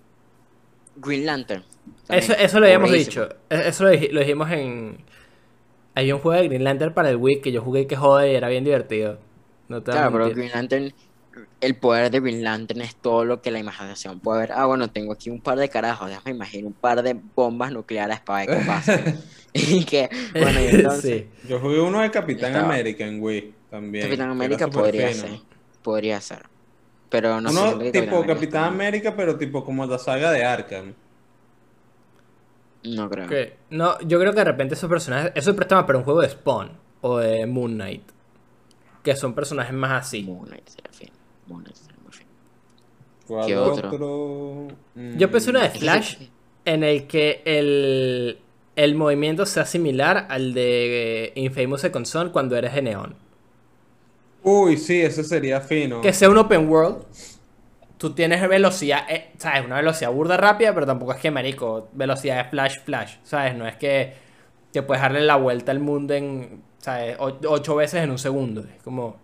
Green 0.97 1.25
Lantern. 1.25 1.63
Eso, 2.09 2.33
eso 2.33 2.59
lo 2.59 2.65
habíamos 2.65 2.91
dicho. 2.91 3.27
E- 3.49 3.67
Eso 3.69 3.83
lo, 3.85 3.91
dij- 3.93 4.11
lo 4.11 4.19
dijimos 4.21 4.51
en. 4.51 4.97
Hay 5.95 6.11
un 6.11 6.19
juego 6.19 6.41
de 6.41 6.47
Green 6.47 6.63
Lantern 6.63 6.93
para 6.93 7.09
el 7.09 7.15
Wii 7.17 7.41
que 7.41 7.51
yo 7.51 7.61
jugué 7.61 7.87
que 7.87 7.95
jode 7.95 8.31
y 8.31 8.35
era 8.35 8.49
bien 8.49 8.63
divertido. 8.63 9.17
No 9.69 9.81
te 9.81 9.91
Claro, 9.91 10.11
pero. 10.11 10.29
Green 10.29 10.51
Lantern, 10.51 10.93
el 11.61 11.75
poder 11.77 12.11
de 12.11 12.19
Green 12.19 12.43
Lantern 12.43 12.81
es 12.81 12.95
todo 12.95 13.23
lo 13.25 13.41
que 13.41 13.49
la 13.51 13.59
imaginación 13.59 14.19
puede 14.19 14.41
ver. 14.41 14.51
Ah, 14.51 14.65
bueno, 14.65 14.89
tengo 14.89 15.13
aquí 15.13 15.29
un 15.29 15.39
par 15.41 15.57
de 15.57 15.69
carajos, 15.69 16.09
déjame 16.09 16.31
imaginar 16.31 16.65
un 16.67 16.73
par 16.73 17.01
de 17.01 17.15
bombas 17.35 17.71
nucleares 17.71 18.19
para 18.19 18.45
ver 18.45 18.59
qué 18.59 18.65
pasa. 18.65 19.01
y 19.53 19.85
que, 19.85 20.09
bueno, 20.33 20.59
y 20.61 20.65
entonces, 20.75 21.23
Sí. 21.41 21.47
Yo 21.47 21.59
jugué 21.59 21.79
uno 21.79 22.01
de 22.01 22.11
Capitán 22.11 22.51
Estaba- 22.51 22.67
América 22.73 23.05
en 23.05 23.21
Wii 23.23 23.53
también. 23.71 24.05
Capitán 24.05 24.29
América 24.29 24.67
podría 24.67 25.07
fino. 25.07 25.21
ser, 25.27 25.39
podría 25.81 26.21
ser. 26.21 26.43
Pero 27.09 27.39
no 27.39 27.49
uno 27.51 27.61
tipo 27.79 28.17
América 28.17 28.33
Capitán 28.33 28.43
está- 28.43 28.65
América, 28.67 29.15
pero 29.15 29.37
tipo 29.37 29.63
como 29.63 29.85
la 29.85 29.97
saga 29.97 30.31
de 30.31 30.43
Arkham. 30.43 30.93
No 32.87 33.09
creo. 33.09 33.25
Ok. 33.25 33.53
No, 33.71 33.99
yo 34.01 34.19
creo 34.19 34.31
que 34.31 34.39
de 34.39 34.45
repente 34.45 34.75
esos 34.75 34.89
personajes. 34.89 35.31
Eso 35.35 35.51
es 35.51 35.55
prestaba 35.55 35.85
para 35.85 35.97
un 35.99 36.05
juego 36.05 36.21
de 36.21 36.29
Spawn 36.29 36.71
o 37.01 37.17
de 37.17 37.45
Moon 37.45 37.73
Knight. 37.73 38.03
Que 39.03 39.15
son 39.15 39.33
personajes 39.33 39.73
más 39.73 40.05
así. 40.07 40.23
Moon 40.23 40.45
Knight 40.47 40.67
sería 40.67 40.91
fino. 40.91 41.11
Moon 41.47 41.63
Knight 41.63 41.75
sería 41.75 41.97
muy. 42.03 42.11
¿Cuál 43.27 43.45
¿Qué 43.47 43.57
otro? 43.57 43.87
otro? 43.89 44.67
Yo 45.17 45.31
pensé 45.31 45.49
una 45.49 45.63
de 45.63 45.71
que 45.71 45.79
Flash 45.79 46.17
sí- 46.17 46.29
en 46.65 46.83
el 46.83 47.07
que 47.07 47.41
el, 47.45 48.39
el 48.75 48.95
movimiento 48.95 49.45
sea 49.45 49.65
similar 49.65 50.27
al 50.29 50.53
de 50.53 51.31
Infamous 51.35 51.81
Second 51.81 52.05
Son 52.05 52.29
cuando 52.29 52.55
eres 52.55 52.73
de 52.73 52.81
Neon. 52.83 53.15
Uy, 54.43 54.77
sí, 54.77 55.01
ese 55.01 55.23
sería 55.23 55.59
fino. 55.59 56.01
Que 56.01 56.13
sea 56.13 56.29
un 56.29 56.37
open 56.37 56.69
world. 56.69 57.03
Tú 57.97 58.13
tienes 58.13 58.45
velocidad, 58.47 59.05
eh, 59.09 59.31
¿sabes? 59.37 59.65
Una 59.65 59.77
velocidad 59.77 60.11
burda 60.11 60.35
rápida, 60.37 60.73
pero 60.73 60.85
tampoco 60.85 61.13
es 61.13 61.19
que, 61.19 61.31
marico, 61.31 61.87
velocidad 61.93 62.43
de 62.43 62.49
flash, 62.49 62.79
flash, 62.83 63.15
¿sabes? 63.23 63.55
No 63.55 63.65
es 63.67 63.75
que 63.77 64.13
te 64.71 64.81
puedes 64.83 65.01
darle 65.01 65.21
la 65.21 65.37
vuelta 65.37 65.71
al 65.71 65.79
mundo 65.79 66.13
en, 66.13 66.61
¿sabes? 66.79 67.15
O- 67.19 67.37
ocho 67.47 67.75
veces 67.75 68.03
en 68.03 68.11
un 68.11 68.17
segundo. 68.17 68.61
Es 68.61 68.83
como 68.83 69.15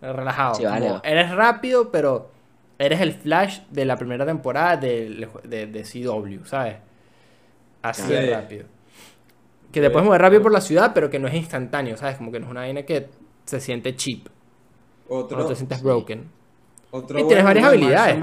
relajado. 0.00 0.54
Sí, 0.54 0.62
como 0.64 0.74
vale. 0.74 1.00
eres 1.02 1.30
rápido, 1.32 1.90
pero 1.90 2.30
eres 2.78 3.00
el 3.00 3.12
flash 3.12 3.60
de 3.70 3.84
la 3.84 3.96
primera 3.96 4.24
temporada 4.24 4.76
de, 4.76 5.28
de, 5.44 5.66
de 5.66 5.82
CW, 5.84 6.44
¿sabes? 6.44 6.76
Así 7.82 8.02
Sí. 8.02 8.12
de 8.12 8.30
rápido. 8.30 8.66
Que 9.72 9.80
te 9.80 9.90
puedes 9.90 10.06
mover 10.06 10.20
rápido 10.22 10.42
por 10.42 10.52
la 10.52 10.60
ciudad, 10.60 10.92
pero 10.94 11.10
que 11.10 11.18
no 11.18 11.26
es 11.26 11.34
instantáneo, 11.34 11.96
¿sabes? 11.96 12.16
Como 12.16 12.30
que 12.30 12.38
no 12.38 12.46
es 12.46 12.50
una 12.52 12.60
vaina 12.60 12.82
que 12.84 13.08
se 13.44 13.60
siente 13.60 13.96
cheap. 13.96 14.28
Otro, 15.08 15.38
No 15.38 15.46
te 15.46 15.56
sientes 15.56 15.78
sí. 15.78 15.84
broken. 15.84 16.30
Otro 16.94 17.18
y 17.18 17.26
tienes 17.26 17.44
bueno, 17.44 17.44
varias 17.44 17.64
de 17.64 17.68
habilidades 17.68 18.20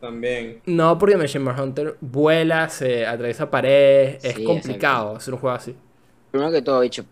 también. 0.00 0.60
No, 0.66 0.98
porque 0.98 1.16
Machine 1.16 1.50
Hunter 1.50 1.96
vuela, 2.00 2.68
se 2.68 3.06
atraviesa 3.06 3.50
paredes, 3.50 4.24
es 4.24 4.34
Sí, 4.34 4.44
complicado 4.44 5.16
hacer 5.16 5.34
un 5.34 5.40
juego 5.40 5.56
así. 5.56 5.76
Primero 6.30 6.50
que 6.50 6.62
todo, 6.62 6.80
dicho, 6.80 7.04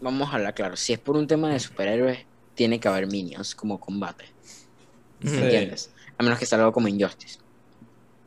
vamos 0.00 0.28
a 0.30 0.36
hablar 0.36 0.54
claro. 0.54 0.76
Si 0.76 0.92
es 0.92 0.98
por 0.98 1.16
un 1.16 1.26
tema 1.26 1.50
de 1.50 1.60
superhéroes, 1.60 2.18
tiene 2.54 2.80
que 2.80 2.88
haber 2.88 3.06
minions 3.06 3.54
como 3.54 3.78
combate. 3.78 4.24
Sí. 5.20 5.30
¿Me 5.30 5.44
entiendes? 5.44 5.92
A 6.18 6.22
menos 6.22 6.38
que 6.38 6.46
sea 6.46 6.58
algo 6.58 6.72
como 6.72 6.88
Injustice. 6.88 7.38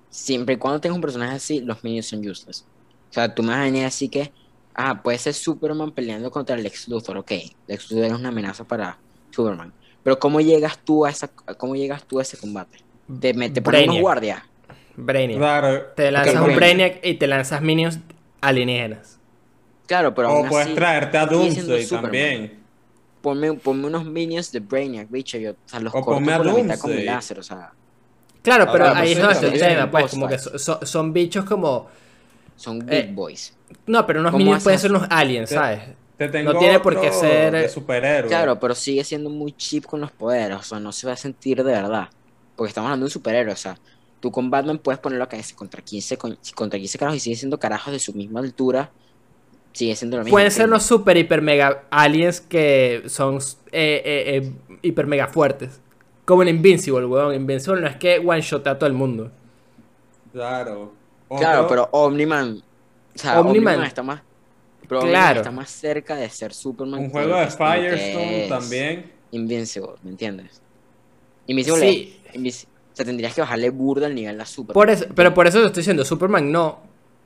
Siempre 0.09 0.55
y 0.55 0.57
cuando 0.57 0.79
tengas 0.79 0.95
un 0.95 1.01
personaje 1.01 1.35
así, 1.35 1.61
los 1.61 1.83
minions 1.83 2.07
son 2.07 2.19
useless. 2.19 2.65
O 3.09 3.13
sea, 3.13 3.33
tú 3.33 3.43
me 3.43 3.49
vas 3.49 3.59
a 3.59 3.63
venir 3.63 3.85
así 3.85 4.07
que, 4.07 4.31
ah, 4.73 5.01
puede 5.01 5.17
ser 5.17 5.33
Superman 5.33 5.91
peleando 5.91 6.31
contra 6.31 6.55
el 6.55 6.63
Lex 6.63 6.87
Luthor, 6.87 7.17
ok. 7.17 7.31
Lex 7.67 7.91
Luthor 7.91 8.05
es 8.05 8.13
una 8.13 8.29
amenaza 8.29 8.63
para 8.63 8.97
Superman. 9.31 9.73
Pero 10.05 10.19
¿cómo 10.19 10.39
llegas 10.39 10.77
tú 10.85 11.03
a 11.03 11.09
esa, 11.09 11.27
cómo 11.57 11.75
llegas 11.75 12.03
tú 12.03 12.19
a 12.19 12.21
ese 12.21 12.37
combate? 12.37 12.77
Te, 13.19 13.33
me- 13.33 13.49
te 13.49 13.59
ponen 13.63 13.81
unos 13.81 13.87
Brainiac. 13.87 14.01
guardias. 14.03 14.41
Brainiac. 14.95 15.37
Claro. 15.39 15.81
Te 15.95 16.11
lanzas 16.11 16.35
un 16.35 16.41
Brainiac- 16.41 16.55
Brainiac 16.55 16.99
y 17.05 17.13
te 17.15 17.25
lanzas 17.27 17.61
minions 17.63 17.99
alienígenas. 18.39 19.17
Claro, 19.87 20.13
pero 20.13 20.29
O 20.29 20.31
aún 20.37 20.47
puedes 20.49 20.67
así, 20.67 20.75
traerte 20.75 21.17
a 21.17 21.25
Doomsday 21.25 21.87
también. 21.87 22.59
Ponme, 23.21 23.53
ponme 23.55 23.87
unos 23.87 24.05
minions 24.05 24.51
de 24.51 24.59
Brainiac, 24.59 25.09
bicho. 25.09 25.39
Yo, 25.39 25.53
o 25.53 25.55
sea, 25.65 25.79
los 25.79 25.91
O 25.93 26.01
corto 26.01 26.11
ponme 26.19 26.33
a 26.33 26.37
por 26.37 26.45
la 26.45 26.53
mitad 26.53 26.77
con 26.77 26.91
mi 26.91 26.97
Doomsday. 26.97 27.15
láser, 27.15 27.39
o 27.39 27.43
sea, 27.43 27.71
Claro, 28.43 28.67
pero 28.71 28.85
ahí 28.93 29.13
es 29.13 29.19
pues, 29.19 29.41
donde 29.41 29.47
también 29.57 29.69
tema, 29.77 29.89
pues, 29.91 30.03
boss 30.03 30.11
como 30.11 30.27
que 30.27 30.37
fights. 30.37 30.61
so- 30.61 30.77
so- 30.79 30.85
son 30.85 31.11
bichos 31.13 31.45
como... 31.45 31.87
son 32.55 32.87
Eh, 32.87 33.01
big 33.07 33.15
boys. 33.15 33.55
No, 33.87 34.05
pero 34.05 34.19
unos 34.19 34.31
¿Cómo 34.33 34.37
minions 34.37 34.57
haces 34.57 34.63
pueden 34.65 34.79
ser 34.79 34.91
unos 34.91 35.07
aliens, 35.09 35.49
¿sabes? 35.49 35.81
Te 36.17 36.29
tengo 36.29 36.53
No 36.53 36.59
tiene 36.59 36.79
por 36.79 36.99
qué 36.99 37.11
ser- 37.11 37.53
de 37.53 37.69
superhéroe. 37.69 38.29
Claro, 38.29 38.59
pero 38.59 38.73
sigue 38.73 39.03
siendo 39.03 39.29
muy 39.29 39.51
cheap 39.51 39.85
con 39.85 39.99
los 40.01 40.11
poderes, 40.11 40.57
o 40.57 40.63
sea, 40.63 40.79
no 40.79 40.91
se 40.91 41.07
va 41.07 41.13
a 41.13 41.17
sentir 41.17 41.57
de 41.63 41.71
verdad. 41.71 42.09
Porque 42.55 42.69
estamos 42.69 42.87
hablando 42.87 43.03
de 43.03 43.07
un 43.07 43.11
superhéroe, 43.11 43.51
o 43.53 43.57
sea, 43.57 43.77
tú 44.21 44.31
con 44.31 44.49
Batman 44.49 44.77
puedes 44.79 44.99
ponerlo 44.99 45.25
a 45.25 45.27
caerse 45.27 45.53
contra 45.55 45.81
15, 45.81 46.17
con- 46.17 46.37
contra 46.55 46.79
15 46.79 46.97
carajos 46.97 47.17
y 47.17 47.19
sigue 47.19 47.35
siendo 47.35 47.59
carajos 47.59 47.91
de 47.91 47.99
su 47.99 48.13
misma 48.13 48.39
altura. 48.39 48.89
Sigue 49.73 49.93
siendo 49.97 50.15
lo 50.15 50.23
mismo. 50.23 50.33
Pueden 50.35 50.51
ser 50.51 50.67
unos 50.67 50.83
¿entiendes? 50.83 51.01
super, 51.01 51.17
hiper, 51.17 51.41
mega 51.41 51.83
aliens 51.89 52.39
que 52.39 53.03
son 53.07 53.39
eh, 53.73 54.01
eh, 54.05 54.37
eh, 54.37 54.53
hiper, 54.83 55.05
mega 55.05 55.27
fuertes. 55.27 55.81
Como 56.23 56.43
en 56.43 56.47
Invincible, 56.47 57.05
weón. 57.05 57.35
Invincible 57.35 57.81
no 57.81 57.87
es 57.87 57.97
que 57.97 58.19
one 58.19 58.39
shot 58.39 58.65
a 58.67 58.79
todo 58.79 58.87
el 58.87 58.93
mundo. 58.93 59.31
Claro. 60.31 60.93
Claro, 61.37 61.67
pero 61.67 61.89
Omniman. 61.91 62.63
O 63.15 63.17
sea, 63.19 63.41
Omniman. 63.41 63.73
Omniman, 63.73 63.87
está 63.87 64.01
más. 64.03 64.21
Claro. 64.87 65.39
está 65.41 65.51
más 65.51 65.69
cerca 65.69 66.15
de 66.15 66.29
ser 66.29 66.53
Superman. 66.53 66.99
Un 66.99 67.09
juego 67.09 67.35
de 67.37 67.47
Firestone 67.47 68.43
es 68.43 68.49
también. 68.49 69.11
Invincible, 69.31 69.93
¿me 70.03 70.11
entiendes? 70.11 70.61
Invincible. 71.47 71.79
Sí. 71.89 72.19
Invis- 72.33 72.65
o 72.65 72.95
sea, 72.95 73.05
tendrías 73.05 73.33
que 73.35 73.41
bajarle 73.41 73.69
burda 73.69 74.07
al 74.07 74.15
nivel 74.15 74.39
a 74.39 74.45
Superman. 74.45 74.73
Por 74.73 74.89
eso, 74.89 75.05
pero 75.13 75.33
por 75.33 75.47
eso 75.47 75.59
te 75.61 75.65
estoy 75.67 75.81
diciendo, 75.81 76.05
Superman 76.05 76.51
no. 76.51 76.79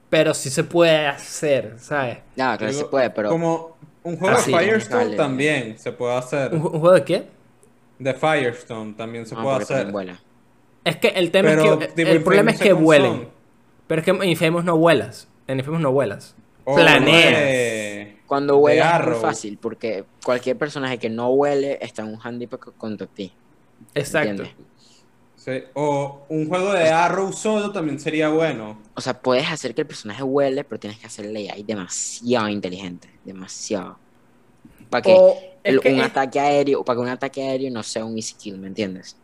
Pero 0.09 0.33
sí 0.33 0.49
se 0.49 0.63
puede 0.63 1.05
hacer, 1.05 1.75
¿sabes? 1.79 2.17
Claro, 2.33 2.57
claro, 2.57 2.73
se 2.73 2.85
puede, 2.85 3.11
pero. 3.11 3.29
Como 3.29 3.77
un 4.03 4.17
juego 4.17 4.37
Ah, 4.37 4.41
sí, 4.41 4.51
de 4.51 4.57
Firestone 4.57 5.03
vale. 5.03 5.15
también 5.17 5.77
se 5.77 5.91
puede 5.91 6.15
hacer. 6.15 6.53
¿Un, 6.53 6.61
ju- 6.63 6.71
un 6.73 6.79
juego 6.79 6.95
de 6.95 7.03
qué? 7.03 7.27
De 7.99 8.13
Firestone 8.15 8.93
también 8.93 9.27
se 9.27 9.35
No, 9.35 9.43
puede 9.43 9.57
hacer. 9.57 9.91
vuela. 9.91 10.19
Es 10.83 10.95
que 10.95 11.09
el 11.09 11.29
tema 11.29 11.49
Pero, 11.49 11.73
es 11.73 11.77
que. 11.79 11.87
tipo, 11.93 12.09
el 12.09 12.23
problema 12.23 12.49
es 12.51 12.59
que 12.59 12.73
vuelen. 12.73 13.11
Son. 13.11 13.29
Pero 13.85 14.01
es 14.01 14.05
que 14.05 14.11
en 14.11 14.23
Infamous 14.23 14.63
no 14.63 14.77
vuelas. 14.77 15.27
En 15.45 15.59
Infamous 15.59 15.81
no 15.81 15.91
vuelas. 15.91 16.35
O 16.71 16.75
Planeas. 16.75 17.31
de- 17.39 18.17
Cuando 18.27 18.57
huele 18.57 18.81
es 18.81 19.05
muy 19.07 19.15
fácil, 19.15 19.57
porque 19.57 20.03
cualquier 20.23 20.55
personaje 20.57 20.97
que 20.99 21.09
no 21.09 21.29
huele 21.29 21.79
está 21.81 22.03
en 22.03 22.09
un 22.09 22.19
handicap 22.23 22.59
contra 22.77 23.07
ti. 23.07 23.31
Exacto. 23.95 24.29
¿entiendes? 24.43 24.55
Sí, 25.35 25.63
O 25.73 26.25
un 26.29 26.47
juego 26.47 26.73
de 26.73 26.89
Arrow 26.89 27.31
solo 27.33 27.71
también 27.71 27.99
sería 27.99 28.29
bueno. 28.29 28.77
O 28.93 29.01
sea, 29.01 29.19
puedes 29.19 29.49
hacer 29.49 29.73
que 29.73 29.81
el 29.81 29.87
personaje 29.87 30.21
huele, 30.21 30.63
pero 30.63 30.79
tienes 30.79 30.99
que 30.99 31.07
hacerle 31.07 31.49
ahí 31.49 31.63
demasiado 31.63 32.49
inteligente. 32.49 33.09
Demasiado. 33.23 33.97
Para 34.89 35.01
que, 35.01 35.15
el- 35.63 35.79
un 35.79 35.85
es- 35.99 36.03
ataque 36.03 36.39
aéreo, 36.39 36.83
para 36.83 36.97
que 36.97 37.01
un 37.01 37.09
ataque 37.09 37.41
aéreo 37.41 37.71
no 37.71 37.81
sea 37.83 38.03
un 38.05 38.15
easy 38.17 38.35
kill, 38.35 38.57
¿me 38.57 38.67
entiendes? 38.67 39.15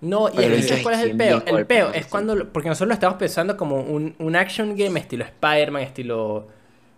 No, 0.00 0.28
y 0.28 0.32
Pero 0.36 0.54
es 0.54 0.54
que 0.54 0.56
el 0.62 0.68
¿sabes 0.68 0.82
cuál 0.82 0.94
es 0.96 1.00
el 1.02 1.16
peo? 1.16 1.42
El 1.46 1.66
peo 1.66 1.92
es 1.92 2.04
Sí. 2.06 2.10
cuando. 2.10 2.50
Porque 2.52 2.68
nosotros 2.68 2.88
lo 2.88 2.94
estamos 2.94 3.18
pensando 3.18 3.56
como 3.56 3.76
un, 3.82 4.16
un 4.18 4.34
action 4.36 4.74
game 4.76 4.98
estilo 4.98 5.24
Spider-Man, 5.24 5.82
estilo. 5.82 6.48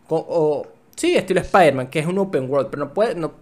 Co- 0.09 0.26
O, 0.28 0.66
sí, 0.96 1.16
estilo 1.16 1.40
Spider-Man, 1.40 1.88
que 1.88 2.00
es 2.00 2.07
un 2.07 2.18
open 2.18 2.50
world. 2.50 2.68
Pero 2.70 2.86
no 2.86 2.94
puede. 2.94 3.14
No, 3.14 3.32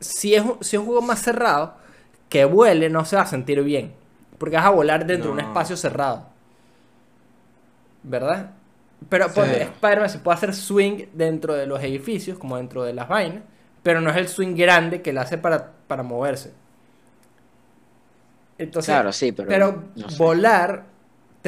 si, 0.00 0.34
es 0.34 0.42
un, 0.42 0.58
si 0.62 0.76
es 0.76 0.80
un 0.80 0.86
juego 0.86 1.02
más 1.02 1.20
cerrado, 1.22 1.74
que 2.28 2.44
vuele, 2.44 2.90
no 2.90 3.04
se 3.04 3.16
va 3.16 3.22
a 3.22 3.26
sentir 3.26 3.62
bien. 3.62 3.94
Porque 4.38 4.56
vas 4.56 4.66
a 4.66 4.70
volar 4.70 5.06
dentro 5.06 5.28
de 5.30 5.34
un 5.34 5.40
espacio 5.40 5.76
cerrado. 5.76 6.26
¿Verdad? 8.02 8.52
Pero 9.08 9.28
Sí. 9.28 9.40
Spider-Man 9.40 10.10
se 10.10 10.18
puede 10.18 10.36
hacer 10.36 10.54
swing 10.54 11.06
dentro 11.12 11.54
de 11.54 11.66
los 11.66 11.82
edificios, 11.82 12.38
como 12.38 12.56
dentro 12.56 12.82
de 12.84 12.92
las 12.94 13.08
vainas. 13.08 13.42
Pero 13.82 14.00
no 14.00 14.10
es 14.10 14.16
el 14.16 14.28
swing 14.28 14.54
grande 14.56 15.02
que 15.02 15.12
le 15.12 15.20
hace 15.20 15.38
para, 15.38 15.72
para 15.86 16.02
moverse. 16.02 16.52
Entonces, 18.58 18.88
claro, 18.92 19.12
sí, 19.12 19.32
pero. 19.32 19.48
pero 19.48 19.84
no 19.94 20.08
sé. 20.10 20.16
volar 20.18 20.84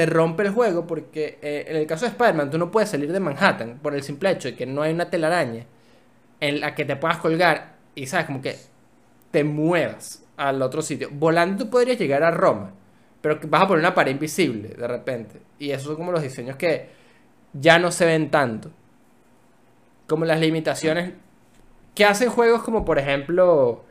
te 0.00 0.06
rompe 0.06 0.44
el 0.44 0.48
juego 0.48 0.86
porque 0.86 1.38
eh, 1.42 1.66
en 1.68 1.76
el 1.76 1.86
caso 1.86 2.06
de 2.06 2.12
Spider-Man 2.12 2.50
tú 2.50 2.56
no 2.56 2.70
puedes 2.70 2.88
salir 2.88 3.12
de 3.12 3.20
Manhattan 3.20 3.80
por 3.82 3.94
el 3.94 4.02
simple 4.02 4.30
hecho 4.30 4.48
de 4.48 4.54
que 4.56 4.64
no 4.64 4.80
hay 4.80 4.94
una 4.94 5.10
telaraña 5.10 5.66
en 6.40 6.58
la 6.58 6.74
que 6.74 6.86
te 6.86 6.96
puedas 6.96 7.18
colgar 7.18 7.74
y 7.94 8.06
sabes 8.06 8.24
como 8.24 8.40
que 8.40 8.56
te 9.30 9.44
muevas 9.44 10.24
al 10.38 10.62
otro 10.62 10.80
sitio. 10.80 11.10
Volando 11.12 11.64
tú 11.64 11.70
podrías 11.70 11.98
llegar 11.98 12.22
a 12.22 12.30
Roma, 12.30 12.72
pero 13.20 13.38
vas 13.46 13.60
a 13.60 13.68
poner 13.68 13.80
una 13.80 13.92
pared 13.92 14.12
invisible 14.12 14.68
de 14.70 14.88
repente. 14.88 15.42
Y 15.58 15.70
esos 15.70 15.88
son 15.88 15.96
como 15.96 16.12
los 16.12 16.22
diseños 16.22 16.56
que 16.56 16.88
ya 17.52 17.78
no 17.78 17.92
se 17.92 18.06
ven 18.06 18.30
tanto. 18.30 18.70
Como 20.06 20.24
las 20.24 20.40
limitaciones 20.40 21.12
que 21.94 22.06
hacen 22.06 22.30
juegos 22.30 22.62
como 22.62 22.86
por 22.86 22.98
ejemplo 22.98 23.84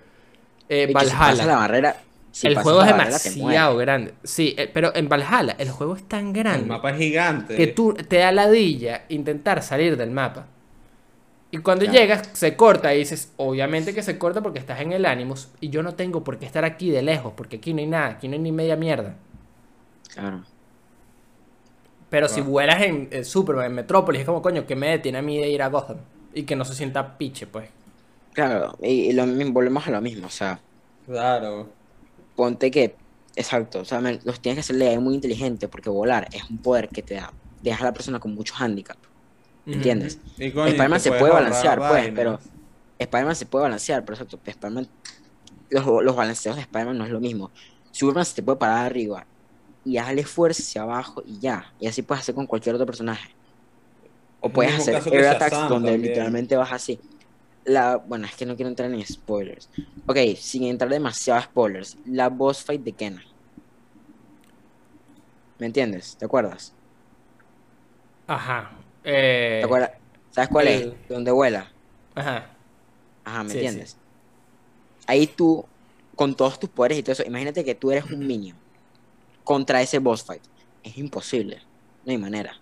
eh, 0.69 0.91
pasas 0.91 1.37
la 1.37 1.45
Valhalla. 1.45 1.55
barrera. 1.55 1.95
Si 2.31 2.47
el 2.47 2.55
juego 2.55 2.81
es 2.81 2.87
demasiado 2.87 3.77
grande. 3.77 4.13
Sí, 4.23 4.55
eh, 4.57 4.69
pero 4.73 4.95
en 4.95 5.09
Valhalla 5.09 5.55
el 5.57 5.69
juego 5.71 5.95
es 5.95 6.07
tan 6.07 6.33
El 6.51 6.63
grande 6.63 6.65
mapa 6.65 6.91
es 6.91 6.97
gigante. 6.97 7.55
que 7.55 7.67
tú 7.67 7.93
te 7.93 8.17
da 8.17 8.31
ladilla 8.31 9.05
intentar 9.09 9.61
salir 9.63 9.97
del 9.97 10.11
mapa. 10.11 10.47
Y 11.51 11.57
cuando 11.59 11.83
Claro. 11.83 11.93
llegas, 11.99 12.29
se 12.33 12.55
corta 12.55 12.93
y 12.93 12.99
dices, 12.99 13.33
obviamente 13.37 13.93
que 13.93 14.03
se 14.03 14.19
corta 14.19 14.41
porque 14.41 14.59
estás 14.59 14.81
en 14.81 14.93
el 14.93 15.05
Animus 15.05 15.49
y 15.59 15.69
yo 15.69 15.81
no 15.83 15.95
tengo 15.95 16.23
por 16.23 16.37
qué 16.37 16.45
estar 16.45 16.63
aquí 16.63 16.91
de 16.91 17.01
lejos, 17.01 17.33
porque 17.35 17.57
aquí 17.57 17.73
no 17.73 17.79
hay 17.79 17.87
nada, 17.87 18.07
aquí 18.09 18.27
no 18.27 18.33
hay 18.35 18.39
ni 18.39 18.51
media 18.51 18.75
mierda. 18.75 19.15
Claro. 20.07 20.45
Pero 22.09 22.27
si 22.27 22.41
vuelas 22.41 22.81
en, 22.81 23.07
en 23.11 23.25
Superman, 23.25 23.65
en 23.67 23.73
Metrópolis, 23.75 24.21
es 24.21 24.25
como, 24.25 24.41
coño, 24.41 24.65
que 24.65 24.75
me 24.75 24.89
detiene 24.89 25.19
a 25.19 25.21
mí 25.21 25.37
de 25.39 25.49
ir 25.49 25.61
a 25.61 25.67
Gotham? 25.69 25.97
Y 26.33 26.43
que 26.43 26.55
no 26.55 26.65
se 26.65 26.73
sienta 26.75 27.17
piche, 27.17 27.47
pues. 27.47 27.69
Claro, 28.33 28.75
y, 28.81 29.09
y 29.09 29.13
lo 29.13 29.25
mismo, 29.27 29.53
volvemos 29.53 29.85
a 29.87 29.91
lo 29.91 30.01
mismo, 30.01 30.27
o 30.27 30.29
sea, 30.29 30.63
Claro. 31.05 31.77
Ponte 32.39 32.71
que, 32.71 32.95
exacto, 33.35 33.81
o 33.81 33.85
sea, 33.85 33.99
los 33.99 34.39
tienes 34.39 34.55
que 34.55 34.59
hacerle 34.61 34.87
ahí 34.87 34.97
muy 34.97 35.13
inteligente, 35.13 35.67
porque 35.67 35.89
volar 35.89 36.29
es 36.31 36.49
un 36.49 36.57
poder 36.57 36.87
que 36.87 37.03
te 37.03 37.15
da, 37.15 37.33
deja 37.61 37.81
a 37.83 37.87
la 37.87 37.91
persona 37.91 38.17
con 38.21 38.33
muchos 38.33 38.61
handicaps, 38.61 39.01
¿entiendes? 39.65 40.19
Spider-Man 40.37 41.01
se 41.01 41.11
puede 41.11 41.33
balancear, 41.33 41.79
pues, 41.79 41.91
vainas. 41.91 42.13
pero 42.15 42.39
Spider-Man 42.97 43.35
se 43.35 43.45
puede 43.45 43.63
balancear, 43.63 44.05
pero 44.05 44.13
exacto, 44.13 44.39
Spider-Man, 44.45 44.87
los, 45.69 45.85
los 46.01 46.15
balanceos 46.15 46.55
de 46.55 46.61
Spider-Man 46.61 46.97
no 46.97 47.03
es 47.03 47.11
lo 47.11 47.19
mismo. 47.19 47.51
Superman 47.91 48.23
se 48.23 48.35
te 48.35 48.41
puede 48.41 48.57
parar 48.57 48.85
arriba 48.85 49.25
y 49.83 49.97
hazle 49.97 50.23
fuerza 50.23 50.63
hacia 50.63 50.83
abajo 50.83 51.21
y 51.25 51.39
ya, 51.39 51.73
y 51.77 51.87
así 51.87 52.03
puedes 52.03 52.21
hacer 52.21 52.35
con 52.35 52.47
cualquier 52.47 52.75
otro 52.75 52.85
personaje. 52.85 53.35
O 54.39 54.47
puedes 54.47 54.73
hacer 54.75 54.95
air 55.11 55.27
attacks 55.27 55.67
donde 55.67 55.91
también. 55.91 56.01
literalmente 56.03 56.55
vas 56.55 56.71
así. 56.71 57.01
La, 57.69 57.97
bueno, 57.97 58.25
es 58.27 58.35
que 58.35 58.45
no 58.45 58.55
quiero 58.55 58.69
entrar 58.69 58.91
en 58.93 59.05
spoilers. 59.05 59.69
Ok, 60.07 60.17
sin 60.37 60.63
entrar 60.63 60.89
demasiado 60.91 61.41
spoilers, 61.41 61.99
la 62.03 62.29
boss 62.29 62.63
fight 62.63 62.81
de 62.83 62.95
Kena. 62.95 63.23
¿Me 65.59 65.67
entiendes? 65.67 66.17
¿Te 66.17 66.25
acuerdas? 66.25 66.75
Ajá. 68.27 68.71
Eh, 69.03 69.59
¿Te 69.59 69.65
acuerdas? 69.65 69.91
¿Sabes 70.29 70.49
cuál 70.49 70.67
el- 70.67 70.67
es? 70.67 70.97
Donde 71.07 71.31
vuela. 71.31 71.73
Ajá. 72.15 72.55
Ajá, 73.23 73.43
¿me 73.43 73.53
Sí, 73.53 73.53
entiendes? 73.53 73.99
Ahí 75.07 75.27
tú, 75.27 75.69
con 76.15 76.35
todos 76.35 76.59
tus 76.59 76.69
poderes 76.71 76.97
y 76.99 77.03
todo 77.03 77.13
eso, 77.13 77.23
imagínate 77.25 77.63
que 77.65 77.75
tú 77.75 77.91
eres 77.91 78.05
un 78.11 78.25
minion 78.25 78.61
contra 79.43 79.81
ese 79.81 79.99
boss 79.99 80.25
fight. 80.25 80.43
Es 80.83 80.97
imposible. 80.97 81.63
No 82.03 82.11
hay 82.11 82.17
manera. 82.17 82.57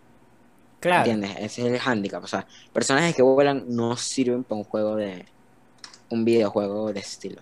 Claro. 0.79 1.09
¿Entiendes? 1.09 1.31
Ese 1.39 1.67
es 1.67 1.73
el 1.73 1.79
handicap. 1.83 2.23
O 2.23 2.27
sea, 2.27 2.45
personajes 2.73 3.15
que 3.15 3.21
vuelan 3.23 3.65
no 3.67 3.95
sirven 3.97 4.43
para 4.43 4.59
un 4.59 4.63
juego 4.63 4.95
de. 4.95 5.25
un 6.09 6.23
videojuego 6.25 6.93
de 6.93 6.99
estilo. 6.99 7.41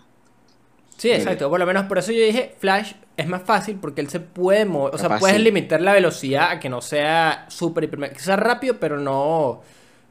Sí, 0.98 1.12
exacto. 1.12 1.50
Por 1.50 1.60
lo 1.60 1.66
menos 1.66 1.86
por 1.86 1.98
eso 1.98 2.12
yo 2.14 2.22
dije 2.24 2.56
Flash 2.58 2.94
es 3.18 3.28
más 3.28 3.44
fácil 3.44 3.78
porque 3.82 4.00
él 4.02 4.10
se 4.10 4.22
puede 4.22 4.64
mover. 4.66 4.96
O 4.96 4.98
sea, 4.98 5.18
puedes 5.20 5.40
limitar 5.42 5.82
la 5.82 5.92
velocidad 5.94 6.52
a 6.52 6.60
que 6.60 6.70
no 6.70 6.82
sea 6.82 7.46
súper 7.50 7.84
hiper. 7.84 8.14
Que 8.14 8.20
sea 8.20 8.38
rápido, 8.38 8.80
pero 8.80 8.98
no. 9.00 9.62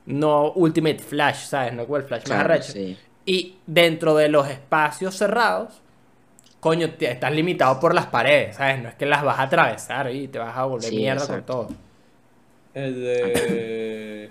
No 0.07 0.53
Ultimate 0.53 0.99
Flash, 0.99 1.47
¿sabes? 1.47 1.73
No 1.73 1.85
como 1.85 1.97
el 1.97 2.03
Flash 2.05 2.29
más 2.29 2.39
arrecho. 2.41 2.73
sí. 2.73 2.97
Y 3.27 3.57
dentro 3.67 4.15
de 4.15 4.29
los 4.29 4.47
espacios 4.51 5.17
cerrados, 5.17 5.81
coño, 6.61 6.91
te- 6.91 7.11
estás 7.11 7.33
limitado 7.33 7.81
por 7.81 7.95
las 7.95 8.05
paredes, 8.07 8.57
¿sabes? 8.57 8.83
No 8.83 8.91
es 8.91 8.95
que 8.97 9.07
las 9.07 9.23
vas 9.25 9.39
a 9.39 9.45
atravesar 9.45 10.11
y 10.15 10.29
te 10.29 10.39
vas 10.39 10.55
a 10.55 10.65
volver 10.67 10.91
Sí, 10.91 10.97
mierda 10.97 11.27
con 11.27 11.37
exacto. 11.37 11.53
todo. 11.53 11.69
El 12.75 12.95
de. 13.01 14.31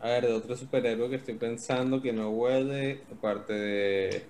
A 0.00 0.08
ver, 0.08 0.26
de 0.26 0.32
otro 0.32 0.56
superhéroe 0.56 1.08
que 1.10 1.16
estoy 1.16 1.34
pensando 1.34 2.00
que 2.02 2.12
no 2.12 2.30
huele, 2.30 3.00
aparte 3.12 3.52
de. 3.52 4.22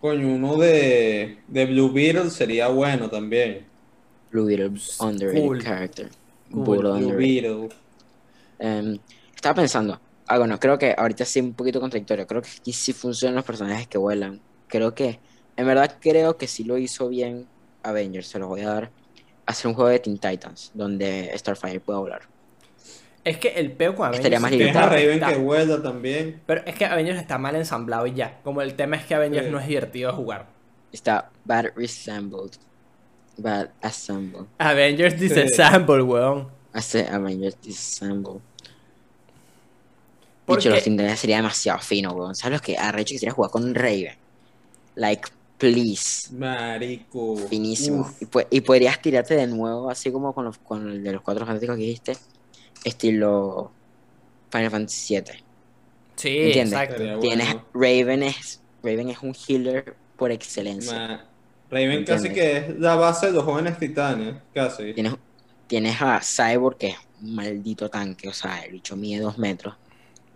Coño, 0.00 0.28
uno 0.34 0.56
de, 0.56 1.38
de 1.48 1.66
Blue 1.66 1.90
Beetle 1.92 2.30
sería 2.30 2.68
bueno 2.68 3.08
también. 3.08 3.66
Blue 4.30 4.44
Beetle, 4.46 4.72
underrated 5.00 5.42
Cool. 5.46 5.62
character. 5.62 6.08
Cool. 6.50 6.78
Blue 6.78 6.92
underrated. 6.92 7.16
Beetle. 7.18 7.68
Em, 8.58 8.98
estaba 9.34 9.54
pensando, 9.54 10.00
ah, 10.26 10.38
bueno, 10.38 10.58
creo 10.60 10.78
que 10.78 10.94
ahorita 10.96 11.24
sí 11.24 11.40
un 11.40 11.54
poquito 11.54 11.80
contradictorio. 11.80 12.26
Creo 12.26 12.42
que 12.42 12.50
aquí 12.58 12.72
sí 12.72 12.92
funcionan 12.92 13.36
los 13.36 13.44
personajes 13.44 13.86
que 13.88 13.98
vuelan. 13.98 14.40
Creo 14.66 14.94
que, 14.94 15.18
en 15.56 15.66
verdad, 15.66 15.96
creo 16.00 16.36
que 16.36 16.46
sí 16.46 16.64
lo 16.64 16.76
hizo 16.78 17.08
bien 17.08 17.46
Avengers. 17.82 18.28
Se 18.28 18.38
los 18.38 18.48
voy 18.48 18.60
a 18.62 18.68
dar. 18.68 18.90
Hacer 19.46 19.68
un 19.68 19.74
juego 19.74 19.90
de 19.90 20.00
Teen 20.00 20.18
Titans 20.18 20.72
donde 20.74 21.30
Starfire 21.36 21.80
pueda 21.80 22.00
volar. 22.00 22.22
Es 23.26 23.38
que 23.38 23.48
el 23.48 23.72
peo 23.72 23.94
con 23.96 24.06
Avengers. 24.06 24.20
Estaría 24.24 24.38
más 24.40 24.50
limitado. 24.52 24.88
Raven 24.88 25.10
está- 25.14 25.28
que 25.32 25.36
vuela 25.38 25.82
también. 25.82 26.40
Pero 26.46 26.62
es 26.64 26.74
que 26.76 26.84
Avengers 26.84 27.18
está 27.18 27.38
mal 27.38 27.56
ensamblado 27.56 28.06
y 28.06 28.14
ya. 28.14 28.38
Como 28.44 28.62
el 28.62 28.74
tema 28.74 28.94
es 28.96 29.04
que 29.04 29.14
Avengers 29.16 29.46
Sí. 29.46 29.50
no 29.52 29.58
es 29.58 29.66
divertido 29.66 30.10
de 30.12 30.16
jugar. 30.16 30.46
Está 30.92 31.30
Bad 31.44 31.66
Resembled. 31.74 32.52
Bad 33.36 33.70
Assembled. 33.82 34.46
Avengers 34.58 35.18
disassemble, 35.18 36.02
weón. 36.02 36.48
Hace 36.72 37.06
Avengers 37.08 37.60
Disassemble. 37.60 38.40
¿Por 40.46 40.58
Dicho, 40.58 40.70
los 40.70 40.82
sería 41.18 41.36
demasiado 41.36 41.80
fino, 41.80 42.12
weón. 42.12 42.34
¿Sabes 42.36 42.60
lo 42.60 42.62
que 42.64 42.78
arrecho 42.78 43.14
que 43.14 43.18
sería 43.18 43.32
jugar 43.34 43.50
con 43.50 43.74
Raven? 43.74 44.14
Like, 44.94 45.28
please. 45.58 46.32
Marico. 46.32 47.36
Finísimo. 47.36 48.08
Y, 48.20 48.58
y 48.58 48.60
podrías 48.60 49.02
tirarte 49.02 49.34
de 49.34 49.48
nuevo, 49.48 49.90
así 49.90 50.12
como 50.12 50.32
con, 50.32 50.44
los, 50.44 50.58
con 50.58 50.88
el 50.88 51.02
de 51.02 51.12
los 51.12 51.22
cuatro 51.22 51.44
fantásticos 51.44 51.76
que 51.76 51.82
dijiste, 51.82 52.16
estilo 52.84 53.70
Final 54.50 54.70
Fantasy 54.70 55.14
VII. 55.14 55.24
Sí, 56.16 56.38
¿Entiendes? 56.38 56.72
exacto. 56.80 57.20
Tienes 57.20 57.46
bueno. 57.46 57.64
Raven 57.74 58.22
es 58.22 58.60
Raven 58.82 59.10
es 59.10 59.18
un 59.22 59.34
healer 59.34 59.96
por 60.16 60.30
excelencia. 60.30 61.26
Raven 61.70 62.04
casi 62.04 62.30
que 62.30 62.56
es 62.58 62.78
la 62.78 62.94
base 62.94 63.26
de 63.26 63.32
los 63.32 63.44
jóvenes 63.44 63.78
titanes, 63.78 64.36
casi. 64.54 64.94
Tienes, 64.94 65.14
tienes 65.66 66.00
a 66.00 66.20
Cyborg 66.22 66.78
que 66.78 66.88
es 66.88 66.96
un 67.20 67.34
maldito 67.34 67.88
tanque, 67.90 68.28
o 68.28 68.32
sea, 68.32 68.60
el 68.64 68.72
bicho 68.72 68.96
mide 68.96 69.20
dos 69.20 69.36
metros. 69.38 69.74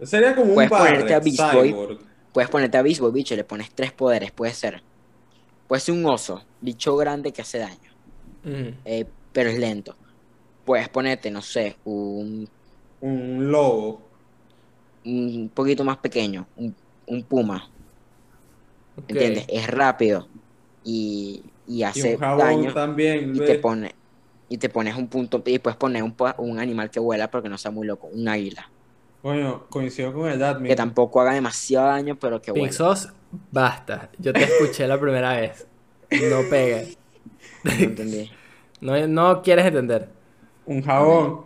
Sería 0.03 0.35
como 0.35 0.49
un 0.49 0.55
Puedes 0.55 0.71
ponerte 0.71 1.15
a 1.15 1.21
Beast 1.21 1.53
Boy. 1.55 1.99
Puedes 2.33 2.51
ponerte 2.51 2.79
a 2.79 2.83
Beast 2.83 3.01
Boy, 3.01 3.13
bicho, 3.13 3.37
le 3.37 3.45
pones 3.45 3.71
tres 3.75 3.93
poderes, 3.93 4.33
puede 4.33 4.53
ser. 4.55 4.83
Puede 5.69 5.81
ser 5.81 5.95
un 5.95 6.05
oso, 6.07 6.43
bicho 6.61 6.97
grande 6.97 7.33
que 7.33 7.43
hace 7.43 7.59
daño, 7.59 7.91
Mm. 8.43 8.69
eh, 8.85 9.05
pero 9.33 9.51
es 9.51 9.59
lento. 9.59 9.97
Puedes 10.71 10.89
ponerte, 10.89 11.33
no 11.33 11.43
sé, 11.43 11.77
un, 11.85 12.49
Un 13.01 13.51
lobo. 13.51 14.03
un 15.05 15.51
poquito 15.53 15.83
más 15.83 15.97
pequeño, 15.97 16.47
un, 16.55 16.73
un 17.09 17.25
puma. 17.25 17.69
¿entiendes? 19.09 19.47
Es 19.49 19.67
rápido 19.67 20.29
y, 20.85 21.43
y 21.67 21.79
Y 21.79 21.83
hace 21.83 22.15
un 22.15 22.21
jabón 22.21 22.39
daño 22.39 22.73
también. 22.73 23.35
y 23.35 23.41
te 23.41 23.59
pone 23.59 23.97
y 24.49 24.59
te 24.59 24.69
pones 24.69 24.95
un 24.95 25.09
punto 25.09 25.43
y 25.45 25.59
puedes 25.59 25.77
poner 25.77 26.05
un, 26.05 26.15
un 26.39 26.61
animal 26.61 26.89
que 26.89 27.01
vuela 27.01 27.29
porque 27.29 27.49
no 27.49 27.59
sea 27.59 27.73
muy 27.73 27.85
loco, 27.85 28.07
un 28.13 28.29
águila, 28.29 28.71
Coño, 29.23 29.67
coincido 29.71 30.13
con 30.13 30.31
el 30.31 30.41
admin. 30.41 30.69
que 30.69 30.77
tampoco 30.77 31.21
haga 31.21 31.33
demasiado 31.35 31.89
daño, 31.89 32.17
pero 32.17 32.41
que 32.41 32.53
vuela. 32.53 32.69
Pixos, 32.69 33.09
basta. 33.51 34.09
Yo 34.19 34.33
te 34.33 34.45
escuché 34.45 34.87
la 34.87 35.01
primera 35.01 35.33
vez. 35.37 35.67
No 36.31 36.49
pegues. 36.49 36.97
No 37.65 37.73
entendí. 37.73 38.31
No, 38.81 39.07
no 39.09 39.43
quieres 39.43 39.67
entender. 39.67 40.20
Un 40.71 40.83
jabón. 40.83 41.41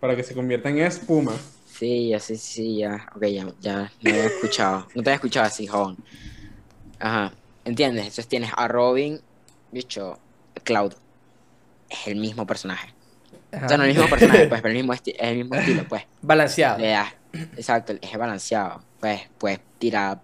Para 0.00 0.14
que 0.14 0.22
se 0.22 0.34
convierta 0.34 0.68
en 0.68 0.78
espuma. 0.78 1.32
Sí, 1.78 2.10
ya 2.10 2.20
sí, 2.20 2.36
sí, 2.36 2.76
ya. 2.78 3.06
Ok, 3.14 3.24
ya, 3.24 3.46
ya 3.60 3.90
no 4.02 4.10
había 4.10 4.26
escuchado. 4.26 4.86
No 4.94 5.02
te 5.02 5.10
había 5.10 5.14
escuchado 5.14 5.46
así, 5.46 5.66
jabón. 5.66 5.96
Ajá. 6.98 7.32
¿Entiendes? 7.64 8.02
Entonces 8.04 8.28
tienes 8.28 8.50
a 8.54 8.68
Robin, 8.68 9.18
bicho, 9.72 10.18
Cloud. 10.62 10.92
Es 11.88 12.06
el 12.06 12.16
mismo 12.16 12.46
personaje. 12.46 12.92
O 13.52 13.66
sea, 13.68 13.78
no 13.78 13.84
el 13.84 13.94
mismo 13.94 14.08
personaje, 14.08 14.46
pues, 14.46 14.60
pero 14.62 14.72
el 14.72 14.76
mismo, 14.82 14.92
esti- 14.92 15.14
es 15.18 15.28
el 15.28 15.36
mismo 15.38 15.54
estilo, 15.54 15.84
pues. 15.88 16.04
Balanceado. 16.20 16.78
Le 16.78 16.88
das, 16.88 17.14
exacto, 17.56 17.94
es 18.00 18.18
balanceado. 18.18 18.82
Pues, 19.00 19.22
puedes 19.38 19.60
tirar 19.78 20.20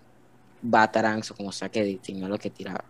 Batarangs 0.61 1.31
o 1.31 1.35
como 1.35 1.53
sea 1.53 1.71
que 1.71 1.99
no 2.15 2.29
lo 2.29 2.39
que 2.39 2.51
tira 2.51 2.85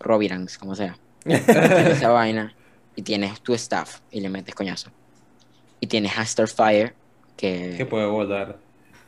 Robirangs, 0.00 0.58
como 0.58 0.74
sea. 0.74 0.96
esa 1.24 2.10
vaina. 2.10 2.54
Y 2.98 3.02
tienes 3.02 3.40
tu 3.42 3.54
staff 3.54 4.00
y 4.10 4.20
le 4.20 4.28
metes 4.28 4.56
coñazo. 4.56 4.90
Y 5.78 5.86
tienes 5.86 6.18
a 6.18 6.26
Starfire, 6.26 6.94
que, 7.36 7.74
Que 7.76 7.86
puede 7.86 8.06
volar. 8.06 8.58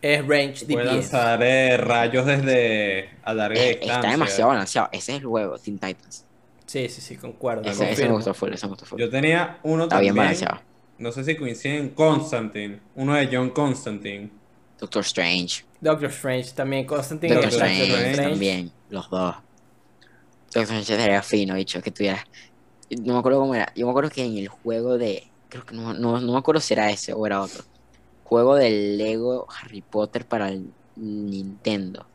Es 0.01 0.25
range 0.25 0.65
Puede 0.65 0.85
DPS. 0.85 0.93
lanzar 0.95 1.43
eh, 1.43 1.77
rayos 1.77 2.25
desde 2.25 3.11
a 3.25 3.35
larga 3.35 3.61
es- 3.61 3.67
distancia. 3.81 3.95
está 3.97 4.11
demasiado 4.13 4.49
balanceado. 4.51 4.89
Ese 4.93 5.13
es 5.17 5.19
el 5.19 5.25
juego, 5.27 5.59
Teen 5.59 5.77
Titans. 5.81 6.25
Sí, 6.67 6.89
sí, 6.89 7.01
sí, 7.01 7.17
concuerdo. 7.17 7.69
Ese, 7.69 7.91
ese 7.91 8.07
me 8.07 8.13
gustó 8.13 8.33
full, 8.33 8.53
ese 8.53 8.67
me 8.67 8.71
gustó 8.71 8.87
full. 8.87 9.01
Yo 9.01 9.11
tenía 9.11 9.59
uno 9.65 9.83
Está 9.83 9.97
también. 9.97 10.15
bien 10.15 10.25
balanceado. 10.25 10.61
No 10.99 11.11
sé 11.11 11.25
si 11.25 11.35
coinciden. 11.35 11.89
Constantine. 11.91 12.79
Uno 12.95 13.15
de 13.15 13.29
John 13.33 13.51
Constantine. 13.51 14.31
Doctor 14.79 15.03
Strange. 15.03 15.65
Doctor 15.81 16.11
Strange 16.11 16.53
también. 16.53 16.87
Constantine. 16.87 17.35
Doctor 17.35 17.51
Doctor 17.51 17.67
Strange, 17.69 18.11
Strange. 18.13 18.31
también. 18.31 18.73
Los 18.91 19.11
dos. 19.11 19.35
Doctor 20.47 20.63
Strange 20.63 20.85
sería 20.97 21.23
fino, 21.23 21.57
dicho, 21.57 21.83
que 21.83 21.91
tuvieras. 21.91 22.23
No 22.91 23.13
me 23.15 23.19
acuerdo 23.21 23.41
cómo 23.41 23.55
era. 23.55 23.73
Yo 23.75 23.87
me 23.87 23.91
acuerdo 23.91 24.11
que 24.11 24.25
en 24.25 24.37
el 24.37 24.49
juego 24.49 24.99
de. 24.99 25.25
Creo 25.49 25.65
que 25.67 25.75
no, 25.75 25.95
no, 25.95 26.21
no 26.21 26.33
me 26.33 26.39
acuerdo 26.39 26.61
si 26.61 26.75
era 26.75 26.91
ese 26.91 27.13
o 27.13 27.27
era 27.27 27.41
otro. 27.41 27.65
Juego 28.25 28.55
del 28.57 28.99
Lego 28.99 29.47
Harry 29.61 29.81
Potter 29.83 30.25
para 30.27 30.49
el 30.49 30.67
Nintendo. 30.97 32.07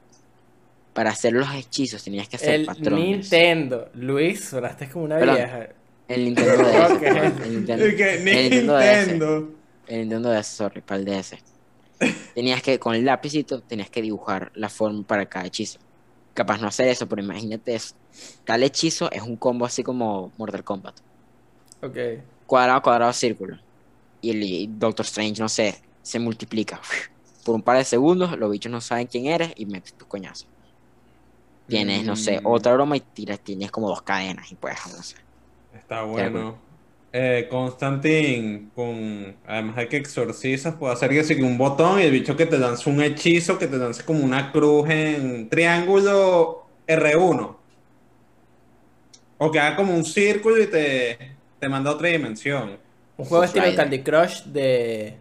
Para 0.93 1.09
hacer 1.11 1.33
los 1.33 1.53
hechizos 1.53 2.03
tenías 2.03 2.29
que 2.29 2.37
hacer 2.37 2.55
El 2.55 2.65
patrones. 2.65 2.99
Nintendo. 3.29 3.89
Luis, 3.95 4.45
sonaste 4.45 4.89
como 4.89 5.05
una 5.05 5.17
Perdón. 5.17 5.35
vieja. 5.35 5.67
El 6.07 6.25
Nintendo 6.25 6.57
DS. 6.63 6.91
Ok. 6.93 6.99
perdón, 6.99 7.41
El 7.43 7.51
Nintendo, 7.55 7.87
Y 7.87 7.95
que 7.95 8.13
el 8.15 8.25
Nintendo 8.25 8.73
DS. 8.77 8.97
Nintendo. 9.07 9.49
El 9.87 9.99
Nintendo 10.01 10.29
DS, 10.31 10.47
sorry, 10.47 10.81
para 10.81 10.99
el 10.99 11.05
DS. 11.05 11.35
Tenías 12.33 12.61
que, 12.61 12.79
con 12.79 12.95
el 12.95 13.05
lapicito, 13.05 13.61
tenías 13.61 13.89
que 13.89 14.01
dibujar 14.01 14.51
la 14.55 14.69
forma 14.69 15.03
para 15.03 15.25
cada 15.25 15.45
hechizo. 15.47 15.79
Capaz 16.35 16.59
no 16.59 16.67
hacer 16.69 16.89
eso, 16.89 17.07
pero 17.09 17.23
imagínate 17.23 17.75
eso. 17.75 17.95
Tal 18.45 18.63
hechizo 18.63 19.11
es 19.11 19.23
un 19.23 19.37
combo 19.37 19.65
así 19.65 19.83
como 19.83 20.33
Mortal 20.37 20.63
Kombat. 20.65 21.01
Ok. 21.81 21.97
Cuadrado, 22.45 22.81
cuadrado, 22.81 23.13
círculo. 23.13 23.59
Y 24.21 24.31
el 24.31 24.43
y 24.43 24.67
Doctor 24.67 25.05
Strange, 25.05 25.41
no 25.41 25.49
sé, 25.49 25.85
se 26.03 26.19
multiplica. 26.19 26.81
Por 27.43 27.55
un 27.55 27.63
par 27.63 27.77
de 27.77 27.85
segundos, 27.85 28.37
los 28.37 28.51
bichos 28.51 28.71
no 28.71 28.81
saben 28.81 29.07
quién 29.07 29.27
eres 29.27 29.53
y 29.57 29.67
metes 29.67 29.95
tu 29.97 30.07
coñazo. 30.07 30.47
Tienes, 31.67 32.03
no 32.05 32.15
sé, 32.15 32.41
Mm. 32.41 32.45
otra 32.45 32.73
broma 32.73 32.97
y 32.97 33.01
tiras, 33.01 33.39
tienes 33.43 33.71
como 33.71 33.89
dos 33.89 34.01
cadenas 34.03 34.51
y 34.51 34.55
puedes, 34.55 34.79
no 34.87 35.01
sé. 35.03 35.17
Está 35.71 36.03
bueno. 36.03 36.64
Eh, 37.17 37.47
Constantine, 37.49 38.71
con, 38.75 39.37
además 39.47 39.77
de 39.77 39.87
que 39.87 39.95
exorcizas, 39.95 40.75
puede 40.75 40.91
hacer 40.91 41.11
que 41.11 41.23
sí 41.23 41.37
que 41.37 41.43
un 41.43 41.57
botón 41.57 42.01
y 42.01 42.03
el 42.03 42.11
bicho 42.11 42.35
que 42.35 42.45
te 42.45 42.57
lance 42.57 42.89
un 42.89 43.01
hechizo, 43.01 43.57
que 43.57 43.67
te 43.67 43.77
lance 43.77 44.03
como 44.03 44.19
una 44.19 44.51
cruz 44.51 44.89
en 44.89 45.47
triángulo 45.47 46.67
R1. 46.85 47.55
O 49.37 49.49
que 49.49 49.59
haga 49.61 49.77
como 49.77 49.95
un 49.95 50.03
círculo 50.03 50.61
y 50.61 50.67
te, 50.67 51.37
te 51.57 51.69
manda 51.69 51.89
a 51.89 51.93
otra 51.93 52.09
dimensión. 52.09 52.77
Un 53.15 53.25
juego 53.25 53.45
estilo. 53.45 53.73
Candy 53.73 54.03
Crush 54.03 54.43
de 54.43 55.15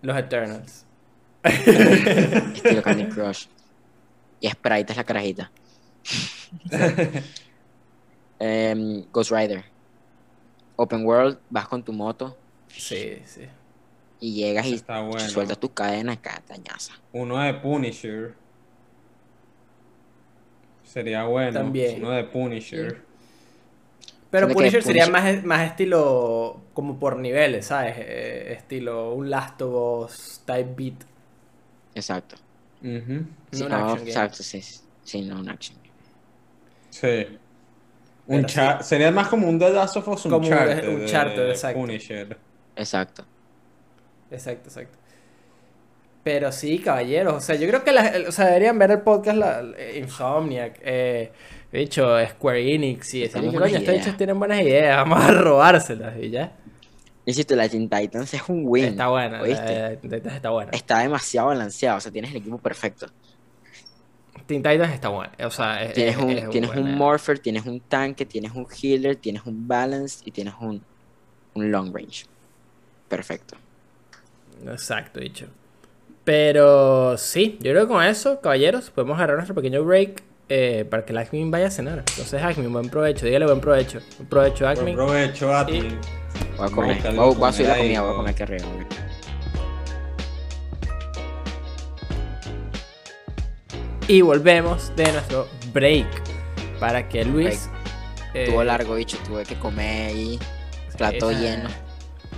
los 0.00 0.16
Eternals. 0.16 0.86
Estilo 1.44 2.82
Candy 2.82 3.04
Crush. 3.04 3.48
Y 4.40 4.48
Sprite 4.48 4.92
es 4.92 4.96
la 4.96 5.04
carajita. 5.04 5.50
Em, 8.38 9.04
Ghost 9.12 9.30
Rider. 9.30 9.75
Open 10.76 11.04
World, 11.04 11.38
vas 11.50 11.66
con 11.68 11.82
tu 11.82 11.92
moto 11.92 12.36
Sí, 12.68 13.18
sí. 13.24 13.42
y 14.20 14.34
llegas 14.34 14.66
y 14.66 14.82
bueno. 14.86 15.20
sueltas 15.20 15.58
tus 15.58 15.70
cadenas 15.70 16.18
cada 16.18 16.40
tañaza. 16.40 16.92
Uno 17.12 17.38
de 17.38 17.54
Punisher. 17.54 18.34
Sería 20.84 21.24
bueno. 21.24 21.52
También. 21.60 21.98
Uno 22.02 22.10
de 22.12 22.24
Punisher. 22.24 23.02
Pero 24.30 24.48
Punisher 24.48 24.82
sería 24.82 25.06
más, 25.08 25.44
más 25.44 25.70
estilo 25.70 26.60
como 26.74 26.98
por 26.98 27.16
niveles, 27.18 27.66
¿sabes? 27.66 27.94
Eh, 27.98 28.52
estilo 28.58 29.14
un 29.14 29.30
Last 29.30 29.62
of 29.62 30.04
Us 30.10 30.42
type 30.44 30.74
beat. 30.76 30.94
Exacto. 31.94 32.36
Sí, 32.82 32.88
No 32.88 33.64
un 33.64 33.70
no, 33.70 33.76
action 33.76 33.98
game. 33.98 34.10
exacto, 34.10 34.42
sí. 34.42 34.62
Sí, 35.04 35.22
no 35.22 35.40
un 35.40 35.48
action. 35.48 35.78
game. 35.78 35.92
Sí. 36.90 37.38
Un 38.28 38.36
Pero 38.38 38.48
cha- 38.48 38.82
Sería 38.82 39.10
más 39.10 39.28
como 39.28 39.48
un 39.48 39.58
The 39.58 39.70
Last 39.70 39.96
of 39.98 40.08
Us 40.08 40.22
Como 40.22 40.38
un- 40.38 40.44
Uncharted. 40.44 40.88
un 40.88 40.96
de 40.98 41.02
Uncharted, 41.04 41.50
exacto. 41.50 41.78
Punisher. 41.80 42.36
Exacto. 42.74 43.24
Exacto, 44.30 44.68
exacto. 44.68 44.98
Pero 46.24 46.50
sí, 46.50 46.78
caballeros. 46.80 47.34
O 47.34 47.40
sea, 47.40 47.54
yo 47.54 47.68
creo 47.68 47.84
que 47.84 47.92
la- 47.92 48.12
o 48.28 48.32
sea, 48.32 48.46
deberían 48.46 48.78
ver 48.78 48.90
el 48.90 49.00
podcast 49.02 49.38
la, 49.38 49.64
eh, 49.78 50.00
Insomniac. 50.02 50.80
Eh, 50.82 51.30
de 51.70 51.80
hecho, 51.80 52.16
Square 52.30 52.74
Enix 52.74 53.14
y 53.14 53.20
decir, 53.20 53.42
coño, 53.52 53.76
estos 53.76 53.94
bichos 53.94 54.16
tienen 54.16 54.38
buenas 54.38 54.60
ideas. 54.60 54.96
Vamos 55.08 55.24
a 55.24 55.30
robárselas 55.30 56.14
y 56.20 56.30
ya. 56.30 56.52
Insisto, 57.26 57.54
la 57.56 57.68
Teen 57.68 57.88
Titans 57.88 58.34
es 58.34 58.42
un 58.48 58.62
win. 58.66 58.84
Está 58.86 59.08
buena. 59.08 59.40
¿oíste? 59.42 59.64
la- 59.74 59.90
la- 59.90 59.96
Titans 59.96 60.34
está 60.34 60.50
buena. 60.50 60.70
Está 60.72 60.98
demasiado 61.00 61.48
balanceado, 61.48 61.98
o 61.98 62.00
sea, 62.00 62.10
tienes 62.10 62.32
el 62.32 62.38
equipo 62.38 62.58
perfecto. 62.58 63.06
Teen 64.46 64.62
Titans 64.62 64.92
está 64.94 65.08
buena. 65.08 65.32
O 65.44 65.50
sea, 65.50 65.82
es, 65.82 65.92
Tienes 65.94 66.16
es- 66.16 66.22
un, 66.22 66.30
es 66.30 66.50
tienes 66.50 66.70
un. 66.70 66.94
Morpher, 66.94 67.38
tienes 67.38 67.66
un 67.66 67.80
tanque, 67.80 68.24
tienes 68.24 68.52
un 68.52 68.66
healer, 68.82 69.16
tienes 69.16 69.44
un 69.44 69.66
balance 69.66 70.20
y 70.24 70.30
tienes 70.30 70.54
un, 70.60 70.82
un 71.54 71.70
long 71.72 71.92
range. 71.94 72.26
Perfecto. 73.08 73.56
Exacto, 74.66 75.20
dicho. 75.20 75.46
Pero 76.24 77.16
sí, 77.18 77.56
yo 77.60 77.70
creo 77.72 77.86
que 77.86 77.92
con 77.92 78.02
eso, 78.04 78.40
caballeros, 78.40 78.90
podemos 78.90 79.16
agarrar 79.16 79.36
nuestro 79.36 79.54
pequeño 79.54 79.84
break 79.84 80.22
eh, 80.48 80.84
para 80.88 81.04
que 81.04 81.12
el 81.12 81.18
Acmin 81.18 81.50
vaya 81.50 81.66
a 81.66 81.70
cenar. 81.70 81.98
Entonces, 81.98 82.42
Acmin, 82.42 82.72
buen 82.72 82.88
provecho. 82.88 83.26
Dígale 83.26 83.46
buen 83.46 83.60
provecho. 83.60 84.00
Buen 84.18 84.28
provecho, 84.28 84.64
Buen 84.64 84.78
Acmin. 84.78 84.94
provecho, 84.96 85.54
Atmin. 85.54 85.98
Voy 86.56 86.66
a 86.66 86.70
comer. 86.70 86.96
Voy, 86.96 87.06
a- 87.06 87.08
algo 87.10 87.34
voy 87.34 87.48
a 87.48 87.52
subir 87.52 87.68
la 87.68 87.76
comida, 87.76 88.00
voy 88.02 88.12
a 88.12 88.16
comer 88.16 88.30
aquí 88.32 88.42
arriba. 88.42 88.66
Y 94.08 94.20
volvemos 94.22 94.94
de 94.96 95.12
nuestro 95.12 95.48
break 95.72 96.06
para 96.78 97.08
que 97.08 97.24
Luis. 97.24 97.68
eh, 98.34 98.44
Estuvo 98.44 98.62
largo, 98.62 98.94
bicho. 98.94 99.18
Tuve 99.26 99.44
que 99.44 99.56
comer 99.56 100.14
y 100.16 100.38
plato 100.96 101.30
esa- 101.30 101.40
lleno. 101.40 101.68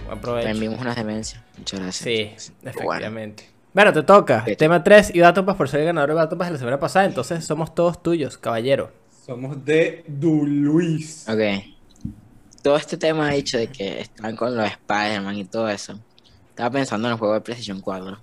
Buen 0.07 0.20
provecho. 0.20 0.49
Rendimos 0.49 0.81
unas 0.81 0.97
demencias. 0.97 1.43
Muchas 1.59 1.81
gracias. 1.81 2.05
Sí, 2.05 2.53
efectivamente. 2.65 3.51
Bueno, 3.74 3.93
te 3.93 4.03
toca. 4.03 4.45
Tema 4.57 4.82
3 4.82 5.11
y 5.15 5.20
Battle 5.20 5.43
Pass 5.43 5.57
por 5.57 5.69
ser 5.69 5.81
el 5.81 5.86
ganador 5.86 6.09
de 6.28 6.36
de 6.36 6.51
la 6.53 6.59
semana 6.59 6.81
pasada. 6.81 7.05
Entonces 7.05 7.45
somos 7.45 7.74
todos 7.74 8.03
tuyos, 8.03 8.39
caballero. 8.39 8.90
Somos 9.27 9.62
de 9.65 10.05
Duluis. 10.09 11.28
Ok. 11.28 11.65
Todo 12.62 12.77
este 12.77 12.97
tema 12.97 13.28
ha 13.28 13.32
dicho 13.32 13.59
de 13.59 13.66
que 13.69 14.01
están 14.01 14.35
con 14.36 14.57
los 14.57 14.66
Spider-Man 14.66 15.36
y 15.36 15.45
todo 15.45 15.69
eso. 15.69 15.99
Estaba 16.49 16.70
pensando 16.70 17.09
en 17.09 17.12
el 17.12 17.19
juego 17.19 17.35
de 17.35 17.40
PlayStation 17.43 17.81
4. 17.81 18.19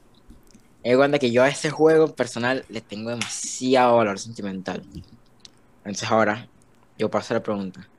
Es 0.86 0.96
cuenta 0.96 1.18
que 1.18 1.32
yo 1.32 1.42
a 1.42 1.50
ese 1.50 1.72
juego 1.72 2.14
personal 2.14 2.64
le 2.70 2.80
tengo 2.80 3.10
demasiado 3.10 3.98
valor 3.98 4.20
sentimental. 4.20 4.84
Entonces 5.80 6.12
ahora, 6.12 6.48
yo 6.96 7.10
paso 7.10 7.34
a 7.34 7.38
la 7.38 7.44
pregunta. 7.44 7.90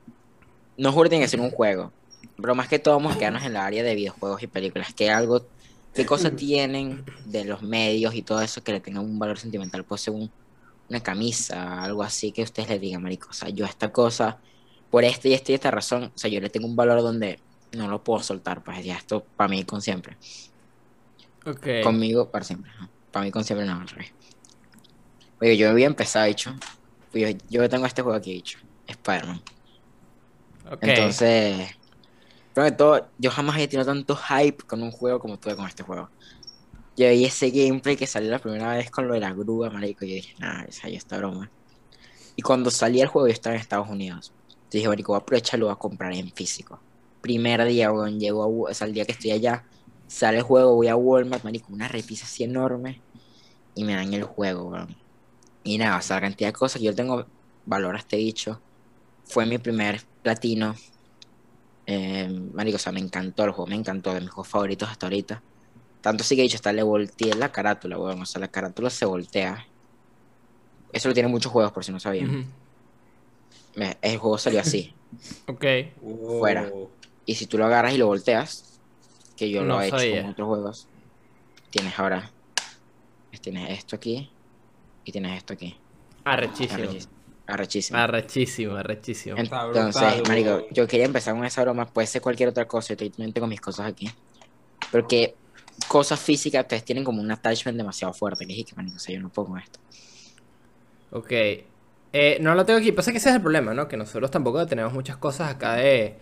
No 0.77 0.93
juro 0.93 1.03
que 1.03 1.09
tiene 1.09 1.25
que 1.25 1.29
ser 1.29 1.41
un 1.41 1.51
juego. 1.51 1.91
Pero 2.37 2.55
más 2.55 2.69
que 2.69 2.79
todo 2.79 2.93
vamos 2.95 3.13
a 3.13 3.19
quedarnos 3.19 3.43
en 3.43 3.51
la 3.51 3.65
área 3.65 3.83
de 3.83 3.93
videojuegos 3.93 4.41
y 4.41 4.47
películas. 4.47 4.93
¿Qué 4.93 5.09
algo, 5.09 5.45
qué 5.93 6.05
cosas 6.05 6.33
tienen 6.37 7.03
de 7.25 7.43
los 7.43 7.61
medios 7.61 8.15
y 8.15 8.21
todo 8.21 8.39
eso 8.39 8.63
que 8.63 8.71
le 8.71 8.79
tengan 8.79 9.03
un 9.03 9.19
valor 9.19 9.37
sentimental? 9.37 9.83
Puede 9.83 10.03
ser 10.03 10.13
un, 10.13 10.31
una 10.89 11.01
camisa, 11.01 11.83
algo 11.83 12.03
así 12.03 12.31
que 12.31 12.43
ustedes 12.43 12.69
le 12.69 12.79
digan, 12.79 13.03
marico. 13.03 13.27
O 13.31 13.33
sea, 13.33 13.49
yo 13.49 13.65
a 13.65 13.67
esta 13.67 13.91
cosa, 13.91 14.37
por 14.89 15.03
esta 15.03 15.27
y 15.27 15.33
esta 15.33 15.51
y 15.51 15.55
esta 15.55 15.71
razón, 15.71 16.05
o 16.05 16.17
sea, 16.17 16.29
yo 16.29 16.39
le 16.39 16.49
tengo 16.49 16.67
un 16.67 16.77
valor 16.77 17.01
donde 17.01 17.41
no 17.73 17.89
lo 17.89 18.01
puedo 18.01 18.23
soltar. 18.23 18.63
Pues 18.63 18.85
ya 18.85 18.95
esto 18.95 19.25
para 19.35 19.49
mí 19.49 19.65
con 19.65 19.81
siempre. 19.81 20.15
Conmigo 21.79 22.31
para 22.31 22.45
siempre. 22.45 22.71
Para 23.11 23.25
mí 23.25 23.31
con 23.31 23.43
siempre 23.43 23.65
no, 23.67 23.73
al 23.79 23.87
revés. 23.87 24.15
Oye, 25.41 25.57
yo 25.57 25.69
había 25.69 25.87
empezado, 25.87 26.25
dicho. 26.25 26.53
Yo, 27.13 27.27
yo 27.49 27.69
tengo 27.69 27.85
este 27.85 28.01
juego 28.01 28.17
aquí, 28.17 28.33
dicho. 28.33 28.59
Spider-Man. 28.87 29.41
ok. 30.65 30.87
Entonces, 30.87 31.69
primero 32.53 32.75
todo, 32.77 33.13
yo 33.17 33.31
jamás 33.31 33.55
había 33.55 33.69
tenido 33.69 33.85
tanto 33.87 34.15
hype 34.15 34.57
con 34.67 34.83
un 34.83 34.91
juego 34.91 35.19
como 35.19 35.39
tuve 35.39 35.55
con 35.55 35.67
este 35.67 35.83
juego. 35.83 36.11
Yo 36.97 37.09
vi 37.09 37.25
ese 37.25 37.51
gameplay 37.51 37.97
que 37.97 38.07
salió 38.07 38.31
la 38.31 38.39
primera 38.39 38.75
vez 38.75 38.91
con 38.91 39.07
lo 39.07 39.13
de 39.15 39.21
la 39.21 39.33
grúa, 39.33 39.69
marico, 39.71 40.05
yo 40.05 40.15
dije, 40.15 40.33
nah, 40.39 40.63
esa 40.65 40.89
ya 40.89 40.97
está 40.97 41.17
broma. 41.17 41.51
Y 42.35 42.41
cuando 42.43 42.71
salí 42.71 43.01
el 43.01 43.07
juego, 43.07 43.27
yo 43.27 43.33
estaba 43.33 43.55
en 43.55 43.61
Estados 43.61 43.89
Unidos. 43.89 44.35
Entonces 44.49 44.69
dije, 44.71 44.87
marico, 44.89 45.13
voy 45.13 45.19
a 45.19 45.21
aprovechar 45.23 45.59
y 45.59 45.61
lo 45.61 45.67
voy 45.67 45.73
a 45.73 45.77
comprar 45.77 46.13
en 46.13 46.31
físico. 46.33 46.83
Primer 47.21 47.65
día, 47.65 47.91
weón, 47.91 48.19
Wa- 48.33 48.71
o 48.71 48.73
sea, 48.73 48.87
el 48.87 48.93
día 48.93 49.05
que 49.05 49.13
estoy 49.13 49.31
allá, 49.31 49.65
sale 50.07 50.37
el 50.37 50.43
juego, 50.43 50.75
voy 50.75 50.87
a 50.87 50.95
Walmart, 50.95 51.43
marico, 51.43 51.71
una 51.73 51.87
repisa 51.87 52.25
así 52.25 52.43
enorme, 52.43 53.03
y 53.75 53.83
me 53.83 53.95
dan 53.95 54.13
el 54.13 54.23
juego, 54.23 54.69
weón. 54.69 54.95
Y 55.63 55.77
nada, 55.77 55.97
o 55.97 56.01
sea, 56.01 56.17
la 56.17 56.21
cantidad 56.21 56.49
de 56.49 56.53
cosas 56.53 56.79
que 56.79 56.85
yo 56.85 56.95
tengo 56.95 57.25
valor 57.65 57.95
a 57.95 57.99
este 57.99 58.17
bicho. 58.17 58.63
Fue 59.25 59.45
mi 59.45 59.57
primer 59.57 60.01
platino. 60.21 60.75
Eh, 61.85 62.29
marico, 62.53 62.75
o 62.77 62.79
sea, 62.79 62.91
me 62.91 62.99
encantó 62.99 63.43
el 63.43 63.51
juego, 63.51 63.67
me 63.67 63.75
encantó, 63.75 64.13
de 64.13 64.21
mis 64.21 64.29
juegos 64.29 64.47
favoritos 64.49 64.89
hasta 64.89 65.05
ahorita. 65.05 65.43
Tanto 66.01 66.23
sí 66.23 66.35
que 66.35 66.41
he 66.41 66.43
dicho, 66.43 66.55
hasta 66.55 66.71
le 66.73 66.83
volteé 66.83 67.33
la 67.35 67.51
carátula, 67.51 67.97
weón. 67.97 68.21
O 68.21 68.25
sea, 68.25 68.39
la 68.39 68.47
carátula 68.47 68.89
se 68.89 69.05
voltea. 69.05 69.65
Eso 70.93 71.09
lo 71.09 71.13
tiene 71.13 71.29
muchos 71.29 71.51
juegos, 71.51 71.71
por 71.73 71.83
si 71.83 71.91
no 71.91 71.99
sabían. 71.99 72.29
Me- 73.75 73.97
El 74.01 74.17
juego 74.17 74.37
salió 74.37 74.59
así. 74.59 74.93
Ok. 75.47 75.65
Wow. 76.01 76.39
Fuera. 76.39 76.69
Y 77.25 77.35
si 77.35 77.47
tú 77.47 77.57
lo 77.57 77.65
agarras 77.65 77.93
y 77.93 77.97
lo 77.97 78.07
volteas, 78.07 78.76
que 79.37 79.49
yo 79.49 79.61
lo 79.61 79.75
No 79.75 79.81
he 79.81 79.87
hecho 79.87 80.21
con 80.21 80.31
otros 80.31 80.47
juegos, 80.47 80.87
tienes 81.69 81.97
ahora. 81.97 82.31
Tienes 83.39 83.69
esto 83.69 83.95
aquí 83.95 84.29
y 85.05 85.11
tienes 85.11 85.37
esto 85.37 85.53
aquí. 85.53 85.77
Arrechísimo. 86.25 86.83
Arrechísimo. 87.47 87.97
Arrechísimo. 87.97 88.75
Arrechísimo, 88.75 89.37
Entonces, 89.37 90.27
marico, 90.27 90.67
yo 90.71 90.85
quería 90.85 91.05
empezar 91.05 91.33
con 91.33 91.45
esa 91.45 91.61
broma, 91.61 91.85
puede 91.85 92.07
ser 92.07 92.21
cualquier 92.21 92.49
otra 92.49 92.67
cosa, 92.67 92.93
yo 92.93 93.09
también 93.09 93.31
tengo 93.31 93.47
mis 93.47 93.61
cosas 93.61 93.85
aquí. 93.85 94.11
Porque 94.91 95.35
cosas 95.87 96.19
físicas 96.19 96.63
ustedes 96.63 96.83
tienen 96.83 97.05
como 97.05 97.21
un 97.21 97.31
attachment 97.31 97.77
demasiado 97.77 98.13
fuerte, 98.13 98.45
que 98.45 98.59
es 98.59 98.65
que, 98.65 98.75
marico, 98.75 98.97
o 98.97 98.99
sea, 98.99 99.15
yo 99.15 99.21
no 99.21 99.29
puedo 99.29 99.47
con 99.47 99.59
esto. 99.59 99.79
Ok. 101.11 101.31
Eh, 101.31 102.37
no 102.41 102.53
lo 102.53 102.65
tengo 102.65 102.79
aquí. 102.79 102.91
Pasa 102.91 103.11
que 103.11 103.19
ese 103.19 103.29
es 103.29 103.35
el 103.35 103.41
problema, 103.41 103.73
¿no? 103.73 103.87
Que 103.87 103.95
nosotros 103.95 104.29
tampoco 104.29 104.65
tenemos 104.65 104.91
muchas 104.91 105.15
cosas 105.15 105.51
acá 105.51 105.75
de, 105.75 106.17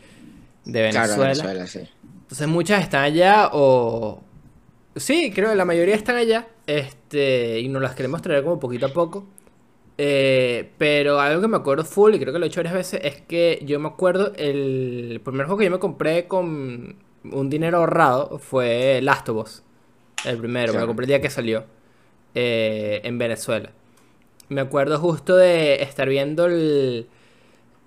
de 0.65 0.81
Venezuela. 0.81 1.07
Claro, 1.07 1.21
Venezuela, 1.21 1.65
sí. 1.65 1.89
Entonces 2.26 2.47
muchas 2.47 2.81
están 2.81 3.03
allá 3.03 3.49
o... 3.53 4.22
Sí, 4.95 5.31
creo 5.34 5.49
que 5.49 5.56
la 5.56 5.65
mayoría 5.65 5.95
están 5.95 6.15
allá. 6.15 6.47
Este, 6.68 7.60
y 7.60 7.68
nos 7.69 7.81
las 7.81 7.95
queremos 7.95 8.22
traer 8.22 8.43
como 8.43 8.60
poquito 8.60 8.88
a 8.88 8.89
poco. 8.89 9.26
Eh, 9.97 10.72
pero 10.77 11.19
algo 11.19 11.41
que 11.41 11.47
me 11.47 11.57
acuerdo 11.57 11.85
full, 11.85 12.15
y 12.15 12.19
creo 12.19 12.34
que 12.34 12.39
lo 12.39 12.45
he 12.45 12.47
hecho 12.49 12.60
varias 12.60 12.73
veces, 12.73 12.99
es 13.03 13.22
que 13.22 13.61
yo 13.65 13.80
me 13.80 13.88
acuerdo 13.88 14.34
el 14.35 15.22
primer 15.23 15.45
juego 15.45 15.60
que 15.60 15.65
yo 15.65 15.72
me 15.72 15.80
compré 15.80 16.27
con 16.27 16.97
un 17.23 17.49
dinero 17.49 17.77
ahorrado 17.77 18.39
fue 18.39 18.99
Last 19.02 19.30
of 19.30 19.38
Us. 19.38 19.64
El 20.26 20.38
primero, 20.38 20.73
me 20.73 20.80
lo 20.80 20.88
compré 20.88 21.03
el 21.03 21.07
día 21.10 21.22
que 21.22 21.30
salió 21.30 21.65
eh, 22.34 23.02
en 23.03 23.18
Venezuela. 23.18 23.72
Me 24.49 24.61
acuerdo 24.61 24.99
justo 24.99 25.35
de 25.35 25.81
estar 25.81 26.10
viendo 26.10 26.45
el, 26.45 27.07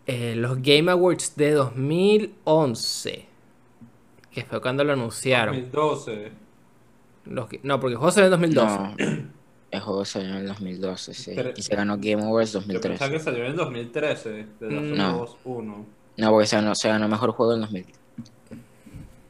eh, 0.06 0.34
los 0.36 0.62
Game 0.62 0.90
Awards 0.90 1.36
de 1.36 1.52
2011. 1.52 3.27
Que 4.40 4.44
fue 4.46 4.60
cuando 4.60 4.84
lo 4.84 4.92
anunciaron. 4.92 5.54
2012. 5.54 6.32
Los 7.26 7.48
que- 7.48 7.60
no, 7.62 7.78
porque 7.80 7.92
el 7.92 7.98
juego 7.98 8.10
salió 8.12 8.26
en 8.26 8.30
2012. 8.32 8.78
No, 8.78 8.94
el 9.70 9.80
juego 9.80 10.04
salió 10.04 10.28
en 10.30 10.34
el 10.36 10.46
2012, 10.48 11.14
sí. 11.14 11.32
Pero- 11.34 11.50
Y 11.56 11.62
se 11.62 11.74
ganó 11.76 11.96
Game 11.98 12.22
Awards 12.24 12.52
Yo 12.52 12.60
pensaba 12.60 12.78
2013. 12.80 13.10
que 13.12 13.20
salió 13.20 13.44
en 13.44 13.50
el 13.50 13.56
2013, 13.56 14.30
de 14.60 14.66
of 14.66 14.72
No. 14.72 15.22
Us 15.22 15.36
1. 15.44 15.86
No, 16.16 16.30
porque 16.30 16.46
se 16.46 16.56
ganó, 16.56 16.74
se 16.74 16.88
ganó 16.88 17.08
mejor 17.08 17.32
juego 17.32 17.54
en 17.54 17.60
2000. 17.62 17.86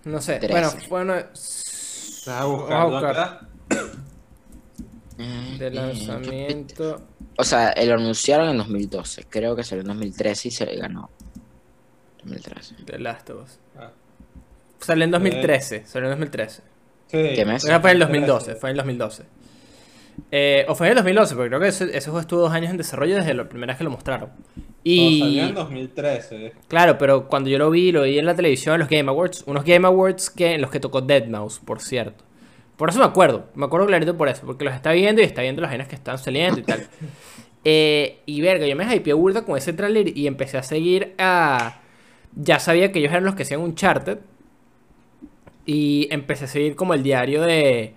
No 0.04 0.20
sé. 0.20 0.38
Trece. 0.38 0.86
Bueno, 0.88 1.14
bueno. 1.14 1.14
Estaba 1.34 2.46
vamos 2.46 2.70
a 2.70 2.84
buscar. 2.84 3.10
acá. 3.10 3.48
De 5.58 5.70
lanzamiento. 5.70 7.02
O 7.36 7.44
sea, 7.44 7.74
lo 7.84 7.94
anunciaron 7.94 8.48
en 8.50 8.58
2012. 8.58 9.24
Creo 9.28 9.56
que 9.56 9.64
salió 9.64 9.82
en 9.82 9.88
2013 9.88 10.48
y 10.48 10.50
se 10.50 10.64
ganó. 10.76 11.10
2013. 12.22 12.76
De 12.84 12.98
Last 12.98 13.30
of 13.30 13.44
Us. 13.44 13.58
Ah. 13.76 13.90
Salió 14.78 15.04
en 15.04 15.10
2013. 15.10 15.84
Salió 15.86 16.08
en 16.08 16.12
2013. 16.12 16.62
Sí. 17.06 17.18
¿Qué 17.34 17.44
mes? 17.44 17.64
Creo 17.64 17.80
fue 17.80 17.90
en 17.90 17.96
el 17.96 18.00
2012. 18.00 18.54
Fue 18.56 18.70
en 18.70 18.72
el 18.72 18.76
2012. 18.78 19.24
Eh, 20.30 20.66
o 20.68 20.74
fue 20.74 20.88
en 20.88 20.92
el 20.92 20.96
2012, 20.96 21.34
porque 21.34 21.48
creo 21.48 21.60
que 21.60 21.68
ese, 21.68 21.84
ese 21.84 22.10
juego 22.10 22.20
estuvo 22.20 22.40
dos 22.40 22.52
años 22.52 22.70
en 22.70 22.76
desarrollo 22.76 23.16
desde 23.16 23.34
la 23.34 23.48
primera 23.48 23.72
vez 23.72 23.78
que 23.78 23.84
lo 23.84 23.90
mostraron. 23.90 24.30
No, 24.30 24.64
Y. 24.84 25.20
salió 25.20 25.44
en 25.44 25.54
2013. 25.54 26.52
Claro, 26.68 26.98
pero 26.98 27.28
cuando 27.28 27.50
yo 27.50 27.58
lo 27.58 27.70
vi, 27.70 27.92
lo 27.92 28.02
vi 28.02 28.18
en 28.18 28.26
la 28.26 28.34
televisión 28.34 28.74
en 28.74 28.80
los 28.80 28.88
Game 28.88 29.08
Awards. 29.08 29.44
Unos 29.46 29.64
Game 29.64 29.86
Awards 29.86 30.30
que, 30.30 30.54
en 30.54 30.60
los 30.60 30.70
que 30.70 30.80
tocó 30.80 31.02
Deadmau5, 31.02 31.60
por 31.64 31.80
cierto. 31.80 32.24
Por 32.76 32.90
eso 32.90 33.00
me 33.00 33.04
acuerdo. 33.04 33.46
Me 33.54 33.66
acuerdo 33.66 33.86
clarito 33.86 34.16
por 34.16 34.28
eso. 34.28 34.46
Porque 34.46 34.64
los 34.64 34.74
está 34.74 34.92
viendo 34.92 35.20
y 35.20 35.24
está 35.24 35.42
viendo 35.42 35.60
las 35.60 35.70
vainas 35.70 35.88
que 35.88 35.96
están 35.96 36.18
saliendo 36.18 36.60
y 36.60 36.62
tal. 36.64 36.86
Eh, 37.64 38.20
y 38.24 38.40
verga, 38.40 38.66
yo 38.66 38.76
me 38.76 38.84
hypeé 38.94 39.12
burda 39.12 39.44
con 39.44 39.58
ese 39.58 39.72
tráiler 39.74 40.16
y 40.16 40.26
empecé 40.26 40.56
a 40.56 40.62
seguir 40.62 41.14
a... 41.18 41.82
Ya 42.34 42.60
sabía 42.60 42.92
que 42.92 43.00
ellos 43.00 43.10
eran 43.10 43.24
los 43.24 43.34
que 43.34 43.42
hacían 43.42 43.60
Uncharted. 43.60 44.18
Y 45.70 46.08
empecé 46.10 46.46
a 46.46 46.48
seguir 46.48 46.76
como 46.76 46.94
el 46.94 47.02
diario 47.02 47.42
de, 47.42 47.92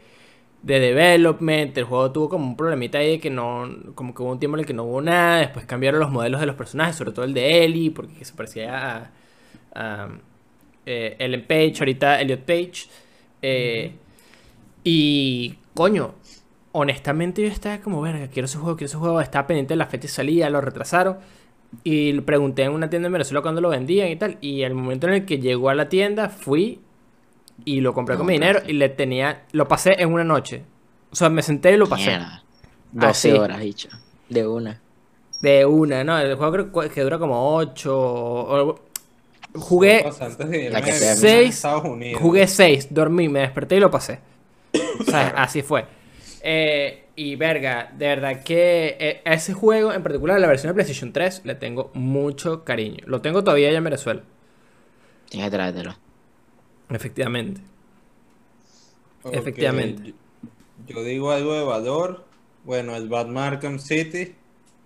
de 0.62 0.80
development. 0.82 1.78
El 1.78 1.86
juego 1.86 2.12
tuvo 2.12 2.28
como 2.28 2.46
un 2.46 2.58
problemita 2.58 2.98
ahí 2.98 3.12
de 3.12 3.20
que 3.22 3.30
no. 3.30 3.66
Como 3.96 4.14
que 4.14 4.22
hubo 4.22 4.34
un 4.34 4.40
tiempo 4.40 4.58
en 4.58 4.62
el 4.62 4.66
que 4.66 4.74
no 4.74 4.84
hubo 4.84 5.02
nada. 5.02 5.40
Después 5.40 5.66
cambiaron 5.66 6.02
los 6.02 6.12
modelos 6.12 6.42
de 6.42 6.48
los 6.48 6.58
personajes, 6.58 6.98
sobre 6.98 7.14
todo 7.14 7.24
el 7.24 7.34
de 7.34 7.64
Ellie, 7.64 7.92
porque 7.92 8.26
se 8.26 8.34
parecía 8.34 8.98
a. 8.98 9.12
a 9.74 10.10
eh, 10.86 11.16
Ellen 11.20 11.46
Page, 11.48 11.76
ahorita 11.80 12.20
Elliot 12.20 12.42
Page. 12.42 12.90
Eh, 13.42 13.94
Y. 14.84 15.56
Coño. 15.74 16.16
Honestamente 16.74 17.42
yo 17.42 17.48
estaba 17.48 17.80
como, 17.80 18.02
verga, 18.02 18.28
quiero 18.28 18.48
ese 18.48 18.58
juego, 18.58 18.76
quiero 18.76 18.88
ese 18.88 18.98
juego. 18.98 19.22
Estaba 19.22 19.48
pendiente 19.48 19.74
de 19.76 19.78
la 19.78 19.86
fecha 19.88 20.04
de 20.04 20.08
salida, 20.10 20.50
lo 20.50 20.60
retrasaron. 20.60 21.20
Y 21.86 22.12
le 22.12 22.22
pregunté 22.22 22.64
en 22.64 22.74
una 22.74 22.90
tienda 22.90 23.08
en 23.08 23.14
Venezuela 23.14 23.42
cuando 23.42 23.62
lo 23.62 23.70
vendían 23.70 24.10
y 24.10 24.18
tal. 24.18 24.38
Y 24.42 24.64
el 24.64 24.74
momento 24.74 25.08
en 25.08 25.14
el 25.14 25.26
que 25.26 25.40
llegó 25.40 25.70
a 25.70 25.76
la 25.76 25.88
tienda, 25.88 26.28
fui 26.28 26.82
y 27.66 27.82
lo 27.82 27.94
compré 27.94 28.18
con 28.18 28.26
mi 28.28 28.34
dinero 28.34 28.62
y 28.66 28.74
le 28.74 28.90
tenía. 28.90 29.44
Lo 29.52 29.68
pasé 29.68 29.96
en 30.02 30.12
una 30.14 30.24
noche. 30.24 30.64
O 31.12 31.16
sea, 31.16 31.30
me 31.30 31.42
senté 31.42 31.72
y 31.74 31.78
lo 31.78 31.88
pasé. 31.88 32.08
Mierda. 32.10 32.44
12 32.94 33.08
Así. 33.08 33.32
horas, 33.32 33.60
dicho. 33.60 33.90
De 34.30 34.48
una. 34.48 34.80
De 35.42 35.66
una, 35.66 36.04
¿no? 36.04 36.18
El 36.20 36.36
juego 36.36 36.70
creo 36.72 36.90
que 36.90 37.02
dura 37.02 37.18
como 37.20 37.56
8. 37.56 38.80
Jugué, 39.54 40.06
Antes 40.06 40.38
de 40.50 40.58
irme 40.66 40.70
La 40.70 40.82
que 40.82 40.92
de 40.94 40.98
sea. 40.98 41.16
Seis- 41.16 41.64
jugué 42.18 42.48
6, 42.48 42.88
dormí, 42.94 43.28
me 43.28 43.40
desperté 43.42 43.76
y 43.76 43.80
lo 43.82 43.92
pasé. 43.92 44.20
O 45.00 45.04
sea, 45.04 45.30
así 45.38 45.62
fue. 45.62 45.86
Eh, 46.42 47.06
y 47.18 47.36
verga, 47.36 47.92
de 47.98 48.08
verdad 48.08 48.44
que 48.44 48.96
eh, 49.00 49.22
a 49.26 49.34
ese 49.34 49.54
juego, 49.54 49.92
en 49.92 50.02
particular 50.04 50.40
la 50.40 50.48
versión 50.48 50.70
de 50.70 50.76
PlayStation 50.76 51.12
3, 51.12 51.42
le 51.44 51.56
tengo 51.56 51.92
mucho 51.94 52.64
cariño. 52.64 53.04
Lo 53.06 53.20
tengo 53.22 53.44
todavía 53.44 53.68
allá 53.70 53.78
en 53.80 53.84
Venezuela, 53.84 54.22
Tienes 55.30 55.50
que 55.50 55.56
traértelo. 55.58 55.96
Efectivamente. 56.96 57.62
Efectivamente. 59.32 60.14
Yo, 60.88 60.96
yo 60.96 61.04
digo 61.04 61.32
algo 61.32 61.54
de 61.54 61.64
valor. 61.64 62.26
Bueno, 62.64 62.96
el 62.96 63.10
Batman 63.10 63.54
Arkham 63.54 63.80
City, 63.80 64.36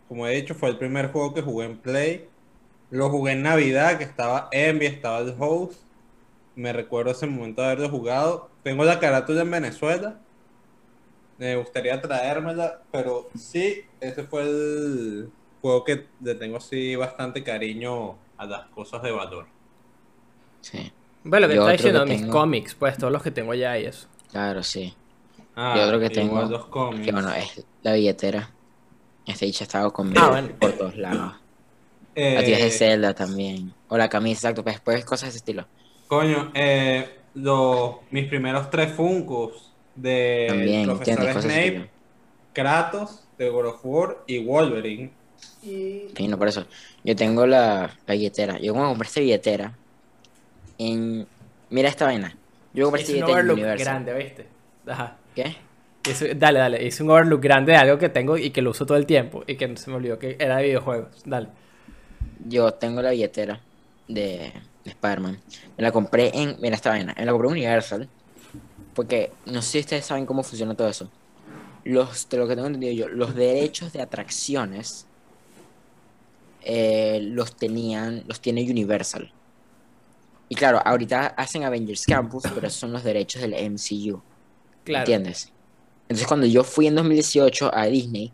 como 0.08 0.28
he 0.28 0.36
dicho, 0.36 0.56
fue 0.56 0.70
el 0.70 0.78
primer 0.78 1.12
juego 1.12 1.34
que 1.34 1.42
jugué 1.42 1.66
en 1.66 1.78
Play. 1.78 2.28
Lo 2.92 3.10
jugué 3.10 3.34
en 3.34 3.44
Navidad, 3.44 3.98
que 3.98 4.04
estaba 4.04 4.48
Envy, 4.52 4.86
estaba 4.86 5.20
el 5.20 5.36
host. 5.38 5.82
Me 6.56 6.72
recuerdo 6.72 7.12
ese 7.12 7.28
momento 7.28 7.62
de 7.62 7.68
haberlo 7.68 7.90
jugado. 7.90 8.50
Tengo 8.64 8.86
la 8.86 9.00
carátula 9.00 9.42
en 9.42 9.52
Venezuela. 9.52 10.20
Me 11.38 11.58
gustaría 11.58 12.02
traérmela, 12.02 12.82
pero 12.92 13.30
sí, 13.36 13.82
ese 14.00 14.24
fue 14.24 14.44
el 14.44 15.30
juego 15.62 15.84
que 15.84 16.06
le 16.22 16.36
tengo 16.36 16.58
así 16.58 16.96
bastante 16.96 17.44
cariño 17.44 18.16
a 18.38 18.46
las 18.46 18.68
cosas 18.68 19.04
de 19.04 19.12
valor. 19.12 19.48
Sí, 20.62 20.94
Bueno, 21.26 21.48
lo 21.48 21.54
que 21.54 21.60
está 21.60 21.72
diciendo, 21.72 22.06
mis 22.06 22.22
tengo- 22.22 22.32
cómics, 22.32 22.76
pues 22.76 22.98
todos 22.98 23.12
los 23.12 23.22
que 23.22 23.32
tengo 23.32 23.54
ya 23.54 23.78
y 23.78 23.86
eso. 23.86 24.08
claro, 24.32 24.64
sí. 24.64 24.94
Ah, 25.56 25.74
Yo 25.78 25.88
creo 25.88 26.00
que 26.00 26.10
tengo- 26.10 26.42
los 26.44 26.66
cómics. 26.66 27.06
Que 27.06 27.12
bueno, 27.12 27.32
es 27.34 27.64
la 27.82 27.94
billetera. 27.94 28.50
Este 29.26 29.46
dicho 29.46 29.64
ha 29.64 29.68
estado 29.68 29.92
conmigo 29.92 30.22
Ah, 30.24 30.30
bueno. 30.30 30.50
por 30.60 30.72
todos 30.74 30.96
lados. 30.98 31.34
Eh, 32.14 32.36
La 32.36 32.44
tía 32.44 32.58
de 32.58 32.70
Zelda 32.72 33.14
también. 33.14 33.74
O 33.88 33.98
la 33.98 34.08
camisa, 34.10 34.48
exacto. 34.48 34.64
Pues 34.64 34.76
después 34.76 35.04
cosas 35.06 35.24
de 35.24 35.30
ese 35.30 35.38
estilo. 35.40 35.66
Coño, 36.08 36.52
eh, 36.54 37.20
los, 37.34 37.96
mis 38.12 38.28
primeros 38.28 38.70
tres 38.70 38.92
Funkos 38.94 39.72
de 39.96 40.46
También, 40.50 40.86
profesor 40.86 41.42
Snape. 41.42 41.90
Kratos, 42.54 43.24
de 43.38 43.50
God 43.50 43.66
of 43.68 43.80
War 43.84 44.18
y 44.28 44.44
Wolverine. 44.46 45.12
Sí, 45.62 46.28
no, 46.30 46.38
por 46.38 46.48
eso. 46.50 46.66
Yo 47.04 47.16
tengo 47.16 47.46
la, 47.48 47.98
la 48.06 48.14
billetera. 48.14 48.60
Yo 48.60 48.74
como 48.74 48.88
compré 48.90 49.08
esta 49.08 49.20
billetera 49.22 49.78
en... 50.78 51.28
Mira 51.70 51.90
esta 51.90 52.06
vaina. 52.06 52.36
Yo 52.74 52.86
compré 52.86 53.04
Es 53.04 53.10
un 53.10 53.16
en 53.16 53.24
overlook 53.24 53.54
Universal. 53.58 53.86
grande, 53.86 54.14
¿viste? 54.14 54.46
Ajá. 54.88 55.18
¿Qué? 55.34 55.56
Dale, 56.36 56.60
dale. 56.60 56.86
Hice 56.86 57.04
un 57.04 57.10
overlook 57.10 57.42
grande 57.42 57.72
de 57.72 57.78
algo 57.78 57.98
que 57.98 58.10
tengo 58.10 58.38
y 58.38 58.52
que 58.52 58.62
lo 58.62 58.70
uso 58.72 58.86
todo 58.86 58.98
el 58.98 59.06
tiempo. 59.06 59.44
Y 59.48 59.56
que 59.56 59.76
se 59.78 59.90
me 59.90 59.96
olvidó 59.98 60.20
que 60.20 60.36
era 60.40 60.58
de 60.58 60.64
videojuegos. 60.64 61.24
Dale. 61.26 61.48
Yo 62.48 62.74
tengo 62.74 63.02
la 63.02 63.12
billetera 63.12 63.60
de, 64.08 64.52
de 64.84 64.90
Spider-Man. 64.92 65.40
Me 65.78 65.84
la 65.84 65.92
compré 65.92 66.32
en... 66.34 66.58
Mira 66.62 66.76
esta 66.76 66.90
vaina. 66.92 67.16
Me 67.18 67.26
la 67.26 67.32
compré 67.32 67.48
en 67.48 67.54
Universal. 67.54 68.08
Porque 68.94 69.32
no 69.46 69.62
sé 69.62 69.72
si 69.72 69.80
ustedes 69.80 70.06
saben 70.06 70.26
cómo 70.26 70.44
funciona 70.44 70.76
todo 70.76 70.88
eso. 70.88 71.10
Los, 71.84 72.30
de 72.30 72.38
lo 72.38 72.48
que 72.48 72.56
tengo 72.56 72.68
entendido 72.68 72.94
yo, 72.94 73.08
los 73.10 73.36
derechos 73.36 73.94
de 73.94 74.02
atracciones 74.02 75.06
eh, 76.64 77.20
los 77.22 77.56
tenían, 77.56 78.24
los 78.28 78.42
tiene 78.42 78.62
Universal. 78.64 79.32
Y 80.48 80.56
claro, 80.56 80.82
ahorita 80.84 81.28
hacen 81.38 81.64
Avengers 81.64 82.06
Campus, 82.06 82.44
pero 82.54 82.68
esos 82.68 82.80
son 82.80 82.92
los 82.92 83.04
derechos 83.04 83.42
del 83.42 83.54
MCU. 83.54 84.22
Claro. 84.84 85.02
¿Entiendes? 85.02 85.52
Entonces 86.04 86.28
cuando 86.28 86.46
yo 86.46 86.64
fui 86.64 86.88
en 86.88 86.96
2018 86.96 87.72
a 87.74 87.86
Disney, 87.86 88.32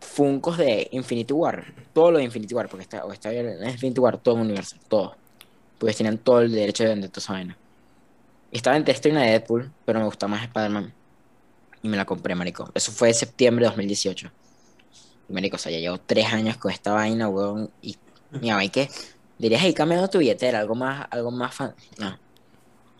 Funkos 0.00 0.58
de 0.58 0.88
Infinity 0.92 1.32
War, 1.32 1.72
todo 1.92 2.10
lo 2.10 2.18
de 2.18 2.24
Infinity 2.24 2.54
War, 2.54 2.68
porque 2.68 2.82
está, 2.82 3.04
o 3.04 3.12
está 3.12 3.32
en 3.32 3.68
Infinity 3.68 4.00
War, 4.00 4.18
todo 4.18 4.36
en 4.36 4.42
Universal, 4.42 4.78
todo. 4.88 5.16
Pues 5.78 5.96
tenían 5.96 6.18
todo 6.18 6.40
el 6.40 6.52
derecho 6.52 6.84
de 6.84 6.90
vender 6.90 7.10
toda 7.10 7.22
esa 7.22 7.32
vaina. 7.32 7.56
Estaba 8.50 8.76
entre 8.76 8.94
esto 8.94 9.08
y 9.08 9.12
una 9.12 9.22
de 9.22 9.30
Deadpool, 9.30 9.70
pero 9.84 9.98
me 9.98 10.04
gusta 10.04 10.28
más 10.28 10.42
Spider-Man. 10.44 10.92
Y 11.82 11.88
me 11.88 11.96
la 11.96 12.04
compré, 12.04 12.34
marico. 12.34 12.70
Eso 12.74 12.92
fue 12.92 13.08
en 13.08 13.14
septiembre 13.14 13.64
de 13.64 13.70
2018. 13.70 14.30
Y 15.28 15.32
marico, 15.32 15.56
o 15.56 15.58
sea, 15.58 15.72
ya 15.72 15.78
llevo 15.78 15.98
tres 15.98 16.32
años 16.32 16.56
con 16.56 16.70
esta 16.70 16.92
vaina, 16.92 17.28
weón. 17.28 17.70
Y 17.82 17.96
mi 18.40 18.48
mamá, 18.48 18.64
¿y 18.64 18.70
qué? 18.70 18.88
Dirías, 19.38 19.62
ahí 19.62 19.74
cambiando 19.74 20.08
tu 20.08 20.18
billetera, 20.18 20.60
algo 20.60 20.74
más, 20.74 21.06
algo 21.10 21.30
más 21.30 21.54
fan. 21.54 21.74
No. 21.98 22.18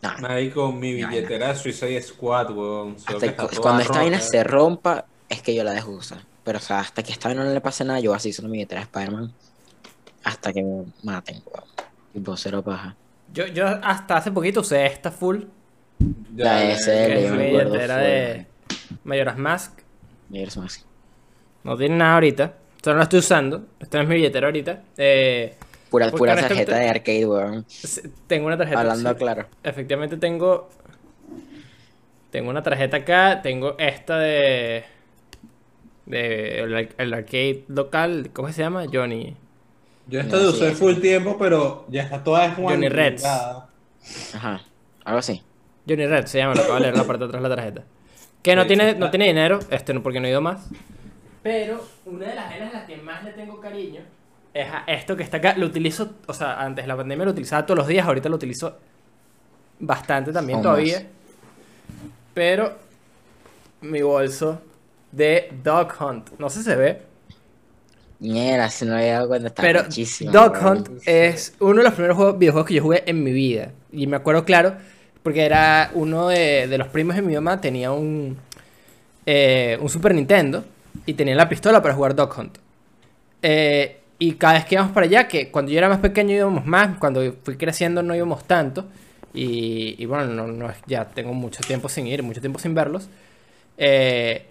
No. 0.02 0.18
Marico, 0.20 0.70
mi 0.72 0.88
Ay, 0.94 1.02
no. 1.02 1.08
billetera 1.08 1.48
de 1.48 1.56
Suicide 1.56 2.02
Squad, 2.02 2.50
weón. 2.50 2.98
solo 2.98 3.16
Hasta 3.16 3.26
está 3.26 3.60
cuando 3.60 3.82
esta 3.82 3.98
vaina 3.98 4.20
se 4.20 4.44
rompa, 4.44 5.06
es 5.28 5.40
que 5.42 5.54
yo 5.54 5.64
la 5.64 5.72
dejo 5.72 5.90
usar. 5.92 6.18
Pero, 6.44 6.58
o 6.58 6.60
sea, 6.60 6.80
hasta 6.80 7.02
que 7.02 7.12
esta 7.12 7.28
vaina 7.28 7.44
no 7.44 7.52
le 7.52 7.60
pase 7.60 7.84
nada, 7.84 7.98
yo 8.00 8.12
así 8.14 8.32
solo 8.32 8.48
mi 8.48 8.58
billetera 8.58 8.80
de 8.82 8.84
Spider-Man. 8.84 9.32
Hasta 10.24 10.52
que 10.52 10.62
me 10.62 10.84
maten, 11.02 11.42
weón. 11.46 11.64
Tipo, 12.12 12.36
cero 12.36 12.62
paja. 12.62 12.94
Yo, 13.32 13.46
yo 13.48 13.66
hasta 13.66 14.16
hace 14.18 14.30
poquito 14.30 14.60
usé 14.60 14.86
esta 14.86 15.10
full. 15.10 15.42
Ya, 16.34 16.44
La 16.44 16.76
SL, 16.76 17.22
yo 17.22 17.34
me 17.34 17.36
mi 17.38 17.46
acuerdo, 17.48 17.70
billetera 17.72 17.96
de 17.96 18.46
Mayoras 19.04 19.38
Mask. 19.38 19.80
Mayors 20.28 20.56
Mask. 20.56 20.82
No 21.64 21.76
tiene 21.76 21.96
nada 21.96 22.14
ahorita. 22.14 22.54
Esto 22.76 22.90
no 22.90 22.96
lo 22.98 23.02
estoy 23.02 23.18
usando. 23.20 23.66
Esta 23.80 23.98
no 23.98 24.02
es 24.04 24.08
mi 24.08 24.14
billetera 24.16 24.46
ahorita. 24.46 24.82
Eh, 24.96 25.56
Pura, 25.97 26.06
Porque 26.10 26.18
pura 26.18 26.32
honestamente- 26.32 26.66
tarjeta 26.66 26.82
de 26.85 26.90
arcade, 26.90 27.27
weón. 27.27 27.66
tengo 28.27 28.47
una 28.48 28.59
tarjeta. 28.59 28.81
Hablando 28.81 29.10
sí. 29.10 29.16
claro. 29.16 29.47
Efectivamente 29.62 30.16
tengo. 30.18 30.68
Tengo 32.31 32.51
una 32.51 32.62
tarjeta 32.62 32.98
acá. 32.98 33.40
Tengo 33.40 33.77
esta 33.78 34.18
de. 34.18 34.85
De 36.05 36.59
el, 36.60 36.89
el 36.98 37.14
arcade 37.14 37.64
local. 37.68 38.28
¿Cómo 38.35 38.52
se 38.52 38.60
llama? 38.62 38.85
Johnny. 38.93 39.35
Yo 40.06 40.20
esta 40.20 40.36
No, 40.36 40.43
de 40.43 40.48
usé 40.51 40.68
sí. 40.70 40.74
full 40.77 40.97
tiempo, 40.97 41.39
pero 41.39 41.86
ya 41.89 42.02
está 42.02 42.23
toda 42.23 42.51
Johnny 42.51 42.89
Reds. 42.90 43.24
Ajá. 43.24 44.60
Algo 45.05 45.18
así. 45.18 45.43
Johnny 45.89 46.06
Red 46.06 46.27
se 46.27 46.39
llama, 46.39 46.55
lo 46.56 46.60
acabo 46.60 46.74
de 46.74 46.81
leer 46.82 46.97
la 46.97 47.05
parte 47.05 47.20
de 47.20 47.28
atrás 47.28 47.43
de 47.43 47.48
la 47.48 47.56
tarjeta. 47.56 47.85
Que 48.43 48.55
no 48.55 48.62
Sí, 48.62 48.68
tiene, 48.68 48.94
no 48.97 49.09
tiene 49.10 49.27
dinero, 49.28 49.60
este 49.70 49.94
no, 49.94 50.02
porque 50.02 50.20
no 50.20 50.27
he 50.27 50.31
ido 50.31 50.40
más. 50.43 50.68
Pero 51.43 51.82
una 52.05 52.27
de 52.27 52.35
las 52.35 52.51
venas 52.51 52.74
a 52.74 52.78
las 52.78 52.86
que 52.86 52.97
más 52.98 53.24
le 53.24 53.31
tengo 53.32 53.60
cariño 53.60 54.02
es 54.61 54.69
esto 54.87 55.16
que 55.16 55.23
está 55.23 55.37
acá. 55.39 55.55
Lo 55.57 55.66
utilizo, 55.66 56.15
o 56.27 56.33
sea, 56.33 56.61
antes 56.61 56.85
de 56.85 56.89
la 56.89 56.97
pandemia 56.97 57.24
lo 57.24 57.31
utilizaba 57.33 57.65
todos 57.66 57.78
los 57.78 57.87
días, 57.87 58.07
ahorita 58.07 58.28
lo 58.28 58.37
utilizo 58.37 58.77
bastante 59.78 60.33
también 60.33 60.62
todavía. 60.62 61.07
Pero 62.35 62.77
mi 63.83 64.03
bolso 64.03 64.61
de 65.12 65.51
Dog 65.62 65.93
Hunt, 66.01 66.31
no 66.39 66.51
sé 66.51 66.59
si 66.59 66.65
se 66.65 66.77
ve, 66.77 67.03
Mierda, 68.19 68.70
se 68.70 68.87
me 68.87 68.95
había 68.95 69.12
dado 69.15 69.28
cuenta, 69.28 69.49
está 69.49 69.62
pero 69.62 69.83
muchísimo. 69.85 70.33
Dog 70.33 70.57
Hunt 70.65 70.89
es 71.05 71.55
uno 71.61 71.77
de 71.77 71.83
los 71.85 71.93
primeros 71.93 72.16
juegos- 72.16 72.39
videojuegos 72.39 72.69
que 72.69 72.74
yo 72.74 72.83
jugué 72.83 73.03
en 73.07 73.23
mi 73.23 73.31
vida. 73.33 73.73
Y 73.93 74.07
me 74.07 74.16
acuerdo 74.16 74.45
claro, 74.47 74.74
porque 75.23 75.45
era 75.45 75.91
uno 75.93 76.28
de, 76.28 76.66
de 76.66 76.78
los 76.78 76.89
primos 76.89 77.15
de 77.15 77.20
mi 77.23 77.35
mamá, 77.35 77.61
tenía 77.61 77.93
un, 77.93 78.39
eh, 79.27 79.77
un 79.83 79.89
Super 79.91 80.15
Nintendo 80.15 80.65
y 81.05 81.12
tenía 81.12 81.35
la 81.35 81.47
pistola 81.47 81.83
para 81.83 81.95
jugar 81.95 82.15
Dog 82.15 82.33
Hunt. 82.39 82.57
Eh, 83.43 84.01
y 84.18 84.32
cada 84.34 84.55
vez 84.55 84.64
que 84.64 84.76
íbamos 84.76 84.93
para 84.93 85.06
allá, 85.06 85.28
que 85.28 85.51
cuando 85.51 85.70
yo 85.70 85.78
era 85.78 85.88
más 85.88 85.98
pequeño 85.98 86.34
íbamos 86.34 86.64
más, 86.66 86.98
cuando 86.98 87.34
fui 87.43 87.56
creciendo 87.56 88.02
no 88.02 88.14
íbamos 88.14 88.44
tanto. 88.44 88.86
Y, 89.34 89.94
y 90.02 90.06
bueno, 90.06 90.26
no, 90.26 90.47
no, 90.47 90.72
ya 90.86 91.05
tengo 91.05 91.34
mucho 91.34 91.62
tiempo 91.62 91.88
sin 91.88 92.06
ir, 92.06 92.22
mucho 92.22 92.40
tiempo 92.40 92.59
sin 92.59 92.74
verlos. 92.74 93.09
Eh, 93.76 94.47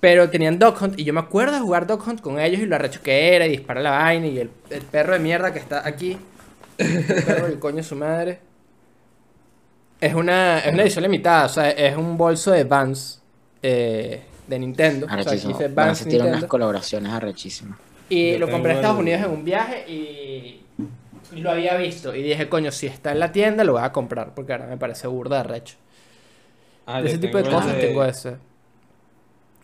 pero 0.00 0.28
tenían 0.28 0.58
Dog 0.58 0.82
Hunt 0.82 0.98
y 0.98 1.04
yo 1.04 1.14
me 1.14 1.20
acuerdo 1.20 1.54
de 1.54 1.60
jugar 1.60 1.86
Dog 1.86 2.06
Hunt 2.06 2.20
con 2.20 2.38
ellos 2.38 2.60
y 2.60 2.66
lo 2.66 2.74
arrecho 2.74 3.00
que 3.02 3.34
era 3.34 3.46
y 3.46 3.50
disparar 3.50 3.82
la 3.82 3.92
vaina 3.92 4.26
y 4.26 4.38
el, 4.38 4.50
el 4.68 4.82
perro 4.82 5.14
de 5.14 5.20
mierda 5.20 5.52
que 5.52 5.58
está 5.58 5.86
aquí. 5.86 6.18
El 6.76 7.04
perro 7.24 7.46
del 7.46 7.58
coño 7.58 7.76
de 7.76 7.82
su 7.84 7.96
madre. 7.96 8.40
Es 10.00 10.12
una, 10.14 10.58
es 10.58 10.72
una 10.72 10.82
edición 10.82 11.04
limitada, 11.04 11.46
o 11.46 11.48
sea, 11.48 11.70
es 11.70 11.96
un 11.96 12.18
bolso 12.18 12.50
de 12.50 12.64
Vans 12.64 13.22
eh, 13.62 14.22
de 14.48 14.58
Nintendo. 14.58 15.06
O 15.06 15.08
sea, 15.08 15.18
Arrechísimo. 15.18 15.52
dice 15.56 15.68
Van 15.68 15.90
a 15.90 15.92
Vans 15.92 16.04
unas 16.04 16.44
colaboraciones 16.44 17.12
arrechísimas. 17.12 17.78
Y 18.08 18.32
Yo 18.32 18.38
lo 18.40 18.50
compré 18.50 18.72
a 18.72 18.74
tengo 18.74 18.80
Estados 18.80 18.96
el- 18.98 19.02
Unidos 19.02 19.22
en 19.22 19.30
un 19.30 19.44
viaje 19.44 19.90
y, 19.90 20.60
lo 21.36 21.50
había 21.50 21.76
visto. 21.76 22.14
Y 22.14 22.22
dije, 22.22 22.48
coño, 22.48 22.70
si 22.70 22.86
está 22.86 23.12
en 23.12 23.20
la 23.20 23.32
tienda 23.32 23.64
lo 23.64 23.72
voy 23.72 23.82
a 23.82 23.92
comprar 23.92 24.34
porque 24.34 24.52
ahora 24.52 24.66
me 24.66 24.76
parece 24.76 25.06
burda 25.06 25.38
de 25.38 25.44
recho. 25.44 25.76
Ah, 26.86 27.00
De 27.00 27.08
ese 27.08 27.18
tipo 27.18 27.38
de 27.38 27.44
cosas 27.44 27.74
de- 27.74 27.80
tengo 27.80 28.04
ese. 28.04 28.36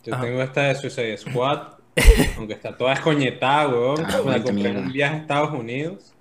Yo 0.05 0.15
Ajá. 0.15 0.25
tengo 0.25 0.41
esta 0.43 0.63
de 0.63 0.75
Suicide 0.77 1.19
Squad, 1.19 1.61
aunque 2.39 2.55
está 2.55 2.75
toda 2.77 2.95
escoñetada, 2.95 3.69
weón. 3.69 4.05
Ah, 4.07 4.21
Me 4.25 4.31
la 4.39 4.43
compré 4.43 4.71
en 4.71 4.77
un 4.79 4.93
viaje 4.93 5.17
a 5.17 5.19
Estados 5.19 5.51
Unidos. 5.53 6.15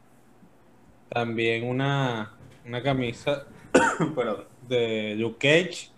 También 1.10 1.64
una, 1.65 2.34
una 2.65 2.84
camisa 2.84 3.45
perdón, 4.15 4.44
de 4.68 5.15
Luke 5.18 5.38
Cage. 5.39 5.89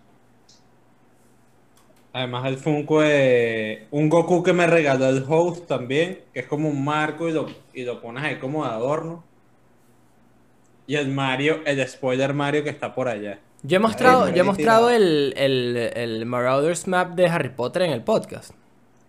Además 2.12 2.46
el 2.46 2.56
Funko 2.58 3.02
de 3.02 3.86
un 3.92 4.08
Goku 4.08 4.42
que 4.42 4.52
me 4.52 4.66
regaló 4.66 5.08
el 5.08 5.24
host 5.28 5.66
también, 5.68 6.20
que 6.32 6.40
es 6.40 6.46
como 6.46 6.68
un 6.68 6.84
marco 6.84 7.28
y 7.28 7.32
lo, 7.32 7.46
y 7.72 7.84
lo 7.84 8.00
pones 8.00 8.24
ahí 8.24 8.36
como 8.38 8.64
de 8.64 8.70
adorno. 8.72 9.22
Y 10.86 10.96
el 10.96 11.08
Mario, 11.08 11.60
el 11.66 11.86
spoiler 11.86 12.34
Mario 12.34 12.64
que 12.64 12.70
está 12.70 12.92
por 12.94 13.06
allá. 13.08 13.38
Yo 13.62 13.76
he 13.76 13.78
mostrado, 13.80 14.24
Ahí, 14.24 14.34
yo 14.34 14.40
he 14.40 14.44
mostrado 14.44 14.90
el, 14.90 15.34
el, 15.36 15.76
el 15.94 16.26
Marauders 16.26 16.88
Map 16.88 17.14
de 17.14 17.28
Harry 17.28 17.50
Potter 17.50 17.82
en 17.82 17.92
el 17.92 18.02
podcast. 18.02 18.52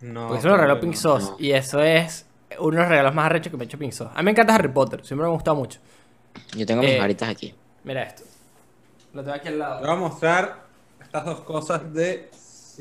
No, 0.01 0.27
Porque 0.27 0.39
eso 0.39 0.49
lo 0.49 0.55
regaló 0.57 0.75
no, 0.75 0.81
Pink 0.81 0.93
no. 0.93 0.99
Sauce. 0.99 1.31
no. 1.31 1.35
Y 1.39 1.53
eso 1.53 1.81
es 1.81 2.27
uno 2.59 2.75
de 2.75 2.81
los 2.81 2.89
regalos 2.89 3.15
más 3.15 3.25
arrechos 3.25 3.49
que 3.49 3.57
me 3.57 3.63
ha 3.63 3.65
hecho 3.65 3.79
Pink 3.79 3.93
Sauce. 3.93 4.13
A 4.13 4.19
mí 4.19 4.25
me 4.25 4.31
encanta 4.31 4.53
Harry 4.53 4.67
Potter, 4.67 5.03
siempre 5.03 5.23
me 5.25 5.31
ha 5.31 5.33
gustado 5.33 5.55
mucho. 5.57 5.79
Yo 6.55 6.65
tengo 6.67 6.81
mis 6.83 6.91
Eh, 6.91 6.99
varitas 6.99 7.29
aquí. 7.29 7.55
Mira 7.83 8.03
esto. 8.03 8.23
Lo 9.13 9.23
tengo 9.23 9.35
aquí 9.37 9.47
al 9.47 9.53
Te 9.55 9.59
lado. 9.59 9.79
voy 9.81 9.89
a 9.89 9.95
mostrar 9.95 10.63
estas 11.01 11.25
dos 11.25 11.39
cosas 11.41 11.91
de 11.93 12.29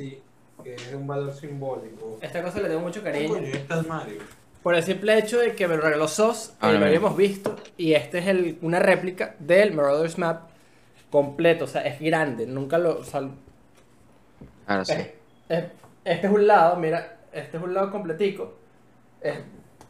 sí, 0.01 0.23
que 0.63 0.75
es 0.75 0.91
de 0.91 0.97
un 0.97 1.07
valor 1.07 1.33
simbólico. 1.35 2.19
Esta 2.21 2.43
cosa 2.43 2.61
le 2.61 2.69
tengo 2.69 2.81
mucho 2.81 3.03
cariño. 3.03 3.29
Coño, 3.29 3.47
es 3.47 3.87
Mario. 3.87 4.21
Por 4.63 4.75
el 4.75 4.83
simple 4.83 5.19
hecho 5.19 5.39
de 5.39 5.55
que 5.55 5.67
me 5.69 5.77
lo 5.77 5.83
regaló 5.83 6.07
SOS, 6.07 6.53
Ah, 6.61 6.73
y 6.73 6.79
lo 6.79 6.85
habíamos 6.87 7.17
visto. 7.17 7.57
Y 7.79 7.95
este 7.95 8.19
es 8.19 8.27
el, 8.27 8.59
una 8.63 8.79
réplica 8.79 9.35
del 9.39 9.73
Marauders 9.73 10.19
Map 10.19 10.51
completo. 11.11 11.65
O 11.65 11.69
sea, 11.69 11.83
es 11.87 11.99
grande. 12.01 12.47
Nunca 12.47 12.77
lo. 12.79 12.99
o 12.99 13.05
sea, 13.05 13.23
Claro, 14.67 14.85
sí. 14.85 14.93
es- 14.93 15.09
es- 15.49 15.65
este 16.05 16.27
es 16.27 16.33
un 16.33 16.47
lado, 16.47 16.77
mira. 16.77 17.17
Este 17.33 17.57
es 17.57 17.63
un 17.63 17.73
lado 17.73 17.91
completico. 17.91 18.55
Es 19.23 19.39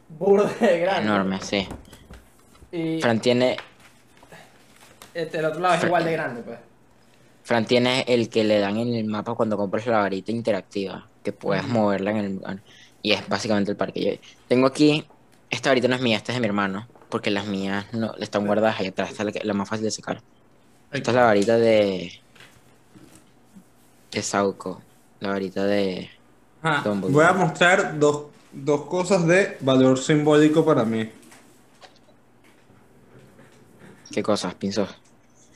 burda 0.07 0.49
de 0.59 0.79
grande. 0.79 1.01
Enorme, 1.09 1.41
sí. 1.41 1.67
Y 2.71 3.01
Fran 3.01 3.19
tiene, 3.19 3.57
este, 5.13 5.39
el 5.39 5.45
otro 5.45 5.59
lado 5.59 5.75
es 5.75 5.83
igual 5.83 6.05
de 6.05 6.11
grande, 6.13 6.41
pues. 6.43 6.57
Fran 7.51 7.65
tiene 7.65 8.05
el 8.07 8.29
que 8.29 8.45
le 8.45 8.59
dan 8.59 8.77
en 8.77 8.93
el 8.95 9.05
mapa 9.05 9.35
cuando 9.35 9.57
compras 9.57 9.85
la 9.85 9.99
varita 9.99 10.31
interactiva, 10.31 11.11
que 11.21 11.33
puedes 11.33 11.67
moverla 11.67 12.11
en 12.11 12.17
el 12.17 12.33
lugar. 12.35 12.63
Y 13.01 13.11
es 13.11 13.27
básicamente 13.27 13.71
el 13.71 13.77
parque. 13.77 14.01
Yo 14.05 14.29
tengo 14.47 14.67
aquí, 14.67 15.11
esta 15.49 15.69
varita 15.69 15.89
no 15.89 15.95
es 15.95 16.01
mía, 16.01 16.15
esta 16.17 16.31
es 16.31 16.37
de 16.37 16.39
mi 16.41 16.47
hermano, 16.47 16.87
porque 17.09 17.29
las 17.29 17.47
mías 17.47 17.87
no 17.93 18.13
están 18.19 18.45
guardadas 18.47 18.79
ahí 18.79 18.87
atrás, 18.87 19.11
esta 19.11 19.23
es 19.23 19.25
la, 19.25 19.31
que- 19.33 19.45
la 19.45 19.53
más 19.53 19.67
fácil 19.67 19.83
de 19.85 19.91
sacar. 19.91 20.23
Esta 20.91 21.11
es 21.11 21.15
la 21.15 21.25
varita 21.25 21.57
de. 21.57 22.11
de 24.11 24.21
Sauco, 24.23 24.81
la 25.19 25.29
varita 25.29 25.65
de. 25.65 26.09
Dumbledore. 26.83 27.13
Voy 27.13 27.25
a 27.25 27.33
mostrar 27.33 27.99
dos, 27.99 28.27
dos 28.51 28.85
cosas 28.85 29.27
de 29.27 29.57
valor 29.61 29.97
simbólico 29.99 30.63
para 30.65 30.85
mí. 30.85 31.09
¿Qué 34.11 34.21
cosas? 34.23 34.55
Pinzos. 34.55 35.00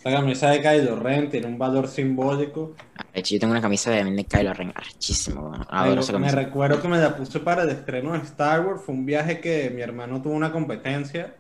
La 0.06 0.12
camisa 0.12 0.52
de 0.52 0.62
Kylo 0.62 0.98
Ren 0.98 1.32
tiene 1.32 1.48
un 1.48 1.58
valor 1.58 1.88
simbólico. 1.88 2.76
Yo 3.16 3.40
tengo 3.40 3.50
una 3.50 3.62
camisa 3.62 3.90
de, 3.90 4.04
de 4.04 4.24
Kylo 4.24 4.54
Ren, 4.54 4.72
archísimo, 4.76 5.50
weón. 5.50 5.66
Adoro 5.68 6.02
esa 6.02 6.20
me 6.20 6.32
recuerdo 6.32 6.80
que 6.80 6.88
me 6.88 7.00
la 7.00 7.18
puse 7.18 7.40
para 7.40 7.64
el 7.64 7.72
estreno 7.72 8.14
de 8.14 8.20
Star 8.20 8.64
Wars. 8.64 8.84
Fue 8.86 8.94
un 8.94 9.04
viaje 9.04 9.40
que 9.40 9.72
mi 9.72 9.82
hermano 9.82 10.22
tuvo 10.22 10.36
una 10.36 10.52
competencia 10.52 11.34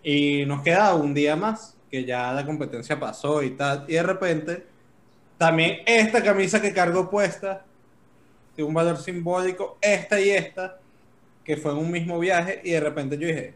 y 0.00 0.44
nos 0.46 0.62
quedaba 0.62 0.94
un 0.94 1.12
día 1.12 1.34
más, 1.34 1.76
que 1.90 2.04
ya 2.04 2.32
la 2.32 2.46
competencia 2.46 3.00
pasó 3.00 3.42
y 3.42 3.50
tal. 3.50 3.84
Y 3.88 3.94
de 3.94 4.02
repente, 4.04 4.64
también 5.36 5.78
esta 5.84 6.22
camisa 6.22 6.62
que 6.62 6.72
cargo 6.72 7.10
puesta 7.10 7.64
tiene 8.54 8.68
un 8.68 8.74
valor 8.74 8.96
simbólico, 8.96 9.76
esta 9.80 10.20
y 10.20 10.30
esta, 10.30 10.78
que 11.42 11.56
fue 11.56 11.72
en 11.72 11.78
un 11.78 11.90
mismo 11.90 12.20
viaje. 12.20 12.60
Y 12.62 12.70
de 12.70 12.80
repente 12.80 13.18
yo 13.18 13.26
dije, 13.26 13.54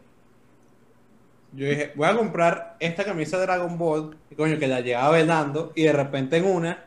yo 1.53 1.67
dije, 1.67 1.91
voy 1.95 2.07
a 2.07 2.15
comprar 2.15 2.75
esta 2.79 3.03
camisa 3.03 3.37
de 3.37 3.43
Dragon 3.43 3.77
Ball, 3.77 4.17
y 4.29 4.35
coño, 4.35 4.57
que 4.59 4.67
la 4.67 4.81
llevaba 4.81 5.11
velando, 5.11 5.71
y 5.75 5.83
de 5.83 5.93
repente 5.93 6.37
en 6.37 6.45
una 6.45 6.85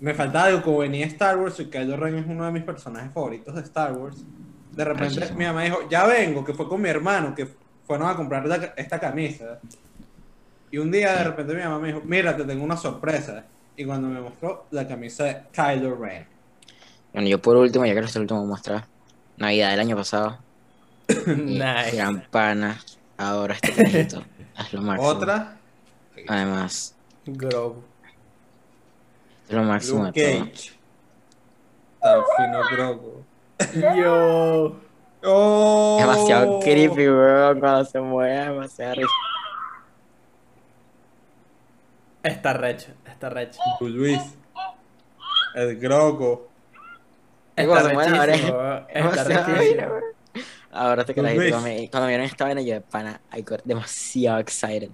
me 0.00 0.14
faltaba 0.14 0.46
algo, 0.46 0.62
como 0.62 0.78
venía 0.78 1.04
Star 1.06 1.36
Wars 1.36 1.60
y 1.60 1.66
Kylo 1.66 1.96
Ren 1.96 2.16
es 2.16 2.26
uno 2.26 2.46
de 2.46 2.52
mis 2.52 2.62
personajes 2.62 3.12
favoritos 3.12 3.54
de 3.54 3.60
Star 3.60 3.92
Wars. 3.92 4.16
De 4.72 4.84
repente 4.84 5.20
mi 5.36 5.44
mamá 5.44 5.62
dijo, 5.64 5.88
ya 5.90 6.06
vengo, 6.06 6.42
que 6.44 6.54
fue 6.54 6.66
con 6.68 6.80
mi 6.80 6.88
hermano, 6.88 7.34
que 7.34 7.46
fueron 7.86 8.08
a 8.08 8.16
comprar 8.16 8.46
la- 8.46 8.72
esta 8.76 8.98
camisa. 8.98 9.58
Y 10.70 10.78
un 10.78 10.90
día 10.90 11.16
de 11.16 11.24
repente 11.24 11.52
mi 11.54 11.60
mamá 11.62 11.78
me 11.80 11.88
dijo, 11.88 12.00
mira, 12.04 12.34
te 12.34 12.44
tengo 12.44 12.64
una 12.64 12.76
sorpresa. 12.78 13.44
Y 13.76 13.84
cuando 13.84 14.08
me 14.08 14.20
mostró 14.20 14.66
la 14.70 14.86
camisa 14.88 15.24
de 15.24 15.42
Kylo 15.52 15.96
Ren. 15.96 16.26
Bueno, 17.12 17.28
yo 17.28 17.42
por 17.42 17.56
último, 17.56 17.84
ya 17.84 17.92
que 17.92 18.00
este 18.00 18.20
último 18.20 18.44
mostrar. 18.46 18.86
Navidad 19.36 19.72
del 19.72 19.80
año 19.80 19.96
pasado. 19.96 20.38
Nice. 21.26 21.96
Gran 21.96 22.22
pana. 22.30 22.80
Ahora 23.20 23.52
este 23.52 23.74
conejito. 23.74 24.24
Es 24.58 24.72
lo 24.72 24.80
máximo. 24.80 25.08
Otra, 25.10 25.56
Además, 26.26 26.96
Grogu. 27.26 27.84
es 29.46 29.54
lo 29.54 29.62
máximo 29.62 30.06
Luke 30.06 30.20
de 30.20 30.38
todo. 30.38 30.44
Cage. 30.46 30.72
Tan 32.00 32.22
fino 32.36 32.60
Grogu. 32.72 33.24
Yo. 33.96 34.80
¡Oh! 35.22 35.98
Demasiado 36.00 36.60
creepy, 36.60 37.08
weón. 37.10 37.60
Cuando 37.60 37.84
se 37.84 38.00
mueve, 38.00 38.38
demasiado 38.38 38.94
risa. 38.94 39.08
Está 42.22 42.54
recho, 42.54 42.92
está 43.04 43.28
recho. 43.28 43.60
Luis. 43.80 44.22
El 45.54 45.78
Grogu. 45.78 46.48
¿Qué 47.54 47.64
Está 47.64 47.82
rechísimo. 48.24 48.62
Está 48.88 49.24
rechísimo. 49.24 50.19
Ahora 50.72 51.04
te 51.04 51.12
ves. 51.12 51.50
cuando, 51.50 51.60
me- 51.60 51.90
cuando 51.90 52.06
vieron 52.08 52.24
esta 52.26 52.44
vaina, 52.44 52.60
yo 52.60 52.74
de 52.74 52.80
pana, 52.80 53.20
I 53.36 53.42
got 53.42 53.62
demasiado 53.64 54.38
excited. 54.38 54.90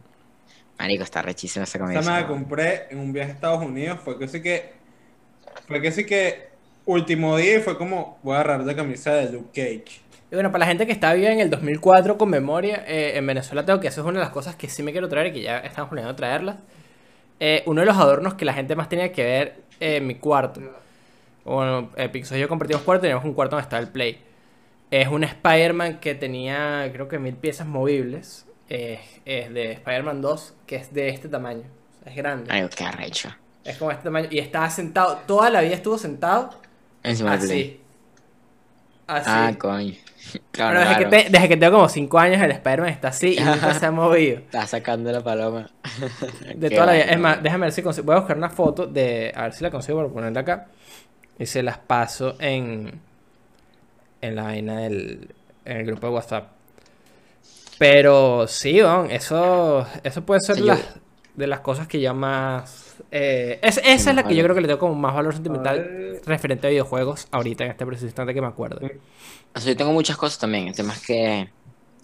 Marico, 0.79 1.05
está 1.05 1.23
rechísima 1.23 1.65
esa 1.65 1.79
camisa. 1.79 2.01
Esa 2.01 2.13
me 2.15 2.21
la 2.21 2.27
compré 2.27 2.87
en 2.91 2.99
un 2.99 3.13
viaje 3.13 3.31
a 3.31 3.35
Estados 3.35 3.63
Unidos. 3.65 3.99
Fue 4.05 4.19
que 4.19 4.29
sí 4.29 4.43
que. 4.43 4.73
Fue 5.67 5.81
que 5.81 5.93
sí 5.93 6.05
que. 6.07 6.49
Último 6.85 7.37
día 7.37 7.57
y 7.59 7.61
fue 7.61 7.77
como. 7.77 8.19
Voy 8.23 8.35
a 8.35 8.41
agarrar 8.41 8.61
la 8.65 8.75
camisa 8.77 9.13
de 9.15 9.33
Luke 9.33 9.49
Cage. 9.55 10.01
Y 10.31 10.35
bueno, 10.35 10.51
para 10.51 10.61
la 10.61 10.67
gente 10.67 10.87
que 10.87 10.93
está 10.93 11.13
viva 11.15 11.31
en 11.31 11.41
el 11.41 11.51
2004 11.51 12.19
con 12.19 12.29
memoria, 12.31 12.85
eh, 12.87 13.13
en 13.17 13.27
Venezuela 13.27 13.65
tengo 13.65 13.81
que 13.81 13.89
eso 13.89 14.01
es 14.01 14.07
una 14.07 14.19
de 14.19 14.25
las 14.25 14.33
cosas 14.33 14.57
que 14.57 14.69
sí 14.69 14.83
me 14.83 14.93
quiero 14.93 15.09
traer 15.09 15.29
y 15.29 15.33
que 15.33 15.43
ya 15.43 15.59
estamos 15.59 15.89
planeando 15.89 16.17
traerlas. 16.17 16.57
Eh, 17.39 17.63
uno 17.67 17.81
de 17.81 17.87
los 17.87 17.97
adornos 17.97 18.35
que 18.35 18.45
la 18.45 18.53
gente 18.55 18.75
más 18.77 18.89
tenía 18.89 19.13
que 19.13 19.23
ver 19.25 19.55
eh, 19.81 19.97
en 19.97 20.07
mi 20.07 20.17
cuarto. 20.17 20.61
Bueno, 21.45 21.91
eh, 21.97 22.09
Pixel 22.09 22.39
y 22.39 22.41
yo 22.41 22.49
compartimos 22.49 22.83
cuarto, 22.83 23.03
teníamos 23.03 23.25
un 23.25 23.35
cuarto 23.35 23.57
donde 23.57 23.65
estaba 23.65 23.81
el 23.81 23.89
Play. 23.89 24.19
Es 24.91 25.09
un 25.09 25.25
Spider-Man 25.25 25.99
que 25.99 26.15
tenía, 26.15 26.89
creo 26.93 27.09
que 27.09 27.19
mil 27.19 27.35
piezas 27.35 27.67
movibles. 27.67 28.47
Eh, 28.69 29.01
es 29.25 29.53
de 29.53 29.73
Spider-Man 29.73 30.21
2, 30.23 30.55
que 30.67 30.77
es 30.77 30.93
de 30.93 31.09
este 31.09 31.29
tamaño. 31.29 31.63
Es 32.05 32.15
grande. 32.17 32.49
Marico, 32.49 32.71
qué 32.77 32.85
arrecho. 32.85 33.29
Es 33.65 33.77
como 33.79 33.91
este 33.91 34.05
tamaño. 34.05 34.29
Y 34.31 34.39
estaba 34.39 34.71
sentado, 34.71 35.19
toda 35.27 35.51
la 35.51 35.61
vida 35.61 35.75
estuvo 35.75 35.99
sentado 35.99 36.51
Encima 37.03 37.37
del 37.37 37.47
play. 37.49 37.61
así. 37.63 37.81
Así. 39.09 39.31
Ah, 39.33 39.53
coño. 39.59 39.95
Claro, 40.51 40.81
desde, 40.81 40.95
claro. 40.97 41.11
que 41.11 41.17
te- 41.25 41.31
desde 41.31 41.49
que 41.49 41.57
tengo 41.57 41.75
como 41.77 41.89
5 41.89 42.19
años 42.19 42.43
el 42.43 42.51
Spider-Man 42.51 42.89
está 42.91 43.09
así 43.09 43.37
y 43.39 43.41
nunca 43.45 43.73
se 43.75 43.87
ha 43.87 43.91
movido. 43.93 44.39
Está 44.39 44.67
sacando 44.67 45.13
la 45.13 45.23
paloma. 45.23 45.71
De 46.57 46.69
toda 46.69 46.87
la 46.87 46.93
vida. 46.95 47.05
Es 47.05 47.19
más, 47.21 47.41
déjame 47.41 47.67
ver 47.67 47.73
si 47.73 47.81
consigo. 47.83 48.07
Voy 48.07 48.17
a 48.17 48.19
buscar 48.19 48.37
una 48.37 48.51
foto 48.51 48.87
de. 48.89 49.33
A 49.37 49.43
ver 49.45 49.53
si 49.53 49.63
la 49.63 49.71
consigo 49.71 49.99
para 49.99 50.09
ponerla 50.13 50.41
acá. 50.41 50.67
Y 51.39 51.47
se 51.47 51.63
las 51.63 51.79
paso 51.79 52.35
en. 52.41 53.01
En 54.27 54.37
la 54.37 54.43
vaina 54.45 54.81
del. 54.81 55.35
En 55.65 55.77
el 55.79 55.87
grupo 55.87 56.07
de 56.09 56.13
WhatsApp. 56.15 56.53
Pero 57.79 58.47
sí, 58.49 58.79
Don, 58.79 59.11
eso. 59.11 59.87
Eso 60.03 60.23
puede 60.25 60.41
ser 60.41 60.57
Sí, 60.57 60.61
yo- 60.63 60.69
las- 60.69 60.99
de 61.35 61.47
las 61.47 61.61
cosas 61.61 61.87
que 61.87 62.01
yo 62.01 62.15
más. 62.15 62.97
eh, 63.11 63.59
es- 63.63 63.79
esa 63.85 64.11
es 64.11 64.17
la 64.17 64.23
que 64.23 64.35
yo 64.35 64.37
vale. 64.39 64.43
creo 64.45 64.55
que 64.55 64.61
le 64.63 64.69
tengo 64.69 64.81
como 64.81 64.95
más 64.95 65.15
valor 65.15 65.35
sentimental 65.35 66.21
referente 66.25 66.67
a 66.67 66.71
videojuegos 66.71 67.29
ahorita 67.31 67.65
en 67.65 67.71
este 67.73 67.85
preciso 67.85 68.07
instante 68.07 68.33
que 68.33 68.41
me 68.41 68.47
acuerdo. 68.47 68.81
O 69.55 69.61
sea, 69.61 69.73
yo 69.73 69.77
tengo 69.77 69.93
muchas 69.93 70.17
cosas 70.17 70.39
también. 70.39 70.69
El 70.69 70.75
tema 70.75 70.95
es 70.95 71.07
que. 71.07 71.49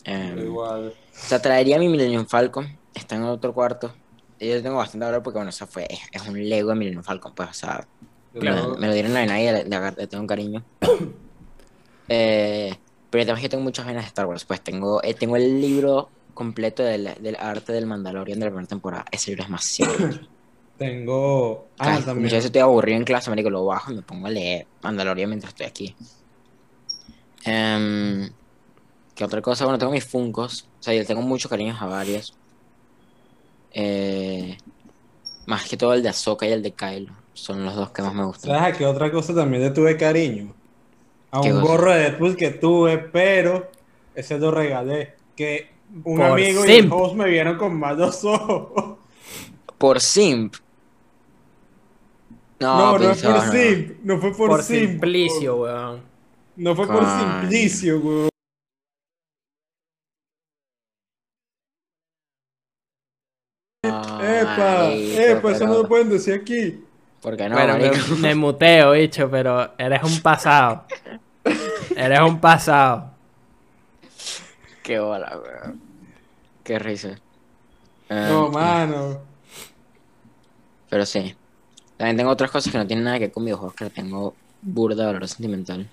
eh, 0.04 0.34
Igual. 0.38 0.88
o 0.88 0.92
sea, 1.12 1.40
traería 1.40 1.78
mi 1.78 1.88
Millennium 1.88 2.26
Falcon. 2.26 2.76
Está 2.94 3.16
en 3.16 3.22
otro 3.24 3.54
cuarto. 3.54 3.94
Y 4.38 4.48
yo 4.50 4.62
tengo 4.62 4.76
bastante 4.76 5.06
valor 5.06 5.22
porque, 5.22 5.38
bueno, 5.38 5.50
eso 5.50 5.66
fue. 5.66 5.86
Es, 5.88 6.00
es 6.12 6.28
un 6.28 6.36
Lego 6.48 6.70
de 6.70 6.74
Millennium 6.74 7.02
Falcon, 7.04 7.32
pues, 7.34 7.48
o 7.50 7.54
sea. 7.54 7.86
Me 8.34 8.50
lo, 8.50 8.76
me 8.76 8.86
lo 8.86 8.92
dieron 8.94 9.14
en 9.16 9.28
la 9.28 9.40
y 9.40 9.44
le, 9.44 9.64
le- 9.64 9.90
le 9.96 10.06
tengo 10.06 10.20
un 10.22 10.26
cariño. 10.26 10.62
Eh, 12.08 12.74
pero 13.10 13.34
es 13.34 13.40
que 13.40 13.48
tengo 13.48 13.62
muchas 13.62 13.84
vainas 13.84 14.04
de 14.04 14.08
Star 14.08 14.26
Wars. 14.26 14.44
Pues 14.44 14.60
tengo, 14.60 15.02
eh, 15.02 15.14
tengo 15.14 15.36
el 15.36 15.60
libro 15.60 16.08
completo 16.34 16.82
del, 16.82 17.14
del 17.20 17.36
arte 17.36 17.72
del 17.72 17.86
Mandalorian 17.86 18.38
de 18.38 18.46
la 18.46 18.50
primera 18.50 18.68
temporada. 18.68 19.04
Ese 19.10 19.30
libro 19.30 19.42
es 19.42 19.48
demasiado. 19.48 19.92
Tengo. 20.78 21.68
Ah, 21.78 21.96
Ay, 21.96 22.02
también. 22.02 22.24
Veces 22.24 22.46
estoy 22.46 22.60
aburrido 22.60 22.98
en 22.98 23.04
clase, 23.04 23.30
marico, 23.30 23.50
lo 23.50 23.64
bajo 23.64 23.92
y 23.92 23.96
me 23.96 24.02
pongo 24.02 24.26
a 24.26 24.30
leer 24.30 24.66
Mandalorian 24.82 25.28
mientras 25.28 25.52
estoy 25.52 25.66
aquí. 25.66 25.94
Em, 27.44 28.30
¿Qué 29.14 29.24
otra 29.24 29.42
cosa? 29.42 29.64
Bueno, 29.64 29.78
tengo 29.78 29.92
mis 29.92 30.04
Funkos. 30.04 30.66
O 30.80 30.82
sea, 30.82 30.94
yo 30.94 31.04
tengo 31.06 31.22
muchos 31.22 31.48
cariños 31.50 31.80
a 31.80 31.86
varios. 31.86 32.34
Eh, 33.74 34.56
más 35.46 35.68
que 35.68 35.76
todo 35.76 35.94
el 35.94 36.02
de 36.02 36.08
Ahsoka 36.08 36.46
y 36.46 36.52
el 36.52 36.62
de 36.62 36.72
Kylo. 36.72 37.12
Son 37.34 37.64
los 37.64 37.74
dos 37.76 37.90
que 37.90 38.02
más 38.02 38.14
me 38.14 38.24
gustan. 38.24 38.50
¿Sabes 38.50 38.74
a 38.74 38.78
qué 38.78 38.86
otra 38.86 39.10
cosa 39.12 39.34
también 39.34 39.62
le 39.62 39.70
tuve 39.70 39.96
cariño? 39.96 40.54
A 41.32 41.40
¿Qué 41.40 41.52
un 41.52 41.62
gorro 41.62 41.90
de 41.92 41.98
Deadpool 42.00 42.36
que 42.36 42.50
tuve, 42.50 42.98
pero 42.98 43.70
ese 44.14 44.38
lo 44.38 44.50
regalé. 44.50 45.14
Que 45.34 45.70
un 46.04 46.18
Por 46.18 46.22
amigo 46.32 46.64
y 46.66 46.70
el 46.72 46.92
host 46.92 47.14
me 47.14 47.28
vieron 47.28 47.56
con 47.56 47.74
malos 47.78 48.22
ojos. 48.24 48.98
Por 49.78 50.00
Simp. 50.00 50.54
No, 52.60 52.76
No, 52.76 52.92
no, 52.92 52.98
pues, 52.98 53.16
es 53.18 53.22
por 53.24 53.32
no, 53.34 53.44
no. 53.46 53.52
simp. 53.52 53.98
No 54.04 54.18
fue 54.20 54.32
por, 54.36 54.50
Por 54.50 54.62
simp. 54.62 54.90
Simplicio, 54.90 55.56
weón. 55.56 56.02
No 56.56 56.76
fue 56.76 56.86
por 56.86 57.04
simplicio, 57.04 57.98
weón. 57.98 58.28
Epa, 63.84 64.88
Marico, 64.88 65.20
epa, 65.20 65.52
eso 65.52 65.66
no 65.66 65.82
lo 65.82 65.88
pueden 65.88 66.08
decir 66.10 66.34
aquí. 66.34 66.84
¿Por 67.22 67.36
qué 67.36 67.48
no, 67.48 67.54
bueno, 67.56 67.78
me, 67.78 67.88
marico? 67.88 68.16
me 68.16 68.34
muteo, 68.34 68.92
bicho, 68.92 69.30
pero 69.30 69.72
eres 69.78 70.02
un 70.02 70.20
pasado. 70.20 70.84
eres 71.96 72.20
un 72.20 72.40
pasado. 72.40 73.10
Qué 74.82 74.98
bola, 74.98 75.38
weón. 75.38 75.80
Qué 76.64 76.78
risa. 76.78 77.16
Ah, 78.10 78.26
No, 78.28 78.48
mano. 78.50 79.20
Pero 80.90 81.06
sí. 81.06 81.34
También 81.96 82.16
tengo 82.16 82.30
otras 82.30 82.50
cosas 82.50 82.72
que 82.72 82.78
no 82.78 82.86
tienen 82.86 83.04
nada 83.04 83.18
que 83.18 83.26
ver 83.26 83.32
con 83.32 83.44
videojuegos, 83.44 83.74
que 83.74 83.88
tengo 83.90 84.34
burda 84.60 85.06
valor 85.06 85.26
sentimental. 85.28 85.88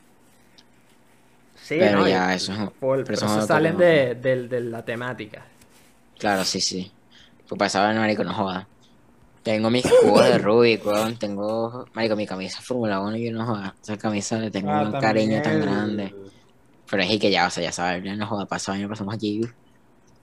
Sí, 1.62 1.76
Pero 1.78 2.00
¿no? 2.00 2.08
ya, 2.08 2.34
eso 2.34 2.52
es- 2.52 2.60
por- 2.80 3.04
pero 3.04 3.18
eso 3.18 3.42
salen 3.46 3.78
de, 3.78 4.16
de- 4.16 4.48
de 4.48 4.60
la 4.62 4.84
temática. 4.84 5.44
Claro, 6.18 6.44
sí, 6.44 6.60
sí. 6.60 6.92
Pues 7.48 7.60
pasaba 7.60 7.92
en 7.92 8.00
marico, 8.00 8.24
no 8.24 8.34
joda. 8.34 8.68
Tengo 9.44 9.70
mis 9.70 9.86
cubos 10.02 10.26
de 10.26 10.38
Rubik, 10.38 10.86
weón. 10.86 11.18
Tengo, 11.18 11.86
marico, 11.94 12.16
mi 12.16 12.28
camisa 12.28 12.62
Fórmula 12.62 13.00
1 13.00 13.16
y 13.18 13.26
yo 13.26 13.32
no 13.32 13.46
joda. 13.46 13.76
Esa 13.82 13.98
camisa 13.98 14.38
le 14.38 14.52
tengo 14.52 14.70
Ah, 14.72 14.82
un 14.84 14.92
también 14.92 15.02
cariño 15.02 15.42
tan 15.42 15.62
grande. 15.62 16.14
Pero 16.90 17.04
es 17.04 17.20
que 17.20 17.32
ya, 17.32 17.48
o 17.48 17.50
sea, 17.50 17.64
ya 17.64 17.72
sabes, 17.72 18.04
ya 18.04 18.16
no 18.16 18.26
joda, 18.28 18.46
pasaba, 18.46 18.78
ya 18.78 18.88
pasamos 18.88 19.14
aquí 19.16 19.42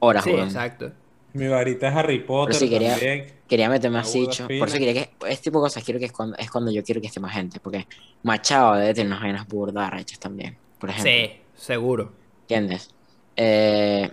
horas, 0.00 0.24
Sí, 0.24 0.30
weón. 0.32 0.46
exacto. 0.48 0.92
Mi 1.32 1.48
varita 1.48 1.88
es 1.88 1.94
Harry 1.96 2.20
Potter 2.20 2.54
sí 2.54 2.68
quería- 2.68 2.92
también. 2.92 3.32
Quería 3.46 3.68
meterme 3.68 3.98
así, 3.98 4.20
Aguda, 4.22 4.32
cho. 4.32 4.46
fina. 4.48 4.58
Por 4.58 4.68
eso 4.68 4.78
quería 4.78 4.94
que. 4.94 5.10
Este 5.28 5.44
tipo 5.44 5.58
de 5.60 5.64
cosas 5.66 5.84
quiero 5.84 6.00
que 6.00 6.06
es 6.06 6.12
cuando, 6.12 6.36
es 6.36 6.50
cuando 6.50 6.70
yo 6.72 6.82
quiero 6.82 7.00
que 7.00 7.06
esté 7.06 7.20
más 7.20 7.32
gente. 7.34 7.60
Porque 7.60 7.86
Machado 8.22 8.74
debe 8.74 8.92
tener 8.94 9.06
unas 9.08 9.20
vainas 9.20 9.46
burdas 9.46 9.92
hechas 10.00 10.18
también. 10.18 10.56
Por 10.78 10.90
ejemplo. 10.90 11.10
Sí, 11.12 11.30
seguro. 11.54 12.12
¿Entiendes? 12.42 12.90
Eh, 13.36 14.10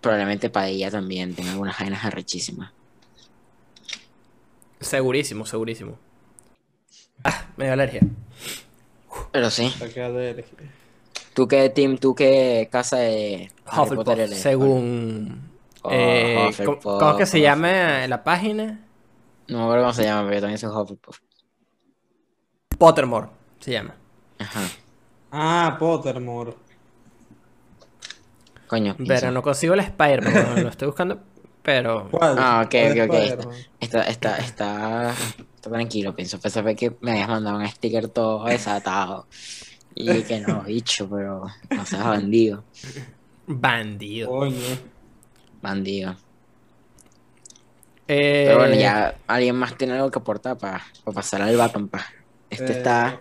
probablemente 0.00 0.48
Padilla 0.50 0.90
también 0.90 1.34
tenga 1.34 1.50
algunas 1.52 1.78
vainas 1.78 2.04
arrechísimas. 2.04 2.72
Segurísimo, 4.80 5.46
segurísimo. 5.46 5.98
Ah, 7.24 7.46
me 7.56 7.64
dio 7.64 7.72
alergia. 7.72 8.02
Pero 9.32 9.50
sí. 9.50 9.72
¿Tú 11.34 11.48
qué 11.48 11.68
team, 11.70 11.98
tú 11.98 12.14
qué 12.14 12.68
casa 12.70 12.98
de 12.98 13.50
Harry 13.66 13.82
Hufflepuff, 13.82 14.04
Potter 14.04 14.20
eres? 14.20 14.40
según... 14.40 15.50
Oh, 15.82 15.90
eh, 15.92 16.34
¿cómo, 16.34 16.48
Hufflepuff, 16.48 16.82
cómo 16.82 17.10
es 17.12 17.16
que 17.16 17.26
se 17.26 17.40
llama 17.40 18.06
la 18.08 18.24
página? 18.24 18.80
No 19.48 19.58
me 19.58 19.64
acuerdo 19.64 19.84
cómo 19.84 19.94
se 19.94 20.04
llama, 20.04 20.22
pero 20.22 20.34
yo 20.34 20.40
también 20.40 20.58
soy 20.58 20.70
Hufflepuff. 20.70 21.18
Pottermore 22.78 23.28
se 23.60 23.72
llama. 23.72 23.94
Ajá. 24.38 24.62
Ah, 25.30 25.76
Pottermore. 25.78 26.54
Coño. 28.66 28.96
Pero 29.06 29.30
no 29.30 29.42
consigo 29.42 29.74
el 29.74 29.80
Spider-Man, 29.80 30.62
lo 30.62 30.68
estoy 30.68 30.86
buscando, 30.86 31.20
pero... 31.66 32.08
¿Cuál? 32.12 32.36
Ah, 32.38 32.62
ok, 32.64 32.70
¿Cuál 32.70 33.10
ok, 33.10 33.44
ok. 33.44 33.54
Está, 33.80 34.02
está, 34.04 34.38
está, 34.38 35.10
está 35.10 35.70
tranquilo, 35.70 36.14
pienso. 36.14 36.38
Pensé 36.38 36.62
que 36.76 36.96
me 37.00 37.10
habías 37.10 37.28
mandado 37.28 37.58
un 37.58 37.66
sticker 37.66 38.06
todo 38.06 38.44
desatado. 38.44 39.26
Y 39.96 40.22
que 40.22 40.40
no, 40.40 40.62
bicho, 40.62 41.08
pero 41.10 41.44
no 41.70 41.84
seas 41.84 42.04
bandido. 42.04 42.62
Bandido. 43.48 44.28
Coño. 44.28 44.78
Bandido. 45.60 46.16
Eh, 48.06 48.44
Pero 48.46 48.58
bueno, 48.60 48.76
ya 48.76 49.16
alguien 49.26 49.56
más 49.56 49.76
tiene 49.76 49.94
algo 49.94 50.12
que 50.12 50.20
aportar 50.20 50.56
para 50.56 50.84
pasar 51.12 51.42
al 51.42 51.56
Baton 51.56 51.88
pa. 51.88 52.06
Este 52.48 52.72
Eh, 52.72 52.76
está. 52.76 53.20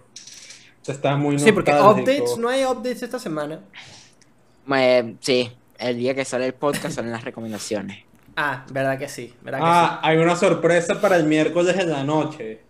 Este 0.82 0.92
está 0.92 1.16
muy 1.16 1.40
Sí, 1.40 1.52
porque 1.52 1.74
updates, 1.74 2.38
no 2.38 2.48
hay 2.50 2.64
updates 2.64 3.02
esta 3.02 3.18
semana. 3.18 3.62
eh, 4.76 5.16
sí, 5.20 5.52
el 5.80 5.98
día 5.98 6.14
que 6.14 6.26
sale 6.26 6.46
el 6.46 6.54
podcast 6.54 6.94
salen 6.96 7.12
las 7.12 7.24
recomendaciones. 7.24 8.06
Ah, 8.38 8.66
verdad 8.72 8.98
que 9.00 9.08
sí, 9.08 9.34
verdad 9.42 9.60
que 9.60 9.66
Ah, 9.66 10.00
hay 10.04 10.18
una 10.18 10.36
sorpresa 10.36 11.00
para 11.00 11.16
el 11.16 11.24
miércoles 11.26 11.78
en 11.78 11.90
la 11.92 12.04
noche. 12.04 12.62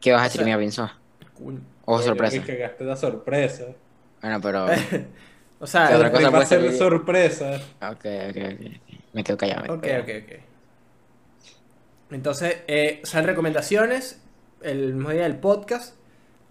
¿Qué 0.00 0.12
vas 0.12 0.20
a 0.20 0.24
O 0.24 0.24
sea- 0.26 0.30
streamear, 0.30 0.58
Pinzo? 0.58 0.86
sí. 0.88 1.26
Coño. 1.34 1.60
O 1.86 1.96
Oye, 1.96 2.04
sorpresa. 2.04 2.42
Que 2.42 2.56
cagaste 2.58 2.84
la 2.84 2.96
sorpresa. 2.96 3.64
Bueno, 4.22 4.40
pero. 4.40 4.66
O 5.60 5.66
sea, 5.66 5.88
¿Qué 5.88 5.94
otra 5.94 6.10
cosa 6.10 6.22
va 6.24 6.28
a 6.28 6.32
puede 6.32 6.46
ser 6.46 6.60
salir? 6.60 6.76
sorpresa. 6.76 7.54
Ok, 7.80 8.04
ok, 8.30 8.36
ok. 8.52 8.94
Me 9.14 9.24
quedo 9.24 9.36
callado. 9.38 9.62
me 9.76 9.80
quedo 9.80 10.02
Ok, 10.02 10.08
ok, 10.08 10.24
ok. 10.24 10.40
Entonces, 12.10 12.58
eh, 12.66 13.00
salen 13.04 13.28
recomendaciones 13.28 14.20
el 14.62 14.94
mismo 14.94 15.10
día 15.10 15.22
del 15.22 15.36
podcast. 15.36 15.94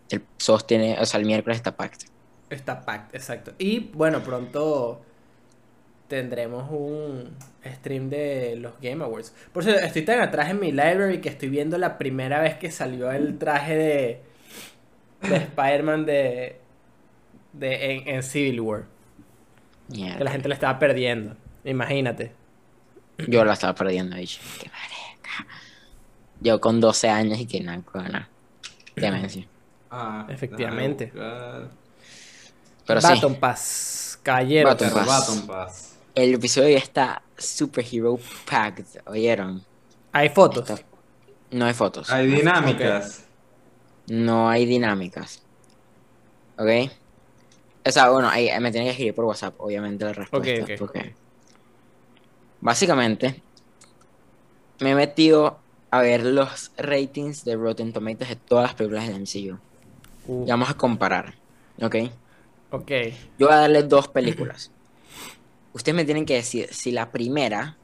El 0.09 0.23
SOS 0.37 0.65
tiene. 0.67 0.97
O 0.99 1.05
sea, 1.05 1.19
el 1.19 1.25
miércoles 1.25 1.57
está 1.57 1.75
packed. 1.75 2.07
Está 2.49 2.81
packed, 2.85 3.15
exacto. 3.15 3.53
Y 3.57 3.79
bueno, 3.93 4.21
pronto 4.23 5.01
tendremos 6.13 6.69
un 6.69 7.35
stream 7.65 8.07
de 8.07 8.55
los 8.57 8.73
Game 8.79 9.03
Awards. 9.03 9.33
Por 9.51 9.63
cierto, 9.63 9.83
estoy 9.83 10.03
tan 10.03 10.19
atrás 10.19 10.51
en 10.51 10.59
mi 10.59 10.71
library 10.71 11.21
que 11.21 11.29
estoy 11.29 11.49
viendo 11.49 11.79
la 11.79 11.97
primera 11.97 12.39
vez 12.39 12.55
que 12.55 12.69
salió 12.69 13.11
el 13.11 13.39
traje 13.39 13.75
de, 13.75 14.21
de 15.27 15.35
Spider-Man 15.35 16.05
de, 16.05 16.59
de, 17.53 17.93
en, 17.93 18.07
en 18.07 18.21
Civil 18.21 18.61
War. 18.61 18.83
Mierda. 19.87 20.19
Que 20.19 20.23
la 20.23 20.31
gente 20.31 20.47
lo 20.49 20.53
estaba 20.53 20.77
perdiendo. 20.77 21.35
Imagínate. 21.63 22.31
Yo 23.27 23.43
la 23.43 23.53
estaba 23.53 23.73
perdiendo, 23.73 24.15
bicho. 24.15 24.39
Qué 24.61 24.69
marica. 24.69 25.47
Yo 26.41 26.61
con 26.61 26.79
12 26.79 27.09
años 27.09 27.39
y 27.39 27.47
que 27.47 27.59
nada, 27.59 27.81
con 27.81 28.03
nada. 28.03 28.29
Demencia. 28.95 29.47
Ah, 29.89 30.27
Efectivamente. 30.29 31.11
Pero 32.85 33.01
sí, 33.01 33.07
Baton 33.07 33.35
Pass, 33.35 34.19
caballero. 34.21 34.69
Baton 34.69 34.91
Pass. 34.91 35.07
Baton 35.07 35.47
Pass. 35.47 35.92
El 36.15 36.33
episodio 36.35 36.69
ya 36.69 36.77
está 36.77 37.21
superhero 37.37 38.19
packed. 38.49 38.85
¿Oyeron? 39.05 39.63
Hay 40.11 40.29
fotos. 40.29 40.69
Está- 40.69 40.85
No 41.51 41.65
hay 41.65 41.73
fotos. 41.73 42.09
Hay 42.09 42.27
dinámicas. 42.27 43.25
No 44.07 44.49
hay 44.49 44.65
dinámicas. 44.65 45.41
¿Ok? 46.57 46.91
O 47.85 47.91
sea, 47.91 48.09
bueno, 48.09 48.29
ahí 48.29 48.45
me 48.59 48.71
tienen 48.71 48.85
que 48.87 48.91
escribir 48.91 49.13
por 49.15 49.25
WhatsApp, 49.25 49.55
obviamente, 49.59 50.05
la 50.05 50.13
respuesta. 50.13 50.53
Ok, 50.63 50.69
ok. 50.71 50.77
Porque 50.79 51.15
básicamente 52.61 53.41
me 54.79 54.91
he 54.91 54.95
metido 54.95 55.59
a 55.91 56.01
ver 56.01 56.23
los 56.25 56.71
ratings 56.77 57.43
de 57.45 57.55
Rotten 57.55 57.93
Tomatoes 57.93 58.29
de 58.29 58.35
todas 58.35 58.63
las 58.63 58.73
películas 58.75 59.07
del 59.07 59.17
MCU. 59.21 59.57
Uh, 60.27 60.45
Y 60.45 60.49
vamos 60.49 60.69
a 60.69 60.73
comparar. 60.75 61.35
¿Ok? 61.81 61.95
ok. 62.71 62.91
Yo 63.37 63.47
voy 63.47 63.53
a 63.55 63.59
darle 63.59 63.83
dos 63.83 64.07
películas. 64.07 64.71
Ustedes 65.73 65.95
me 65.95 66.05
tienen 66.05 66.25
que 66.25 66.35
decir 66.35 66.69
si 66.73 66.91
la 66.91 67.11
primera 67.11 67.81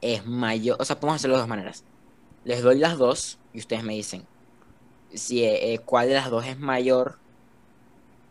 es 0.00 0.26
mayor. 0.26 0.76
O 0.80 0.84
sea, 0.84 1.00
podemos 1.00 1.16
hacerlo 1.16 1.36
de 1.36 1.40
dos 1.42 1.48
maneras. 1.48 1.86
Les 2.44 2.62
doy 2.62 2.78
las 2.78 2.98
dos 2.98 3.40
y 3.52 3.60
ustedes 3.60 3.84
me 3.84 3.94
dicen 3.94 4.28
si 5.12 5.44
eh, 5.44 5.74
eh, 5.74 5.80
cuál 5.80 6.08
de 6.08 6.14
las 6.14 6.30
dos 6.30 6.46
es 6.46 6.58
mayor. 6.58 7.22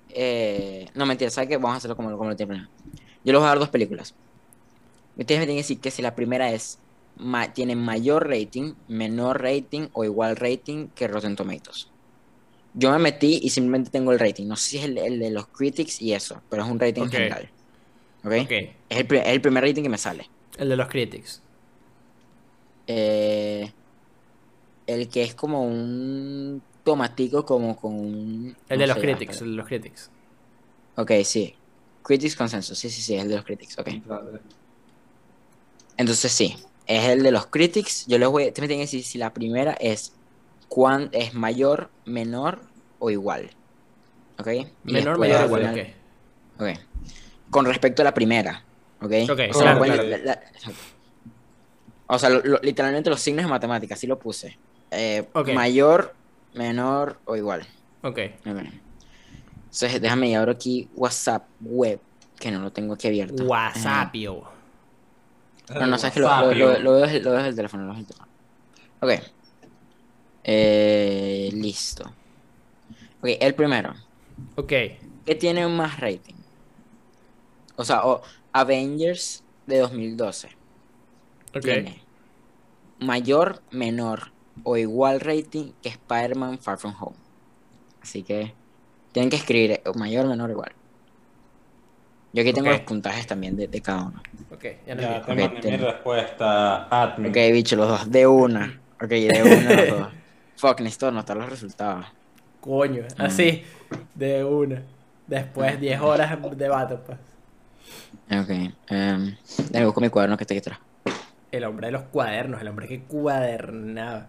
Eh, 0.10 0.88
no, 0.96 1.06
mentira, 1.06 1.30
¿sabes 1.32 1.50
qué? 1.50 1.58
Vamos 1.58 1.76
a 1.76 1.78
hacerlo 1.78 1.96
como, 1.96 2.16
como 2.18 2.30
lo 2.30 2.36
tienen. 2.36 2.70
Yo 3.24 3.34
les 3.34 3.36
voy 3.36 3.46
a 3.46 3.50
dar 3.50 3.60
dos 3.60 3.70
películas. 3.70 4.18
Ustedes 5.16 5.40
me 5.42 5.46
tienen 5.46 5.58
que 5.58 5.64
decir 5.64 5.82
que 5.82 5.92
si 5.92 6.02
la 6.02 6.16
primera 6.16 6.52
es 6.52 6.82
ma- 7.16 7.54
tiene 7.54 7.76
mayor 7.76 8.28
rating, 8.30 8.76
menor 8.88 9.42
rating 9.42 9.90
o 9.94 10.04
igual 10.06 10.36
rating 10.38 10.90
que 10.94 11.08
Rotten 11.08 11.36
Tomatoes. 11.36 11.94
Yo 12.74 12.92
me 12.92 13.00
metí 13.00 13.40
y 13.44 13.50
simplemente 13.52 13.92
tengo 13.92 14.12
el 14.12 14.20
rating. 14.20 14.48
No 14.48 14.56
sé 14.56 14.70
si 14.72 14.78
es 14.80 14.86
el, 14.86 14.98
el 14.98 15.20
de 15.20 15.32
los 15.32 15.48
critics 15.50 16.02
y 16.02 16.14
eso, 16.14 16.46
pero 16.50 16.64
es 16.64 16.70
un 16.70 16.80
rating 16.80 17.08
general. 17.10 17.52
¿Ok? 18.24 18.34
Ok. 18.44 18.52
Es, 18.52 18.98
el, 19.00 19.08
pri- 19.08 19.20
es 19.20 19.28
el 19.28 19.42
primer 19.42 19.64
rating 19.64 19.84
que 19.84 19.90
me 19.90 19.98
sale. 19.98 20.30
El 20.58 20.70
de 20.70 20.76
los 20.76 20.88
critics. 20.88 21.42
Eh, 22.88 23.72
el 24.88 25.08
que 25.10 25.24
es 25.24 25.36
como 25.36 25.64
un 25.64 26.62
tomatico, 26.84 27.46
como 27.46 27.76
con 27.78 27.94
un. 27.94 28.58
El 28.68 28.78
no 28.80 28.82
de 28.82 28.88
los 28.88 28.98
critics, 28.98 29.32
espera. 29.34 29.46
el 29.46 29.52
de 29.52 29.58
los 29.58 29.68
critics. 29.68 30.10
Ok, 30.96 31.12
sí. 31.24 31.56
Critics 32.04 32.36
Consensus, 32.36 32.78
sí, 32.78 32.90
sí, 32.90 33.02
sí, 33.02 33.16
es 33.16 33.22
el 33.22 33.30
de 33.30 33.36
los 33.36 33.46
critics, 33.46 33.78
ok. 33.78 33.88
Entonces 35.98 36.32
sí, 36.32 36.56
es 36.88 37.10
el 37.10 37.24
de 37.24 37.32
los 37.32 37.46
critics. 37.48 38.06
Yo 38.08 38.18
les 38.18 38.28
voy, 38.30 38.44
ustedes 38.48 38.62
me 38.62 38.68
tienen 38.68 38.80
que 38.88 38.92
decir 38.92 39.04
si 39.04 39.18
la 39.18 39.34
primera 39.34 39.74
es 39.74 40.14
cuán 40.68 41.10
es 41.12 41.34
mayor, 41.34 41.90
menor 42.06 42.62
o 43.00 43.12
igual. 43.12 43.52
¿Ok? 44.40 44.48
Y 44.48 44.68
Menor, 44.86 45.20
mayor, 45.20 45.38
al 45.42 45.46
igual, 45.48 45.62
final- 45.70 45.94
ok. 46.58 46.80
Con 47.50 47.66
respecto 47.66 48.02
a 48.02 48.06
la 48.06 48.14
primera. 48.14 48.64
¿Ok? 49.02 49.12
Ok, 49.24 49.30
o 49.30 49.36
sea, 49.36 49.48
claro, 49.52 49.78
pueden- 49.80 49.94
claro. 49.96 50.10
la- 50.10 50.18
la- 50.18 50.34
exacto. 50.34 50.80
O 52.08 52.20
sea, 52.20 52.30
lo- 52.30 52.42
lo- 52.44 52.60
literalmente 52.62 53.10
los 53.10 53.20
signos 53.22 53.46
de 53.46 53.50
matemáticas, 53.50 53.98
así 53.98 54.08
lo 54.08 54.18
puse. 54.20 54.58
Eh. 54.92 55.28
Mayor, 55.54 56.14
menor 56.56 57.20
o 57.26 57.36
igual. 57.36 57.62
Ok. 58.02 58.18
Entonces, 58.46 60.02
déjame 60.02 60.36
abro 60.36 60.52
aquí 60.52 60.90
WhatsApp 60.96 61.44
web, 61.62 62.00
que 62.40 62.50
no 62.52 62.60
lo 62.60 62.72
tengo 62.72 62.96
aquí 62.96 63.08
abierto. 63.08 63.44
WhatsApp, 63.46 64.14
yo. 64.16 64.44
No, 65.76 65.86
no, 65.86 65.98
sabes 66.00 66.16
que 66.16 66.20
lo, 66.22 66.28
lo, 66.28 66.34
WhatsApp, 66.34 66.52
lo, 66.52 66.58
yo. 66.58 66.80
lo 66.80 66.92
veo 66.94 67.02
desde, 67.02 67.20
lo 67.22 67.30
veo 67.30 67.38
desde 67.38 67.50
el 67.50 67.56
teléfono, 67.56 67.84
lo 67.86 67.94
veo 67.94 68.00
desde 68.02 68.14
el 68.14 68.18
teléfono. 68.18 68.30
Ok. 69.02 69.32
Eh, 70.44 71.50
listo. 71.54 72.04
Ok, 73.22 73.30
el 73.40 73.54
primero. 73.54 73.94
Ok. 74.56 74.68
¿Qué 75.26 75.36
tiene 75.40 75.68
más 75.68 76.00
rating? 76.00 76.34
O 77.80 77.86
sea, 77.86 78.06
o 78.06 78.22
Avengers 78.52 79.42
de 79.66 79.80
2012. 79.80 80.50
Ok. 81.56 81.62
Tiene 81.62 82.02
mayor, 83.00 83.62
menor 83.72 84.32
o 84.64 84.76
igual 84.76 85.22
rating 85.22 85.72
que 85.82 85.88
Spider-Man 85.90 86.60
Far 86.60 86.78
From 86.78 86.94
Home. 87.00 87.16
Así 88.02 88.24
que 88.24 88.54
tienen 89.14 89.30
que 89.30 89.38
escribir 89.38 89.72
eh, 89.72 89.82
mayor, 89.96 90.28
menor, 90.28 90.50
igual. 90.50 90.72
Yo 92.34 92.42
aquí 92.42 92.54
tengo 92.54 92.70
los 92.70 92.82
puntajes 92.82 93.26
también 93.26 93.56
de, 93.56 93.68
de 93.68 93.82
cada 93.82 94.04
uno. 94.08 94.22
Ok, 94.52 94.66
ya 94.86 94.96
no 94.96 95.02
Ya 95.02 95.22
te 95.22 95.32
Ok, 95.32 95.38
mandé 95.40 95.50
mi 95.56 95.62
ten- 95.62 95.82
respuesta, 95.82 96.84
admin. 96.90 97.32
Ok, 97.32 97.38
bicho, 97.54 97.76
los 97.78 97.88
dos 97.88 98.12
de 98.12 98.28
una. 98.28 98.82
Ok, 99.02 99.08
de 99.10 99.42
una 99.44 99.76
los 99.82 99.90
dos. 100.00 100.08
Fuck, 100.58 100.82
necesito 100.82 101.08
anotar 101.08 101.38
los 101.38 101.50
resultados. 101.50 102.06
Coño, 102.60 103.04
así, 103.18 103.64
de 104.14 104.44
una. 104.44 104.84
Después 105.26 105.80
10 105.80 106.02
horas 106.02 106.38
de 106.58 106.68
Battle 106.68 106.98
Pass. 106.98 107.18
Ok, 108.32 108.50
um, 108.92 109.36
déjame 109.70 109.86
buscar 109.86 110.02
mi 110.02 110.10
cuaderno 110.10 110.38
que 110.38 110.44
está 110.44 110.54
aquí 110.54 110.60
atrás. 110.60 110.80
El 111.52 111.64
hombre 111.64 111.88
de 111.88 111.92
los 111.94 112.04
cuadernos, 112.04 112.62
el 112.62 112.68
hombre 112.68 112.88
que 112.88 113.02
cuadernaba. 113.04 114.28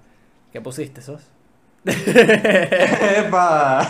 ¿Qué 0.52 0.60
pusiste, 0.60 1.02
sos? 1.02 1.22
¡Epa! 3.16 3.86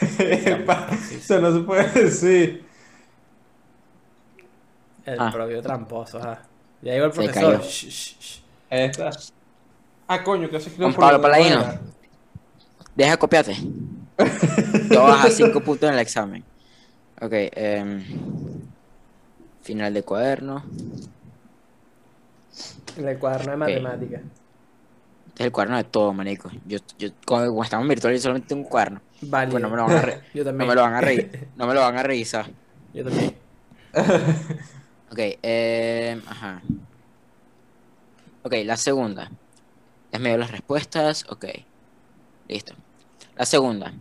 ¡Epa! 0.18 0.88
Eso 1.12 1.40
no 1.40 1.52
se 1.52 1.60
puede 1.60 1.88
decir. 2.04 2.64
El 5.04 5.20
Ah. 5.20 5.30
propio 5.30 5.60
tramposo, 5.60 6.18
ajá. 6.18 6.42
Ya 6.80 6.92
llegó 6.94 7.06
el 7.06 7.12
Se 7.12 7.22
profesor. 7.24 7.52
cayó. 7.58 7.62
Shh, 7.68 7.88
shh, 7.88 8.16
shh. 8.20 8.40
Esta. 8.70 9.10
Ah, 10.08 10.22
coño, 10.24 10.48
que 10.48 10.58
se 10.60 10.68
escribe 10.70 10.90
Juan 10.92 11.00
Pablo 11.00 11.20
Paladino. 11.20 11.62
Deja 12.94 13.10
de 13.12 13.18
copiarte. 13.18 13.54
Te 14.88 14.96
vas 14.96 15.24
a 15.26 15.30
5 15.30 15.60
puntos 15.60 15.88
en 15.88 15.94
el 15.94 16.00
examen. 16.00 16.42
Ok, 17.20 17.32
em, 17.34 18.02
final 19.64 19.92
de 19.94 20.02
cuaderno. 20.02 20.62
En 22.96 23.08
el 23.08 23.18
cuaderno 23.18 23.50
de 23.52 23.56
matemáticas. 23.56 24.20
Es 25.36 25.40
el 25.46 25.50
cuaderno 25.52 25.76
de 25.78 25.84
todo, 25.84 26.12
manico. 26.12 26.50
Yo, 26.64 26.78
yo, 26.98 27.08
cuando, 27.26 27.60
estamos 27.62 27.84
en 27.84 27.88
virtual, 27.88 28.14
yo 28.14 28.20
solamente 28.20 28.48
tengo 28.48 28.62
un 28.62 28.68
cuaderno. 28.68 29.00
Vale. 29.22 29.50
Pues 29.50 29.62
no 29.62 29.68
me 29.70 29.76
lo 29.76 29.82
van 29.86 29.96
a, 29.96 30.02
re- 30.02 30.20
Yo 30.34 30.44
no 30.44 30.50
también. 30.50 30.68
me 30.68 30.74
lo 30.76 30.82
van 30.82 30.94
a 30.94 31.00
reír. 31.00 31.48
No 31.56 31.66
me 31.66 31.74
lo 31.74 31.80
van 31.80 31.96
a 31.98 32.02
revisar. 32.02 32.46
Yo 32.92 33.04
también. 33.04 33.34
Ok, 35.10 35.20
em, 35.42 36.20
ajá. 36.26 36.60
Ok, 38.42 38.52
la 38.64 38.76
segunda. 38.76 39.30
Es 40.10 40.18
medio 40.20 40.38
las 40.38 40.50
respuestas. 40.50 41.24
Ok. 41.28 41.44
Listo. 42.48 42.74
La 43.36 43.46
segunda. 43.46 43.92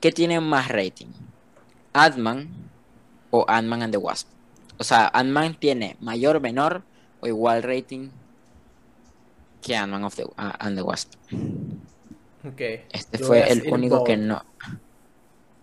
¿Qué 0.00 0.12
tiene 0.12 0.38
más 0.40 0.68
rating? 0.68 1.08
Ant-Man 1.92 2.48
o 3.30 3.44
Ant-Man 3.48 3.82
and 3.82 3.92
the 3.92 3.98
Wasp. 3.98 4.28
O 4.80 4.84
sea, 4.84 5.06
Ant-Man 5.14 5.58
tiene 5.60 5.96
mayor, 6.00 6.40
menor 6.40 6.84
o 7.20 7.28
igual 7.28 7.62
rating 7.62 8.10
que 9.60 9.76
Ant-Man 9.76 10.04
of 10.04 10.16
the, 10.16 10.24
ah, 10.36 10.56
and 10.60 10.76
the 10.76 10.82
Wasp. 10.82 11.12
Ok. 12.44 12.60
Este 12.92 13.18
Yo 13.18 13.26
fue 13.26 13.50
el 13.50 13.64
único 13.66 14.04
que 14.04 14.16
no. 14.16 14.40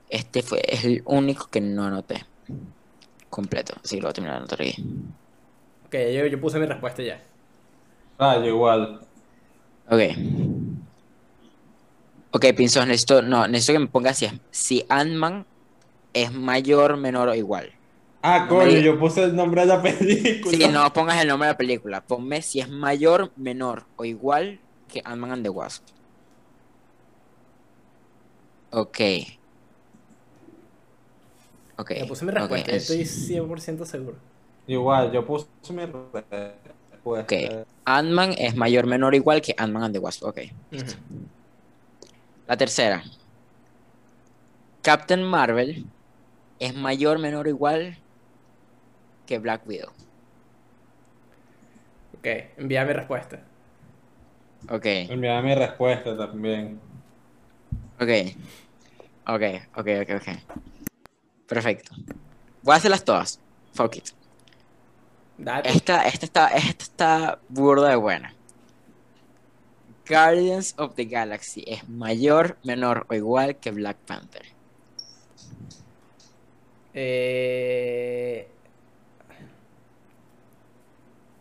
Este 0.10 0.42
fue 0.44 0.60
el 0.84 1.02
único 1.06 1.48
que 1.50 1.62
no 1.62 1.86
anoté. 1.86 2.26
Completo. 3.30 3.74
Así 3.84 3.96
que 3.96 4.02
lo 4.02 4.08
voy 4.08 4.10
a 4.12 4.14
terminar 4.14 4.34
de 4.36 4.38
anotar 4.40 4.62
aquí. 4.62 4.76
Ok, 5.86 5.94
yo, 6.14 6.26
yo 6.28 6.40
puse 6.42 6.60
mi 6.60 6.66
respuesta 6.66 7.02
ya. 7.04 7.22
Ah, 8.20 8.38
yo 8.38 8.46
igual. 8.48 9.08
Ok. 9.90 10.02
Ok, 12.32 12.46
Pinzos, 12.56 12.86
necesito, 12.88 13.22
no, 13.22 13.48
necesito 13.48 13.74
que 13.74 13.80
me 13.80 13.88
pongas 13.88 14.18
si, 14.18 14.26
es- 14.26 14.34
si 14.52 14.86
Ant-Man 14.90 15.48
es 16.14 16.34
mayor, 16.34 16.98
menor 16.98 17.30
o 17.30 17.36
igual. 17.36 17.77
Ah, 18.30 18.40
No 18.42 18.48
coño, 18.50 18.78
yo 18.80 19.00
puse 19.00 19.24
el 19.24 19.36
nombre 19.36 19.62
de 19.62 19.68
la 19.68 19.82
película. 19.82 20.58
Si 20.58 20.68
no 20.68 20.92
pongas 20.92 21.22
el 21.22 21.28
nombre 21.30 21.48
de 21.48 21.54
la 21.54 21.58
película, 21.58 22.02
ponme 22.02 22.42
si 22.42 22.60
es 22.60 22.68
mayor, 22.70 23.32
menor 23.38 23.86
o 23.96 24.04
igual 24.04 24.60
que 24.90 25.02
Ant-Man 25.06 25.32
and 25.32 25.44
the 25.44 25.50
Wasp. 25.50 25.84
Ok. 28.72 29.00
Ok. 31.78 31.92
Ya 31.96 32.06
puse 32.06 32.26
mi 32.26 32.32
respuesta, 32.32 32.72
yo 32.72 32.78
es- 32.78 32.90
estoy 32.90 33.06
100% 33.06 33.86
seguro. 33.86 34.18
Igual, 34.68 35.12
yo 35.12 35.26
puse 35.26 35.48
mi 35.70 35.86
respuesta. 35.86 36.54
Ok. 37.04 37.34
Ant-Man 37.86 38.34
es 38.38 38.56
mayor, 38.56 38.86
menor 38.88 39.14
o 39.14 39.16
igual 39.16 39.42
que 39.42 39.54
Ant-Man 39.58 39.84
and 39.84 39.94
the 39.94 40.00
Wasp. 40.00 40.24
Ok. 40.24 40.40
Ujú. 40.74 40.84
La 42.48 42.58
tercera. 42.58 43.04
Captain 44.82 45.24
Marvel 45.24 45.86
es 46.60 46.76
mayor, 46.76 47.20
menor 47.20 47.46
o 47.46 47.50
igual 47.50 47.98
que 49.28 49.38
Black 49.38 49.68
Widow. 49.68 49.92
Ok, 52.18 52.26
envía 52.58 52.84
mi 52.84 52.94
respuesta. 52.94 53.40
Ok, 54.70 54.86
Enviaba 54.86 55.42
mi 55.44 55.54
respuesta 55.54 56.18
también. 56.18 56.80
ok. 58.00 58.10
Ok, 59.28 59.42
ok, 59.76 59.88
ok, 60.02 60.10
ok. 60.16 60.28
Perfecto. 61.48 61.94
Voy 62.64 62.74
a 62.74 62.78
hacerlas 62.78 63.04
todas. 63.06 63.40
Fuck 63.74 63.98
it. 63.98 64.10
Date. 65.38 65.70
Esta, 65.70 66.08
esta 66.08 66.26
está, 66.26 66.48
esta 66.48 66.84
está 66.84 67.40
burda 67.50 67.90
de 67.90 67.96
buena. 67.98 68.34
Guardians 70.10 70.74
of 70.78 70.96
the 70.96 71.06
Galaxy 71.06 71.64
es 71.68 71.88
mayor, 71.88 72.58
menor 72.64 73.06
o 73.10 73.14
igual 73.14 73.58
que 73.58 73.72
Black 73.72 73.98
Panther. 73.98 74.46
Eh, 76.94 78.48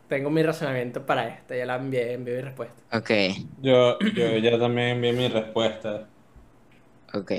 Tengo 0.08 0.30
mi 0.30 0.42
razonamiento 0.42 1.06
para 1.06 1.28
esta, 1.28 1.56
ya 1.56 1.66
la 1.66 1.76
envié, 1.76 2.12
envié 2.14 2.34
mi 2.36 2.40
respuesta. 2.42 2.82
Ok, 2.92 3.10
Yo, 3.56 3.98
yo 4.14 4.38
ya 4.38 4.58
también 4.58 4.88
envié 4.96 5.12
mi 5.12 5.28
respuesta. 5.28 6.12
ok. 7.14 7.32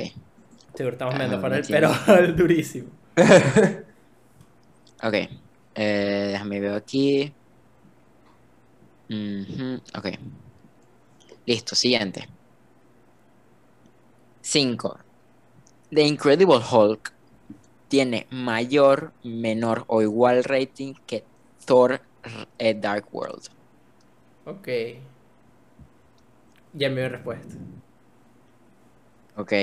Seguro 0.74 0.94
estamos 0.96 1.16
Ah, 1.16 1.18
viendo 1.18 1.40
por 1.42 1.52
no 1.52 1.58
el 1.58 1.68
pero 1.70 1.90
durísimo. 2.38 2.92
Ok. 5.04 5.14
Eh, 5.76 6.30
déjame 6.32 6.60
ver 6.60 6.74
aquí. 6.74 7.36
Ok. 9.96 10.08
Listo, 11.48 11.76
siguiente. 11.76 12.28
5. 14.42 14.98
The 15.92 16.04
Incredible 16.04 16.60
Hulk 16.72 17.14
tiene 17.90 18.28
mayor, 18.32 19.16
menor 19.24 19.86
o 19.88 20.02
igual 20.02 20.44
rating 20.46 20.96
que 21.06 21.30
Thor 21.66 22.02
eh, 22.58 22.74
Dark 22.74 23.08
World. 23.12 23.50
Ok. 24.46 24.68
Ya 26.74 26.88
envié 26.88 27.04
mi 27.04 27.10
respuesta. 27.10 27.56
Ok. 29.36 29.54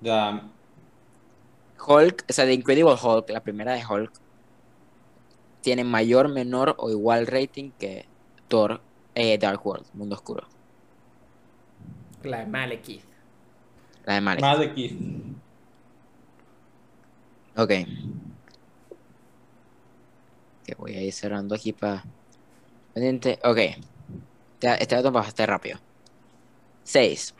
Ya. 0.00 0.42
Hulk, 1.86 2.24
o 2.28 2.32
sea, 2.32 2.44
The 2.44 2.52
Incredible 2.52 2.96
Hulk, 3.02 3.30
la 3.30 3.40
primera 3.40 3.72
de 3.72 3.84
Hulk, 3.84 4.12
tiene 5.60 5.84
mayor, 5.84 6.28
menor 6.28 6.74
o 6.78 6.90
igual 6.90 7.26
rating 7.26 7.70
que 7.78 8.06
Thor 8.48 8.80
eh, 9.14 9.38
Dark 9.38 9.64
World, 9.66 9.86
Mundo 9.94 10.14
Oscuro. 10.14 10.46
La 12.22 12.40
de 12.40 12.46
Malekith. 12.46 13.04
La 14.04 14.14
de 14.14 14.20
Malek. 14.20 14.42
Más 14.42 14.58
de 14.58 14.64
aquí. 14.66 14.98
Ok. 17.56 17.70
Que 20.70 20.76
voy 20.76 20.94
a 20.94 21.02
ir 21.02 21.12
cerrando 21.12 21.56
aquí 21.56 21.72
para. 21.72 22.04
Pendiente. 22.94 23.40
Ok. 23.42 23.58
Este 23.58 24.82
este 24.82 24.94
dato 24.94 25.10
va 25.10 25.20
bastante 25.22 25.46
rápido. 25.46 25.80
6. 26.84 27.34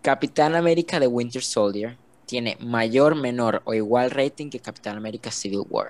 Capitán 0.00 0.54
América 0.54 0.98
de 0.98 1.08
Winter 1.08 1.42
Soldier 1.42 1.98
tiene 2.24 2.56
mayor, 2.58 3.16
menor 3.16 3.60
o 3.66 3.74
igual 3.74 4.10
rating 4.10 4.48
que 4.48 4.60
Capitán 4.60 4.96
América 4.96 5.30
Civil 5.30 5.64
War. 5.68 5.88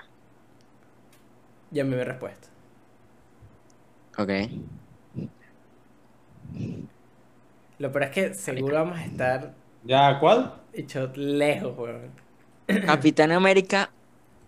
Ya 1.71 1.83
envié 1.83 1.99
mi 1.99 2.05
respuesta. 2.05 2.49
Ok. 4.19 4.31
Lo 7.79 7.93
peor 7.93 8.03
es 8.03 8.11
que 8.11 8.35
seguro 8.35 8.75
vamos 8.75 8.99
a 8.99 9.05
estar 9.05 9.55
¿Ya 9.85 10.19
cuál? 10.19 10.61
hechos 10.73 11.17
lejos, 11.17 11.79
weón. 11.79 12.11
Capitán 12.85 13.31
América 13.31 13.93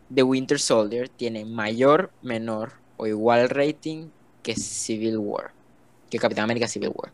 de 0.09 0.23
Winter 0.23 0.59
Soldier 0.59 1.09
tiene 1.09 1.45
mayor, 1.45 2.13
menor 2.23 2.73
o 2.97 3.07
igual 3.07 3.49
rating 3.49 4.11
que 4.43 4.55
Civil 4.55 5.19
War. 5.19 5.53
Que 6.11 6.19
Capitán 6.19 6.45
América 6.45 6.69
Civil 6.69 6.93
War. 6.95 7.13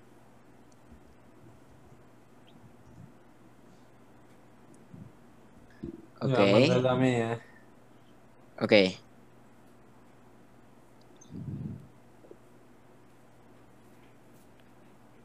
Ok. 6.21 6.31
Ya 6.31 6.53
mandé 6.53 6.83
la 6.83 6.95
mía. 6.95 7.41
Ok. 8.61 8.73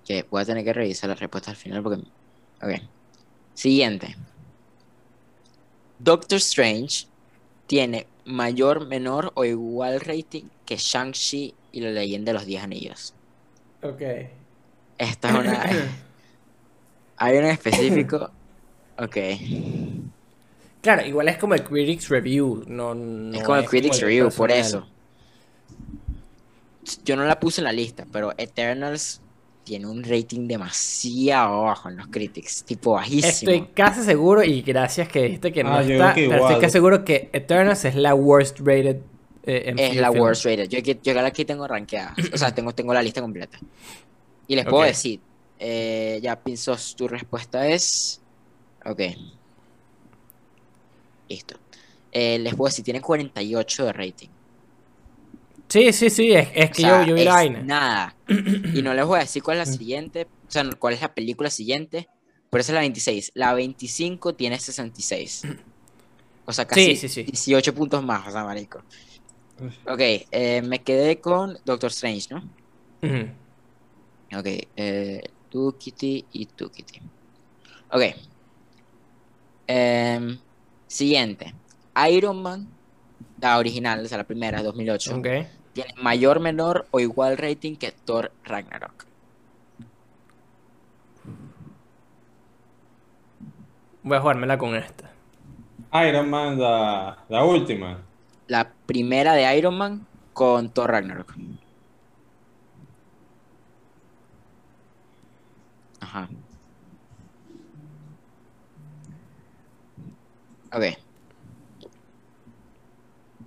Que 0.05 0.23
voy 0.29 0.41
a 0.41 0.45
tener 0.45 0.63
que 0.63 0.71
revisar 0.71 1.09
la 1.09 1.15
respuesta 1.15 1.51
al 1.51 1.57
final 1.57 1.83
porque. 1.83 2.03
Ok. 2.61 2.81
Siguiente. 3.53 4.15
Doctor 5.99 6.37
Strange 6.37 7.07
tiene 7.67 8.07
mayor, 8.25 8.87
menor 8.87 9.31
o 9.35 9.45
igual 9.45 9.99
rating 10.01 10.45
que 10.65 10.77
Shang-Chi 10.77 11.53
y 11.71 11.79
la 11.81 11.91
leyenda 11.91 12.31
de 12.31 12.33
los 12.33 12.45
10 12.45 12.63
anillos. 12.63 13.13
Ok. 13.81 14.01
Esta 14.97 15.29
es 15.29 15.35
una. 15.35 15.63
Hay 17.17 17.37
un 17.37 17.45
específico. 17.45 18.31
Ok. 18.97 19.17
Claro, 20.81 21.05
igual 21.05 21.27
es 21.29 21.37
como 21.37 21.55
el 21.55 21.63
Critics 21.63 22.09
Review, 22.09 22.63
no, 22.67 22.93
no 22.93 23.35
es 23.35 23.43
como 23.43 23.57
el 23.57 23.65
Critics 23.65 24.01
Review, 24.01 24.29
por 24.29 24.51
eso. 24.51 24.87
Yo 27.03 27.15
no 27.15 27.25
la 27.25 27.39
puse 27.39 27.61
en 27.61 27.65
la 27.65 27.71
lista, 27.71 28.05
pero 28.11 28.33
Eternals 28.37 29.19
tiene 29.65 29.87
un 29.87 30.03
rating 30.03 30.47
demasiado 30.47 31.63
bajo 31.63 31.89
en 31.89 31.97
los 31.97 32.07
critics, 32.07 32.63
tipo 32.63 32.93
bajísimo. 32.93 33.51
Estoy 33.51 33.67
casi 33.73 34.03
seguro, 34.03 34.43
y 34.43 34.61
gracias 34.61 35.09
que 35.09 35.23
dijiste 35.23 35.51
que 35.51 35.63
no 35.63 35.73
Ah, 35.75 35.81
está, 35.81 36.13
que 36.13 36.29
pero 36.29 36.47
estoy 36.47 36.61
casi 36.61 36.71
seguro 36.71 37.03
que 37.03 37.29
Eternals 37.33 37.83
es 37.83 37.95
la 37.95 38.13
worst 38.15 38.59
rated 38.59 38.97
eh, 39.47 39.73
es 39.77 39.95
la 39.97 40.11
film. 40.11 40.21
worst 40.23 40.45
rated. 40.45 40.69
Yo, 40.69 40.79
aquí- 40.79 40.97
yo 41.03 41.19
aquí 41.19 41.45
tengo 41.45 41.67
rankeada. 41.67 42.15
O 42.33 42.37
sea, 42.37 42.53
tengo, 42.55 42.73
tengo 42.73 42.93
la 42.93 43.01
lista 43.03 43.21
completa. 43.21 43.59
Y 44.47 44.55
les 44.55 44.65
puedo 44.65 44.83
decir, 44.85 45.19
eh, 45.59 46.19
ya 46.21 46.35
Pinzos, 46.39 46.95
tu 46.95 47.07
respuesta 47.07 47.67
es. 47.67 48.21
Ok. 48.85 49.01
Listo. 51.29 51.55
Eh, 52.11 52.39
les 52.39 52.53
puedo 52.55 52.69
decir, 52.69 52.85
tiene 52.85 53.01
48 53.01 53.85
de 53.85 53.93
rating. 53.93 54.29
Sí, 55.69 55.91
sí, 55.93 56.09
sí, 56.09 56.31
es, 56.33 56.47
es 56.55 56.71
O 56.71 56.73
que 56.73 56.81
sea, 56.81 57.01
yo, 57.01 57.07
yo 57.07 57.15
vi 57.15 57.23
la 57.23 57.33
vaina. 57.33 57.65
nada. 57.65 58.15
Y 58.73 58.81
no 58.81 58.93
les 58.93 59.05
voy 59.05 59.17
a 59.17 59.21
decir 59.21 59.41
cuál 59.43 59.57
es 59.59 59.67
la 59.69 59.73
siguiente, 59.73 60.27
o 60.47 60.51
sea, 60.51 60.63
cuál 60.79 60.93
es 60.93 61.01
la 61.01 61.13
película 61.13 61.49
siguiente, 61.49 62.07
pero 62.49 62.61
esa 62.61 62.71
es 62.71 62.75
la 62.75 62.81
26. 62.81 63.31
La 63.35 63.53
25 63.53 64.35
tiene 64.35 64.59
66. 64.59 65.41
O 66.45 66.53
sea, 66.53 66.65
casi 66.65 66.95
sí, 66.95 67.09
sí. 67.09 67.23
18 67.23 67.73
puntos 67.73 68.03
más, 68.03 68.27
o 68.27 68.31
sea, 68.31 68.43
marico. 68.43 68.83
Ok, 69.87 69.99
eh, 70.31 70.61
me 70.63 70.83
quedé 70.83 71.21
con 71.21 71.57
Doctor 71.65 71.89
Strange, 71.91 72.27
¿no? 72.31 72.41
Ujú. 73.03 73.29
Ok, 74.37 74.47
eh, 74.75 75.21
tú, 75.49 75.75
Kitty 75.79 76.27
y 76.31 76.45
tú, 76.47 76.69
Kitty. 76.69 76.99
Ok. 77.91 78.01
Em, 79.67 80.37
siguiente. 80.87 81.53
Iron 82.09 82.41
Man, 82.41 82.74
la 83.39 83.57
original, 83.57 84.03
o 84.03 84.07
sea, 84.07 84.17
la 84.17 84.23
primera, 84.23 84.61
2008. 84.63 85.15
Ok. 85.17 85.27
Tiene 85.73 85.93
mayor, 85.97 86.39
menor 86.39 86.87
o 86.91 86.99
igual 86.99 87.37
rating 87.37 87.75
que 87.75 87.91
Thor 87.91 88.31
Ragnarok. 88.43 89.05
Voy 94.03 94.17
a 94.17 94.21
jugármela 94.21 94.57
con 94.57 94.75
esta. 94.75 95.11
Iron 96.07 96.29
Man, 96.29 96.59
la, 96.59 97.17
la 97.27 97.43
última. 97.43 97.99
La 98.47 98.71
primera 98.85 99.33
de 99.33 99.57
Iron 99.57 99.77
Man 99.77 100.07
con 100.33 100.69
Thor 100.69 100.91
Ragnarok. 100.91 101.33
Ajá. 105.99 106.29
Ok. 110.71 111.04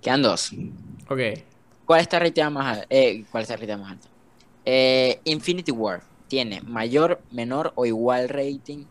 Quedan 0.01 0.21
dos. 0.21 0.51
Ok. 1.09 1.19
¿Cuál 1.85 2.01
está 2.01 2.19
rateada 2.19 2.49
más 2.49 2.77
alta? 2.77 2.87
Eh, 2.89 3.23
¿cuál 3.31 3.43
está 3.43 3.55
rateada 3.55 3.81
más 3.81 3.91
alta? 3.93 4.07
Eh, 4.65 5.19
Infinity 5.25 5.71
War 5.71 6.03
tiene 6.27 6.61
mayor, 6.61 7.21
menor 7.31 7.73
o 7.75 7.85
igual 7.85 8.29
rating 8.29 8.85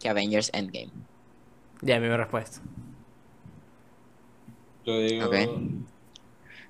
que 0.00 0.08
Avengers 0.08 0.50
Endgame. 0.54 0.90
Ya, 1.82 1.98
mi 2.00 2.08
respuesta. 2.08 2.60
Yo 4.84 4.98
digo. 5.00 5.26
Ok. 5.26 5.34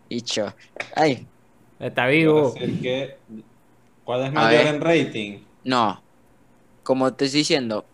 Dicho. 0.09 0.55
Ay, 0.96 1.26
Está 1.78 2.06
vivo. 2.06 2.55
que. 2.55 3.16
¿Cuál 4.05 4.24
es 4.24 4.32
mayor 4.32 4.66
en 4.66 4.80
rating? 4.80 5.38
no. 5.64 6.02
Como 6.82 7.12
te 7.12 7.26
estoy 7.26 7.40
diciendo, 7.40 7.84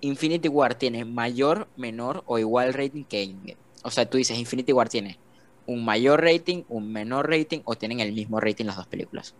Infinity 0.00 0.46
War 0.46 0.76
tiene 0.76 1.04
mayor, 1.04 1.66
menor 1.76 2.22
o 2.26 2.38
igual 2.38 2.72
rating 2.72 3.02
que 3.02 3.24
Endgame. 3.24 3.56
O 3.84 3.90
sea, 3.90 4.08
tú 4.08 4.18
dices 4.18 4.38
Infinity 4.38 4.72
War 4.72 4.88
tiene 4.88 5.18
un 5.66 5.84
mayor 5.84 6.22
rating, 6.22 6.64
un 6.68 6.90
menor 6.92 7.28
rating 7.30 7.60
o 7.64 7.74
tienen 7.76 8.00
el 8.00 8.12
mismo 8.12 8.40
rating 8.40 8.64
las 8.66 8.76
dos 8.76 8.86
películas. 8.86 9.34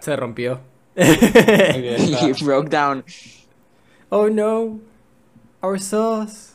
Se 0.00 0.14
rompió. 0.14 0.60
Está. 0.96 2.44
broke 2.44 2.70
down. 2.70 3.04
Oh 4.08 4.28
no. 4.28 4.80
Our 5.62 5.80
sauce 5.80 6.54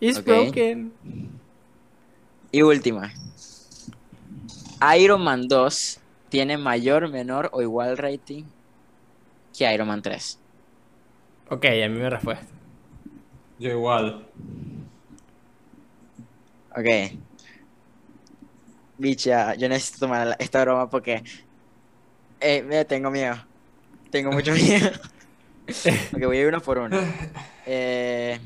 is 0.00 0.18
Ok. 0.18 0.24
broken. 0.24 0.92
Y 2.52 2.62
última. 2.62 3.12
Iron 4.96 5.24
Man 5.24 5.48
2 5.48 5.98
tiene 6.28 6.58
mayor, 6.58 7.08
menor 7.08 7.48
o 7.52 7.62
igual 7.62 7.96
rating 7.96 8.44
que 9.56 9.72
Iron 9.72 9.88
Man 9.88 10.02
3. 10.02 10.38
Ok, 11.50 11.64
a 11.64 11.88
mí 11.88 11.98
mi 12.00 12.08
respuesta. 12.08 12.46
Yo 13.58 13.70
igual. 13.70 14.26
Ok. 16.70 17.18
Bicha, 18.98 19.54
yo 19.54 19.68
necesito 19.68 20.06
tomar 20.06 20.36
esta 20.38 20.62
broma 20.62 20.88
porque 20.88 21.22
eh, 22.40 22.62
me 22.62 22.84
tengo 22.84 23.10
miedo. 23.10 23.36
Tengo 24.10 24.32
mucho 24.32 24.52
miedo. 24.54 24.90
ok, 26.12 26.24
voy 26.24 26.38
a 26.38 26.40
ir 26.40 26.48
uno 26.48 26.60
por 26.60 26.78
uno. 26.78 26.96
Eh, 27.66 28.38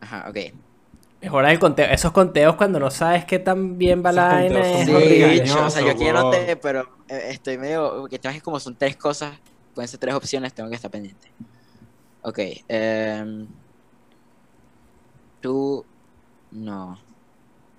Ajá, 0.00 0.28
ok. 0.28 0.36
Mejora 1.20 1.52
el 1.52 1.58
conteo. 1.60 1.86
Esos 1.86 2.10
conteos 2.10 2.56
cuando 2.56 2.80
no 2.80 2.90
sabes 2.90 3.24
qué 3.24 3.38
tan 3.38 3.78
bien 3.78 4.02
va 4.04 4.10
Esos 4.10 4.16
la 4.16 4.26
vaina 4.26 4.60
es 4.60 4.86
Sí, 4.86 5.24
bicho, 5.24 5.64
o 5.64 5.70
sea, 5.70 5.82
yo 5.82 5.90
aquí 5.92 6.08
anoté, 6.08 6.56
pero 6.56 6.80
eh, 7.08 7.28
estoy 7.30 7.58
medio. 7.58 8.06
Que 8.08 8.18
que 8.18 8.40
como 8.40 8.58
son 8.58 8.76
tres 8.76 8.96
cosas, 8.96 9.38
pueden 9.72 9.88
ser 9.88 10.00
tres 10.00 10.14
opciones, 10.14 10.52
tengo 10.52 10.68
que 10.68 10.74
estar 10.76 10.90
pendiente. 10.90 11.32
Ok, 12.22 12.38
em, 12.68 13.48
tú. 15.40 15.84
No. 16.50 16.98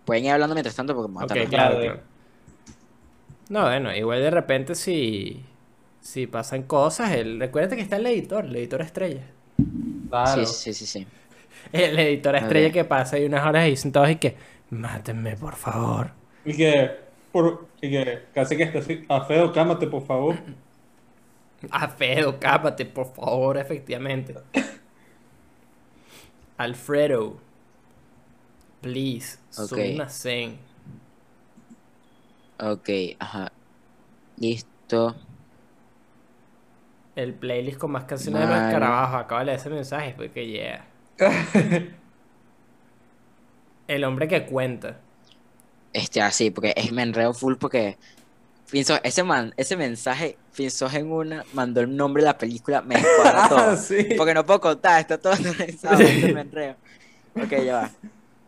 Pueden 0.05 0.25
ir 0.25 0.31
hablando 0.31 0.55
mientras 0.55 0.75
tanto 0.75 0.95
porque 0.95 1.09
me 1.09 1.15
voy 1.15 1.23
a 1.23 1.25
Ok, 1.25 1.27
tardar. 1.27 1.49
claro, 1.49 1.79
Claro. 1.79 2.03
No, 3.49 3.63
bueno, 3.63 3.93
igual 3.95 4.21
de 4.21 4.31
repente 4.31 4.75
si, 4.75 5.45
si 5.99 6.27
pasan 6.27 6.63
cosas, 6.63 7.11
el, 7.13 7.39
recuérdate 7.39 7.75
que 7.75 7.81
está 7.81 7.97
el 7.97 8.05
editor, 8.07 8.45
el 8.45 8.55
editor 8.55 8.81
estrella. 8.81 9.23
Claro. 10.09 10.45
Sí, 10.45 10.45
sí, 10.45 10.73
sí, 10.73 10.85
sí. 10.85 11.13
El 11.71 11.97
editor 11.99 12.35
estrella 12.35 12.71
que 12.71 12.85
pasa 12.85 13.15
ahí 13.17 13.25
unas 13.25 13.45
horas 13.45 13.63
ahí 13.63 13.75
sentados 13.77 14.09
y 14.11 14.15
que, 14.17 14.37
mátenme 14.69 15.35
por 15.37 15.55
favor. 15.55 16.11
Y 16.43 16.55
que, 16.57 16.91
por, 17.31 17.73
y 17.81 17.89
que 17.91 18.29
casi 18.33 18.57
que 18.57 18.63
estás 18.63 18.87
a 19.09 19.25
feo, 19.25 19.51
cámate, 19.53 19.87
por 19.87 20.05
favor. 20.05 20.35
Alfredo, 21.71 22.39
cápate, 22.39 22.85
por 22.85 23.13
favor, 23.13 23.57
efectivamente. 23.57 24.35
Alfredo, 26.57 27.37
please, 28.81 29.39
Ok. 29.57 29.77
soy 29.77 29.87
una 29.87 30.09
zen. 30.09 30.59
Ok, 32.59 32.89
ajá. 33.19 33.51
Listo. 34.37 35.15
El 37.15 37.33
playlist 37.33 37.79
con 37.79 37.89
más 37.91 38.03
canciones 38.05 38.41
de 38.41 38.47
los 38.47 38.57
Mal. 38.57 38.61
escarabajos. 38.61 39.19
Acaba 39.21 39.41
de 39.41 39.45
leer 39.47 39.59
ese 39.59 39.69
mensaje, 39.71 40.13
porque 40.15 40.45
yeah. 40.47 40.85
El 43.87 44.03
hombre 44.03 44.27
que 44.27 44.45
cuenta. 44.45 44.99
Este, 45.93 46.21
así, 46.21 46.49
porque 46.51 46.73
es, 46.75 46.91
me 46.91 47.03
enredo 47.03 47.33
full 47.33 47.55
porque. 47.57 47.97
Pienso, 48.73 48.99
ese 49.03 49.21
man, 49.21 49.53
ese 49.55 49.77
mensaje, 49.77 50.35
pienso 50.55 50.89
en 50.89 51.11
una, 51.11 51.45
mandó 51.53 51.81
el 51.81 51.95
nombre 51.95 52.23
de 52.23 52.29
la 52.29 52.37
película, 52.39 52.81
me 52.81 52.95
descuadra 52.95 53.47
todo. 53.49 53.59
Ah, 53.59 53.77
sí. 53.77 54.03
Porque 54.17 54.33
no 54.33 54.43
puedo 54.43 54.59
contar, 54.61 54.99
está 54.99 55.15
todo 55.19 55.33
organizado, 55.33 55.99
entonces 56.01 56.33
me 56.33 56.41
enredo. 56.41 56.75
Ok, 57.35 57.51
ya 57.63 57.75
va. 57.75 57.91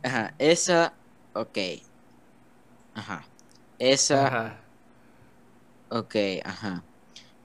Ajá, 0.01 0.33
esa, 0.39 0.93
ok. 1.33 1.57
Ajá. 2.95 3.23
Esa, 3.77 4.25
Ajá. 4.27 4.57
ok, 5.89 6.15
ajá. 6.43 6.81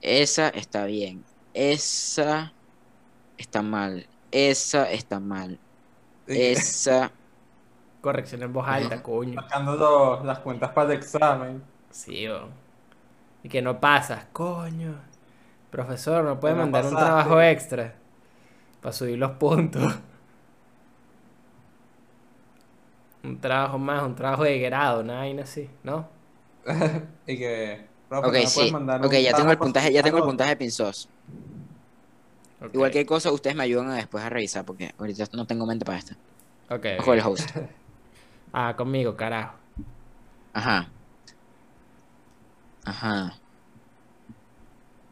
Esa 0.01 0.49
está 0.49 0.85
bien. 0.85 1.23
Esa 1.53 2.51
está 3.37 3.61
mal. 3.61 4.07
Esa 4.31 4.89
está 4.89 5.19
mal. 5.19 5.59
Esa, 6.25 7.11
Corrección 8.01 8.41
en 8.41 8.51
voz 8.53 8.67
alta, 8.67 9.03
coño. 9.03 9.39
Sacando 9.39 9.75
los- 9.75 10.25
las 10.25 10.39
cuentas 10.39 10.71
para 10.71 10.91
el 10.93 10.97
examen. 10.97 11.61
Sí, 11.91 12.27
o. 12.27 12.49
Y 13.43 13.49
que 13.49 13.61
no 13.61 13.79
pasas, 13.79 14.25
coño. 14.33 14.95
Profesor, 15.71 16.23
¿no 16.25 16.39
puede 16.39 16.55
no 16.55 16.61
mandar 16.63 16.85
un 16.85 16.97
trabajo 16.97 17.41
extra? 17.41 17.95
Para 18.81 18.93
subir 18.93 19.17
los 19.19 19.31
puntos. 19.33 19.93
Un 23.23 23.39
trabajo 23.41 23.79
más, 23.79 24.03
un 24.03 24.13
trabajo 24.15 24.43
de 24.43 24.59
grado, 24.59 25.01
una 25.01 25.15
vaina 25.17 25.41
así, 25.43 25.69
¿no? 25.83 26.07
y 27.27 27.37
que. 27.37 27.89
profe, 28.07 28.27
ok, 28.27 28.33
¿no 28.33 28.39
me 28.41 28.47
sí. 28.47 28.71
Ok, 28.99 29.13
ya 29.15 29.33
tengo 29.33 29.51
el 29.51 29.59
puntaje, 29.59 29.91
ya 29.93 30.03
tengo 30.03 30.17
el 30.17 30.23
puntaje 30.23 30.51
de 30.51 30.57
Pinzos. 30.57 31.09
Ok, 32.61 32.77
Igual 32.77 32.91
que 32.91 33.05
cosa, 33.05 33.31
ustedes 33.31 33.55
me 33.55 33.63
ayudan 33.63 33.89
a 33.91 33.95
después 33.95 34.23
a 34.23 34.29
revisar 34.29 34.65
porque 34.65 34.93
ahorita 34.97 35.25
no 35.33 35.47
tengo 35.47 35.65
mente 35.65 35.85
para 35.85 35.99
esto. 35.99 36.15
ok, 36.69 36.85
Ojo 36.97 37.13
ok. 37.13 37.15
el 37.15 37.21
host. 37.21 37.51
Ah, 38.53 38.75
conmigo, 38.77 39.15
carajo. 39.17 39.57
Ajá. 40.53 40.93
Ajá. 42.85 43.33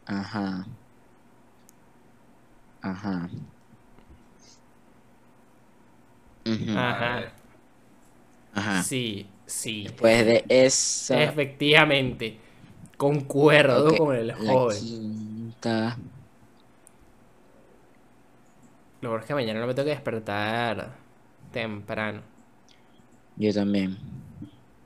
Ajá. 0.06 0.66
Ajá. 2.82 3.28
Ajá. 6.76 7.32
Ajá. 8.54 8.82
Sí, 8.82 9.26
sí. 9.46 9.84
Después 9.84 10.26
de 10.26 10.44
esa. 10.48 11.22
Efectivamente. 11.22 12.38
Concuerdo 12.96 13.96
con 13.96 14.14
el 14.16 14.28
La 14.28 14.34
joven. 14.36 14.78
quinta. 14.78 15.96
Lo 19.00 19.08
bueno 19.10 19.22
es 19.22 19.26
que 19.26 19.34
mañana 19.34 19.60
no 19.60 19.66
me 19.66 19.74
tengo 19.74 19.86
que 19.86 19.92
despertar 19.94 20.90
temprano. 21.52 22.20
Yo 23.36 23.52
también. 23.54 23.96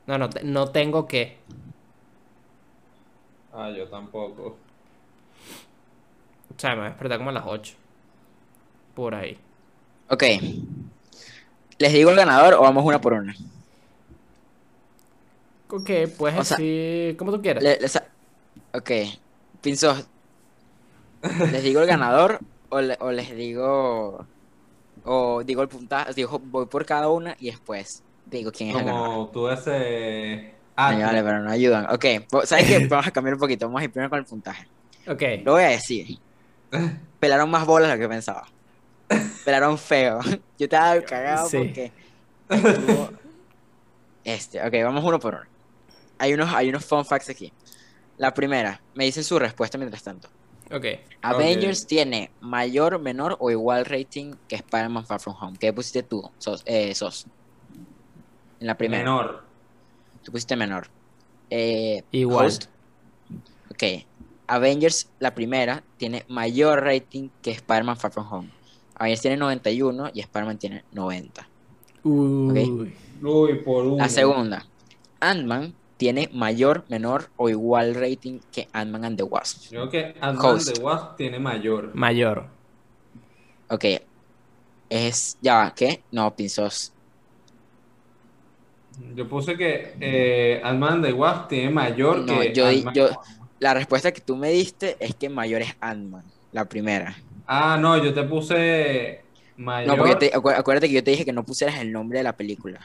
No, 0.06 0.18
no, 0.18 0.28
te- 0.30 0.44
no 0.44 0.68
tengo 0.68 1.08
que. 1.08 1.38
Ah, 3.54 3.70
yo 3.70 3.86
tampoco. 3.88 4.56
O 6.56 6.58
sea, 6.60 6.70
me 6.70 6.76
voy 6.76 6.86
a 6.86 6.88
despertar 6.90 7.18
como 7.18 7.30
a 7.30 7.32
las 7.32 7.44
8. 7.46 7.74
Por 8.94 9.14
ahí. 9.14 9.38
Ok. 10.08 10.22
¿Les 11.78 11.92
digo 11.92 12.10
el 12.10 12.16
ganador 12.16 12.54
o 12.54 12.62
vamos 12.62 12.84
una 12.84 13.00
por 13.00 13.12
una? 13.14 13.34
Ok, 15.70 15.90
puedes 16.16 16.38
O 16.38 16.44
sea, 16.44 16.56
decir 16.56 17.16
como 17.16 17.32
tú 17.32 17.42
quieras. 17.42 17.62
Le- 17.62 17.78
ok, 18.72 18.90
Pinzos, 19.60 20.06
¿les 21.22 21.62
digo 21.62 21.80
el 21.80 21.86
ganador 21.86 22.40
o, 22.68 22.80
le- 22.80 22.98
o 23.00 23.10
les 23.10 23.34
digo... 23.34 24.26
O 25.06 25.42
digo 25.44 25.62
el 25.62 25.68
puntaje, 25.68 26.14
digo, 26.14 26.38
voy 26.38 26.66
por 26.66 26.86
cada 26.86 27.08
una 27.10 27.36
y 27.38 27.50
después 27.50 28.02
digo 28.26 28.50
quién 28.52 28.70
es 28.70 28.76
el 28.76 28.84
ganador. 28.84 29.08
Como 29.08 29.28
tú 29.28 29.48
ese... 29.48 30.54
Ay, 30.76 31.02
vale, 31.02 31.22
pero 31.22 31.40
no 31.40 31.50
ayudan. 31.50 31.86
Ok, 31.92 32.04
¿sabes 32.44 32.66
qué? 32.66 32.86
Vamos 32.88 33.06
a 33.06 33.10
cambiar 33.12 33.34
un 33.34 33.40
poquito. 33.40 33.66
Vamos 33.66 33.80
a 33.80 33.84
ir 33.84 33.90
primero 33.92 34.10
con 34.10 34.18
el 34.18 34.24
puntaje. 34.24 34.66
Ok. 35.06 35.22
Lo 35.44 35.52
voy 35.52 35.62
a 35.62 35.68
decir. 35.68 36.18
Pelaron 37.20 37.48
más 37.50 37.64
bolas 37.66 37.88
de 37.90 37.96
lo 37.96 38.00
que 38.00 38.08
pensaba. 38.08 38.46
Pelaron 39.44 39.78
feo. 39.78 40.20
Yo 40.58 40.64
estaba 40.64 41.00
cagado 41.02 41.48
Sí. 41.48 41.56
porque. 41.58 41.92
Este, 44.24 44.60
ok, 44.66 44.72
vamos 44.84 45.04
uno 45.04 45.18
por 45.18 45.34
uno. 45.34 45.44
Hay 46.18 46.32
unos, 46.32 46.52
hay 46.54 46.68
unos 46.68 46.84
fun 46.84 47.04
facts 47.04 47.28
aquí. 47.30 47.52
La 48.16 48.32
primera, 48.32 48.80
me 48.94 49.04
dicen 49.04 49.24
su 49.24 49.38
respuesta 49.38 49.76
mientras 49.78 50.02
tanto. 50.02 50.28
Ok. 50.72 50.86
Avengers 51.22 51.86
tiene 51.86 52.30
mayor, 52.40 52.98
menor 52.98 53.36
o 53.38 53.50
igual 53.50 53.84
rating 53.84 54.34
que 54.48 54.56
Spider-Man 54.56 55.04
Far 55.04 55.20
From 55.20 55.36
Home. 55.40 55.56
¿Qué 55.58 55.72
pusiste 55.72 56.02
tú, 56.02 56.30
Sos? 56.38 56.62
Eh, 56.64 56.94
Sos? 56.94 57.26
En 58.60 58.66
la 58.66 58.76
primera. 58.76 59.02
Menor. 59.02 59.44
Tú 60.24 60.32
pusiste 60.32 60.56
menor. 60.56 60.88
Eh, 61.50 62.02
Igual. 62.10 62.46
host. 62.46 62.64
Ok. 63.70 63.82
Avengers, 64.46 65.08
la 65.20 65.34
primera, 65.34 65.82
tiene 65.96 66.24
mayor 66.28 66.82
rating 66.82 67.28
que 67.42 67.50
Spider-Man 67.52 67.96
Far 67.96 68.10
From 68.10 68.26
Home. 68.32 68.50
Avengers 68.96 69.20
tiene 69.22 69.36
91 69.36 70.10
y 70.14 70.20
Spider-Man 70.20 70.58
tiene 70.58 70.84
90. 70.92 71.48
Uy. 72.04 72.94
Uy, 73.22 73.54
por 73.64 73.86
uno. 73.86 73.96
La 73.96 74.08
segunda, 74.08 74.66
Ant-Man 75.20 75.74
tiene 75.96 76.28
mayor, 76.32 76.84
menor 76.88 77.30
o 77.36 77.48
igual 77.48 77.94
rating 77.94 78.40
que 78.52 78.68
Ant-Man 78.72 79.04
and 79.04 79.16
the 79.16 79.22
Wasp. 79.22 79.68
Creo 79.70 79.88
que 79.88 80.14
Ant-Man 80.20 80.56
Host. 80.56 80.74
the 80.74 80.82
Wasp 80.82 81.16
tiene 81.16 81.38
mayor. 81.38 81.94
Mayor. 81.94 82.48
Ok. 83.68 83.84
Es. 84.90 85.38
Ya 85.40 85.56
va, 85.56 85.74
¿qué? 85.74 86.02
No, 86.10 86.34
pinzos. 86.36 86.92
Yo 89.14 89.28
puse 89.28 89.56
que 89.56 89.94
eh, 90.00 90.60
Ant-Man 90.62 91.02
the 91.02 91.12
Wasp 91.12 91.48
tiene 91.48 91.70
mayor 91.70 92.18
No, 92.18 92.38
que 92.40 92.52
yo, 92.52 92.70
yo. 92.92 93.08
La 93.58 93.74
respuesta 93.74 94.12
que 94.12 94.20
tú 94.20 94.36
me 94.36 94.50
diste 94.50 94.96
es 95.00 95.14
que 95.14 95.28
mayor 95.28 95.62
es 95.62 95.74
Ant-Man, 95.80 96.24
la 96.52 96.64
primera. 96.66 97.16
Ah, 97.46 97.76
no, 97.80 98.02
yo 98.02 98.12
te 98.14 98.22
puse 98.24 99.22
mayor. 99.56 99.88
No, 99.88 99.96
porque 99.96 100.16
te- 100.16 100.32
acu- 100.32 100.54
acuérdate 100.56 100.88
que 100.88 100.94
yo 100.94 101.04
te 101.04 101.10
dije 101.12 101.24
que 101.24 101.32
no 101.32 101.44
pusieras 101.44 101.78
el 101.80 101.92
nombre 101.92 102.18
de 102.18 102.24
la 102.24 102.36
película. 102.36 102.80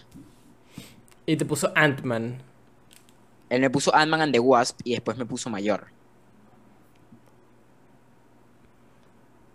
Y 1.26 1.36
te 1.38 1.46
puso 1.46 1.72
Ant-Man. 1.76 2.42
Él 3.50 3.62
me 3.62 3.70
puso 3.70 3.94
Ant-Man 3.94 4.22
and 4.22 4.34
the 4.34 4.40
Wasp 4.40 4.80
y 4.84 4.92
después 4.92 5.18
me 5.18 5.26
puso 5.26 5.50
mayor. 5.50 5.88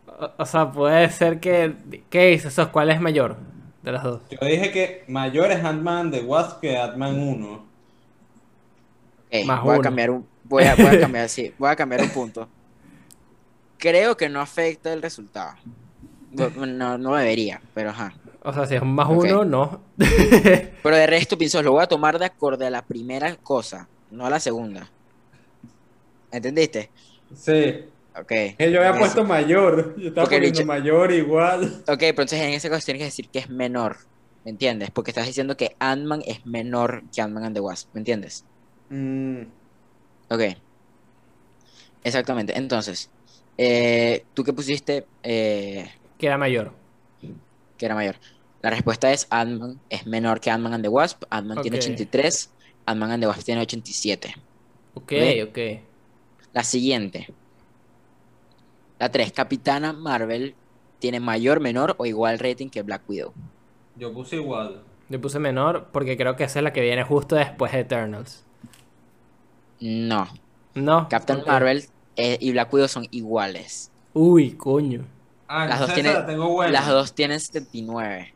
O, 0.07 0.31
o 0.39 0.47
sea, 0.47 0.71
puede 0.71 1.09
ser 1.11 1.41
que. 1.41 1.75
¿Qué 2.11 2.27
dices? 2.29 2.57
¿Cuál 2.73 2.91
es 2.91 3.01
mayor 3.01 3.37
de 3.85 3.93
las 3.93 4.03
dos? 4.03 4.23
Yo 4.31 4.39
dije 4.47 4.73
que 4.73 5.05
mayor 5.09 5.53
es 5.53 5.63
Ant-Man 5.63 6.11
the 6.11 6.23
Wasp 6.23 6.61
que 6.61 6.77
Ant-Man 6.77 7.21
1. 7.21 7.53
Ok, 9.27 9.45
Más 9.45 9.63
voy 9.63 9.77
a 9.77 9.81
cambiar 9.81 10.11
un. 10.11 10.27
Voy 10.45 10.65
a, 10.65 10.75
voy 10.75 10.87
a 10.87 11.01
cambiar, 11.01 11.29
sí, 11.29 11.53
voy 11.59 11.71
a 11.71 11.77
cambiar 11.77 12.03
un 12.03 12.09
punto. 12.09 12.49
Creo 13.79 14.17
que 14.17 14.29
no 14.29 14.41
afecta 14.41 14.93
el 14.93 15.03
resultado. 15.03 15.55
No, 16.33 16.99
no, 16.99 17.15
debería, 17.15 17.61
pero 17.75 17.91
ajá. 17.91 18.15
O 18.43 18.53
sea, 18.53 18.67
si 18.67 18.75
es 18.75 18.83
un 18.83 18.95
más 18.95 19.09
uno, 19.09 19.45
no. 19.45 19.81
Pero 19.97 20.97
de 20.97 21.07
resto, 21.07 21.39
pienso, 21.39 21.63
lo 21.63 21.73
voy 21.73 21.83
a 21.83 21.87
tomar 21.87 22.19
de 22.19 22.27
acorde 22.27 22.67
a 22.67 22.71
la 22.71 22.83
primera 22.83 23.37
cosa, 23.37 23.89
no 24.11 24.27
a 24.27 24.31
la 24.31 24.41
segunda. 24.41 24.91
¿Entendiste? 26.33 26.91
Sí. 27.35 27.85
Ok. 28.17 28.29
Que 28.29 28.71
yo 28.71 28.79
había 28.79 28.91
Eso. 28.91 28.99
puesto 29.01 29.25
mayor. 29.25 29.97
Yo 29.99 30.09
estaba 30.09 30.25
Porque 30.27 30.37
poniendo 30.37 30.65
mayor 30.67 31.13
igual. 31.13 31.65
Ok, 31.89 31.99
pero 31.99 32.09
entonces 32.23 32.41
en 32.41 32.51
ese 32.55 32.71
caso 32.71 32.85
tienes 32.85 33.01
que 33.01 33.05
decir 33.07 33.29
que 33.29 33.41
es 33.41 33.49
menor. 33.51 33.97
¿Me 34.45 34.51
entiendes? 34.51 34.91
Porque 34.91 35.11
estás 35.11 35.27
diciendo 35.27 35.57
que 35.57 35.75
Ant-Man 35.79 36.23
es 36.27 36.45
menor 36.47 37.03
que 37.15 37.23
Ant-Man 37.23 37.45
and 37.45 37.55
the 37.57 37.61
Wasp. 37.61 37.89
¿Me 37.95 38.01
entiendes? 38.01 38.45
Mm, 38.91 39.43
Ok. 40.29 40.41
Exactamente. 42.03 42.57
Entonces, 42.57 43.11
eh, 43.57 44.25
¿tú 44.35 44.45
qué 44.45 44.53
pusiste 44.53 45.07
eh, 45.23 45.91
Que 46.19 46.27
era 46.27 46.37
mayor. 46.39 46.73
que 47.79 47.87
era 47.87 47.95
mayor? 47.95 48.17
La 48.63 48.71
respuesta 48.71 49.13
es 49.13 49.27
Ant-Man 49.31 49.81
es 49.91 50.07
menor 50.07 50.41
que 50.41 50.51
Ant-Man 50.51 50.75
and 50.75 50.85
the 50.85 50.89
Wasp. 50.89 51.25
Ant-Man 51.31 51.63
tiene 51.63 51.79
Ok. 51.79 51.83
83. 51.85 52.51
Ant-Man 52.87 53.11
and 53.13 53.23
the 53.23 53.27
Wasp 53.27 53.43
tiene 53.45 53.61
87. 53.63 54.35
Ok, 54.95 55.11
¿Ve? 55.11 55.43
ok. 55.43 55.89
La 56.53 56.63
siguiente. 56.63 57.33
La 59.05 59.11
3. 59.11 59.33
Capitana 59.33 59.93
Marvel 59.93 60.55
tiene 60.99 61.21
mayor, 61.21 61.61
menor 61.61 61.95
o 61.99 62.07
igual 62.07 62.39
rating 62.39 62.71
que 62.71 62.81
Black 62.81 63.03
Widow. 63.07 63.35
yo 63.97 64.15
puse 64.15 64.37
igual. 64.37 64.81
Yo 65.11 65.21
puse 65.21 65.39
menor 65.39 65.89
porque 65.93 66.17
creo 66.17 66.37
que 66.37 66.45
esa 66.45 66.61
es 66.61 66.63
la 66.63 66.73
que 66.73 66.81
viene 66.81 67.03
justo 67.05 67.37
después 67.37 67.71
de 67.73 67.81
Eternals. 67.81 68.47
No. 69.79 70.27
No. 70.75 71.07
Captain. 71.11 71.43
Marvel 71.47 71.85
eh, 72.17 72.39
y 72.41 72.53
Black 72.53 72.73
Widow 72.73 72.89
son 72.89 73.07
iguales. 73.11 73.91
Uy, 74.15 74.53
coño. 74.53 75.05
Ah, 75.49 75.67
Las 75.67 75.81
dos 75.81 75.93
tienen- 75.93 76.13
esa 76.13 76.21
la 76.21 76.27
tengo 76.27 76.49
buena. 76.49 76.73
Las 76.73 76.89
dos 76.89 77.13
tienen 77.15 77.41
79. 77.41 78.33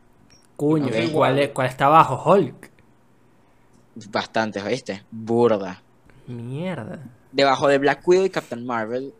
Coño. 0.55 0.85
Ok. 0.85 0.93
¿y 1.03 1.07
¿Cuál, 1.07 1.39
es- 1.39 1.49
¿Cuál 1.49 1.65
está 1.67 1.87
abajo? 1.87 2.31
Hulk. 2.31 2.69
Bastantes, 4.11 4.61
¿oíste? 4.63 5.03
Burda. 5.09 5.81
Mierda. 6.27 6.99
Debajo 7.31 7.67
de 7.67 7.79
Black 7.79 8.07
Widow 8.07 8.25
y 8.25 8.29
Captain 8.29 8.63
Marvel 8.63 9.15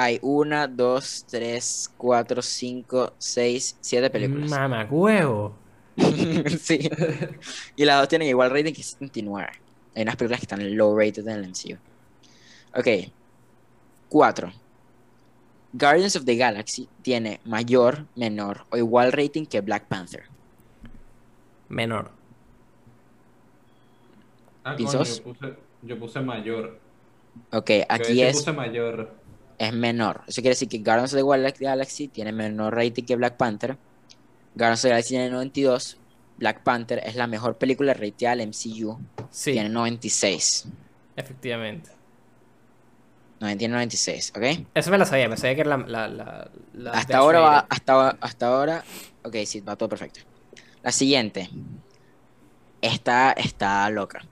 hay 0.00 0.20
una, 0.22 0.68
dos, 0.68 1.26
tres, 1.28 1.92
cuatro, 1.96 2.40
cinco, 2.40 3.14
seis, 3.18 3.76
siete 3.80 4.08
películas. 4.08 4.48
Mamá, 4.48 4.86
huevo. 4.88 5.56
sí. 6.60 6.88
Y 7.74 7.84
las 7.84 7.98
dos 7.98 8.08
tienen 8.08 8.28
igual 8.28 8.50
rating 8.50 8.72
que 8.72 8.84
79. 8.84 9.48
Hay 9.96 10.02
unas 10.02 10.14
películas 10.14 10.38
que 10.38 10.44
están 10.44 10.76
low 10.76 10.96
rated 10.96 11.26
en 11.26 11.44
el 11.44 11.48
MCU. 11.48 11.76
Ok. 12.76 13.10
Cuatro. 14.08 14.52
Guardians 15.72 16.14
of 16.14 16.24
the 16.24 16.36
Galaxy 16.36 16.88
tiene 17.02 17.40
mayor, 17.44 18.06
menor 18.14 18.66
o 18.70 18.76
igual 18.76 19.10
rating 19.10 19.46
que 19.46 19.60
Black 19.62 19.88
Panther. 19.88 20.22
Menor. 21.68 22.12
Ah, 24.62 24.76
yo 24.78 24.86
puse, 25.24 25.56
yo 25.82 25.98
puse 25.98 26.20
mayor. 26.20 26.78
Ok, 27.50 27.70
Yo 27.70 27.84
aquí 27.88 28.22
es, 28.22 28.36
puse 28.36 28.52
mayor. 28.52 29.17
Es 29.58 29.72
menor. 29.72 30.22
Eso 30.26 30.40
quiere 30.40 30.50
decir 30.54 30.68
que 30.68 30.78
Guardians 30.78 31.12
of 31.14 31.18
the 31.20 31.24
Gal- 31.24 31.54
Galaxy 31.58 32.08
tiene 32.08 32.32
menor 32.32 32.74
rating 32.74 33.04
que 33.04 33.16
Black 33.16 33.36
Panther. 33.36 33.76
Guardians 34.54 34.80
of 34.80 34.82
the 34.82 34.88
Galaxy 34.90 35.08
tiene 35.10 35.30
92. 35.30 35.98
Black 36.38 36.62
Panther 36.62 37.00
es 37.04 37.16
la 37.16 37.26
mejor 37.26 37.56
película 37.58 37.92
rateada 37.94 38.36
del 38.36 38.48
MCU. 38.48 38.98
Sí, 39.30 39.52
Tiene 39.52 39.68
96. 39.68 40.66
efectivamente. 41.16 41.90
No, 43.40 43.46
tiene 43.56 43.72
96, 43.74 44.32
¿ok? 44.36 44.66
Eso 44.74 44.90
me 44.90 44.98
la 44.98 45.04
sabía, 45.04 45.28
me 45.28 45.36
sabía 45.36 45.54
que 45.54 45.60
era 45.60 45.76
la. 45.76 45.86
la, 45.86 46.08
la, 46.08 46.50
la 46.74 46.90
Hasta 46.90 47.18
ahora 47.18 47.38
va, 47.40 47.58
hasta, 47.70 48.08
hasta 48.20 48.46
ahora, 48.48 48.84
ok, 49.22 49.36
sí, 49.46 49.60
va 49.60 49.76
todo 49.76 49.88
perfecto. 49.88 50.20
La 50.82 50.90
siguiente. 50.90 51.48
Está, 52.80 53.32
está 53.32 53.88
loca. 53.90 54.24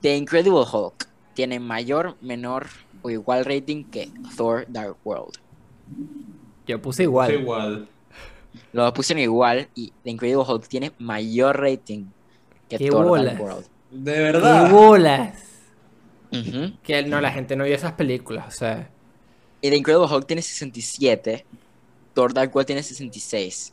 The 0.00 0.16
Incredible 0.16 0.64
Hulk 0.70 1.08
tiene 1.34 1.58
mayor, 1.60 2.16
menor 2.20 2.66
o 3.02 3.10
igual 3.10 3.44
rating 3.44 3.84
que 3.84 4.10
Thor 4.36 4.64
Dark 4.68 4.96
World. 5.04 5.34
Yo 6.66 6.80
puse 6.80 6.82
Puse 6.82 7.02
igual. 7.04 7.32
igual. 7.34 7.88
Dos 8.72 8.92
pusieron 8.92 9.22
igual 9.22 9.68
y 9.74 9.92
The 10.04 10.10
Incredible 10.10 10.44
Hulk 10.46 10.66
tiene 10.68 10.92
mayor 10.98 11.60
rating 11.60 12.06
que 12.68 12.76
¡Qué 12.78 12.88
Thor 12.90 13.06
bolas! 13.06 13.26
Dark 13.26 13.40
World. 13.42 13.66
De 13.90 14.12
¡Qué 14.12 14.20
verdad. 14.20 14.70
bolas! 14.70 15.44
Ujú. 16.32 16.72
Que 16.82 17.02
no, 17.04 17.20
la 17.20 17.30
gente 17.30 17.56
no 17.56 17.64
vio 17.64 17.74
esas 17.74 17.92
películas, 17.92 18.46
o 18.48 18.50
sea. 18.50 18.90
Y 19.62 19.70
The 19.70 19.76
Incredible 19.76 20.06
Hulk 20.14 20.26
tiene 20.26 20.42
67. 20.42 21.44
Thor 22.14 22.34
Dark 22.34 22.54
World 22.54 22.66
tiene 22.66 22.82
66. 22.82 23.72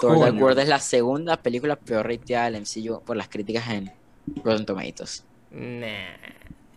Thor 0.00 0.18
Dark. 0.18 0.40
World 0.42 0.58
es 0.58 0.68
la 0.68 0.80
segunda 0.80 1.36
película 1.36 1.76
peor 1.76 2.06
rateada 2.08 2.50
del 2.50 2.62
MCU 2.62 3.00
por 3.04 3.16
las 3.16 3.28
críticas 3.28 3.68
en 3.70 3.92
Rotten 4.42 4.66
Tomatoes. 4.66 5.24
Nah. 5.52 5.86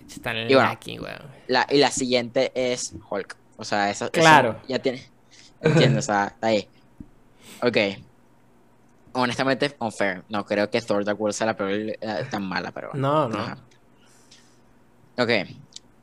Están 0.10 0.38
Y 0.38 0.54
bueno. 0.54 0.62
lacking, 0.70 1.02
weón. 1.02 1.22
La, 1.48 1.66
y 1.70 1.78
la 1.78 1.92
siguiente 1.92 2.52
es 2.56 2.94
Hulk. 3.10 3.36
O 3.58 3.64
sea, 3.64 3.90
esa, 3.90 4.06
esa 4.06 4.12
Claro. 4.12 4.60
ya 4.68 4.80
tiene. 4.80 5.04
Entiendo, 5.62 6.00
o 6.00 6.02
sea, 6.02 6.28
está 6.28 6.48
ahí. 6.48 6.68
Ok. 7.64 7.78
Honestamente, 9.14 9.76
unfair. 9.80 10.24
No 10.30 10.46
creo 10.46 10.70
que 10.70 10.80
Thor 10.82 11.04
Dark 11.04 11.20
World 11.20 11.34
sea 11.36 11.48
la 11.48 11.58
peor 11.58 11.72
eh, 11.72 11.98
tan 12.30 12.44
mala, 12.44 12.72
pero. 12.72 12.92
No, 12.94 13.28
no. 13.28 13.38
Ajá. 13.40 13.58
Ok. 15.18 15.30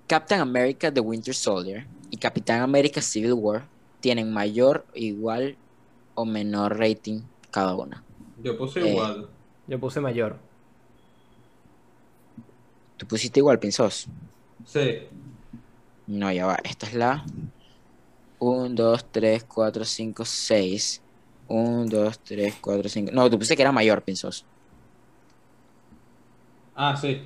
Captain 0.08 0.40
America 0.40 0.92
The 0.92 1.00
Winter 1.00 1.34
Soldier 1.34 1.86
y 2.10 2.16
Capitán 2.16 2.60
America 2.60 3.00
Civil 3.00 3.32
War 3.34 3.64
tienen 4.00 4.32
mayor, 4.32 4.84
igual 4.94 5.56
o 6.14 6.24
menor 6.24 6.78
rating 6.78 7.22
cada 7.50 7.74
una. 7.74 8.02
Yo 8.42 8.58
puse 8.58 8.80
Eh, 8.80 8.90
igual. 8.90 9.28
Yo 9.66 9.78
puse 9.80 10.00
mayor. 10.00 10.36
¿Tú 12.96 13.06
pusiste 13.06 13.40
igual, 13.40 13.58
Pinzos? 13.58 14.06
Sí. 14.66 15.00
No, 16.06 16.30
ya 16.32 16.46
va. 16.46 16.58
Esta 16.64 16.86
es 16.86 16.94
la 16.94 17.24
1, 18.38 18.68
2, 18.74 19.12
3, 19.12 19.44
4, 19.44 19.84
5, 19.84 20.24
6. 20.24 21.00
1, 21.48 21.86
2, 21.86 22.18
3, 22.20 22.54
4, 22.60 22.88
5. 22.88 23.10
No, 23.12 23.28
tú 23.30 23.38
pusiste 23.38 23.56
que 23.56 23.62
era 23.62 23.72
mayor, 23.72 24.02
Pinzos. 24.02 24.44
Ah, 26.74 26.96
sí. 26.96 27.22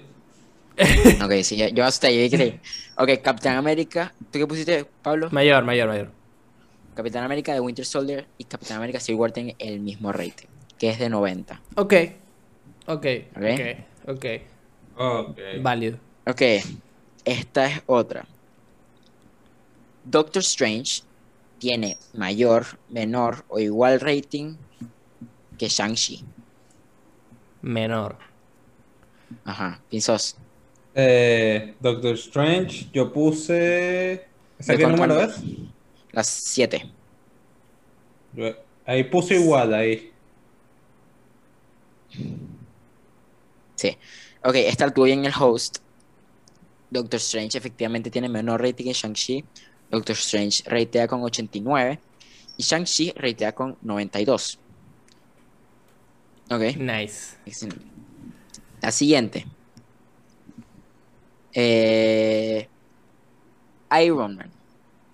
Ok, 1.24 1.32
sí, 1.42 1.56
ya- 1.56 1.68
yo 1.70 1.84
yo 1.88 2.08
dije 2.08 2.30
que 2.30 2.38
sí. 2.38 2.60
Ok, 2.96 3.22
Capitán 3.22 3.56
América. 3.56 4.12
¿Tú 4.30 4.38
qué 4.38 4.46
pusiste, 4.46 4.84
Pablo? 5.02 5.28
Mayor, 5.32 5.64
mayor, 5.64 5.88
mayor. 5.88 6.10
Capitán 6.94 7.24
América 7.24 7.52
de 7.52 7.60
Winter 7.60 7.84
Soldier 7.84 8.26
y 8.38 8.44
Capitán 8.44 8.78
América 8.78 9.00
Civil 9.00 9.20
War 9.20 9.32
tienen 9.32 9.54
el 9.58 9.80
mismo 9.80 10.12
rating, 10.12 10.46
que 10.78 10.90
es 10.90 10.98
de 10.98 11.08
90. 11.08 11.60
Ok. 11.76 11.94
Ok. 12.86 13.06
Ok. 13.36 13.42
Ok. 14.06 14.16
Ok. 14.16 14.24
Válido. 15.62 15.98
Ok, 16.26 16.42
esta 17.24 17.66
es 17.66 17.82
otra. 17.86 18.26
Doctor 20.04 20.42
Strange 20.42 21.02
tiene 21.58 21.96
mayor, 22.14 22.66
menor 22.88 23.44
o 23.48 23.58
igual 23.58 24.00
rating 24.00 24.56
que 25.56 25.68
Shang-Chi. 25.68 26.24
Menor. 27.62 28.16
Ajá, 29.44 29.80
Pinzos. 29.90 30.36
Eh, 30.94 31.74
Doctor 31.80 32.14
Strange, 32.14 32.88
yo 32.92 33.12
puse. 33.12 34.26
¿Esa 34.58 34.72
De 34.72 34.78
qué 34.78 34.86
número 34.86 35.20
es? 35.20 35.36
Las 36.12 36.26
7. 36.26 36.90
Yo- 38.32 38.54
ahí 38.84 39.04
puse 39.04 39.36
igual, 39.36 39.74
ahí. 39.74 40.10
Sí. 43.76 43.96
Ok, 44.44 44.54
esta 44.54 44.90
tuve 44.90 45.12
en 45.12 45.24
el 45.24 45.32
host. 45.38 45.78
Doctor 46.90 47.18
Strange 47.18 47.58
efectivamente 47.58 48.10
tiene 48.10 48.28
menor 48.28 48.62
rating 48.62 48.84
que 48.84 48.92
Shang-Chi. 48.92 49.44
Doctor 49.90 50.16
Strange 50.16 50.62
ratea 50.66 51.06
con 51.08 51.22
89. 51.22 51.98
Y 52.56 52.62
Shang-Chi 52.62 53.12
ratea 53.16 53.52
con 53.52 53.76
92. 53.82 54.58
Ok. 56.50 56.76
Nice. 56.76 57.36
Excelente. 57.44 57.84
La 58.80 58.90
siguiente. 58.90 59.46
Eh, 61.52 62.68
Iron 64.02 64.36
Man 64.36 64.50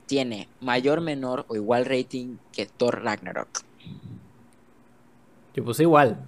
tiene 0.07 0.49
mayor, 0.61 1.01
menor 1.01 1.47
o 1.49 1.57
igual 1.57 1.87
rating 1.87 2.37
que 2.53 2.67
Thor 2.67 3.03
Ragnarok. 3.03 3.63
Yo 5.55 5.65
puse 5.65 5.85
igual. 5.85 6.19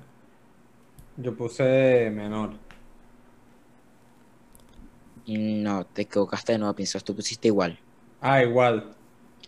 Yo 1.17 1.37
puse 1.37 2.11
menor. 2.11 2.66
No, 5.27 5.85
te 5.87 6.03
equivocaste 6.03 6.53
de 6.53 6.59
nuevo, 6.59 6.75
piensas. 6.75 7.03
Tú 7.03 7.15
pusiste 7.15 7.49
igual. 7.49 7.79
Ah, 8.21 8.43
igual. 8.43 8.95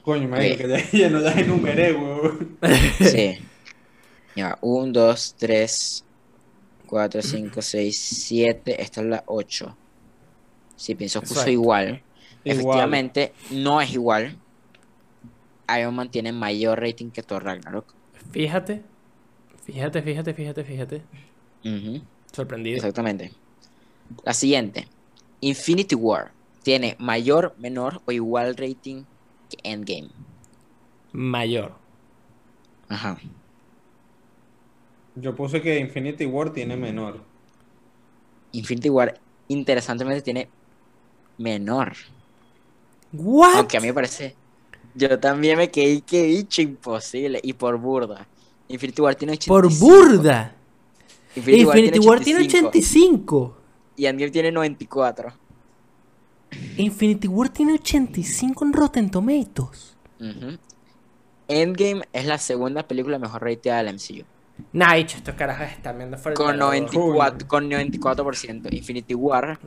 Coño, 0.03 0.29
me 0.29 0.57
que 0.57 0.69
ya, 0.69 0.91
ya 0.99 1.11
no 1.11 1.21
las 1.21 1.37
enumeré, 1.37 1.93
weón. 1.93 2.59
Sí. 2.99 3.39
Ya, 4.35 4.57
1, 4.61 4.93
2, 4.93 5.35
3, 5.37 6.05
4, 6.87 7.23
5, 7.23 7.61
6, 7.61 7.99
7. 7.99 8.81
Esta 8.81 9.01
es 9.01 9.07
la 9.09 9.25
8. 9.27 9.77
Si 10.77 10.95
pienso 10.95 11.21
puso 11.21 11.33
Exacto. 11.33 11.51
igual. 11.51 11.87
Igual. 11.87 12.03
Efectivamente, 12.45 13.33
no 13.51 13.81
es 13.81 13.93
igual. 13.93 14.37
Iron 15.77 15.95
Man 15.97 16.09
tiene 16.09 16.31
mayor 16.31 16.81
rating 16.81 17.11
que 17.11 17.25
Thor 17.25 17.43
Ragnarok. 17.43 17.93
Fíjate. 18.31 18.83
Fíjate, 19.65 20.03
fíjate, 20.03 20.33
fíjate, 20.35 20.65
fíjate. 20.65 21.03
Ujú. 21.65 22.03
Sorprendido. 22.33 22.77
Exactamente. 22.77 23.33
La 24.25 24.35
siguiente. 24.35 24.87
Infinity 25.41 25.95
War 25.95 26.33
tiene 26.63 26.97
mayor, 26.99 27.55
menor 27.59 28.03
o 28.05 28.13
igual 28.13 28.57
rating 28.57 29.05
que 29.49 29.59
Endgame. 29.63 30.11
Mayor. 31.13 31.73
Ajá. 32.89 33.19
Yo 35.15 35.35
puse 35.35 35.61
que 35.61 35.79
Infinity 35.79 36.27
War 36.27 36.51
tiene 36.51 36.77
menor. 36.77 37.21
Infinity 38.53 38.89
War, 38.89 39.21
interesantemente, 39.49 40.23
tiene 40.23 40.49
menor. 41.39 41.93
What? 43.13 43.57
Aunque 43.57 43.77
a 43.79 43.81
mí 43.81 43.89
me 43.89 43.95
parece. 43.95 44.37
Yo 44.95 45.19
también 45.19 45.59
me 45.59 45.71
quedé 45.71 46.01
que 46.03 46.23
dicho 46.23 46.63
imposible. 46.63 47.41
Y 47.43 47.53
por 47.53 47.79
burda. 47.79 48.27
Infinity 48.69 49.01
War 49.03 49.15
tiene 49.15 49.33
85. 49.33 49.55
Por 49.55 49.79
burda. 49.79 50.55
Infinity, 51.37 51.63
Infinity 51.63 51.99
War 52.01 52.21
tiene 52.21 52.41
85, 52.41 52.69
85. 52.69 53.58
Y 53.99 54.07
Endgame 54.07 54.31
tiene 54.31 54.51
94. 54.53 55.33
Infinity 56.79 57.29
War 57.29 57.51
tiene 57.51 57.75
85 57.75 58.65
en 58.65 58.73
Rotten 58.73 59.11
Tomatoes. 59.11 59.97
Ujú. 60.21 60.57
Endgame 61.49 62.03
es 62.13 62.25
la 62.25 62.39
segunda 62.39 62.83
película 62.87 63.19
mejor 63.19 63.43
rateada 63.43 63.83
del 63.83 63.95
MCU. 63.97 64.25
Nah, 64.73 64.95
dicho, 64.95 65.17
estos 65.19 65.35
carajos 65.35 65.67
están 65.69 65.99
viendo 65.99 66.17
fuera 66.17 66.35
Con 66.35 66.59
del 66.59 66.87
todo. 66.87 67.15
94%, 67.15 67.47
con 67.47 67.69
94%. 67.71 68.73
Infinity 68.73 69.15
War 69.15 69.59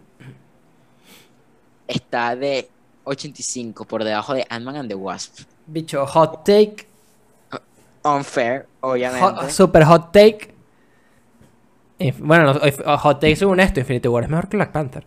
está 1.87 2.35
de 2.35 2.69
85 3.03 3.85
por 3.85 4.03
debajo 4.03 4.33
de 4.33 4.45
Ant-Man 4.49 4.75
and 4.77 4.89
the 4.89 4.95
Wasp. 4.95 5.39
Bicho, 5.67 6.05
hot 6.05 6.43
take. 6.45 6.87
Unfair, 8.03 8.67
obviamente. 8.81 9.23
hot- 9.25 9.49
super 9.51 9.83
hot 9.83 10.11
take. 10.11 10.53
Inf- 12.05 12.19
Bueno, 12.19 12.53
no, 12.53 12.59
if- 12.65 12.81
hot 12.99 13.19
take 13.19 13.35
según 13.35 13.59
esto, 13.59 13.79
Infinity 13.79 14.07
War 14.07 14.23
es 14.23 14.29
mejor 14.29 14.49
que 14.49 14.57
Black 14.57 14.71
Panther. 14.71 15.05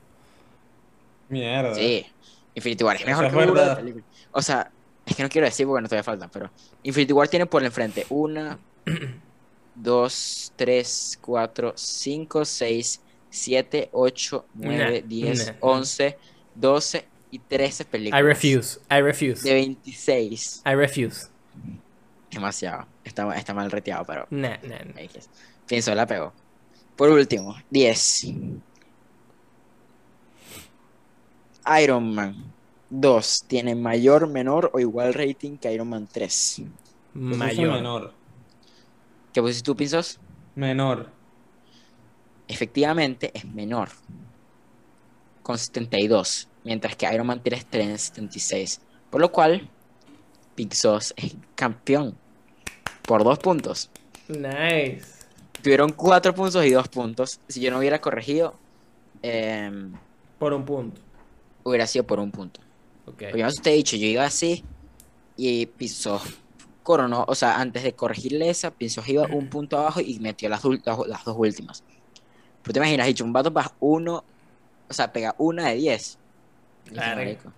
Mierda. 1.29 1.75
Sí, 1.75 2.07
Infinity 2.55 2.85
War 2.85 2.97
es 2.97 3.03
Eso 3.03 3.09
mejor 3.11 3.25
es 3.27 3.31
que 3.33 3.37
verdad. 3.39 3.77
película. 3.77 4.05
O 4.33 4.43
sea, 4.43 4.71
es 5.07 5.17
que 5.17 5.23
no 5.23 5.29
quiero 5.29 5.47
decir 5.47 5.67
porque 5.67 5.83
no 5.83 5.89
todavía 5.89 6.05
falta, 6.05 6.29
pero 6.29 6.51
Infinity 6.83 7.13
War 7.13 7.29
tiene 7.29 7.47
por 7.47 7.63
el 7.63 7.67
enfrente 7.67 8.07
1, 8.09 8.59
2, 9.75 10.53
3, 10.57 11.19
4, 11.21 11.73
5, 11.77 12.45
6, 12.45 13.01
7, 13.31 13.89
8, 13.93 14.47
9, 14.55 15.01
Nah, 15.03 15.09
10, 15.09 15.47
nah. 15.47 15.55
11, 15.61 16.17
12 16.55 17.05
y 17.31 17.39
13 17.41 17.85
películas. 17.85 18.21
I 18.21 18.25
refuse. 18.25 18.81
I 18.91 19.01
refuse. 19.01 19.43
De 19.49 19.55
26. 19.55 20.63
I 20.65 20.75
refuse. 20.75 21.27
Demasiado. 22.31 22.87
Está, 23.05 23.35
está 23.37 23.55
mal 23.55 23.71
reteado, 23.71 24.05
pero 24.05 24.27
Nah, 24.31 24.57
nah, 24.63 24.79
nah. 24.85 25.03
Pienso 25.67 25.95
la 25.95 26.07
pegó. 26.07 26.33
Por 26.97 27.11
último, 27.11 27.57
10. 27.71 28.27
Iron 31.83 32.15
Man 32.15 32.53
2 32.91 33.45
tiene 33.49 33.75
mayor, 33.75 34.29
menor 34.29 34.71
o 34.73 34.81
igual 34.81 35.15
rating 35.15 35.57
que 35.57 35.73
Iron 35.73 35.89
Man 35.89 36.09
3. 36.11 36.57
Yo 36.59 36.65
puse 37.15 37.37
Mayor. 37.37 37.73
menor. 37.73 38.13
¿Qué 39.33 39.41
pusiste 39.43 39.65
tú, 39.65 39.75
Pinzos? 39.75 40.21
Menor. 40.55 41.11
Efectivamente 42.47 43.31
es 43.35 43.45
menor. 43.45 43.89
Con 45.43 45.59
72. 45.59 46.49
Mientras 46.63 46.97
que 46.97 47.13
Iron 47.13 47.27
Man 47.27 47.43
3 47.43 47.67
tiene 47.67 47.99
76. 47.99 48.81
Por 49.11 49.21
lo 49.21 49.33
cual, 49.33 49.69
Pinzos 50.55 51.13
es 51.17 51.35
campeón. 51.55 52.17
Por 53.03 53.25
dos 53.25 53.39
puntos. 53.39 53.91
Nice. 54.29 55.14
Tuvieron 55.65 55.93
cuatro 55.93 56.35
puntos 56.35 56.65
y 56.67 56.71
dos 56.71 56.89
puntos. 56.89 57.41
Si 57.49 57.61
yo 57.61 57.71
no 57.71 57.79
hubiera 57.79 57.99
corregido, 58.01 58.55
em, 59.23 59.95
Por 60.39 60.53
un 60.53 60.65
punto. 60.65 61.01
hubiera 61.63 61.87
sido 61.87 62.05
por 62.07 62.21
un 62.21 62.31
punto. 62.31 62.61
Ok. 63.07 63.15
Porque 63.31 63.39
yo 63.39 63.49
te 63.63 63.71
he 63.73 63.75
dicho, 63.77 63.97
yo 63.97 64.07
iba 64.07 64.25
así 64.25 64.63
y 65.39 65.65
Pinzos 65.67 66.23
coronó. 66.83 67.25
O 67.29 67.35
sea, 67.35 67.59
antes 67.61 67.83
de 67.83 67.95
corregirle 67.95 68.51
esa, 68.51 68.71
Pinzos 68.71 69.09
iba 69.09 69.27
un 69.27 69.49
punto 69.49 69.79
abajo 69.79 70.01
y 70.03 70.19
metió 70.21 70.51
las, 70.51 70.63
dul- 70.63 70.83
las, 70.85 70.99
las 71.09 71.25
dos 71.25 71.35
últimas. 71.39 71.83
Pero 72.63 72.73
te 72.75 72.79
imaginas, 72.81 73.07
dicho, 73.07 73.25
un 73.25 73.33
vato 73.33 73.51
baja 73.51 73.73
uno, 73.81 74.23
o 74.89 74.93
sea, 74.93 75.13
pega 75.13 75.35
una 75.39 75.69
de 75.71 75.77
10. 75.77 76.19
Dije, 76.85 76.97
Verga. 77.01 77.15
marico. 77.17 77.53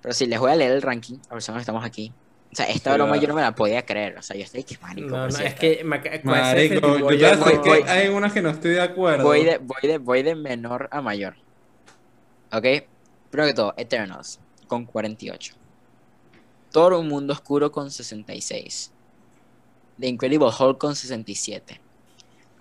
Pero 0.00 0.14
sí, 0.14 0.24
les 0.26 0.38
voy 0.40 0.50
a 0.50 0.56
leer 0.56 0.72
el 0.72 0.80
ranking, 0.82 1.18
a 1.28 1.34
ver 1.34 1.42
si 1.42 1.52
estamos 1.52 1.84
aquí. 1.84 2.10
O 2.56 2.58
sea, 2.58 2.66
esta 2.70 2.94
broma 2.94 3.18
yo 3.18 3.28
no 3.28 3.34
me 3.34 3.42
la 3.42 3.54
podía 3.54 3.84
creer. 3.84 4.16
O 4.16 4.22
sea, 4.22 4.34
yo 4.34 4.42
estoy 4.44 4.64
que 4.64 4.78
marico. 4.78 5.10
No, 5.10 5.18
no, 5.18 5.28
es 5.28 5.40
está. 5.40 5.54
que 5.56 5.84
Marico, 5.84 6.98
yo 7.00 7.10
ya 7.12 7.36
sé 7.36 7.36
voy- 7.36 7.60
que 7.60 7.90
hay 7.90 8.08
unas 8.08 8.32
que 8.32 8.40
no 8.40 8.48
estoy 8.48 8.70
de 8.70 8.80
acuerdo. 8.80 9.24
Voy 9.24 9.44
de, 9.44 9.58
voy, 9.58 9.76
de, 9.82 9.98
voy, 9.98 10.22
de, 10.22 10.34
menor 10.34 10.88
a 10.90 11.02
mayor. 11.02 11.36
¿Ok? 12.50 12.64
Primero 13.30 13.48
que 13.48 13.52
todo, 13.52 13.74
Eternals 13.76 14.40
con 14.68 14.86
48. 14.86 15.52
Thor 16.72 16.94
Un 16.94 17.08
Mundo 17.08 17.34
Oscuro 17.34 17.70
con 17.70 17.90
66. 17.90 18.90
The 20.00 20.06
Incredible 20.08 20.48
Hulk 20.58 20.78
con 20.78 20.96
67. 20.96 21.78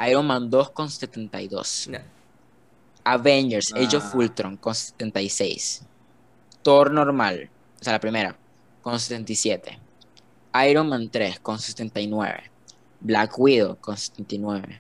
Iron 0.10 0.28
Man 0.28 0.50
2 0.50 0.72
con 0.72 0.90
72. 0.90 1.88
No. 1.90 2.00
Avengers 3.06 3.74
Age 3.74 3.96
of 3.96 4.04
Ah. 4.14 4.18
Ultron 4.18 4.58
con 4.58 4.76
76. 4.76 5.84
Thor 6.64 6.92
normal, 6.92 7.50
o 7.80 7.84
sea, 7.84 7.94
la 7.94 8.00
primera, 8.02 8.36
con 8.82 9.00
77. 9.00 9.80
Iron 10.64 10.88
Man 10.88 11.10
3 11.10 11.40
con 11.40 11.60
79. 11.60 12.44
Black 13.02 13.38
Widow 13.38 13.78
con 13.82 13.98
79. 13.98 14.80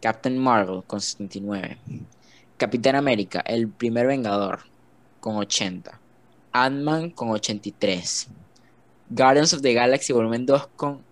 Captain 0.00 0.38
Marvel 0.38 0.84
con 0.86 1.00
79. 1.00 1.78
Capitán 2.56 2.94
América, 2.94 3.40
el 3.40 3.68
primer 3.68 4.06
Vengador, 4.06 4.60
con 5.18 5.36
80. 5.36 5.98
Ant-Man 6.52 7.10
con 7.10 7.30
83. 7.30 8.28
Guardians 9.08 9.52
of 9.52 9.62
the 9.62 9.72
Galaxy 9.72 10.12
Volumen 10.12 10.46
2 10.46 10.68
con 10.76 11.02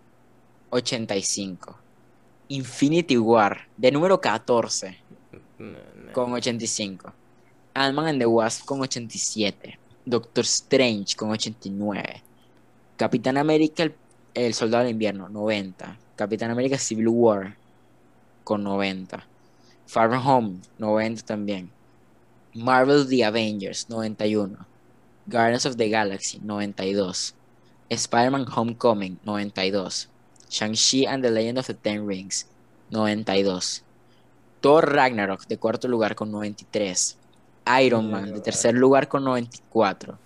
85. 0.70 1.74
Infinity 2.48 3.16
War, 3.16 3.66
de 3.76 3.90
número 3.90 4.20
14, 4.20 4.96
con 6.12 6.32
85. 6.32 7.12
Ant-Man 7.74 8.06
and 8.06 8.20
the 8.20 8.26
Wasp 8.26 8.64
con 8.64 8.80
87. 8.80 9.76
Doctor 10.04 10.44
Strange 10.44 11.16
con 11.16 11.30
89. 11.30 12.27
Capitán 12.98 13.36
América, 13.36 13.84
el, 13.84 13.94
el 14.34 14.54
Soldado 14.54 14.82
del 14.82 14.90
Invierno, 14.90 15.28
90. 15.28 15.96
Capitán 16.16 16.50
América 16.50 16.76
Civil 16.76 17.06
War 17.06 17.56
con 18.42 18.64
90. 18.64 19.24
Far 19.86 20.10
From 20.10 20.26
Home, 20.26 20.60
90 20.78 21.22
también. 21.24 21.70
Marvel 22.54 23.08
The 23.08 23.24
Avengers, 23.24 23.88
91. 23.88 24.66
Guardians 25.26 25.64
of 25.64 25.76
the 25.76 25.88
Galaxy, 25.88 26.40
92. 26.42 27.34
Spider-Man 27.88 28.46
Homecoming, 28.48 29.20
92. 29.24 30.08
Shang-Chi 30.50 31.06
and 31.06 31.22
the 31.22 31.30
Legend 31.30 31.58
of 31.58 31.66
the 31.68 31.74
Ten 31.74 32.04
Rings, 32.04 32.46
92. 32.90 33.84
Thor 34.60 34.92
Ragnarok, 34.92 35.46
de 35.46 35.56
cuarto 35.56 35.86
lugar 35.86 36.16
con 36.16 36.32
93. 36.32 37.16
Iron 37.80 38.10
Man, 38.10 38.32
de 38.32 38.40
tercer 38.40 38.74
lugar 38.74 39.06
con 39.06 39.22
94. 39.22 40.18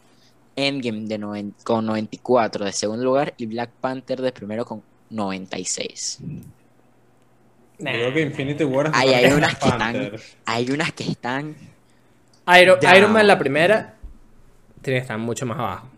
Endgame 0.57 1.07
de 1.07 1.19
noven- 1.19 1.55
con 1.65 1.87
94 1.87 2.65
de 2.65 2.73
segundo 2.73 3.05
lugar 3.05 3.35
y 3.37 3.47
Black 3.47 3.71
Panther 3.81 4.21
de 4.21 4.33
primero 4.33 4.65
con 4.65 4.83
96. 5.11 6.19
Yo 6.21 7.85
Creo 7.85 8.13
que 8.15 8.21
Infinity 8.23 8.65
War 8.65 8.87
es 8.87 8.93
Ay, 8.95 9.09
hay 9.15 9.29
que 9.29 9.35
unas 9.35 9.59
que 9.59 9.69
están-. 9.69 10.13
Hay 10.45 10.71
unas 10.71 10.93
que 10.93 11.05
están 11.05 11.57
Iron. 12.61 12.79
Iron 12.97 13.13
Man 13.13 13.27
la 13.27 13.39
primera 13.39 13.95
tiene 14.83 14.99
que 14.99 15.03
estar 15.03 15.19
mucho 15.19 15.47
más 15.47 15.59
abajo. 15.59 15.89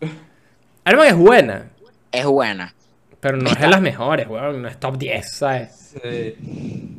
Iron 0.00 0.98
Man 0.98 1.06
es 1.08 1.16
buena, 1.16 1.70
es 2.12 2.26
buena. 2.26 2.74
pero 3.20 3.36
no 3.38 3.48
es 3.50 3.58
de 3.58 3.66
las 3.68 3.80
mejores, 3.80 4.28
weón. 4.28 4.60
No 4.62 4.68
es 4.68 4.78
top 4.78 4.98
10, 4.98 5.32
¿sabes? 5.32 5.94
Sí. 6.02 6.98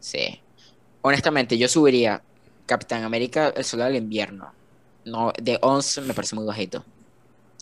Sí. 0.00 0.40
Honestamente, 1.02 1.56
yo 1.56 1.68
subiría 1.68 2.20
Capitán 2.66 3.04
América, 3.04 3.52
el 3.56 3.64
Soldado 3.64 3.92
del 3.92 4.02
Invierno. 4.02 4.52
No, 5.10 5.32
de 5.40 5.58
11 5.62 6.00
me 6.02 6.14
parece 6.14 6.34
muy 6.36 6.44
bajito. 6.44 6.84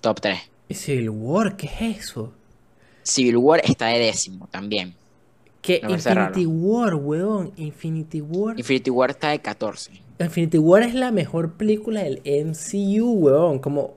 Top 0.01 0.21
3. 0.21 0.39
¿Y 0.69 0.75
Civil 0.75 1.11
War? 1.11 1.57
¿Qué 1.57 1.67
es 1.67 1.99
eso? 1.99 2.33
Civil 3.03 3.37
War 3.37 3.61
está 3.65 3.87
de 3.87 3.99
décimo 3.99 4.49
también. 4.51 4.95
¿Qué 5.63 5.81
Me 5.83 5.93
Infinity 5.95 6.47
War, 6.47 6.95
weón? 6.95 7.53
Infinity 7.57 8.21
War. 8.21 8.59
Infinity 8.59 8.91
War 8.91 9.11
está 9.11 9.31
de 9.31 9.41
14. 9.41 9.93
Infinity 10.19 10.59
War 10.59 10.83
es 10.83 10.95
la 10.95 11.11
mejor 11.13 11.53
película 11.55 12.03
del 12.03 12.21
MCU, 12.25 13.11
weón. 13.13 13.59
Como. 13.59 13.95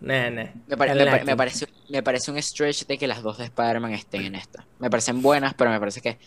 Nah, 0.00 0.30
nah. 0.30 0.46
Me, 0.66 0.76
pare- 0.76 0.94
me, 1.24 1.36
parece, 1.36 1.66
me 1.88 2.02
parece 2.02 2.30
un 2.30 2.42
stretch 2.42 2.86
de 2.86 2.98
que 2.98 3.06
las 3.06 3.22
dos 3.22 3.38
de 3.38 3.44
Spider-Man 3.44 3.92
estén 3.92 4.22
en 4.24 4.34
esta. 4.34 4.66
Me 4.78 4.90
parecen 4.90 5.22
buenas, 5.22 5.54
pero 5.54 5.70
me 5.70 5.78
parece 5.80 6.00
que 6.00 6.18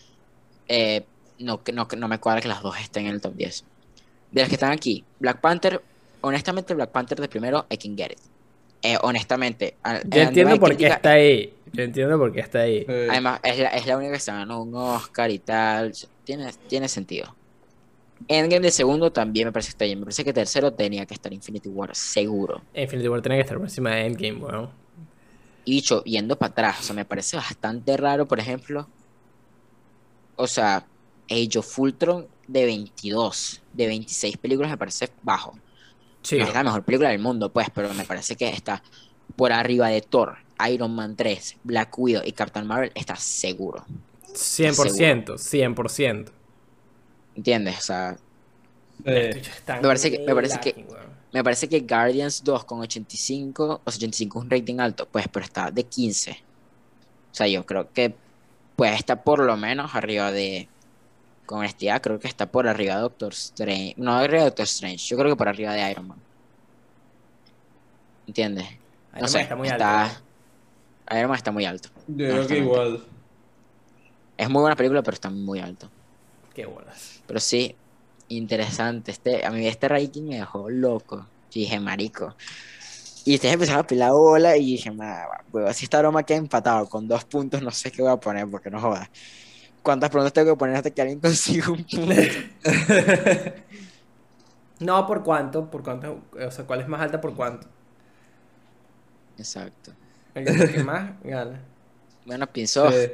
eh, 0.68 1.04
no, 1.38 1.60
no, 1.72 1.88
que 1.88 1.96
no 1.96 2.08
me 2.08 2.18
cuadra 2.18 2.40
que 2.40 2.48
las 2.48 2.62
dos 2.62 2.76
estén 2.78 3.06
en 3.06 3.14
el 3.14 3.20
top 3.20 3.34
10. 3.34 3.64
De 4.30 4.40
las 4.40 4.48
que 4.48 4.54
están 4.54 4.72
aquí, 4.72 5.04
Black 5.18 5.40
Panther, 5.40 5.82
honestamente, 6.20 6.74
Black 6.74 6.90
Panther 6.90 7.20
de 7.20 7.28
primero, 7.28 7.66
I 7.70 7.76
can 7.76 7.96
get 7.96 8.12
it. 8.12 8.18
Eh, 8.82 8.96
honestamente, 9.02 9.76
Yo 10.06 10.22
entiendo 10.22 10.58
por 10.58 10.76
qué 10.76 10.86
está 10.86 11.12
ahí. 11.12 11.54
Yo 11.72 11.82
entiendo 11.82 12.18
por 12.18 12.32
qué 12.32 12.40
está 12.40 12.60
ahí. 12.60 12.80
Sí. 12.80 12.92
Además, 13.10 13.40
es 13.42 13.58
la, 13.58 13.68
es 13.68 13.86
la 13.86 13.96
única 13.96 14.14
que 14.14 14.20
se 14.20 14.32
ganó 14.32 14.62
un 14.62 14.74
Oscar 14.74 15.30
y 15.30 15.38
tal. 15.38 15.92
Tiene, 16.24 16.50
tiene 16.66 16.88
sentido. 16.88 17.34
Endgame 18.28 18.60
de 18.60 18.70
segundo 18.70 19.12
también 19.12 19.48
me 19.48 19.52
parece 19.52 19.68
que 19.68 19.72
está 19.72 19.84
bien. 19.84 19.98
Me 19.98 20.06
parece 20.06 20.24
que 20.24 20.32
tercero 20.32 20.72
tenía 20.72 21.06
que 21.06 21.14
estar 21.14 21.32
Infinity 21.32 21.68
War, 21.68 21.94
seguro. 21.94 22.62
Infinity 22.74 23.08
War 23.08 23.22
tiene 23.22 23.36
que 23.36 23.42
estar 23.42 23.56
por 23.56 23.66
encima 23.66 23.90
de 23.90 24.06
Endgame, 24.06 24.36
weón. 24.38 24.70
Y 25.64 25.72
dicho, 25.72 26.02
yendo 26.04 26.36
para 26.36 26.52
atrás, 26.52 26.80
o 26.80 26.82
sea, 26.82 26.94
me 26.94 27.04
parece 27.04 27.36
bastante 27.36 27.96
raro, 27.96 28.26
por 28.26 28.40
ejemplo. 28.40 28.88
O 30.36 30.46
sea, 30.46 30.86
Age 31.30 31.58
of 31.58 31.78
Ultron 31.78 32.26
de 32.52 32.64
22, 32.64 33.62
de 33.72 33.86
26 33.86 34.36
películas 34.38 34.70
me 34.70 34.76
parece 34.78 35.08
bajo. 35.22 35.58
Sí. 36.22 36.38
No 36.38 36.44
es 36.46 36.54
la 36.54 36.64
mejor 36.64 36.82
película 36.84 37.08
del 37.10 37.18
mundo, 37.20 37.50
pues, 37.52 37.68
pero 37.74 37.92
me 37.94 38.04
parece 38.04 38.36
que 38.36 38.48
está 38.48 38.82
por 39.36 39.52
arriba 39.52 39.88
de 39.88 40.02
Thor, 40.02 40.36
Iron 40.70 40.94
Man 40.94 41.16
3, 41.16 41.56
Black 41.64 41.98
Widow 41.98 42.22
y 42.24 42.32
Captain 42.32 42.66
Marvel, 42.66 42.92
está 42.94 43.16
seguro. 43.16 43.84
100%, 44.34 45.38
100%. 45.38 46.32
¿Entiendes? 47.36 47.78
O 47.78 47.82
sea, 47.82 48.16
Sí. 49.02 49.04
Me 49.06 49.80
parece 49.80 50.10
que- 50.10 50.18
me 50.26 50.34
parece 50.34 50.60
que- 50.60 50.86
me 51.32 51.42
parece 51.42 51.68
que 51.70 51.80
Guardians 51.80 52.44
2 52.44 52.64
con 52.66 52.80
85, 52.80 53.80
o 53.82 53.90
sea, 53.90 53.96
85 53.96 54.38
es 54.40 54.44
un 54.44 54.50
rating 54.50 54.78
alto, 54.78 55.08
pues, 55.08 55.26
pero 55.32 55.44
está 55.46 55.70
de 55.70 55.84
15. 55.84 56.32
O 57.32 57.34
sea, 57.34 57.46
yo 57.46 57.64
creo 57.64 57.90
que 57.92 58.14
pues 58.76 58.94
está 58.94 59.22
por 59.22 59.38
lo 59.44 59.56
menos 59.56 59.94
arriba 59.94 60.32
de. 60.32 60.68
Con 61.50 61.58
honestidad, 61.58 62.00
creo 62.00 62.20
que 62.20 62.28
está 62.28 62.46
por 62.46 62.68
arriba 62.68 62.94
de 62.94 63.00
Doctor 63.00 63.32
Strange. 63.32 63.94
No, 63.96 64.12
arriba 64.14 64.38
de 64.38 64.44
Doctor 64.50 64.66
Strange. 64.66 64.98
Yo 65.04 65.16
creo 65.16 65.30
que 65.30 65.36
por 65.36 65.48
arriba 65.48 65.72
de 65.72 65.90
Iron 65.90 66.06
Man. 66.06 66.18
¿Entiendes? 68.28 68.66
Iron 69.10 69.22
No 69.22 69.26
sé, 69.26 69.40
está 69.40 69.56
muy 69.56 69.66
está- 69.66 70.04
alto. 70.04 70.20
Iron 71.10 71.28
Man 71.28 71.36
está 71.36 71.50
muy 71.50 71.64
alto. 71.64 71.88
Yo 72.06 72.28
creo 72.28 72.46
que 72.46 72.58
igual. 72.58 73.04
Es 74.36 74.48
muy 74.48 74.60
buena 74.60 74.76
película, 74.76 75.02
pero 75.02 75.14
está 75.16 75.28
muy 75.28 75.58
alto. 75.58 75.90
Qué 76.54 76.66
bolas. 76.66 77.20
Pero 77.26 77.40
sí, 77.40 77.74
interesante. 78.28 79.10
Este, 79.10 79.44
a 79.44 79.50
mí 79.50 79.66
este 79.66 79.88
ranking 79.88 80.22
me 80.22 80.36
dejó 80.36 80.70
loco. 80.70 81.16
Yo 81.16 81.60
dije, 81.60 81.80
marico. 81.80 82.36
Y 83.24 83.34
ustedes 83.34 83.54
empezaron 83.54 83.80
a 83.80 83.86
pilar 83.88 84.12
bola 84.12 84.56
y 84.56 84.64
dije, 84.66 84.90
"Ma, 84.92 85.24
huevo, 85.52 85.72
si 85.74 85.84
esta 85.84 85.98
broma 85.98 86.22
queda 86.22 86.38
empatado 86.38 86.88
con 86.88 87.08
dos 87.08 87.24
puntos, 87.24 87.60
no 87.60 87.70
sé 87.72 87.90
qué 87.90 88.02
voy 88.02 88.12
a 88.12 88.16
poner 88.16 88.48
porque 88.48 88.70
no 88.70 88.80
jodas. 88.80 89.08
¿Cuántas 89.82 90.10
preguntas 90.10 90.32
tengo 90.32 90.52
que 90.54 90.58
poner 90.58 90.76
hasta 90.76 90.90
que 90.90 91.00
alguien 91.02 91.20
consiga 91.26 91.70
un 91.70 91.84
punto? 91.84 92.14
No, 94.80 95.06
¿por 95.06 95.22
cuánto? 95.22 95.70
¿Por 95.70 95.82
cuánto? 95.82 96.22
O 96.32 96.50
sea, 96.50 96.64
¿cuál 96.66 96.80
es 96.80 96.88
más 96.88 97.00
alta 97.02 97.20
por 97.20 97.34
cuánto? 97.34 97.68
Exacto. 99.36 99.92
El 100.34 100.44
que 100.72 100.82
más, 100.84 101.12
gana. 101.24 101.60
Bueno, 102.24 102.46
pienso, 102.46 102.90
Sí. 102.90 103.10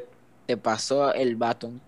te 0.47 0.57
paso 0.57 1.13
el 1.15 1.37
baton. 1.37 1.81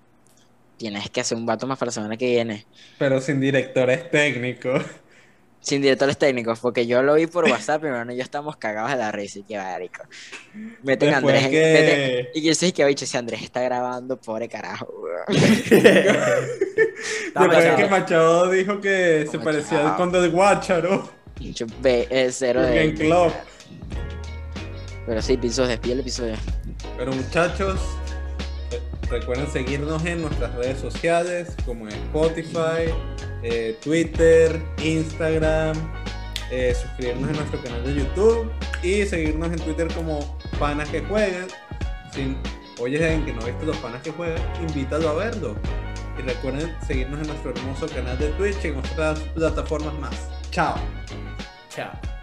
Tienes 0.76 1.10
que 1.10 1.20
hacer 1.20 1.36
un 1.38 1.46
baton 1.46 1.68
más 1.68 1.78
para 1.78 1.88
la 1.88 1.92
semana 1.92 2.16
que 2.16 2.26
viene. 2.26 2.66
Pero 2.98 3.20
sin 3.20 3.40
directores 3.40 4.10
técnicos. 4.10 4.84
Sin 5.68 5.82
directores 5.82 6.16
técnicos, 6.16 6.60
porque 6.60 6.86
yo 6.86 7.02
lo 7.02 7.12
vi 7.14 7.26
por 7.26 7.44
WhatsApp, 7.44 7.84
y 7.84 7.88
bueno, 7.88 8.10
ya 8.12 8.22
estamos 8.22 8.56
cagados 8.56 8.90
de 8.90 8.96
la 8.96 9.12
risa 9.12 9.40
y 9.40 9.42
que 9.42 9.58
marico. 9.58 10.02
Meten 10.82 11.12
a 11.12 11.18
Andrés 11.18 11.44
en- 11.44 11.50
que- 11.50 11.74
meten- 11.74 12.28
Y 12.34 12.42
yo 12.42 12.54
sé 12.54 12.72
que 12.72 12.84
bicho, 12.86 13.04
si 13.04 13.16
Andrés 13.18 13.42
está 13.42 13.60
grabando, 13.60 14.16
pobre 14.18 14.48
carajo, 14.48 14.88
Después 15.28 15.82
machado. 17.34 17.76
que 17.76 17.86
Machado 17.86 18.50
dijo 18.50 18.80
que 18.80 19.26
se 19.30 19.38
parecía 19.38 19.90
al 19.90 19.96
conde 19.96 20.20
de 20.22 20.28
Guácharo. 20.28 21.10
Ve, 21.82 22.06
es 22.10 22.36
cero 22.38 22.62
de. 22.62 22.68
Jürgen 22.72 22.96
Klopp. 22.96 23.32
Pero 25.06 25.22
sí, 25.22 25.36
pisos 25.36 25.68
despide 25.68 25.92
el 25.94 26.00
episodio. 26.00 26.34
Pero 26.96 27.12
muchachos, 27.12 27.78
recuerden 29.10 29.50
seguirnos 29.50 30.04
en 30.04 30.22
nuestras 30.22 30.54
redes 30.54 30.78
sociales 30.78 31.54
como 31.64 31.88
Spotify, 31.88 32.92
eh, 33.42 33.76
Twitter, 33.82 34.60
Instagram, 34.82 35.76
eh, 36.50 36.74
suscribirnos 36.74 37.30
en 37.30 37.36
nuestro 37.36 37.62
canal 37.62 37.84
de 37.84 37.94
YouTube 37.94 38.50
y 38.82 39.04
seguirnos 39.04 39.52
en 39.52 39.58
Twitter 39.58 39.88
como 39.94 40.38
Panas 40.58 40.88
que 40.88 41.00
Juegan. 41.02 41.48
Si 42.12 42.36
oyes 42.80 43.00
en 43.00 43.24
que 43.24 43.32
no 43.32 43.44
viste 43.44 43.66
los 43.66 43.76
panas 43.78 44.02
que 44.02 44.10
juegan, 44.10 44.40
invítalo 44.60 45.10
a 45.10 45.14
verlo. 45.14 45.56
Y 46.18 46.22
recuerden 46.22 46.74
seguirnos 46.86 47.20
en 47.20 47.28
nuestro 47.28 47.50
hermoso 47.50 47.86
canal 47.88 48.18
de 48.18 48.28
Twitch 48.30 48.64
y 48.64 48.68
en 48.68 48.78
otras 48.78 49.20
plataformas 49.34 49.94
más. 49.98 50.28
Chao. 50.50 50.76
Chao. 51.68 52.17